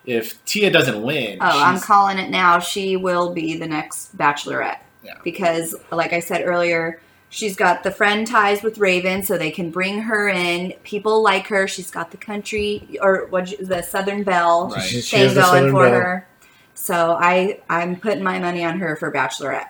If 0.06 0.44
Tia 0.46 0.70
doesn't 0.70 1.02
win, 1.02 1.38
Oh, 1.42 1.46
I'm 1.64 1.80
calling 1.80 2.20
it 2.20 2.30
now. 2.30 2.60
She 2.60 2.98
will 2.98 3.34
be 3.34 3.58
the 3.58 3.68
next 3.68 4.16
Bachelorette. 4.18 4.80
Yeah. 5.04 5.14
Because, 5.24 5.74
like 5.92 6.14
I 6.14 6.20
said 6.20 6.44
earlier, 6.46 7.02
she's 7.34 7.56
got 7.56 7.84
the 7.84 7.92
friend 7.92 8.26
ties 8.28 8.62
with 8.64 8.78
Raven, 8.78 9.24
so 9.24 9.38
they 9.38 9.52
can 9.52 9.72
bring 9.72 10.00
her 10.02 10.30
in. 10.30 10.74
People 10.84 11.22
like 11.24 11.48
her. 11.48 11.68
She's 11.68 11.90
got 11.92 12.12
the 12.12 12.18
country 12.18 12.98
or 13.02 13.26
what 13.30 13.54
the 13.60 13.82
Southern 13.82 14.24
Belle 14.24 14.70
Right. 14.70 14.82
She- 14.84 15.02
she 15.02 15.18
thing 15.18 15.34
going 15.34 15.44
Southern 15.46 15.72
for 15.72 15.84
Belle. 15.90 15.92
her. 16.00 16.28
So 16.76 17.18
I 17.20 17.60
I'm 17.70 17.96
putting 17.98 18.24
my 18.24 18.40
money 18.40 18.64
on 18.64 18.80
her 18.80 18.96
for 18.96 19.12
Bachelorette. 19.12 19.68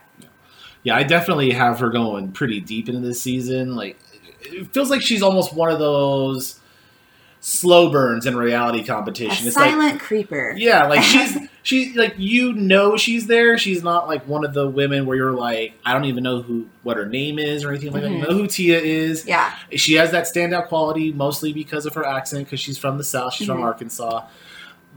Yeah, 0.84 0.96
I 0.98 1.04
definitely 1.04 1.52
have 1.52 1.80
her 1.80 1.90
going 1.90 2.32
pretty 2.34 2.60
deep 2.60 2.90
into 2.90 3.00
this 3.02 3.22
season. 3.22 3.76
Like, 3.76 3.98
it 4.42 4.68
feels 4.74 4.90
like 4.90 5.02
she's 5.02 5.22
almost 5.24 5.54
one 5.54 5.72
of 5.72 5.80
those 5.80 6.60
slow 7.46 7.92
burns 7.92 8.26
in 8.26 8.38
reality 8.38 8.80
A 8.80 8.84
competition. 8.86 9.46
It's 9.46 9.58
like, 9.58 9.72
silent 9.72 10.00
creeper. 10.00 10.54
yeah, 10.58 10.88
like 10.88 11.04
she's 11.04 11.38
she 11.62 11.94
like 11.94 12.16
you 12.18 12.54
know 12.54 12.96
she's 12.96 13.28
there. 13.28 13.58
She's 13.58 13.84
not 13.84 14.08
like 14.08 14.26
one 14.28 14.46
of 14.46 14.54
the 14.54 14.68
women 14.70 15.06
where 15.06 15.18
you're 15.18 15.34
like, 15.34 15.74
I 15.86 15.92
don't 15.94 16.06
even 16.06 16.24
know 16.24 16.42
who 16.42 16.68
what 16.84 16.96
her 16.96 17.06
name 17.06 17.40
is 17.40 17.66
or 17.66 17.70
anything 17.70 17.92
like 17.92 18.04
that. 18.04 18.12
You 18.12 18.18
Mhm. 18.20 18.30
know 18.30 18.34
who 18.36 18.48
Tia 18.48 18.80
is. 18.80 19.26
Yeah. 19.28 19.54
She 19.76 19.96
has 19.96 20.12
that 20.12 20.24
standout 20.24 20.68
quality 20.68 21.12
mostly 21.12 21.52
because 21.52 21.86
of 21.86 21.94
her 21.96 22.06
accent 22.06 22.46
because 22.46 22.62
she's 22.62 22.78
from 22.78 22.98
the 22.98 23.04
south. 23.04 23.34
She's 23.34 23.48
Mhm. 23.48 23.52
from 23.56 23.62
Arkansas. 23.64 24.24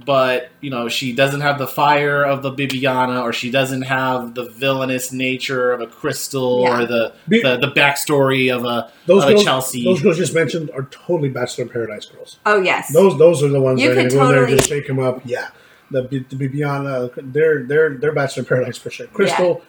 But 0.04 0.50
you 0.60 0.68
know 0.70 0.88
she 0.88 1.14
doesn't 1.14 1.40
have 1.40 1.58
the 1.58 1.66
fire 1.66 2.22
of 2.22 2.42
the 2.42 2.52
Bibiana, 2.52 3.22
or 3.22 3.32
she 3.32 3.50
doesn't 3.50 3.82
have 3.82 4.34
the 4.34 4.44
villainous 4.44 5.10
nature 5.10 5.72
of 5.72 5.80
a 5.80 5.86
Krystal, 5.86 6.62
Yeah. 6.64 6.82
or 6.82 6.86
the, 6.86 7.12
Be- 7.28 7.42
the 7.42 7.56
the 7.56 7.68
backstory 7.72 8.54
of 8.54 8.64
a 8.64 8.92
Those 9.06 9.24
of 9.24 9.30
a 9.30 9.32
girls, 9.32 9.44
Chelsea. 9.44 9.84
those 9.84 10.02
girls 10.02 10.18
just 10.18 10.34
mentioned 10.34 10.70
are 10.74 10.82
totally 10.90 11.30
Bachelor 11.30 11.64
in 11.64 11.70
Paradise 11.70 12.04
girls. 12.06 12.38
Oh 12.44 12.60
yes. 12.60 12.92
Those 12.92 13.18
those 13.18 13.42
are 13.42 13.48
the 13.48 13.60
ones 13.60 13.80
You 13.80 13.88
that 13.94 13.98
are 13.98 14.02
could 14.02 14.12
going 14.12 14.26
to 14.28 14.32
there 14.32 14.40
totally- 14.42 14.56
just 14.58 14.68
shake 14.68 14.86
them 14.86 14.98
up. 14.98 15.22
Yeah, 15.24 15.48
the, 15.90 16.02
B- 16.02 16.26
the 16.28 16.36
Bibiana, 16.36 17.10
they're 17.32 17.62
they're 17.64 17.94
they're 17.96 18.12
Bachelor 18.12 18.42
in 18.42 18.46
Paradise 18.46 18.76
for 18.76 18.90
sure. 18.90 19.06
Krystal, 19.06 19.62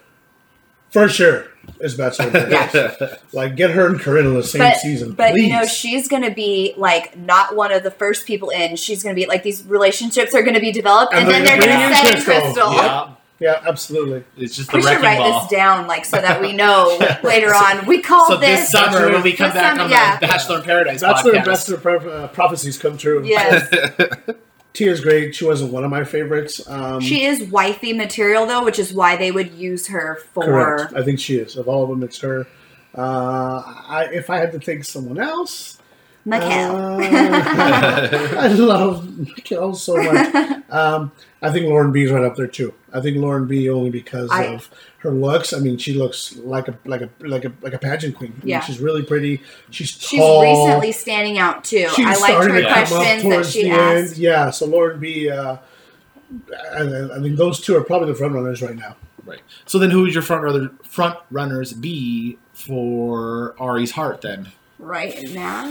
for 0.90 1.08
sure, 1.08 1.46
is 1.80 1.94
Bachelor 1.94 2.26
in 2.26 2.32
Paradise. 2.32 3.18
Like 3.32 3.56
get 3.56 3.70
her 3.70 3.86
and 3.88 4.00
Corinne 4.00 4.26
in 4.26 4.34
the 4.34 4.42
same 4.42 4.60
but, 4.60 4.76
season, 4.78 5.12
but 5.12 5.32
please. 5.32 5.44
you 5.44 5.52
know 5.52 5.64
she's 5.66 6.08
gonna 6.08 6.32
be 6.34 6.74
like 6.76 7.16
not 7.18 7.54
one 7.56 7.72
of 7.72 7.82
the 7.82 7.90
first 7.90 8.26
people 8.26 8.50
in. 8.50 8.76
She's 8.76 9.02
gonna 9.02 9.14
be 9.14 9.26
like 9.26 9.42
these 9.42 9.64
relationships 9.66 10.34
are 10.34 10.42
gonna 10.42 10.60
be 10.60 10.72
developed, 10.72 11.12
and, 11.12 11.22
And 11.24 11.30
then 11.30 11.44
they're 11.44 11.60
they're 11.60 11.90
gonna 11.90 11.94
gonna 11.94 11.96
set 11.96 12.36
in 12.38 12.42
in 12.42 12.52
Krystal. 12.54 12.72
Krystal. 12.72 12.74
yeah, 12.74 13.14
yeah, 13.40 13.62
absolutely. 13.68 14.24
it's 14.36 14.56
just 14.56 14.70
the 14.72 14.78
We 14.78 14.82
should 14.82 15.00
write 15.00 15.18
ball. 15.18 15.42
this 15.42 15.50
down, 15.50 15.86
like 15.86 16.04
so 16.04 16.16
that 16.20 16.40
we 16.40 16.52
know 16.62 16.98
later 17.22 17.54
on. 17.54 17.86
We 17.86 18.00
called 18.02 18.28
So 18.28 18.36
this 18.38 18.60
this. 18.62 18.70
summer 18.70 19.10
when 19.12 19.22
we 19.22 19.32
come 19.34 19.52
back 19.52 19.72
summer, 19.72 19.84
on 19.84 19.90
yeah. 19.90 20.18
the 20.18 20.26
Bachelor 20.26 20.56
in 20.58 20.62
Paradise 20.64 21.00
Bachelor 21.02 21.34
and 21.34 21.44
podcast. 21.44 21.46
Bachelor 21.46 21.76
pro- 21.76 22.10
uh, 22.10 22.28
prophecies 22.28 22.78
come 22.78 22.96
true. 22.98 23.22
Yes, 23.24 23.68
Tia's 24.78 25.00
great. 25.00 25.34
She 25.34 25.44
wasn't 25.44 25.72
one 25.72 25.82
of 25.82 25.90
my 25.90 26.04
favorites. 26.04 26.62
Um, 26.68 27.00
she 27.00 27.24
is 27.24 27.42
wifey 27.50 27.92
material 27.92 28.46
though, 28.46 28.64
which 28.64 28.78
is 28.78 28.92
why 28.92 29.16
they 29.16 29.32
would 29.32 29.52
use 29.54 29.88
her 29.88 30.20
for. 30.32 30.44
correct. 30.44 30.92
I 30.94 31.02
think 31.02 31.18
she 31.18 31.36
is. 31.38 31.56
Of 31.56 31.66
all 31.66 31.82
of 31.82 31.88
them, 31.88 32.04
it's 32.04 32.20
her. 32.20 32.46
Uh, 32.94 33.60
I, 33.66 34.08
if 34.12 34.30
I 34.30 34.36
had 34.38 34.52
to 34.52 34.60
take 34.60 34.84
someone 34.84 35.18
else, 35.18 35.78
Maquel. 36.24 37.00
Uh, 37.02 38.38
I 38.38 38.46
love 38.48 39.04
Maquel 39.04 39.74
so 39.74 39.96
much. 39.96 40.62
Um, 40.70 41.10
I 41.40 41.52
think 41.52 41.66
Lauren 41.66 41.92
B 41.92 42.02
is 42.02 42.10
right 42.10 42.24
up 42.24 42.34
there 42.36 42.46
too. 42.48 42.74
I 42.92 43.00
think 43.00 43.16
Lauren 43.18 43.46
B 43.46 43.68
only 43.70 43.90
because 43.90 44.28
I- 44.30 44.44
of 44.46 44.68
her 44.98 45.10
looks. 45.12 45.52
I 45.52 45.60
mean, 45.60 45.78
she 45.78 45.92
looks 45.94 46.36
like 46.38 46.66
a 46.68 46.76
like 46.84 47.02
a 47.02 47.10
like 47.20 47.44
a 47.44 47.52
like 47.62 47.74
a 47.74 47.78
pageant 47.78 48.16
queen. 48.16 48.32
I 48.32 48.44
mean, 48.44 48.48
Yeah. 48.48 48.60
she's 48.60 48.80
really 48.80 49.02
pretty. 49.04 49.40
She's 49.70 49.92
tall. 49.96 50.42
She's 50.42 50.58
recently 50.66 50.92
standing 50.92 51.38
out 51.38 51.64
too. 51.64 51.88
She's 51.94 52.06
I 52.06 52.14
liked 52.16 52.44
her 52.50 52.60
to 52.60 52.66
questions 52.66 53.22
that 53.22 53.46
she 53.46 53.70
asked. 53.70 54.12
end. 54.14 54.18
Yeah, 54.18 54.50
so 54.50 54.66
Lauren 54.66 54.98
B. 54.98 55.30
Uh, 55.30 55.58
I, 56.74 57.08
I 57.16 57.20
think 57.20 57.36
those 57.36 57.60
two 57.60 57.76
are 57.76 57.82
probably 57.84 58.08
the 58.08 58.14
front 58.14 58.34
runners 58.34 58.60
right 58.60 58.76
now. 58.76 58.96
Right. 59.24 59.40
So 59.66 59.78
then, 59.78 59.90
who 59.90 60.02
would 60.02 60.12
your 60.14 60.22
front 60.22 60.42
runner, 60.42 60.70
front 60.84 61.16
runners 61.30 61.72
be 61.72 62.38
for 62.52 63.54
Arie's 63.60 63.92
heart? 63.92 64.20
Then 64.22 64.48
Right 64.78 65.22
now. 65.32 65.64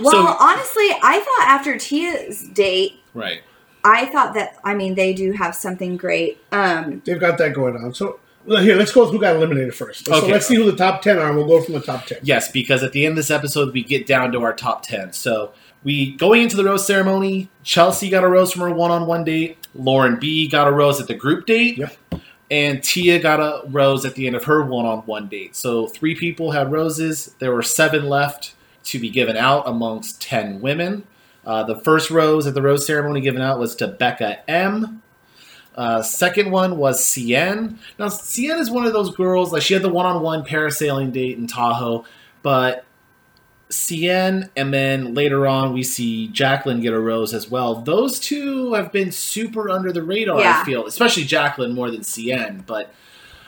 Well, 0.00 0.10
So- 0.12 0.36
honestly, 0.40 0.88
I 1.02 1.20
thought 1.20 1.48
after 1.48 1.76
Tia's 1.78 2.42
date, 2.48 3.00
right. 3.14 3.42
I 3.84 4.06
thought 4.06 4.34
that 4.34 4.58
I 4.64 4.74
mean 4.74 4.94
they 4.94 5.12
do 5.12 5.32
have 5.32 5.54
something 5.54 5.96
great. 5.96 6.38
Um, 6.52 7.02
They've 7.04 7.18
got 7.20 7.38
that 7.38 7.54
going 7.54 7.76
on. 7.76 7.94
So 7.94 8.20
here, 8.46 8.76
let's 8.76 8.92
go 8.92 9.02
with 9.02 9.10
who 9.12 9.20
got 9.20 9.36
eliminated 9.36 9.74
first. 9.74 10.06
So 10.06 10.14
Okay. 10.14 10.32
let's 10.32 10.46
see 10.46 10.56
who 10.56 10.70
the 10.70 10.76
top 10.76 11.02
ten 11.02 11.18
are, 11.18 11.32
we'll 11.32 11.46
go 11.46 11.60
from 11.62 11.74
the 11.74 11.80
top 11.80 12.06
ten. 12.06 12.18
Yes, 12.22 12.50
because 12.50 12.82
at 12.82 12.92
the 12.92 13.04
end 13.06 13.12
of 13.12 13.16
this 13.16 13.30
episode, 13.30 13.72
we 13.72 13.82
get 13.84 14.06
down 14.06 14.32
to 14.32 14.42
our 14.42 14.52
top 14.52 14.82
10. 14.82 15.12
So, 15.12 15.52
we 15.84 16.12
going 16.16 16.42
into 16.42 16.56
the 16.56 16.64
rose 16.64 16.86
ceremony, 16.86 17.48
Chelsea 17.64 18.08
got 18.08 18.22
a 18.24 18.28
rose 18.28 18.52
from 18.52 18.62
her 18.62 18.70
one 18.72 18.90
on 18.92 19.06
one 19.06 19.24
date, 19.24 19.58
Lauren 19.74 20.16
B 20.20 20.46
got 20.48 20.66
a 20.68 20.72
rose 20.72 21.00
at 21.00 21.06
the 21.08 21.14
group 21.14 21.46
date, 21.46 21.78
Yep. 21.78 21.96
and 22.50 22.82
Tia 22.82 23.18
got 23.20 23.40
a 23.40 23.62
rose 23.68 24.04
at 24.04 24.14
the 24.14 24.26
end 24.26 24.36
of 24.36 24.44
her 24.44 24.62
one 24.64 24.86
on 24.86 24.98
one 25.00 25.28
date. 25.28 25.54
So, 25.56 25.86
three 25.86 26.14
people 26.16 26.50
had 26.52 26.70
roses. 26.72 27.34
There 27.40 27.52
were 27.52 27.62
seven 27.62 28.08
left 28.08 28.54
to 28.84 28.98
be 28.98 29.08
given 29.10 29.36
out 29.36 29.64
amongst 29.68 30.20
10 30.20 30.60
women. 30.60 31.04
Uh, 31.44 31.64
the 31.64 31.76
first 31.76 32.10
rose 32.10 32.46
at 32.46 32.54
the 32.54 32.62
rose 32.62 32.86
ceremony 32.86 33.20
given 33.20 33.42
out 33.42 33.58
was 33.58 33.74
to 33.76 33.88
Bekah 33.88 34.38
M. 34.46 35.02
Uh, 35.74 36.02
second 36.02 36.50
one 36.50 36.76
was 36.76 37.04
Seinne. 37.04 37.78
Now, 37.98 38.08
Seinne 38.08 38.58
is 38.58 38.70
one 38.70 38.86
of 38.86 38.92
those 38.92 39.14
girls, 39.14 39.52
like 39.52 39.62
she 39.62 39.74
had 39.74 39.82
the 39.82 39.88
one 39.88 40.06
on 40.06 40.22
one 40.22 40.44
parasailing 40.44 41.12
date 41.12 41.38
in 41.38 41.46
Tahoe, 41.46 42.04
but 42.42 42.84
Seinne, 43.70 44.50
and 44.54 44.72
then 44.72 45.14
later 45.14 45.46
on 45.46 45.72
we 45.72 45.82
see 45.82 46.28
Jacqueline 46.28 46.80
get 46.80 46.92
a 46.92 47.00
rose 47.00 47.32
as 47.32 47.50
well. 47.50 47.76
Those 47.76 48.20
two 48.20 48.74
have 48.74 48.92
been 48.92 49.10
super 49.10 49.70
under 49.70 49.92
the 49.92 50.02
radar, 50.02 50.40
I 50.40 50.64
feel, 50.64 50.86
especially 50.86 51.24
Jacqueline 51.24 51.74
more 51.74 51.90
than 51.90 52.02
Seinne, 52.02 52.64
but. 52.66 52.94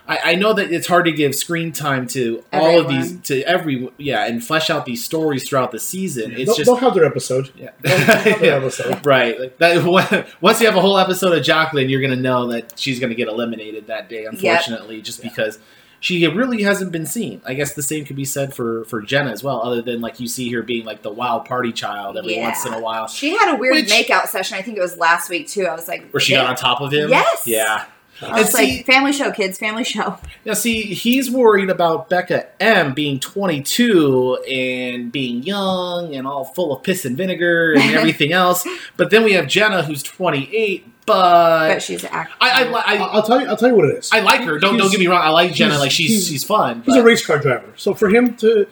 I, 0.06 0.32
I 0.32 0.34
know 0.34 0.52
that 0.52 0.70
it's 0.70 0.86
hard 0.86 1.06
to 1.06 1.12
give 1.12 1.34
screen 1.34 1.72
time 1.72 2.06
to 2.08 2.44
all 2.52 2.78
of 2.80 2.88
these 2.88 3.18
to 3.22 3.42
every 3.42 3.88
yeah 3.96 4.26
and 4.26 4.44
flesh 4.44 4.68
out 4.68 4.84
these 4.84 5.02
stories 5.02 5.48
throughout 5.48 5.72
the 5.72 5.78
season. 5.78 6.32
It's 6.32 6.44
they'll, 6.46 6.54
just 6.56 6.66
they'll 6.66 6.76
have 6.76 6.94
their 6.94 7.06
episode. 7.06 7.50
yeah. 7.56 7.70
They'll 7.80 7.98
have 7.98 8.40
their 8.40 8.56
episode. 8.58 9.06
Right. 9.06 9.40
Like 9.40 9.58
that, 9.58 10.26
once 10.42 10.60
you 10.60 10.66
have 10.66 10.76
a 10.76 10.80
whole 10.82 10.98
episode 10.98 11.36
of 11.36 11.42
Jacqueline, 11.42 11.88
you're 11.88 12.02
going 12.02 12.14
to 12.14 12.20
know 12.20 12.48
that 12.48 12.78
she's 12.78 13.00
going 13.00 13.10
to 13.10 13.16
get 13.16 13.28
eliminated 13.28 13.86
that 13.86 14.08
day, 14.10 14.26
unfortunately, 14.26 15.00
just 15.00 15.22
Yeah. 15.24 15.30
because 15.30 15.58
she 16.00 16.26
really 16.26 16.62
hasn't 16.64 16.92
been 16.92 17.06
seen. 17.06 17.40
I 17.46 17.54
guess 17.54 17.72
the 17.72 17.82
same 17.82 18.04
could 18.04 18.16
be 18.16 18.26
said 18.26 18.52
for, 18.54 18.84
for 18.84 19.00
Jenna 19.00 19.30
as 19.30 19.42
well, 19.42 19.62
other 19.62 19.80
than 19.80 20.02
like 20.02 20.20
you 20.20 20.28
see 20.28 20.50
her 20.52 20.60
being 20.62 20.84
like 20.84 21.00
the 21.00 21.10
wild 21.10 21.46
party 21.46 21.72
child 21.72 22.18
every 22.18 22.36
Yeah. 22.36 22.42
once 22.48 22.66
in 22.66 22.74
a 22.74 22.78
while. 22.80 23.08
she 23.08 23.34
had 23.34 23.54
a 23.54 23.56
weird 23.56 23.76
Which- 23.76 23.90
makeout 23.90 24.26
session. 24.26 24.58
I 24.58 24.60
think 24.60 24.76
it 24.76 24.82
was 24.82 24.98
last 24.98 25.30
week 25.30 25.48
too. 25.48 25.64
I 25.64 25.74
was 25.74 25.88
like, 25.88 26.10
Where 26.10 26.20
she 26.20 26.34
got 26.34 26.46
on 26.46 26.56
top 26.56 26.82
of 26.82 26.92
him. 26.92 27.08
Yes. 27.08 27.46
Yeah. 27.46 27.86
I 28.30 28.40
was 28.40 28.54
like, 28.54 28.86
family 28.86 29.12
show, 29.12 29.30
kids, 29.32 29.58
family 29.58 29.84
show. 29.84 30.18
Now, 30.46 30.52
see, 30.52 30.82
he's 30.82 31.30
worried 31.30 31.70
about 31.70 32.10
Bekah 32.10 32.46
M 32.60 32.92
being 32.92 33.18
22 33.18 34.36
and 34.46 35.10
being 35.10 35.42
young 35.42 36.14
and 36.14 36.26
all 36.26 36.44
full 36.44 36.76
of 36.76 36.82
piss 36.82 37.06
and 37.06 37.16
vinegar 37.16 37.72
and 37.72 37.82
everything 37.96 38.32
else. 38.32 38.66
But 38.98 39.08
then 39.10 39.24
we 39.24 39.32
have 39.32 39.46
Jenna, 39.46 39.82
who's 39.82 40.02
28, 40.02 40.86
but, 41.06 41.68
but 41.74 41.82
she's 41.82 42.04
act. 42.04 42.32
I, 42.42 42.64
I, 42.64 42.68
li- 42.68 42.82
I, 42.84 42.96
I, 42.96 43.06
I'll 43.08 43.22
tell 43.22 43.40
you. 43.40 43.46
I'll 43.46 43.56
tell 43.56 43.70
you 43.70 43.74
what 43.74 43.86
it 43.86 43.96
is. 43.96 44.10
I 44.12 44.20
like 44.20 44.42
her. 44.42 44.58
Don't 44.58 44.76
don't 44.76 44.90
get 44.90 45.00
me 45.00 45.06
wrong. 45.06 45.22
I 45.22 45.30
like 45.30 45.52
Jenna. 45.54 45.78
Like 45.78 45.90
she's 45.90 46.10
he's- 46.10 46.26
she's 46.26 46.44
fun. 46.44 46.82
He's 46.84 46.96
a 46.96 47.02
race 47.02 47.24
car 47.24 47.38
driver. 47.38 47.72
So 47.76 47.94
for 47.94 48.08
him 48.10 48.36
to, 48.36 48.66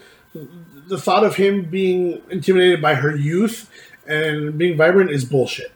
the 0.88 0.98
thought 0.98 1.24
of 1.24 1.36
him 1.36 1.64
being 1.64 2.20
intimidated 2.30 2.82
by 2.82 2.94
her 2.96 3.16
youth 3.16 3.70
and 4.06 4.58
being 4.58 4.76
vibrant 4.76 5.10
is 5.10 5.24
bullshit. 5.24 5.72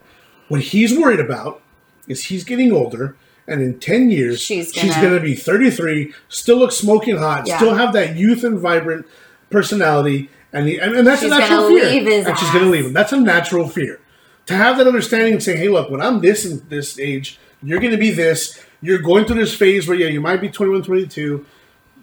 What 0.49 0.61
he's 0.61 0.97
worried 0.97 1.21
about 1.21 1.63
is 2.07 2.25
he's 2.25 2.45
getting 2.45 2.73
older, 2.73 3.17
and 3.49 3.63
in 3.63 3.79
ten 3.79 4.11
years 4.11 4.41
She's 4.41 4.73
she's 4.73 4.95
gonna- 4.95 5.09
going 5.09 5.15
to 5.15 5.21
be 5.21 5.35
thirty 5.35 5.71
three, 5.71 6.13
still 6.29 6.57
look 6.59 6.73
smoking 6.73 7.17
hot, 7.17 7.47
Yeah. 7.47 7.57
still 7.57 7.75
have 7.75 7.93
that 7.95 8.17
youth 8.17 8.43
and 8.45 8.59
vibrant 8.59 9.07
personality, 9.51 10.29
and 10.53 10.69
he, 10.69 10.79
and, 10.79 10.95
and 10.95 11.07
that's 11.07 11.23
She's 11.23 11.31
a 11.31 11.39
natural 11.39 11.69
gonna 11.69 11.81
fear. 11.81 11.91
leave 11.91 12.07
his 12.07 12.27
and 12.27 12.39
she's 12.39 12.51
going 12.51 12.65
to 12.65 12.71
leave 12.71 12.87
him. 12.87 12.93
That's 12.93 13.13
a 13.13 13.21
natural 13.21 13.69
fear. 13.69 14.01
To 14.47 14.55
have 14.55 14.79
that 14.79 14.87
understanding 14.87 15.33
and 15.35 15.43
say, 15.43 15.57
hey, 15.57 15.69
look, 15.69 15.91
when 15.91 16.01
I'm 16.01 16.21
this 16.21 16.45
and 16.45 16.61
this 16.71 16.99
age, 16.99 17.39
you're 17.63 17.81
going 17.81 17.93
to 17.93 17.99
be 17.99 18.11
this. 18.11 18.61
You're 18.81 18.99
going 18.99 19.25
through 19.25 19.37
this 19.41 19.55
phase 19.55 19.89
where, 19.89 19.97
yeah, 19.97 20.07
you 20.09 20.21
might 20.21 20.41
be 20.41 20.49
21, 20.49 20.83
22, 20.83 21.45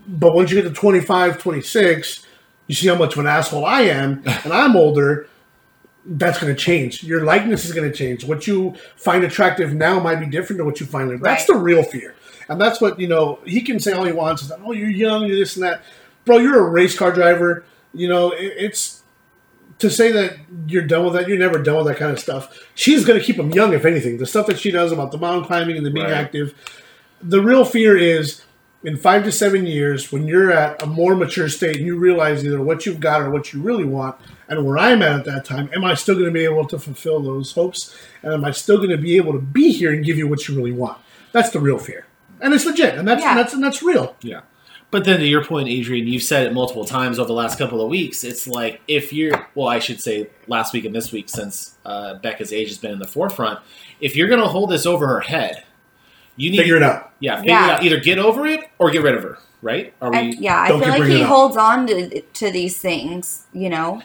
but 0.08 0.34
once 0.36 0.52
you 0.52 0.62
get 0.62 0.68
to 0.68 0.74
25, 0.74 1.38
26, 1.40 2.26
you 2.68 2.76
see 2.76 2.88
how 2.88 2.96
much 2.96 3.14
of 3.14 3.20
an 3.20 3.28
asshole 3.28 3.66
I 3.66 3.82
am, 3.84 4.24
and 4.44 4.52
I'm 4.54 4.76
older. 4.76 5.28
That's 6.06 6.40
going 6.40 6.54
to 6.54 6.60
change. 6.60 7.04
Your 7.04 7.24
likeness 7.24 7.64
is 7.66 7.72
going 7.72 7.90
to 7.90 7.96
change. 7.98 8.26
What 8.26 8.46
you 8.46 8.76
find 8.98 9.24
attractive 9.24 9.74
now 9.74 10.00
might 10.00 10.18
be 10.20 10.26
different 10.26 10.58
than 10.58 10.66
what 10.66 10.80
you 10.80 10.86
find. 10.86 11.10
later. 11.10 11.24
That's 11.24 11.46
the 11.46 11.56
real 11.56 11.82
fear, 11.84 12.14
and 12.50 12.60
that's 12.60 12.82
what 12.82 13.00
you 13.00 13.08
know. 13.08 13.40
He 13.46 13.62
can 13.62 13.80
say 13.80 13.94
all 13.94 14.04
he 14.04 14.12
wants. 14.12 14.42
Is 14.42 14.50
that, 14.50 14.60
oh, 14.64 14.74
you're 14.74 14.90
young, 14.90 15.26
you're 15.26 15.38
this 15.38 15.56
and 15.56 15.64
that, 15.64 15.82
bro. 16.26 16.38
You're 16.40 16.60
a 16.68 16.70
race 16.70 16.98
car 16.98 17.12
driver. 17.14 17.64
You 17.94 18.10
know, 18.10 18.32
it, 18.32 18.54
it's 18.58 19.02
to 19.80 19.90
say 19.90 20.12
that 20.12 20.38
you're 20.68 20.86
done 20.86 21.06
with 21.06 21.14
that. 21.14 21.28
You're 21.30 21.38
never 21.38 21.58
done 21.62 21.78
with 21.78 21.88
that 21.88 21.98
kind 21.98 22.12
of 22.12 22.20
stuff. 22.20 22.68
She's 22.76 23.06
going 23.06 23.20
to 23.20 23.26
keep 23.26 23.38
him 23.38 23.52
young, 23.52 23.74
if 23.74 23.86
anything. 23.86 24.18
The 24.18 24.26
stuff 24.26 24.48
that 24.48 24.60
she 24.60 24.72
does 24.72 24.92
about 24.92 25.12
the 25.12 25.18
mountain 25.18 25.46
climbing 25.46 25.78
and 25.78 25.86
the 25.86 25.92
being 25.92 26.06
Right. 26.06 26.14
active. 26.16 26.54
The 27.22 27.42
real 27.42 27.64
fear 27.64 27.96
is 27.98 28.42
in 28.84 28.98
five 28.98 29.24
to 29.24 29.32
seven 29.32 29.66
years, 29.66 30.12
when 30.12 30.28
you're 30.28 30.52
at 30.52 30.82
a 30.84 30.86
more 30.86 31.16
mature 31.16 31.48
state 31.48 31.78
and 31.78 31.86
you 31.86 31.96
realize 31.98 32.44
either 32.44 32.62
what 32.62 32.86
you've 32.86 33.00
got 33.00 33.22
or 33.22 33.30
what 33.30 33.54
you 33.54 33.62
really 33.62 33.86
want, 33.86 34.18
and 34.48 34.66
where 34.66 34.78
I'm 34.78 35.02
at 35.02 35.20
at 35.20 35.26
that 35.26 35.46
time, 35.46 35.70
am 35.74 35.84
I 35.84 35.94
still 35.94 36.16
going 36.16 36.26
to 36.28 36.32
be 36.32 36.44
able 36.44 36.66
to 36.68 36.78
fulfill 36.80 37.20
those 37.22 37.52
hopes? 37.54 37.96
And 38.22 38.34
am 38.34 38.46
I 38.46 38.52
still 38.52 38.78
going 38.78 38.90
to 38.90 38.98
be 38.98 39.18
able 39.18 39.34
to 39.34 39.40
be 39.40 39.72
here 39.72 39.92
and 39.94 40.04
give 40.06 40.18
you 40.18 40.28
what 40.28 40.48
you 40.48 40.56
really 40.56 40.72
want? 40.72 40.98
That's 41.32 41.50
the 41.50 41.60
real 41.60 41.78
fear, 41.80 42.06
and 42.42 42.54
it's 42.54 42.66
legit, 42.66 42.96
and 42.96 43.08
that's 43.08 43.22
Yeah. 43.22 43.30
and 43.32 43.40
that's 43.40 43.54
and 43.54 43.64
that's 43.64 43.82
real. 43.84 44.16
Yeah. 44.22 44.42
But 44.92 45.06
then 45.06 45.20
to 45.22 45.26
your 45.26 45.44
point, 45.44 45.70
Adrian, 45.70 46.06
you've 46.06 46.22
said 46.22 46.46
it 46.46 46.54
multiple 46.54 46.86
times 46.86 47.18
over 47.18 47.26
the 47.28 47.34
last 47.34 47.58
couple 47.58 47.82
of 47.82 47.90
weeks. 47.90 48.24
It's 48.24 48.48
like 48.48 48.80
if 48.88 49.12
you're, 49.12 49.48
well, 49.56 49.68
I 49.68 49.80
should 49.80 50.00
say 50.00 50.30
last 50.46 50.72
week 50.72 50.86
and 50.86 50.94
this 50.94 51.12
week, 51.12 51.30
since 51.30 51.76
uh, 51.84 52.20
Bekah's 52.24 52.54
age 52.54 52.68
has 52.68 52.78
been 52.78 52.92
in 52.92 53.00
the 53.00 53.08
forefront, 53.08 53.60
if 54.02 54.16
you're 54.16 54.28
going 54.28 54.42
to 54.42 54.48
hold 54.48 54.70
this 54.70 54.86
over 54.86 55.08
her 55.08 55.22
head, 55.22 55.64
you 56.36 56.52
need 56.52 56.58
Figure 56.58 56.76
it 56.78 56.84
out. 56.84 57.12
Yeah, 57.20 57.38
figure 57.38 57.52
Yeah. 57.54 57.66
it 57.66 57.72
out. 57.78 57.84
Either 57.84 58.00
get 58.02 58.20
over 58.20 58.46
it 58.46 58.70
or 58.78 58.92
get 58.92 59.02
rid 59.02 59.16
of 59.16 59.24
her. 59.24 59.40
Right? 59.64 59.96
Are 60.00 60.12
we? 60.12 60.18
I, 60.18 60.22
yeah, 60.22 60.62
I 60.62 60.68
feel 60.68 60.78
like 60.78 61.04
he 61.06 61.22
holds 61.24 61.58
on 61.58 61.88
to 61.88 62.22
to 62.22 62.52
these 62.52 62.80
things, 62.80 63.48
you 63.52 63.70
know. 63.70 64.04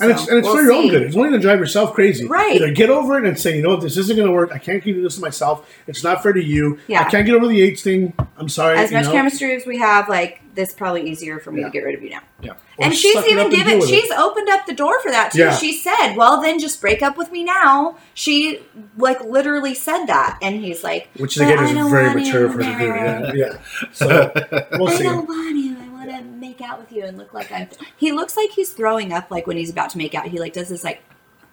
And 0.00 0.10
it's 0.12 0.28
and 0.28 0.38
it's 0.38 0.46
we'll 0.46 0.56
for 0.56 0.62
your 0.62 0.72
own 0.72 0.88
good. 0.88 1.02
It's 1.02 1.16
only 1.16 1.30
going 1.30 1.40
to 1.40 1.46
drive 1.46 1.58
yourself 1.58 1.94
crazy. 1.94 2.26
Right. 2.26 2.56
Either 2.56 2.70
get 2.72 2.90
over 2.90 3.18
it 3.18 3.24
and 3.26 3.38
say, 3.38 3.56
you 3.56 3.62
know 3.62 3.70
what, 3.70 3.80
this 3.80 3.96
isn't 3.96 4.16
going 4.16 4.28
to 4.28 4.32
work. 4.34 4.52
I 4.52 4.58
can't 4.58 4.82
keep 4.82 4.94
doing 4.94 5.04
this 5.04 5.16
to 5.16 5.20
myself. 5.20 5.68
It's 5.86 6.04
not 6.04 6.22
fair 6.22 6.32
to 6.32 6.42
you. 6.42 6.78
Yeah. 6.86 7.00
I 7.00 7.10
can't 7.10 7.26
get 7.26 7.34
over 7.34 7.46
the 7.48 7.60
AIDS 7.62 7.82
thing. 7.82 8.12
I'm 8.36 8.48
sorry. 8.48 8.78
As 8.78 8.92
much 8.92 9.06
know? 9.06 9.12
chemistry 9.12 9.54
as 9.56 9.66
we 9.66 9.78
have, 9.78 10.08
like 10.08 10.40
this, 10.54 10.72
probably 10.72 11.08
easier 11.10 11.38
for 11.40 11.50
me 11.52 11.60
Yeah. 11.60 11.66
to 11.66 11.72
get 11.72 11.84
rid 11.84 11.94
of 11.96 12.02
you 12.02 12.10
now. 12.10 12.20
Yeah. 12.40 12.52
Or 12.52 12.56
and 12.86 12.94
she's 12.96 13.14
suck 13.14 13.26
it 13.26 13.38
up 13.38 13.46
even 13.46 13.50
given 13.58 13.78
with 13.80 13.88
it. 13.88 13.92
she's 13.92 14.10
opened 14.12 14.48
up 14.48 14.66
the 14.66 14.72
door 14.74 15.00
for 15.00 15.10
that 15.10 15.32
too 15.32 15.38
Yeah. 15.40 15.56
she 15.56 15.72
said 15.72 16.14
well 16.14 16.40
then 16.40 16.60
just 16.60 16.80
break 16.80 17.02
up 17.02 17.16
with 17.18 17.32
me 17.32 17.42
now 17.42 17.96
she 18.14 18.60
like 18.96 19.20
literally 19.24 19.74
said 19.74 20.06
that 20.06 20.38
and 20.40 20.62
he's 20.64 20.84
like 20.84 21.08
Which 21.16 21.36
"But 21.38 21.48
again 21.52 21.76
is 21.76 21.88
very 21.90 22.14
mature 22.14 22.48
for 22.52 22.58
to 22.58 22.64
do. 22.64 22.68
Yeah. 22.86 23.32
yeah. 23.34 23.58
So 23.92 24.32
we'll 24.72 24.88
I 24.88 24.94
see. 24.96 25.76
Don't 26.08 26.16
want 26.16 26.24
you. 26.24 26.40
I 26.40 26.40
want 26.40 26.40
to 26.42 26.48
make 26.48 26.60
out 26.60 26.78
with 26.80 26.92
you 26.92 27.04
and 27.04 27.18
look 27.18 27.32
like 27.34 27.52
I'm. 27.52 27.68
He 27.96 28.12
looks 28.12 28.36
like 28.36 28.50
he's 28.50 28.72
throwing 28.72 29.12
up. 29.12 29.30
Like 29.30 29.46
when 29.46 29.56
he's 29.56 29.70
about 29.70 29.90
to 29.90 29.98
make 29.98 30.14
out, 30.14 30.26
he 30.26 30.38
like 30.40 30.52
does 30.52 30.68
this 30.68 30.84
like 30.84 31.02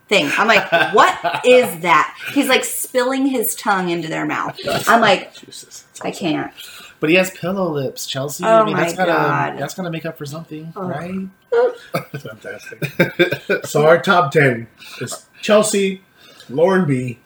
thing. 0.08 0.30
I'm 0.38 0.48
like, 0.48 0.72
what 0.94 1.46
is 1.46 1.82
that? 1.82 2.16
He's 2.34 2.48
like 2.48 2.64
spilling 2.64 3.26
his 3.26 3.56
tongue 3.56 3.90
into 3.90 4.08
their 4.08 4.26
mouth. 4.26 4.58
I'm 4.88 5.02
like, 5.02 5.34
Jesus. 5.46 5.86
I 6.04 6.12
can't. 6.12 6.52
But 7.00 7.10
he 7.10 7.16
has 7.18 7.30
pillow 7.32 7.72
lips, 7.72 8.08
Chelsea. 8.08 8.44
Oh 8.46 8.62
I 8.62 8.64
mean, 8.66 8.74
my 8.74 8.82
that's 8.82 8.96
gotta 8.96 9.12
God. 9.12 9.58
that's 9.60 9.74
gonna 9.74 9.92
make 9.92 10.06
up 10.06 10.18
for 10.18 10.26
something, 10.26 10.72
Oh. 10.76 10.88
right? 10.88 11.28
Fantastic. 12.20 13.66
so 13.66 13.86
our 13.86 14.02
top 14.02 14.32
ten 14.32 14.68
is 15.02 15.26
Chelsea, 15.42 16.02
Lauren 16.50 16.86
B, 16.88 17.20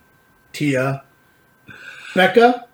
Tia, 0.53 1.03
Bekah 2.13 2.65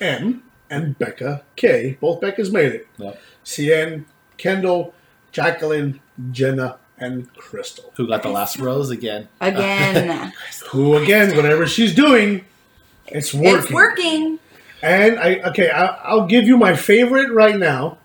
M, 0.00 0.42
and 0.70 0.98
Becca 0.98 1.42
K. 1.56 1.98
Both 2.00 2.20
Becca's 2.20 2.50
made 2.50 2.72
it. 2.72 2.88
Yep. 2.98 3.20
Seinne, 3.48 4.04
Kendall, 4.36 4.94
Jacqueline, 5.32 6.00
Jenna, 6.32 6.78
and 6.98 7.32
Krystal. 7.34 7.90
Who 7.94 8.06
got 8.06 8.22
the 8.22 8.28
last 8.28 8.58
rose 8.58 8.90
again? 8.90 9.28
Again, 9.40 10.32
Who 10.70 10.96
again, 10.96 11.34
whatever 11.34 11.66
she's 11.66 11.94
doing, 11.94 12.44
it's 13.06 13.32
working. 13.32 13.58
it's 13.58 13.70
working. 13.72 14.38
And 14.82 15.18
I 15.18 15.36
okay, 15.50 15.70
I, 15.70 15.86
I'll 16.04 16.26
give 16.26 16.44
you 16.44 16.56
my 16.58 16.76
favorite 16.76 17.32
right 17.32 17.56
now. 17.56 17.98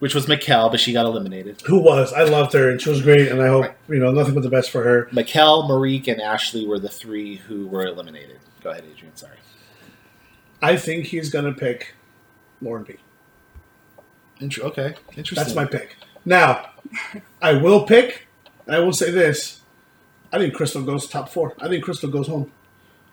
Which 0.00 0.14
was 0.14 0.26
Maquel, 0.26 0.70
but 0.70 0.78
she 0.78 0.92
got 0.92 1.06
eliminated. 1.06 1.60
Who 1.62 1.80
was? 1.80 2.12
I 2.12 2.22
loved 2.22 2.52
her, 2.52 2.70
and 2.70 2.80
she 2.80 2.88
was 2.88 3.02
great, 3.02 3.26
and 3.32 3.42
I 3.42 3.48
hope 3.48 3.66
you 3.88 3.98
know 3.98 4.12
nothing 4.12 4.34
but 4.34 4.44
the 4.44 4.50
best 4.50 4.70
for 4.70 4.84
her. 4.84 5.06
Maquel, 5.10 5.68
Marikh, 5.68 6.06
and 6.06 6.20
Ashley 6.20 6.64
were 6.66 6.78
the 6.78 6.88
three 6.88 7.36
who 7.36 7.66
were 7.66 7.84
eliminated. 7.84 8.38
Go 8.62 8.70
ahead, 8.70 8.84
Adrian. 8.88 9.16
Sorry. 9.16 9.38
I 10.62 10.76
think 10.76 11.06
he's 11.06 11.30
gonna 11.30 11.52
pick 11.52 11.94
Lauren 12.60 12.84
B. 12.84 12.96
Inter- 14.40 14.62
okay, 14.64 14.94
interesting. 15.16 15.36
That's 15.36 15.54
my 15.54 15.64
pick. 15.64 15.96
Now, 16.24 16.70
I 17.42 17.54
will 17.54 17.84
pick. 17.84 18.26
and 18.66 18.76
I 18.76 18.78
will 18.80 18.92
say 18.92 19.10
this: 19.10 19.60
I 20.32 20.38
think 20.38 20.54
Krystal 20.54 20.84
goes 20.84 21.08
top 21.08 21.28
four. 21.28 21.54
I 21.60 21.68
think 21.68 21.84
Krystal 21.84 22.10
goes 22.12 22.28
home 22.28 22.50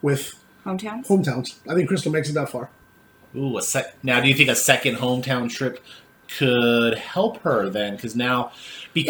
with 0.01 0.33
Hometowns. 0.65 1.07
hometowns. 1.07 1.55
I 1.69 1.73
think 1.75 1.89
Krystal 1.89 2.11
makes 2.11 2.29
it 2.29 2.33
that 2.33 2.49
far. 2.49 2.69
Ooh, 3.35 3.57
a 3.57 3.61
sec. 3.61 3.95
Now, 4.03 4.19
do 4.21 4.27
you 4.27 4.33
think 4.33 4.49
a 4.49 4.55
second 4.55 4.95
hometown 4.97 5.49
trip 5.49 5.83
could 6.37 6.97
help 6.97 7.41
her 7.41 7.69
then? 7.69 7.95
Because 7.95 8.15
now, 8.15 8.43
Well, 8.43 8.51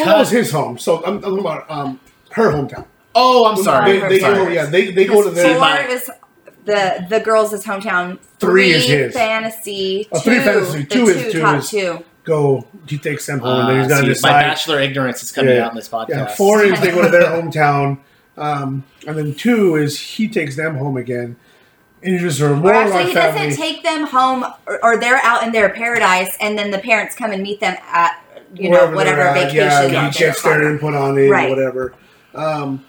that 0.06 0.18
was 0.18 0.30
because 0.30 0.30
his 0.32 0.52
home, 0.52 0.78
so 0.78 1.04
I'm, 1.06 1.16
I'm 1.16 1.22
talking 1.22 1.40
about 1.40 1.70
um, 1.70 2.00
her 2.32 2.52
hometown. 2.52 2.86
oh, 3.14 3.46
I'm 3.46 3.62
sorry. 3.64 3.94
They, 3.94 4.02
I'm 4.04 4.10
they 4.10 4.20
sorry. 4.20 4.36
go, 4.36 4.48
yeah, 4.50 4.66
they, 4.66 4.92
they 4.92 5.06
go 5.06 5.24
to 5.24 5.30
Because 5.30 5.36
their 5.36 5.54
See, 5.54 5.60
four 5.60 5.96
is 5.96 6.12
the 6.66 7.06
the 7.10 7.20
girls' 7.20 7.54
hometown. 7.64 8.20
Three 8.40 8.72
is 8.72 8.86
his. 8.86 9.14
fantasy. 9.14 10.08
Oh, 10.12 10.20
three 10.20 10.36
two, 10.36 10.42
fantasy, 10.42 10.80
the 10.80 10.86
two 10.86 11.08
is- 11.08 11.32
two 11.34 11.40
top 11.42 11.58
is- 11.60 11.70
two. 11.70 12.04
go. 12.24 12.66
He 12.88 12.98
takes 12.98 13.26
them 13.28 13.40
home, 13.40 13.60
and 13.62 13.70
then 13.70 13.76
Uh, 13.78 13.80
he's 13.82 13.88
got 13.88 13.96
to 13.98 14.02
see, 14.02 14.08
my 14.08 14.30
decide. 14.30 14.42
bachelor 14.50 14.80
ignorance 14.82 15.22
is 15.24 15.32
coming 15.32 15.56
Yeah. 15.56 15.66
out 15.66 15.72
in 15.72 15.76
this 15.76 15.88
podcast. 15.88 16.10
Yeah, 16.10 16.26
four 16.28 16.64
is 16.64 16.80
they 16.82 16.92
go 16.92 17.02
to 17.04 17.10
their 17.10 17.22
hometown, 17.36 18.00
um, 18.38 18.84
and 19.08 19.18
then 19.18 19.34
two 19.36 19.76
is 19.76 20.00
he 20.00 20.28
takes 20.28 20.56
them 20.56 20.76
home 20.78 20.98
again. 20.98 21.36
Introduces 22.04 22.40
her 22.40 22.48
Or 22.52 22.56
more 22.56 22.72
of 22.74 22.76
actually, 22.92 23.06
he 23.10 23.14
family. 23.16 23.48
doesn't 23.50 23.62
take 23.64 23.84
them 23.84 24.06
home, 24.08 24.46
or, 24.68 24.84
or 24.84 24.98
they're 24.98 25.20
out 25.24 25.42
in 25.44 25.52
their 25.52 25.70
paradise, 25.70 26.36
and 26.40 26.58
then 26.58 26.70
the 26.72 26.78
parents 26.78 27.16
come 27.16 27.32
and 27.32 27.42
meet 27.42 27.60
them 27.60 27.76
at 27.92 28.22
you 28.54 28.70
know 28.70 28.92
whatever 28.92 29.18
they're 29.18 29.28
at. 29.28 29.34
vacation. 29.36 29.56
Yeah, 29.58 29.70
that 29.82 30.14
he 30.14 30.20
they're 30.20 30.30
gets 30.30 30.42
their 30.44 30.66
on. 30.66 30.72
input 30.72 30.94
on 30.94 31.18
it 31.18 31.30
Right. 31.30 31.48
or 31.48 31.56
whatever. 31.56 31.94
Um, 32.36 32.86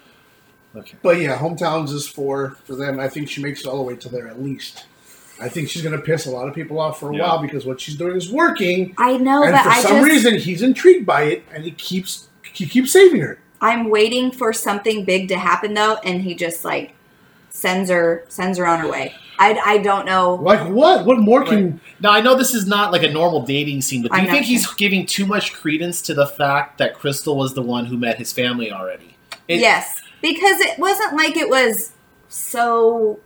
Okay. 0.75 0.97
but 1.01 1.19
yeah, 1.19 1.37
hometowns 1.37 1.91
is 1.91 2.07
for 2.07 2.57
for 2.65 2.75
them. 2.75 2.99
I 2.99 3.07
think 3.09 3.29
she 3.29 3.41
makes 3.41 3.61
it 3.61 3.67
all 3.67 3.77
the 3.77 3.83
way 3.83 3.95
to 3.95 4.09
there 4.09 4.27
at 4.27 4.41
least. 4.41 4.85
I 5.39 5.49
think 5.49 5.69
she's 5.69 5.81
going 5.83 5.95
to 5.95 6.01
piss 6.01 6.25
a 6.25 6.31
lot 6.31 6.47
of 6.47 6.55
people 6.55 6.79
off 6.79 6.99
for 6.99 7.11
a 7.11 7.15
Yeah. 7.15 7.21
while 7.27 7.39
because 7.41 7.65
what 7.65 7.79
she's 7.79 7.95
doing 7.95 8.15
is 8.17 8.31
working, 8.31 8.95
I 8.97 9.17
know, 9.17 9.43
and 9.43 9.53
but 9.53 9.63
for 9.63 9.69
I 9.69 9.81
some 9.81 9.91
just 9.97 10.05
reason 10.11 10.35
he's 10.39 10.61
intrigued 10.63 11.05
by 11.05 11.23
it, 11.23 11.43
and 11.53 11.63
he 11.63 11.71
keeps 11.71 12.27
he 12.53 12.65
keeps 12.65 12.91
saving 12.91 13.21
her. 13.21 13.39
I'm 13.61 13.89
waiting 13.89 14.31
for 14.31 14.51
something 14.53 15.03
big 15.05 15.27
to 15.29 15.37
happen 15.37 15.73
though, 15.73 15.97
and 16.03 16.21
he 16.21 16.35
just 16.35 16.63
like 16.65 16.93
sends 17.49 17.89
her 17.89 18.25
sends 18.29 18.57
her 18.57 18.65
on 18.67 18.79
her 18.79 18.89
way. 18.89 19.13
I, 19.39 19.53
I 19.65 19.77
don't 19.79 20.05
know. 20.07 20.35
Like 20.35 20.67
what? 20.67 21.05
What 21.05 21.19
more 21.19 21.43
can? 21.43 21.79
Now 21.99 22.11
I 22.11 22.21
know 22.21 22.35
this 22.35 22.53
is 22.55 22.65
not 22.67 22.91
like 22.91 23.03
a 23.03 23.09
normal 23.11 23.41
dating 23.41 23.81
scene, 23.81 24.01
but 24.01 24.11
do 24.11 24.17
I'm 24.17 24.23
you 24.25 24.27
not 24.29 24.33
think 24.33 24.45
he's 24.47 24.71
giving 24.73 25.05
too 25.05 25.25
much 25.27 25.53
credence 25.53 26.01
to 26.03 26.13
the 26.15 26.25
fact 26.25 26.79
that 26.79 26.95
Krystal 26.95 27.35
was 27.35 27.53
the 27.53 27.61
one 27.61 27.85
who 27.85 27.97
met 27.97 28.17
his 28.17 28.33
family 28.33 28.71
already? 28.71 29.15
It- 29.47 29.59
yes, 29.59 29.96
because 30.33 30.59
it 30.61 30.77
wasn't 30.77 31.15
like 31.15 31.37
it 31.37 31.49
was 31.49 31.91
so 32.27 33.19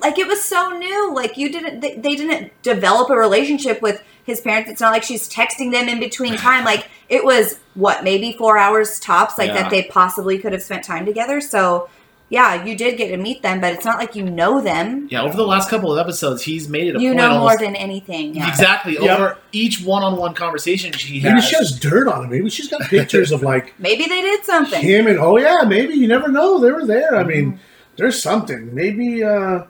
like 0.00 0.18
it 0.18 0.26
was 0.28 0.42
so 0.42 0.70
new. 0.70 1.12
Like 1.12 1.36
you 1.36 1.50
didn't 1.50 1.80
they, 1.80 1.96
they 1.96 2.14
didn't 2.14 2.52
develop 2.62 3.10
a 3.10 3.16
relationship 3.16 3.82
with 3.82 4.02
his 4.24 4.40
parents. 4.40 4.70
It's 4.70 4.80
not 4.80 4.92
like 4.92 5.02
she's 5.02 5.28
texting 5.28 5.72
them 5.72 5.88
in 5.88 5.98
between 5.98 6.36
time. 6.48 6.64
Like 6.64 6.88
it 7.08 7.24
was 7.24 7.58
what 7.74 8.04
maybe 8.04 8.32
four 8.32 8.58
hours 8.58 9.00
tops. 9.00 9.38
Like 9.38 9.48
Yeah. 9.48 9.62
that 9.62 9.70
they 9.70 9.84
possibly 9.84 10.38
could 10.38 10.52
have 10.52 10.62
spent 10.62 10.84
time 10.84 11.04
together. 11.04 11.40
So 11.40 11.88
yeah, 12.30 12.64
you 12.64 12.76
did 12.76 12.98
get 12.98 13.08
to 13.08 13.16
meet 13.16 13.42
them, 13.42 13.60
but 13.60 13.72
it's 13.72 13.84
not 13.84 13.98
like 13.98 14.14
you 14.14 14.22
know 14.24 14.60
them. 14.60 15.08
Yeah, 15.10 15.22
over 15.22 15.36
the 15.36 15.46
last 15.46 15.70
couple 15.70 15.90
of 15.92 15.98
episodes, 15.98 16.42
he's 16.42 16.68
made 16.68 16.88
it 16.88 16.96
a 16.96 17.00
You 17.00 17.10
point 17.10 17.16
know 17.16 17.28
more 17.30 17.38
almost 17.40 17.60
than 17.60 17.74
anything. 17.74 18.34
Yeah. 18.34 18.48
exactly 18.48 18.98
Yeah. 19.00 19.14
over 19.14 19.38
each 19.52 19.82
one-on-one 19.82 20.34
conversation 20.34 20.92
she 20.92 21.14
Maybe 21.22 21.36
has. 21.36 21.44
she 21.48 21.56
has 21.56 21.78
dirt 21.78 22.06
on 22.08 22.24
him. 22.24 22.30
Maybe 22.30 22.50
she's 22.50 22.68
got 22.68 22.82
pictures 22.82 23.32
of 23.32 23.42
like 23.42 23.74
Maybe 23.78 24.04
they 24.04 24.20
did 24.20 24.44
something. 24.44 24.82
him 24.82 25.06
and 25.06 25.18
oh 25.18 25.38
yeah, 25.38 25.62
maybe 25.66 25.94
you 25.94 26.06
never 26.08 26.28
know 26.28 26.58
they 26.60 26.70
were 26.70 26.84
there. 26.86 27.16
I 27.16 27.24
mean, 27.24 27.58
there's 27.96 28.22
something. 28.22 28.74
Maybe, 28.74 29.24
uh, 29.24 29.64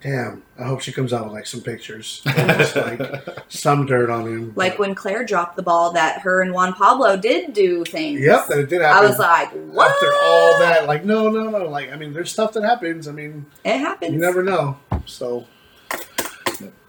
damn, 0.00 0.42
I 0.58 0.64
hope 0.64 0.80
she 0.80 0.90
comes 0.92 1.12
out 1.12 1.24
with 1.24 1.32
like 1.34 1.46
some 1.46 1.60
pictures. 1.60 2.20
Just, 2.26 2.74
like 2.74 3.00
some 3.48 3.86
dirt 3.86 4.10
on 4.10 4.26
him. 4.26 4.52
Like 4.56 4.78
when 4.80 4.94
Claire 4.94 5.24
dropped 5.24 5.54
the 5.54 5.62
ball 5.62 5.92
that 5.92 6.20
her 6.22 6.42
and 6.42 6.52
Juan 6.52 6.72
Pablo 6.72 7.16
did 7.16 7.52
do 7.52 7.84
things. 7.84 8.20
Yep, 8.20 8.48
that 8.48 8.58
it 8.58 8.68
did 8.68 8.82
happen. 8.82 9.04
I 9.04 9.08
was 9.08 9.18
like, 9.20 9.50
what? 9.52 9.88
After 9.90 10.12
all 10.24 10.58
that, 10.58 10.86
like, 10.88 11.04
no, 11.04 11.28
no, 11.30 11.48
no. 11.48 11.68
Like, 11.68 11.92
I 11.92 11.96
mean, 11.96 12.12
there's 12.12 12.32
stuff 12.32 12.52
that 12.54 12.64
happens. 12.64 13.06
I 13.06 13.12
mean, 13.12 13.46
It 13.64 13.78
happens. 13.78 14.12
you 14.12 14.18
never 14.18 14.42
know. 14.42 14.78
So, 15.06 15.46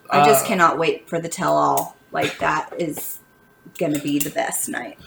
I 0.10 0.26
just 0.26 0.46
Uh, 0.46 0.48
cannot 0.48 0.78
wait 0.80 1.08
for 1.08 1.20
the 1.20 1.30
tell 1.30 1.56
all. 1.56 1.96
Like 2.12 2.40
that 2.40 2.74
is 2.80 3.20
gonna 3.78 4.00
be 4.00 4.18
the 4.18 4.32
best 4.32 4.68
night. 4.68 4.98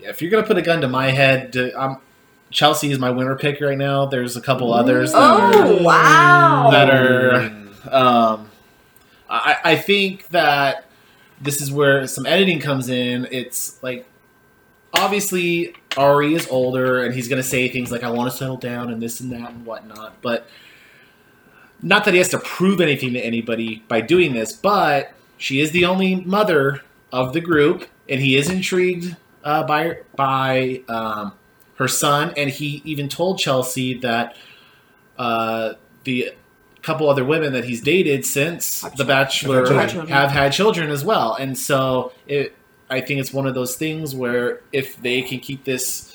if 0.00 0.22
you're 0.22 0.30
gonna 0.30 0.46
put 0.46 0.56
a 0.56 0.62
gun 0.62 0.80
to 0.82 0.88
my 0.88 1.10
head, 1.10 1.56
I'm, 1.76 1.96
Chelsea 2.52 2.92
is 2.92 2.98
my 3.00 3.10
winner 3.10 3.34
pick 3.34 3.60
right 3.60 3.76
now. 3.76 4.06
There's 4.06 4.36
a 4.36 4.40
couple 4.40 4.72
others 4.72 5.10
that 5.10 5.18
Oh 5.18 5.78
are, 5.80 5.82
wow! 5.82 6.68
that 6.70 6.88
are 6.94 7.50
um, 7.90 8.50
I, 9.28 9.56
I 9.64 9.76
think 9.76 10.28
that 10.28 10.86
this 11.40 11.60
is 11.60 11.70
where 11.70 12.06
some 12.06 12.26
editing 12.26 12.60
comes 12.60 12.88
in. 12.88 13.26
It's 13.30 13.82
like 13.82 14.06
obviously 14.92 15.74
Arie 15.96 16.34
is 16.34 16.48
older 16.48 17.04
and 17.04 17.14
he's 17.14 17.28
gonna 17.28 17.42
say 17.42 17.68
things 17.68 17.90
like 17.90 18.02
I 18.02 18.10
want 18.10 18.30
to 18.30 18.36
settle 18.36 18.56
down 18.56 18.90
and 18.90 19.02
this 19.02 19.20
and 19.20 19.32
that 19.32 19.50
and 19.50 19.66
whatnot, 19.66 20.20
but 20.22 20.46
not 21.82 22.04
that 22.04 22.14
he 22.14 22.18
has 22.18 22.28
to 22.30 22.38
prove 22.38 22.80
anything 22.80 23.12
to 23.12 23.20
anybody 23.20 23.82
by 23.88 24.00
doing 24.00 24.32
this, 24.32 24.52
but 24.52 25.12
she 25.36 25.60
is 25.60 25.72
the 25.72 25.84
only 25.84 26.16
mother 26.16 26.80
of 27.12 27.32
the 27.32 27.40
group, 27.40 27.86
and 28.08 28.20
he 28.20 28.36
is 28.36 28.48
intrigued 28.48 29.16
uh, 29.42 29.64
by 29.64 29.98
by 30.16 30.82
um, 30.88 31.32
her 31.76 31.88
son, 31.88 32.32
and 32.36 32.50
he 32.50 32.80
even 32.84 33.08
told 33.08 33.38
Chelsea 33.38 33.98
that 33.98 34.36
uh, 35.18 35.74
the 36.04 36.32
couple 36.84 37.08
other 37.08 37.24
women 37.24 37.52
that 37.54 37.64
he's 37.64 37.80
dated 37.80 38.24
since 38.24 38.82
The. 38.96 39.74
Bachelor 39.74 40.06
Have 40.06 40.08
have, 40.08 40.30
had 40.30 40.52
children 40.52 40.90
as 40.90 41.04
well, 41.04 41.34
and 41.34 41.56
so 41.56 42.12
it. 42.26 42.54
I 42.90 43.00
think 43.00 43.18
it's 43.18 43.32
one 43.32 43.46
of 43.46 43.54
those 43.54 43.76
things 43.76 44.14
where 44.14 44.60
if 44.70 45.00
they 45.00 45.22
can 45.22 45.40
keep 45.40 45.64
this 45.64 46.14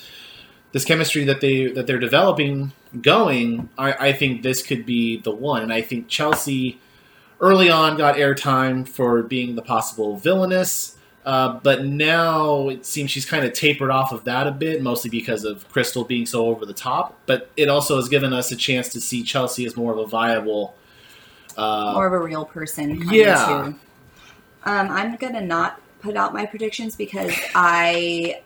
this 0.72 0.84
chemistry 0.84 1.24
that 1.24 1.40
they 1.40 1.66
that 1.66 1.86
they're 1.86 1.98
developing 1.98 2.72
going, 3.00 3.68
I, 3.76 4.08
I 4.08 4.12
think 4.12 4.42
this 4.42 4.62
could 4.62 4.86
be 4.86 5.18
the 5.18 5.32
one. 5.32 5.62
And 5.62 5.72
I 5.72 5.82
think 5.82 6.08
Chelsea 6.08 6.80
early 7.40 7.70
on 7.70 7.96
got 7.96 8.16
airtime 8.16 8.88
for 8.88 9.22
being 9.22 9.56
the 9.56 9.62
possible 9.62 10.16
villainess, 10.16 10.96
uh, 11.24 11.60
but 11.62 11.84
now 11.84 12.68
it 12.68 12.86
seems 12.86 13.10
she's 13.10 13.26
kind 13.26 13.44
of 13.44 13.52
tapered 13.52 13.90
off 13.90 14.12
of 14.12 14.24
that 14.24 14.46
a 14.46 14.50
bit, 14.50 14.82
mostly 14.82 15.10
because 15.10 15.44
of 15.44 15.68
Krystal 15.72 16.06
being 16.06 16.24
so 16.24 16.46
over 16.46 16.64
the 16.64 16.72
top. 16.72 17.18
But 17.26 17.50
it 17.56 17.68
also 17.68 17.96
has 17.96 18.08
given 18.08 18.32
us 18.32 18.50
a 18.52 18.56
chance 18.56 18.88
to 18.90 19.00
see 19.00 19.22
Chelsea 19.22 19.66
as 19.66 19.76
more 19.76 19.92
of 19.92 19.98
a 19.98 20.06
viable. 20.06 20.74
Uh, 21.56 21.92
More 21.94 22.06
of 22.06 22.12
a 22.12 22.18
real 22.18 22.44
person. 22.44 23.02
Yeah. 23.10 23.72
Um, 24.64 24.88
I'm 24.90 25.16
gonna 25.16 25.40
not 25.40 25.80
put 26.00 26.16
out 26.16 26.32
my 26.32 26.46
predictions 26.46 26.96
because 26.96 27.32
I 27.54 28.42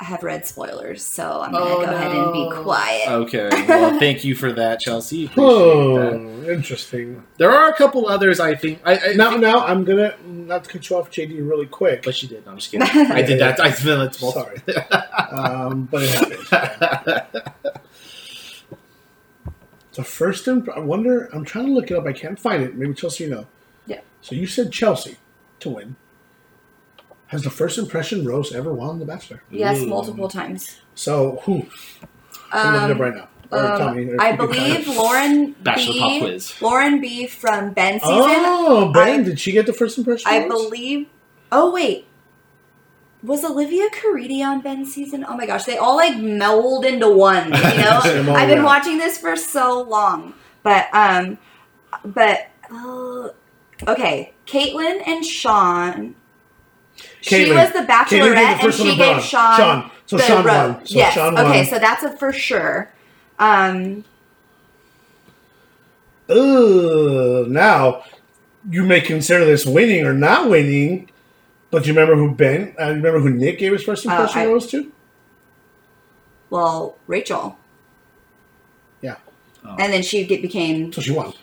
have 0.00 0.22
read 0.22 0.46
spoilers, 0.46 1.02
so 1.04 1.40
I'm 1.42 1.52
gonna 1.52 1.64
Oh, 1.64 1.76
go 1.84 1.92
ahead 1.92 2.12
and 2.12 2.32
be 2.32 2.50
quiet. 2.62 3.08
okay, 3.08 3.48
well, 3.68 3.98
thank 3.98 4.24
you 4.24 4.34
for 4.34 4.52
that, 4.52 4.80
Chelsea. 4.80 5.26
Appreciate 5.26 5.44
that. 5.46 6.44
oh, 6.46 6.50
interesting. 6.50 7.24
There 7.36 7.50
are 7.50 7.68
a 7.70 7.74
couple 7.74 8.08
others 8.08 8.38
I 8.40 8.54
think. 8.54 8.80
I, 8.84 8.92
I 8.98 9.12
Now, 9.14 9.30
think- 9.30 9.42
now 9.42 9.64
I'm 9.66 9.84
gonna 9.84 10.14
not 10.24 10.64
to 10.64 10.70
cut 10.70 10.88
you 10.88 10.96
off, 10.96 11.10
JD, 11.10 11.38
really 11.48 11.66
quick. 11.66 12.02
but 12.04 12.14
she 12.14 12.26
did. 12.28 12.44
No, 12.46 12.52
I'm 12.52 12.58
just 12.58 12.70
kidding. 12.70 12.86
I 13.12 13.22
did 13.22 13.40
that. 13.40 13.58
I 13.60 13.70
feel 13.72 14.00
it's 14.02 14.18
Sorry, 14.18 14.60
um, 15.30 15.84
but 15.90 16.02
it 16.04 16.10
happens. 16.10 17.44
The 19.94 20.04
first, 20.04 20.46
imp- 20.46 20.68
I 20.68 20.78
wonder. 20.78 21.28
I'm 21.32 21.44
trying 21.44 21.66
to 21.66 21.72
look 21.72 21.90
it 21.90 21.96
up. 21.96 22.06
I 22.06 22.12
can't 22.12 22.38
find 22.38 22.62
it. 22.62 22.76
Maybe 22.76 22.94
Chelsea, 22.94 23.24
you 23.24 23.30
know. 23.30 23.46
Yeah. 23.86 24.00
So 24.20 24.36
you 24.36 24.46
said 24.46 24.70
Chelsea 24.70 25.16
to 25.58 25.70
win. 25.70 25.96
Has 27.28 27.42
the 27.42 27.50
first 27.50 27.78
impression 27.78 28.24
Rose 28.24 28.52
ever 28.54 28.72
won 28.72 28.98
The 28.98 29.04
Bachelor? 29.04 29.42
Yes, 29.50 29.80
Ooh. 29.80 29.86
multiple 29.86 30.28
times. 30.28 30.80
So 30.94 31.40
who? 31.44 31.66
I'm 32.52 32.74
it 32.74 32.78
up 32.78 32.90
Um, 32.96 33.00
right 33.00 33.14
now. 33.14 33.28
Or 33.50 33.62
tell 33.78 33.88
um, 33.88 33.96
me. 33.96 34.02
I 34.18 34.30
you 34.30 34.36
can 34.36 34.38
find 34.38 34.38
believe. 34.38 34.88
Lauren 34.96 35.52
Bachelor 35.62 36.00
Pop 36.00 36.10
B. 36.10 36.20
Quiz. 36.20 36.62
Lauren 36.62 37.00
B. 37.00 37.26
from 37.26 37.72
Ben 37.72 37.98
season. 38.00 38.14
Oh, 38.16 38.90
Ben, 38.92 39.20
I- 39.20 39.22
did 39.22 39.40
she 39.40 39.52
get 39.52 39.66
the 39.66 39.72
first 39.72 39.96
impression? 39.98 40.30
I 40.30 40.40
Rose? 40.46 40.48
believe. 40.66 41.06
Oh 41.50 41.72
wait, 41.72 42.06
was 43.22 43.42
Olivia 43.44 43.88
Caridi 43.90 44.42
on 44.44 44.60
Ben's 44.60 44.92
season? 44.92 45.24
Oh 45.26 45.34
my 45.34 45.46
gosh, 45.46 45.64
they 45.64 45.78
all 45.78 45.96
like 45.96 46.18
meld 46.18 46.84
into 46.84 47.08
one. 47.10 47.46
You 47.46 47.50
know, 47.52 48.00
I've 48.04 48.48
been 48.48 48.58
around. 48.58 48.64
watching 48.64 48.98
this 48.98 49.16
for 49.16 49.34
so 49.34 49.80
long, 49.82 50.34
but 50.62 50.88
um, 50.94 51.38
but 52.04 52.48
uh, 52.70 53.30
okay, 53.88 54.34
Caitlyn 54.46 55.02
and 55.06 55.24
Sean. 55.24 56.14
She 57.20 57.50
was 57.52 57.72
the 57.72 57.80
Bachelorette, 57.80 58.62
and 58.64 58.74
she 58.74 58.96
gave. 58.96 59.22
Sean. 59.22 59.56
Sean. 59.56 59.90
So 60.06 60.16
the 60.16 60.22
Sean 60.22 60.44
won. 60.44 60.86
So 60.86 60.94
yes. 60.98 61.14
Sean 61.14 61.38
okay, 61.38 61.64
so 61.64 61.78
that's 61.78 62.02
a 62.02 62.16
for 62.16 62.32
sure. 62.32 62.90
Um, 63.38 64.04
Ugh, 66.30 67.48
now 67.48 68.02
you 68.70 68.82
may 68.84 69.00
consider 69.00 69.44
this 69.44 69.64
winning 69.66 70.04
or 70.06 70.12
not 70.14 70.48
winning, 70.50 71.10
but 71.70 71.86
you 71.86 71.92
remember 71.92 72.16
who 72.16 72.34
Ben? 72.34 72.74
Uh, 72.80 72.86
you 72.88 72.94
remember 72.94 73.20
who 73.20 73.30
Nick 73.30 73.58
gave 73.58 73.72
his 73.72 73.82
first 73.82 74.06
Uh, 74.06 74.10
impression 74.10 74.40
I- 74.40 74.46
rose 74.46 74.66
to? 74.70 74.92
well, 76.50 76.96
Rachel. 77.06 77.57
Yeah. 79.68 79.74
Oh. 79.78 79.84
And 79.84 79.92
then 79.92 80.02
she 80.02 80.24
get, 80.24 80.42
became 80.42 80.92
So 80.92 81.00
she 81.00 81.12
won. 81.12 81.32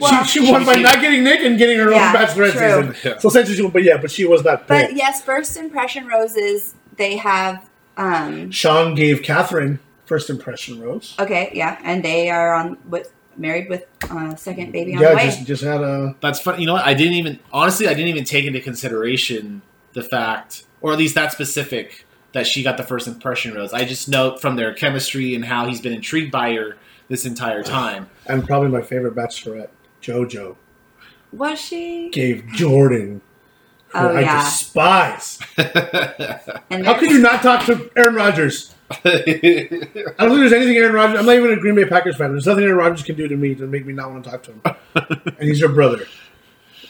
Well, 0.00 0.24
she, 0.24 0.40
she 0.44 0.50
won 0.52 0.64
by 0.64 0.74
she- 0.76 0.82
not 0.82 1.00
getting 1.00 1.22
Nick 1.22 1.40
and 1.40 1.58
getting 1.58 1.78
her 1.78 1.90
Yeah, 1.92 2.08
own 2.08 2.14
bachelorette 2.14 2.52
true. 2.52 2.92
season. 2.92 2.96
Yeah. 3.12 3.18
So 3.18 3.28
essentially, 3.28 3.56
she 3.56 3.62
won. 3.62 3.70
But 3.72 3.82
yeah, 3.84 3.98
but 3.98 4.10
she 4.10 4.24
was 4.26 4.42
that 4.44 4.66
But 4.66 4.88
pick. 4.88 4.96
yes, 4.96 5.22
first 5.22 5.56
impression 5.56 6.06
roses. 6.06 6.74
They 6.96 7.16
have. 7.16 7.68
um 7.96 8.50
Sean 8.50 8.94
gave 8.94 9.22
Catherine 9.22 9.78
first 10.06 10.30
impression 10.30 10.80
rose. 10.80 11.14
Okay, 11.20 11.50
yeah, 11.54 11.78
and 11.84 12.02
they 12.04 12.30
are 12.30 12.54
on 12.54 12.78
with 12.88 13.12
married 13.36 13.68
with 13.68 13.84
uh, 14.10 14.34
second 14.36 14.72
baby 14.72 14.94
on 14.96 15.02
Yeah, 15.02 15.10
the 15.10 15.16
way. 15.16 15.24
just 15.26 15.46
just 15.46 15.62
had 15.62 15.80
a 15.82 16.14
That's 16.20 16.40
funny. 16.40 16.60
You 16.62 16.66
know 16.66 16.74
what? 16.74 16.86
I 16.86 16.94
didn't 16.94 17.14
even 17.14 17.38
honestly. 17.52 17.86
I 17.86 17.94
didn't 17.94 18.08
even 18.08 18.24
take 18.24 18.44
into 18.46 18.60
consideration 18.60 19.62
the 19.92 20.02
fact, 20.02 20.64
or 20.80 20.92
at 20.92 20.98
least 20.98 21.14
that 21.14 21.30
specific, 21.32 22.06
that 22.32 22.46
she 22.46 22.62
got 22.62 22.76
the 22.76 22.82
first 22.84 23.06
impression 23.06 23.54
rose. 23.54 23.72
I 23.72 23.84
just 23.84 24.08
know 24.08 24.36
from 24.38 24.56
their 24.56 24.72
chemistry 24.74 25.34
and 25.34 25.44
how 25.44 25.66
he's 25.66 25.80
been 25.80 25.92
intrigued 25.92 26.32
by 26.32 26.54
her 26.54 26.76
this 27.10 27.26
entire 27.26 27.62
time. 27.62 28.08
and 28.26 28.46
probably 28.46 28.68
my 28.70 28.80
favorite 28.80 29.14
bachelorette, 29.14 29.68
JoJo, 30.00 30.56
Was 31.32 31.60
she? 31.60 32.08
gave 32.10 32.46
Jordan. 32.54 33.20
Who 33.88 33.98
Oh, 33.98 34.16
I 34.16 34.20
yeah. 34.20 34.44
despise. 34.44 35.38
And 35.58 36.86
How 36.86 36.92
there's- 36.92 37.00
could 37.00 37.10
you 37.10 37.18
not 37.18 37.42
talk 37.42 37.66
to 37.66 37.90
Aaron 37.96 38.14
Rodgers? 38.14 38.72
I 38.90 38.98
don't 39.00 39.24
think 39.26 40.14
there's 40.18 40.52
anything 40.52 40.76
Aaron 40.76 40.92
Rodgers. 40.94 41.18
I'm 41.20 41.26
not 41.26 41.34
even 41.34 41.50
a 41.52 41.56
Green 41.56 41.74
Bay 41.74 41.84
Packers 41.84 42.16
fan. 42.16 42.30
There's 42.30 42.46
nothing 42.46 42.64
Aaron 42.64 42.76
Rodgers 42.76 43.02
can 43.04 43.16
do 43.16 43.26
to 43.28 43.36
me 43.36 43.54
to 43.56 43.66
make 43.66 43.84
me 43.86 43.92
not 43.92 44.10
want 44.10 44.24
to 44.24 44.30
talk 44.30 44.42
to 44.44 44.52
him. 44.52 44.62
and 45.38 45.48
he's 45.48 45.60
your 45.60 45.68
brother. 45.70 46.06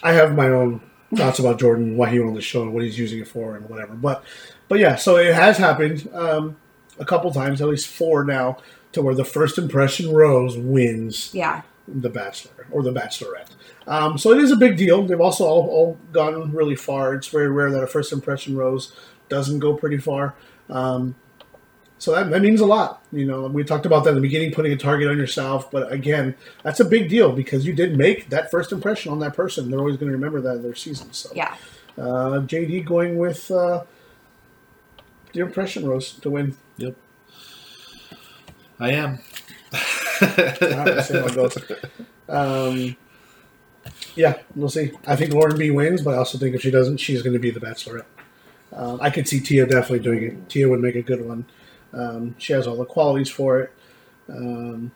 I 0.03 0.13
have 0.13 0.35
my 0.35 0.49
own 0.49 0.81
thoughts 1.15 1.39
about 1.39 1.59
Jordan, 1.59 1.97
why 1.97 2.11
he 2.11 2.21
on 2.21 2.35
the 2.35 2.41
show, 2.43 2.63
and 2.63 2.73
what 2.75 2.85
he's 2.85 2.99
using 2.99 3.21
it 3.21 3.29
for, 3.29 3.57
and 3.57 3.69
whatever. 3.69 3.95
But, 3.95 4.23
but 4.69 4.79
yeah, 4.79 4.97
so 4.97 5.17
it 5.17 5.35
has 5.35 5.57
happened 5.59 6.09
um, 6.15 6.57
a 6.99 7.05
couple 7.05 7.31
times, 7.33 7.61
at 7.63 7.69
least 7.69 7.87
four 7.89 8.25
now, 8.25 8.59
to 8.93 9.03
where 9.03 9.15
the 9.15 9.25
first 9.25 9.59
impression 9.59 10.13
rose 10.13 10.57
wins 10.57 11.35
Yeah, 11.35 11.63
the 11.89 12.11
Bachelor 12.11 12.67
or 12.71 12.83
the 12.83 12.93
Bachelorette. 12.93 13.51
Um, 13.87 14.19
so 14.19 14.33
it 14.33 14.39
is 14.39 14.51
a 14.53 14.57
big 14.57 14.77
deal. 14.77 15.07
They've 15.07 15.21
also 15.21 15.45
all, 15.45 15.69
all 15.69 15.99
gone 16.13 16.53
really 16.53 16.77
far. 16.77 17.15
It's 17.15 17.29
very 17.29 17.49
rare 17.49 17.71
that 17.71 17.83
a 17.83 17.87
first 17.87 18.13
impression 18.13 18.57
rose 18.57 18.95
doesn't 19.29 19.59
go 19.59 19.75
pretty 19.75 19.99
far. 19.99 20.35
Um, 20.69 21.17
so 21.99 22.13
that, 22.13 22.31
that 22.31 22.41
means 22.41 22.61
a 22.61 22.67
lot. 22.67 23.05
You 23.13 23.27
know, 23.27 23.47
we 23.47 23.63
talked 23.63 23.85
about 23.85 24.05
that 24.05 24.11
in 24.11 24.17
the 24.17 24.23
beginning, 24.23 24.53
putting 24.53 24.73
a 24.73 24.77
target 24.77 25.09
on 25.09 25.19
yourself. 25.19 25.71
But 25.71 25.93
again, 25.93 26.35
that's 26.63 26.81
a 26.81 26.85
big 26.85 27.09
deal 27.09 27.33
because 27.33 27.67
you 27.67 27.75
did 27.75 27.97
make 27.97 28.31
that 28.31 28.51
first 28.51 28.73
impression 28.73 29.13
on 29.13 29.19
that 29.21 29.35
person. 29.35 29.71
They're 29.71 29.79
always 29.79 29.97
going 29.97 30.09
to 30.09 30.17
remember 30.17 30.41
that 30.41 30.57
in 30.57 30.63
their 30.63 30.75
season. 30.75 31.13
So 31.13 31.31
yeah. 31.35 31.57
uh, 31.99 32.41
JD 32.41 32.87
going 32.87 33.19
with 33.19 33.51
uh, 33.51 33.85
the 35.33 35.41
impression 35.41 35.87
rose 35.87 36.13
to 36.13 36.31
win. 36.31 36.57
I 38.81 38.93
am. 38.93 39.19
All 39.73 40.29
right, 40.29 40.87
let's 40.87 41.09
see 41.09 41.19
how 41.19 41.27
it 41.27 41.35
goes. 41.35 41.57
Um, 42.29 42.97
yeah, 44.17 44.39
we'll 44.55 44.69
see. 44.69 44.93
I 45.07 45.17
think 45.17 45.33
Lauren 45.33 45.57
B 45.59 45.71
wins, 45.71 46.03
but 46.03 46.15
I 46.15 46.19
also 46.19 46.39
think 46.39 46.55
if 46.55 46.63
she 46.63 46.71
doesn't, 46.71 46.99
she's 46.99 47.23
going 47.23 47.33
to 47.35 47.39
be 47.39 47.51
the 47.51 47.61
Bachelorette. 47.61 48.07
Um, 48.73 48.99
I 49.01 49.11
could 49.11 49.29
see 49.29 49.41
Tia 49.41 49.67
definitely 49.67 50.01
doing 50.01 50.23
it. 50.23 50.49
Tia 50.49 50.69
would 50.69 50.81
make 50.81 50.95
a 50.95 51.03
good 51.03 51.27
one. 51.27 51.45
Um, 51.93 52.35
she 52.39 52.53
has 52.53 52.67
all 52.67 52.77
the 52.77 52.85
qualities 52.85 53.29
for 53.29 53.61
it. 53.61 53.73
Um, 54.29 54.93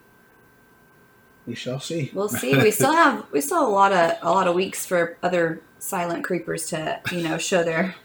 we 1.46 1.54
shall 1.54 1.80
see. 1.80 2.10
We'll 2.14 2.28
see. 2.28 2.56
We 2.56 2.70
still 2.70 2.92
have 2.92 3.26
we 3.32 3.40
still 3.40 3.58
have 3.60 3.68
a 3.68 3.72
lot 3.72 3.92
of 3.92 4.16
a 4.22 4.30
lot 4.30 4.46
of 4.46 4.54
weeks 4.54 4.86
for 4.86 5.18
other 5.22 5.60
silent 5.78 6.24
creepers 6.24 6.66
to 6.68 7.00
you 7.12 7.22
know 7.22 7.36
show 7.36 7.62
their 7.62 7.96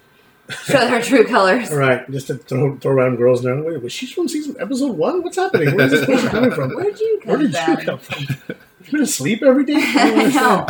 Show 0.66 0.80
their 0.80 1.02
true 1.02 1.26
colors. 1.26 1.72
All 1.72 1.78
right, 1.78 2.10
just 2.10 2.28
to 2.28 2.36
throw, 2.36 2.76
throw 2.78 2.92
around 2.92 3.18
girls 3.18 3.44
now. 3.44 3.62
Wait, 3.62 3.82
was 3.82 3.94
she 3.94 4.08
from 4.08 4.28
season 4.28 4.56
episode 4.60 4.98
one? 4.98 5.22
What's 5.24 5.38
happening? 5.38 5.76
Where's 5.76 5.92
this 5.92 6.06
person 6.06 6.30
coming 6.30 6.52
from? 6.52 6.74
Where 6.76 6.86
did 6.86 7.00
you 7.00 7.20
come 7.24 7.30
Where 7.30 7.38
did 7.38 7.56
from? 7.56 7.72
you 7.72 7.86
come 7.86 8.00
from? 8.00 8.56
You 8.86 8.92
been 8.92 9.02
asleep 9.02 9.44
every 9.44 9.66
day? 9.66 9.76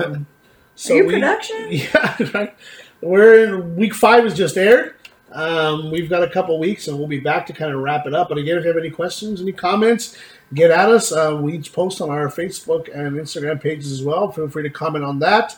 Um, 0.00 0.26
so 0.74 0.94
Are 0.94 0.96
you 0.98 1.06
we- 1.06 1.14
production? 1.14 1.56
Yeah, 1.70 2.16
right. 2.34 2.54
We're 3.02 3.44
in 3.44 3.76
week 3.76 3.94
five 3.94 4.24
has 4.24 4.34
just 4.34 4.56
aired. 4.56 4.94
Um, 5.32 5.90
we've 5.92 6.10
got 6.10 6.22
a 6.24 6.28
couple 6.28 6.58
weeks, 6.58 6.88
and 6.88 6.98
we'll 6.98 7.06
be 7.06 7.20
back 7.20 7.46
to 7.46 7.52
kind 7.52 7.72
of 7.72 7.80
wrap 7.80 8.06
it 8.06 8.14
up. 8.14 8.28
But 8.30 8.38
again, 8.38 8.58
if 8.58 8.64
you 8.64 8.68
have 8.68 8.76
any 8.76 8.90
questions, 8.90 9.40
any 9.40 9.52
comments, 9.52 10.16
get 10.54 10.70
at 10.72 10.88
us. 10.90 11.12
Uh, 11.12 11.38
we 11.40 11.54
each 11.54 11.72
post 11.72 12.00
on 12.00 12.10
our 12.10 12.26
Facebook 12.28 12.88
and 12.92 13.16
Instagram 13.16 13.60
pages 13.62 13.92
as 13.92 14.02
well. 14.02 14.32
Feel 14.32 14.48
free 14.48 14.64
to 14.64 14.70
comment 14.70 15.04
on 15.04 15.20
that. 15.20 15.56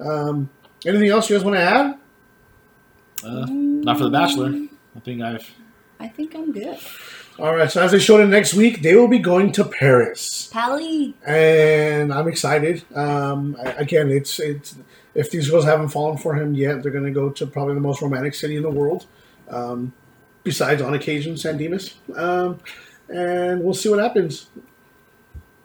Um, 0.00 0.50
anything 0.84 1.08
else 1.08 1.30
you 1.30 1.36
guys 1.36 1.44
want 1.44 1.56
to 1.56 1.62
add? 1.62 1.98
Uh, 3.24 3.46
not 3.48 3.98
for 3.98 4.04
the 4.04 4.10
Bachelor. 4.10 4.68
I 4.96 5.00
think 5.00 5.22
I've. 5.22 5.50
I 6.00 6.08
think 6.08 6.34
I'm 6.34 6.52
good. 6.52 6.78
All 7.38 7.54
right. 7.54 7.70
So 7.70 7.80
as 7.80 7.92
they 7.92 7.98
showed 7.98 8.20
it 8.20 8.26
next 8.26 8.54
week, 8.54 8.82
they 8.82 8.94
will 8.94 9.08
be 9.08 9.18
going 9.18 9.52
to 9.52 9.64
Paris. 9.64 10.48
Pally. 10.52 11.14
and 11.24 12.12
I'm 12.12 12.28
excited. 12.28 12.84
Um, 12.94 13.56
again, 13.76 14.10
it's 14.10 14.38
it's 14.40 14.76
if 15.14 15.30
these 15.30 15.48
girls 15.48 15.64
haven't 15.64 15.88
fallen 15.88 16.18
for 16.18 16.34
him 16.34 16.54
yet, 16.54 16.82
they're 16.82 16.92
going 16.92 17.04
to 17.04 17.10
go 17.10 17.30
to 17.30 17.46
probably 17.46 17.74
the 17.74 17.80
most 17.80 18.02
romantic 18.02 18.34
city 18.34 18.56
in 18.56 18.62
the 18.62 18.70
world, 18.70 19.06
um, 19.48 19.92
besides 20.42 20.82
on 20.82 20.94
occasion 20.94 21.36
San 21.36 21.56
Dimas, 21.56 21.94
um, 22.14 22.58
and 23.08 23.62
we'll 23.62 23.74
see 23.74 23.88
what 23.88 23.98
happens. 23.98 24.48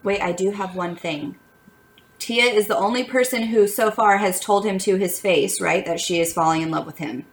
Wait, 0.03 0.21
I 0.21 0.31
do 0.31 0.51
have 0.51 0.75
one 0.75 0.95
thing. 0.95 1.37
Tia 2.19 2.45
is 2.45 2.67
the 2.67 2.77
only 2.77 3.03
person 3.03 3.43
who 3.43 3.67
so 3.67 3.91
far 3.91 4.17
has 4.17 4.39
told 4.39 4.65
him 4.65 4.77
to 4.79 4.95
his 4.95 5.19
face, 5.19 5.61
right, 5.61 5.85
that 5.85 5.99
she 5.99 6.19
is 6.19 6.33
falling 6.33 6.61
in 6.61 6.71
love 6.71 6.85
with 6.85 6.97
him. 6.97 7.25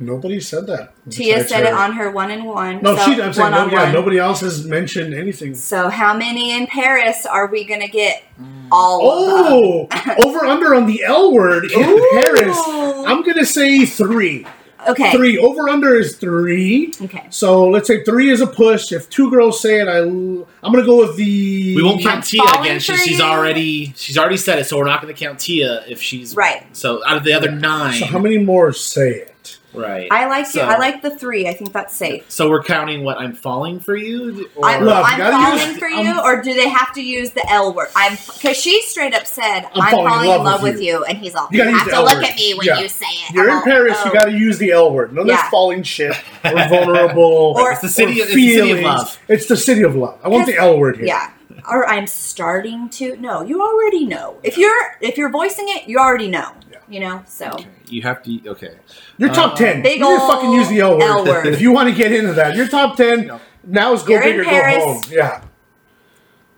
Nobody 0.00 0.40
said 0.40 0.66
that. 0.68 0.92
Tia 1.10 1.34
besides 1.34 1.48
said 1.48 1.66
it 1.66 1.72
on 1.72 1.92
her 1.92 2.10
one 2.10 2.30
and 2.30 2.44
one. 2.44 2.80
No, 2.82 2.96
so 2.96 3.04
she. 3.04 3.20
I'm 3.20 3.32
saying 3.32 3.50
no, 3.50 3.56
yeah. 3.56 3.64
one-on-one. 3.64 3.92
Nobody 3.92 4.18
else 4.18 4.40
has 4.40 4.64
mentioned 4.64 5.12
anything. 5.12 5.54
So 5.54 5.88
how 5.88 6.16
many 6.16 6.52
in 6.56 6.68
Paris 6.68 7.26
are 7.26 7.46
we 7.46 7.64
gonna 7.64 7.88
get? 7.88 8.22
Mm. 8.40 8.68
All 8.70 9.10
of. 9.10 9.88
Oh, 9.90 10.16
over 10.24 10.44
under 10.46 10.74
on 10.74 10.86
the 10.86 11.02
L 11.02 11.32
word 11.32 11.64
in 11.64 11.80
Ooh. 11.80 12.10
Paris. 12.12 12.56
I'm 12.64 13.22
gonna 13.22 13.44
say 13.44 13.84
three. 13.86 14.46
Okay. 14.86 15.12
Three 15.12 15.38
over 15.38 15.68
under 15.68 15.96
is 15.96 16.16
three. 16.16 16.92
Okay. 17.02 17.26
So 17.30 17.68
let's 17.68 17.88
say 17.88 18.04
three 18.04 18.30
is 18.30 18.40
a 18.40 18.46
push. 18.46 18.92
If 18.92 19.10
two 19.10 19.30
girls 19.30 19.60
say 19.60 19.80
it, 19.80 19.88
I 19.88 19.98
I'm 19.98 20.46
gonna 20.62 20.84
go 20.84 20.98
with 20.98 21.16
the. 21.16 21.74
We 21.74 21.82
won't 21.82 22.02
count 22.02 22.24
Tia 22.24 22.42
again. 22.60 22.78
She, 22.78 22.96
she's 22.96 23.20
already 23.20 23.92
she's 23.96 24.16
already 24.16 24.36
said 24.36 24.60
it, 24.60 24.66
so 24.66 24.78
we're 24.78 24.84
not 24.84 25.02
going 25.02 25.12
to 25.12 25.18
count 25.18 25.40
Tia 25.40 25.84
if 25.88 26.00
she's 26.00 26.36
Right. 26.36 26.64
So 26.76 27.04
out 27.06 27.16
of 27.16 27.24
the 27.24 27.32
other 27.32 27.50
nine, 27.50 27.98
So 27.98 28.06
how 28.06 28.18
many 28.18 28.38
more 28.38 28.72
say 28.72 29.10
it? 29.10 29.34
Right? 29.78 30.08
I 30.10 30.26
like 30.28 30.46
So- 30.46 30.60
it. 30.62 30.64
I 30.68 30.78
like 30.78 31.02
the 31.02 31.10
three. 31.16 31.48
I 31.48 31.54
think 31.54 31.72
that's 31.72 31.94
safe. 31.96 32.24
so 32.30 32.48
we're 32.50 32.62
counting 32.62 33.04
what 33.04 33.18
I'm 33.18 33.32
falling 33.32 33.80
for 33.80 33.96
you. 33.96 34.50
Or, 34.56 34.64
I'm, 34.68 34.84
Look, 34.84 34.94
you 35.16 35.22
I'm 35.22 35.32
falling 35.32 35.68
use- 35.70 35.78
for 35.78 35.86
um, 35.88 36.06
you, 36.06 36.20
or 36.22 36.42
do 36.42 36.54
they 36.54 36.68
have 36.68 36.92
to 36.94 37.02
use 37.02 37.30
the 37.30 37.48
L 37.50 37.72
word? 37.72 37.88
I'm 37.96 38.12
because 38.12 38.56
she 38.56 38.82
straight 38.82 39.14
up 39.14 39.26
said, 39.26 39.62
I'm 39.74 39.82
"I'm, 39.82 39.90
falling, 39.90 40.30
in 40.30 40.44
love 40.44 40.62
with 40.62 40.74
with 40.74 40.82
you," 40.82 41.04
and 41.04 41.16
he's 41.18 41.34
all, 41.34 41.48
You 41.50 41.62
"You, 41.64 41.76
have 41.76 41.88
to 41.88 41.94
L 41.94 42.04
look 42.04 42.14
word. 42.16 42.24
at 42.24 42.36
me 42.36 42.54
when 42.54 42.66
Yeah. 42.66 42.80
you 42.80 42.88
say 42.88 43.06
it." 43.06 43.34
You're 43.34 43.44
I'm 43.44 43.50
in 43.50 43.56
all, 43.58 43.62
Paris. 43.64 43.98
You 44.04 44.10
"Oh." 44.10 44.14
got 44.14 44.24
to 44.26 44.32
use 44.32 44.58
the 44.58 44.72
L 44.72 44.92
word. 44.92 45.12
No, 45.12 45.22
of 45.22 45.28
this 45.28 45.36
Yeah. 45.36 45.50
falling 45.50 45.82
shit 45.82 46.14
or 46.44 46.68
vulnerable 46.68 47.54
Or- 47.56 47.72
it's 47.72 47.80
the 47.82 47.88
city. 47.88 48.20
or 48.20 48.24
It's 48.24 48.34
the 48.34 48.48
city 48.48 48.60
of 48.60 48.66
feelings. 48.78 48.84
love. 48.84 49.18
It's 49.28 49.46
the 49.46 49.56
city 49.56 49.82
of 49.82 49.94
love. 49.96 50.18
I 50.24 50.28
want 50.28 50.46
the 50.46 50.56
L 50.56 50.78
word 50.78 50.96
here. 50.96 51.06
Yeah. 51.06 51.30
Or 51.70 51.86
I'm 51.88 52.06
starting 52.06 52.88
to. 52.90 53.16
No, 53.16 53.42
you 53.42 53.62
already 53.62 54.06
know. 54.06 54.36
If 54.42 54.56
you're 54.58 54.96
if 55.00 55.16
you're 55.18 55.30
voicing 55.30 55.66
it, 55.68 55.88
you 55.88 55.98
already 55.98 56.28
know. 56.28 56.50
Yeah. 56.70 56.78
You 56.88 57.00
know. 57.00 57.22
So 57.26 57.46
Okay, 57.50 57.66
you 57.92 58.02
have 58.02 58.22
to. 58.24 58.48
Okay, 58.50 58.76
Your 59.18 59.28
top 59.30 59.52
Uh, 59.52 59.56
ten. 59.56 59.82
Big 59.82 59.98
you 60.00 60.04
need 60.08 60.20
ol' 60.20 60.28
fucking 60.28 60.52
use 60.52 60.68
the 60.68 60.80
L 60.80 60.92
word. 60.98 61.02
L 61.02 61.24
word. 61.24 61.46
If 61.46 61.60
you 61.60 61.72
want 61.72 61.88
to 61.88 61.94
get 61.94 62.12
into 62.12 62.32
that, 62.34 62.54
your 62.56 62.68
top 62.68 62.96
ten. 62.96 63.24
Yep. 63.26 63.40
Now 63.64 63.92
is 63.92 64.02
go 64.02 64.14
You're 64.14 64.22
big 64.22 64.38
or 64.40 64.44
go 64.44 64.50
Paris. 64.50 64.84
home. 64.84 65.02
Yeah. 65.10 65.42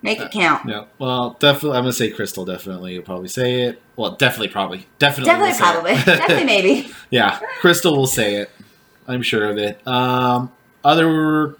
make 0.01 0.19
it 0.19 0.31
count. 0.31 0.67
yeah. 0.67 0.85
Well, 0.99 1.35
definitely, 1.39 1.77
I'm 1.77 1.83
gonna 1.83 1.93
say 1.93 2.11
Krystal. 2.11 2.45
Definitely, 2.45 2.93
you'll 2.93 3.03
probably 3.03 3.27
say 3.27 3.63
it. 3.63 3.81
Well, 3.95 4.11
definitely, 4.15 4.47
probably, 4.49 4.87
definitely, 4.99 5.31
Definitely, 5.31 5.49
will 5.51 5.57
say 5.57 5.69
it. 5.69 5.73
probably, 5.73 5.93
definitely, 6.17 6.45
maybe. 6.45 6.91
yeah, 7.09 7.39
Krystal 7.61 7.95
will 7.95 8.07
say 8.07 8.35
it. 8.35 8.49
I'm 9.07 9.21
sure 9.21 9.49
of 9.49 9.57
it. 9.57 9.85
Um, 9.87 10.51
other 10.83 11.55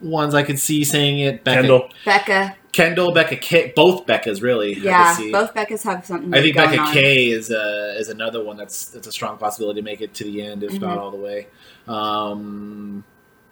ones 0.00 0.34
I 0.34 0.42
could 0.42 0.58
see 0.58 0.84
saying 0.84 1.20
it. 1.20 1.44
Becca, 1.44 1.60
Kendall. 1.60 1.90
Becca. 2.04 2.56
Kendall, 2.76 3.12
Becca, 3.12 3.36
K, 3.36 3.72
both 3.74 4.06
Beccas 4.06 4.42
really. 4.42 4.74
Yeah, 4.78 5.16
both 5.32 5.54
Beccas 5.54 5.82
have 5.84 6.04
something. 6.04 6.34
I 6.34 6.42
think 6.42 6.56
going 6.56 6.70
Becca 6.70 6.82
on. 6.82 6.92
K 6.92 7.30
is 7.30 7.50
a 7.50 7.96
is 7.98 8.08
another 8.10 8.44
one 8.44 8.56
that's 8.58 8.86
that's 8.86 9.06
a 9.06 9.12
strong 9.12 9.38
possibility 9.38 9.80
to 9.80 9.84
make 9.84 10.02
it 10.02 10.12
to 10.14 10.24
the 10.24 10.42
end, 10.42 10.62
if 10.62 10.78
not 10.80 10.98
Mhm. 10.98 11.00
all 11.00 11.10
the 11.10 11.16
way. 11.16 11.46
Um, 11.88 13.02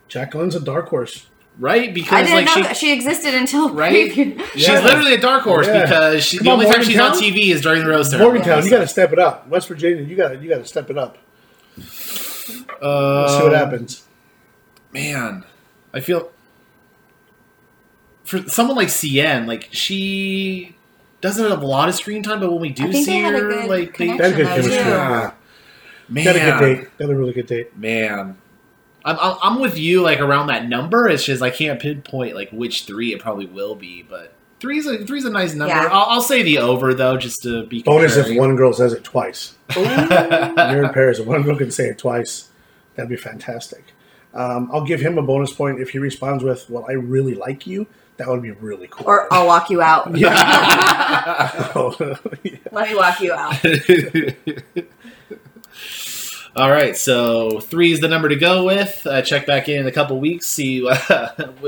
Jacqueline's 0.09 0.55
a 0.55 0.61
dark 0.61 0.89
horse. 0.89 1.27
right? 1.59 1.89
I 1.89 1.93
Because 1.93 2.27
didn't 2.27 2.47
like 2.47 2.65
know 2.65 2.69
she, 2.71 2.75
she 2.75 2.93
existed 2.93 3.33
until 3.35 3.71
Right? 3.71 4.11
preview. 4.13 4.45
she's 4.55 4.69
literally 4.83 5.15
a 5.15 5.21
dark 5.21 5.43
horse 5.45 5.69
Yeah. 5.69 5.83
because 5.83 6.25
she, 6.25 6.39
the 6.39 6.51
on, 6.51 6.55
only 6.61 6.67
time 6.67 6.83
she's 6.85 6.99
on 6.99 7.13
TV 7.13 7.51
is 7.53 7.61
during 7.63 7.85
the 7.85 7.89
rose 7.89 8.11
ceremony. 8.11 8.39
Morgantown, 8.41 8.65
you 8.65 8.71
got 8.71 8.81
to 8.81 8.89
step 8.89 9.13
it 9.13 9.19
up. 9.21 9.49
West 9.49 9.69
Virginia, 9.69 10.03
you 10.03 10.17
got 10.17 10.29
to 10.31 10.37
you 10.39 10.49
got 10.51 10.59
to 10.59 10.65
step 10.67 10.91
it 10.91 10.99
up. 10.99 11.17
Uh, 12.83 13.21
Let's 13.23 13.37
see 13.37 13.43
what 13.43 13.53
happens. 13.53 14.03
Man, 14.93 15.45
I 15.95 16.01
feel 16.01 16.31
for 18.25 18.43
someone 18.49 18.77
like 18.77 18.89
Seinne, 18.89 19.47
like 19.47 19.69
she 19.71 20.75
doesn't 21.21 21.49
have 21.49 21.63
a 21.63 21.67
lot 21.67 21.89
of 21.89 21.95
screen 21.95 22.23
time, 22.23 22.41
but 22.41 22.51
when 22.51 22.61
we 22.61 22.71
do 22.71 22.85
I 22.85 22.91
think 22.93 23.07
see 23.07 23.13
they 23.13 23.19
had 23.19 23.35
a 23.35 23.39
her, 23.39 23.49
good 23.49 23.69
like 23.71 23.97
they, 23.97 24.09
connection. 24.09 24.19
They 24.19 24.25
had 24.25 24.37
good 24.37 24.47
chemistry. 24.47 24.75
Yeah. 24.77 25.33
man, 26.09 26.25
Got 26.25 26.37
a 26.37 26.39
good 26.39 26.61
date. 26.81 26.99
Got 26.99 27.11
a 27.11 27.15
really 27.15 27.33
good 27.33 27.47
date. 27.47 27.77
man. 27.77 28.37
I'm, 29.07 29.19
I'm 29.21 29.37
I'm 29.43 29.61
with 29.61 29.77
you 29.79 30.01
like 30.01 30.21
around 30.21 30.47
that 30.47 30.67
number. 30.67 31.09
It's 31.09 31.25
just 31.25 31.43
I 31.43 31.51
can't 31.51 31.79
pinpoint 31.81 32.35
like 32.35 32.51
which 32.51 32.85
three 32.85 33.13
it 33.13 33.21
probably 33.21 33.47
will 33.47 33.75
be, 33.75 34.03
but 34.03 34.35
three's 34.61 34.87
a 34.87 35.05
three's 35.05 35.27
a 35.27 35.31
nice 35.31 35.55
number. 35.55 35.75
Yeah. 35.75 35.89
I'll, 35.93 36.07
I'll 36.09 36.21
say 36.23 36.43
the 36.43 36.59
over 36.59 36.95
though, 36.95 37.19
just 37.19 37.43
to 37.43 37.67
be 37.67 37.83
Bonus 37.83 38.17
if 38.17 38.35
one 38.37 38.57
girl 38.57 38.73
says 38.73 38.95
it 38.95 39.05
twice. 39.05 39.57
You're 39.77 39.85
in 40.85 40.93
Paris. 40.95 41.19
If 41.19 41.27
one 41.27 41.43
girl 41.43 41.57
can 41.57 41.71
say 41.71 41.85
it 41.89 41.99
twice, 41.99 42.49
that'd 42.95 43.11
be 43.11 43.17
fantastic. 43.17 43.85
Um, 44.33 44.71
I'll 44.73 44.85
give 44.85 45.01
him 45.01 45.19
a 45.19 45.23
bonus 45.23 45.53
point 45.53 45.81
if 45.81 45.91
he 45.91 45.99
responds 45.99 46.43
with, 46.43 46.69
"Well, 46.71 46.87
I 46.89 46.93
really 46.93 47.35
like 47.35 47.67
you." 47.67 47.87
That 48.17 48.29
would 48.29 48.43
be 48.43 48.53
really 48.53 48.87
cool. 48.89 49.07
or 49.07 49.33
I'll 49.33 49.47
walk 49.47 49.71
you 49.71 49.83
out. 49.83 50.11
yeah. 50.17 50.31
Let 52.71 52.89
me 52.89 52.95
walk 52.95 53.21
you 53.21 53.33
out. 53.33 53.57
All 56.57 56.71
right, 56.71 56.97
so 56.97 57.59
three 57.59 57.91
is 57.91 57.99
the 57.99 58.07
number 58.07 58.29
to 58.29 58.37
go 58.37 58.65
with. 58.65 59.05
Uh, 59.05 59.23
check 59.23 59.45
back 59.45 59.69
in 59.69 59.81
in 59.81 59.87
a 59.89 59.93
couple 59.93 60.21
weeks, 60.21 60.47
see 60.47 60.89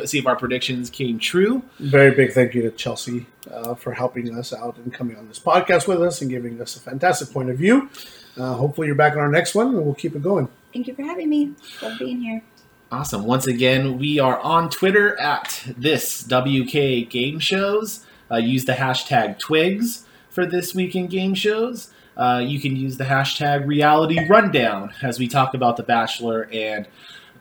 see 0.05 0.19
if 0.19 0.27
our 0.27 0.37
predictions 0.37 0.91
came 0.91 1.19
true. 1.19 1.61
Very 1.81 2.13
big 2.13 2.33
thank 2.33 2.55
you 2.55 2.63
to 2.63 2.71
Chelsea 2.71 3.27
uh, 3.51 3.75
for 3.75 3.93
helping 3.93 4.39
us 4.39 4.53
out 4.53 4.77
and 4.77 4.95
coming 4.95 5.17
on 5.17 5.27
this 5.27 5.41
podcast 5.41 5.89
with 5.89 6.01
us 6.01 6.21
and 6.21 6.31
giving 6.31 6.61
us 6.61 6.77
a 6.77 6.81
fantastic 6.81 7.33
point 7.33 7.51
of 7.51 7.59
view. 7.59 7.91
Uh, 8.37 8.55
hopefully, 8.55 8.87
you're 8.87 8.95
back 8.95 9.15
on 9.15 9.19
our 9.19 9.31
next 9.31 9.57
one, 9.57 9.75
and 9.75 9.85
we'll 9.85 9.95
keep 9.95 10.15
it 10.15 10.23
going. 10.23 10.49
Thank 10.73 10.87
you 10.87 10.95
for 10.95 11.03
having 11.03 11.31
me. 11.31 11.55
Love 11.83 11.99
being 11.99 12.21
here. 12.21 12.43
Awesome. 12.93 13.25
Once 13.25 13.49
again, 13.49 13.99
we 13.99 14.21
are 14.21 14.39
on 14.39 14.71
Twitter 14.71 15.21
at 15.21 15.65
this 15.77 16.23
WK 16.23 17.11
Game 17.11 17.41
Shows. 17.41 18.07
Uh, 18.31 18.37
use 18.37 18.65
the 18.65 18.75
hashtag 18.75 19.41
Twigs 19.41 20.07
for 20.31 20.47
this 20.47 20.73
week 20.73 20.95
in 20.95 21.09
game 21.09 21.35
shows. 21.35 21.91
Uh, 22.17 22.41
you 22.45 22.61
can 22.61 22.77
use 22.77 22.97
the 22.97 23.05
hashtag 23.05 23.67
Reality 23.67 24.25
Rundown 24.29 24.93
as 25.03 25.19
we 25.19 25.27
talk 25.27 25.55
about 25.55 25.77
The 25.77 25.83
Bachelor 25.83 26.49
and 26.53 26.87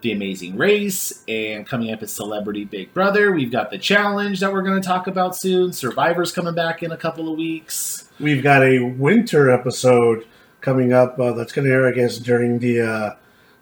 The 0.00 0.10
Amazing 0.10 0.56
Race. 0.56 1.22
And 1.28 1.64
coming 1.64 1.92
up 1.92 2.02
is 2.02 2.12
Celebrity 2.12 2.64
Big 2.64 2.92
Brother. 2.92 3.30
We've 3.30 3.52
got 3.52 3.70
the 3.70 3.78
challenge 3.78 4.40
that 4.40 4.52
we're 4.52 4.62
going 4.62 4.82
to 4.82 4.86
talk 4.86 5.06
about 5.06 5.36
soon. 5.36 5.72
Survivor's 5.72 6.32
coming 6.32 6.54
back 6.56 6.82
in 6.82 6.90
a 6.90 6.96
couple 6.96 7.30
of 7.30 7.38
weeks. 7.38 8.10
We've 8.18 8.42
got 8.42 8.64
a 8.64 8.80
winter 8.80 9.48
episode 9.50 10.26
coming 10.60 10.92
up 10.92 11.20
uh, 11.20 11.34
that's 11.34 11.52
going 11.52 11.68
to 11.68 11.72
air, 11.72 11.86
I 11.86 11.92
guess, 11.92 12.18
during 12.18 12.58
the 12.58 12.80
uh, 12.80 13.14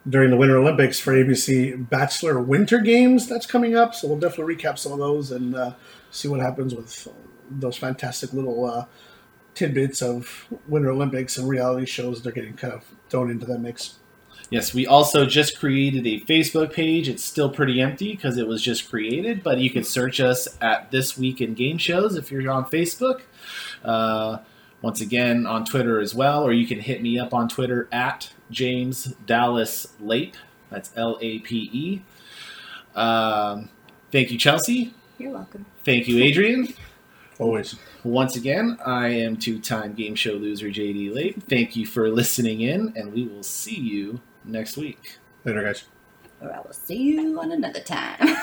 during 0.08 0.30
the 0.30 0.36
Winter 0.36 0.58
Olympics 0.58 1.00
for 1.00 1.12
ABC 1.12 1.88
Bachelor 1.88 2.40
Winter 2.40 2.78
Games. 2.78 3.28
That's 3.28 3.46
coming 3.46 3.76
up, 3.76 3.94
so 3.94 4.08
we'll 4.08 4.18
definitely 4.18 4.56
recap 4.56 4.78
some 4.78 4.92
of 4.92 4.98
those 4.98 5.30
and 5.30 5.54
uh, 5.54 5.74
see 6.10 6.28
what 6.28 6.40
happens 6.40 6.74
with 6.74 7.08
those 7.50 7.76
fantastic 7.76 8.32
little 8.32 8.64
uh, 8.64 8.86
tidbits 9.54 10.02
of 10.02 10.46
Winter 10.68 10.90
Olympics 10.90 11.38
and 11.38 11.48
reality 11.48 11.86
shows 11.86 12.22
they're 12.22 12.32
getting 12.32 12.54
kind 12.54 12.72
of 12.72 12.84
thrown 13.08 13.30
into 13.30 13.46
that 13.46 13.58
mix. 13.58 13.96
Yes, 14.50 14.74
we 14.74 14.86
also 14.86 15.24
just 15.24 15.58
created 15.58 16.06
a 16.06 16.20
Facebook 16.20 16.72
page. 16.72 17.08
It's 17.08 17.24
still 17.24 17.48
pretty 17.48 17.80
empty 17.80 18.12
because 18.12 18.36
it 18.36 18.46
was 18.46 18.62
just 18.62 18.90
created, 18.90 19.42
but 19.42 19.58
you 19.58 19.70
can 19.70 19.84
search 19.84 20.20
us 20.20 20.48
at 20.60 20.90
This 20.90 21.16
Week 21.16 21.40
in 21.40 21.54
Game 21.54 21.78
Shows 21.78 22.14
if 22.14 22.30
you're 22.30 22.50
on 22.50 22.66
Facebook. 22.66 23.22
Uh, 23.82 24.38
once 24.82 25.00
again, 25.00 25.46
on 25.46 25.64
Twitter 25.64 25.98
as 25.98 26.14
well, 26.14 26.44
or 26.44 26.52
you 26.52 26.66
can 26.66 26.78
hit 26.78 27.00
me 27.02 27.18
up 27.18 27.32
on 27.32 27.48
Twitter 27.48 27.88
at 27.90 28.30
James 28.54 29.14
Dallas 29.26 29.88
Lape. 30.00 30.36
That's 30.70 30.90
L 30.96 31.18
A 31.20 31.40
P 31.40 31.70
E. 31.72 32.02
Um, 32.98 33.68
thank 34.10 34.30
you, 34.30 34.38
Chelsea. 34.38 34.94
You're 35.18 35.32
welcome. 35.32 35.66
Thank 35.84 36.08
you, 36.08 36.22
Adrian. 36.22 36.68
Always. 37.38 37.76
Once 38.04 38.36
again, 38.36 38.78
I 38.86 39.08
am 39.08 39.36
two-time 39.36 39.94
game 39.94 40.14
show 40.14 40.32
loser 40.32 40.68
JD 40.68 41.12
Lape. 41.12 41.42
Thank 41.48 41.74
you 41.74 41.84
for 41.84 42.08
listening 42.08 42.60
in, 42.60 42.92
and 42.96 43.12
we 43.12 43.26
will 43.26 43.42
see 43.42 43.74
you 43.78 44.20
next 44.44 44.76
week. 44.76 45.18
Later, 45.44 45.62
guys. 45.62 45.84
Or 46.40 46.52
I 46.52 46.60
will 46.60 46.72
see 46.72 46.96
you 46.96 47.40
on 47.40 47.52
another 47.52 47.80
time. 47.80 48.36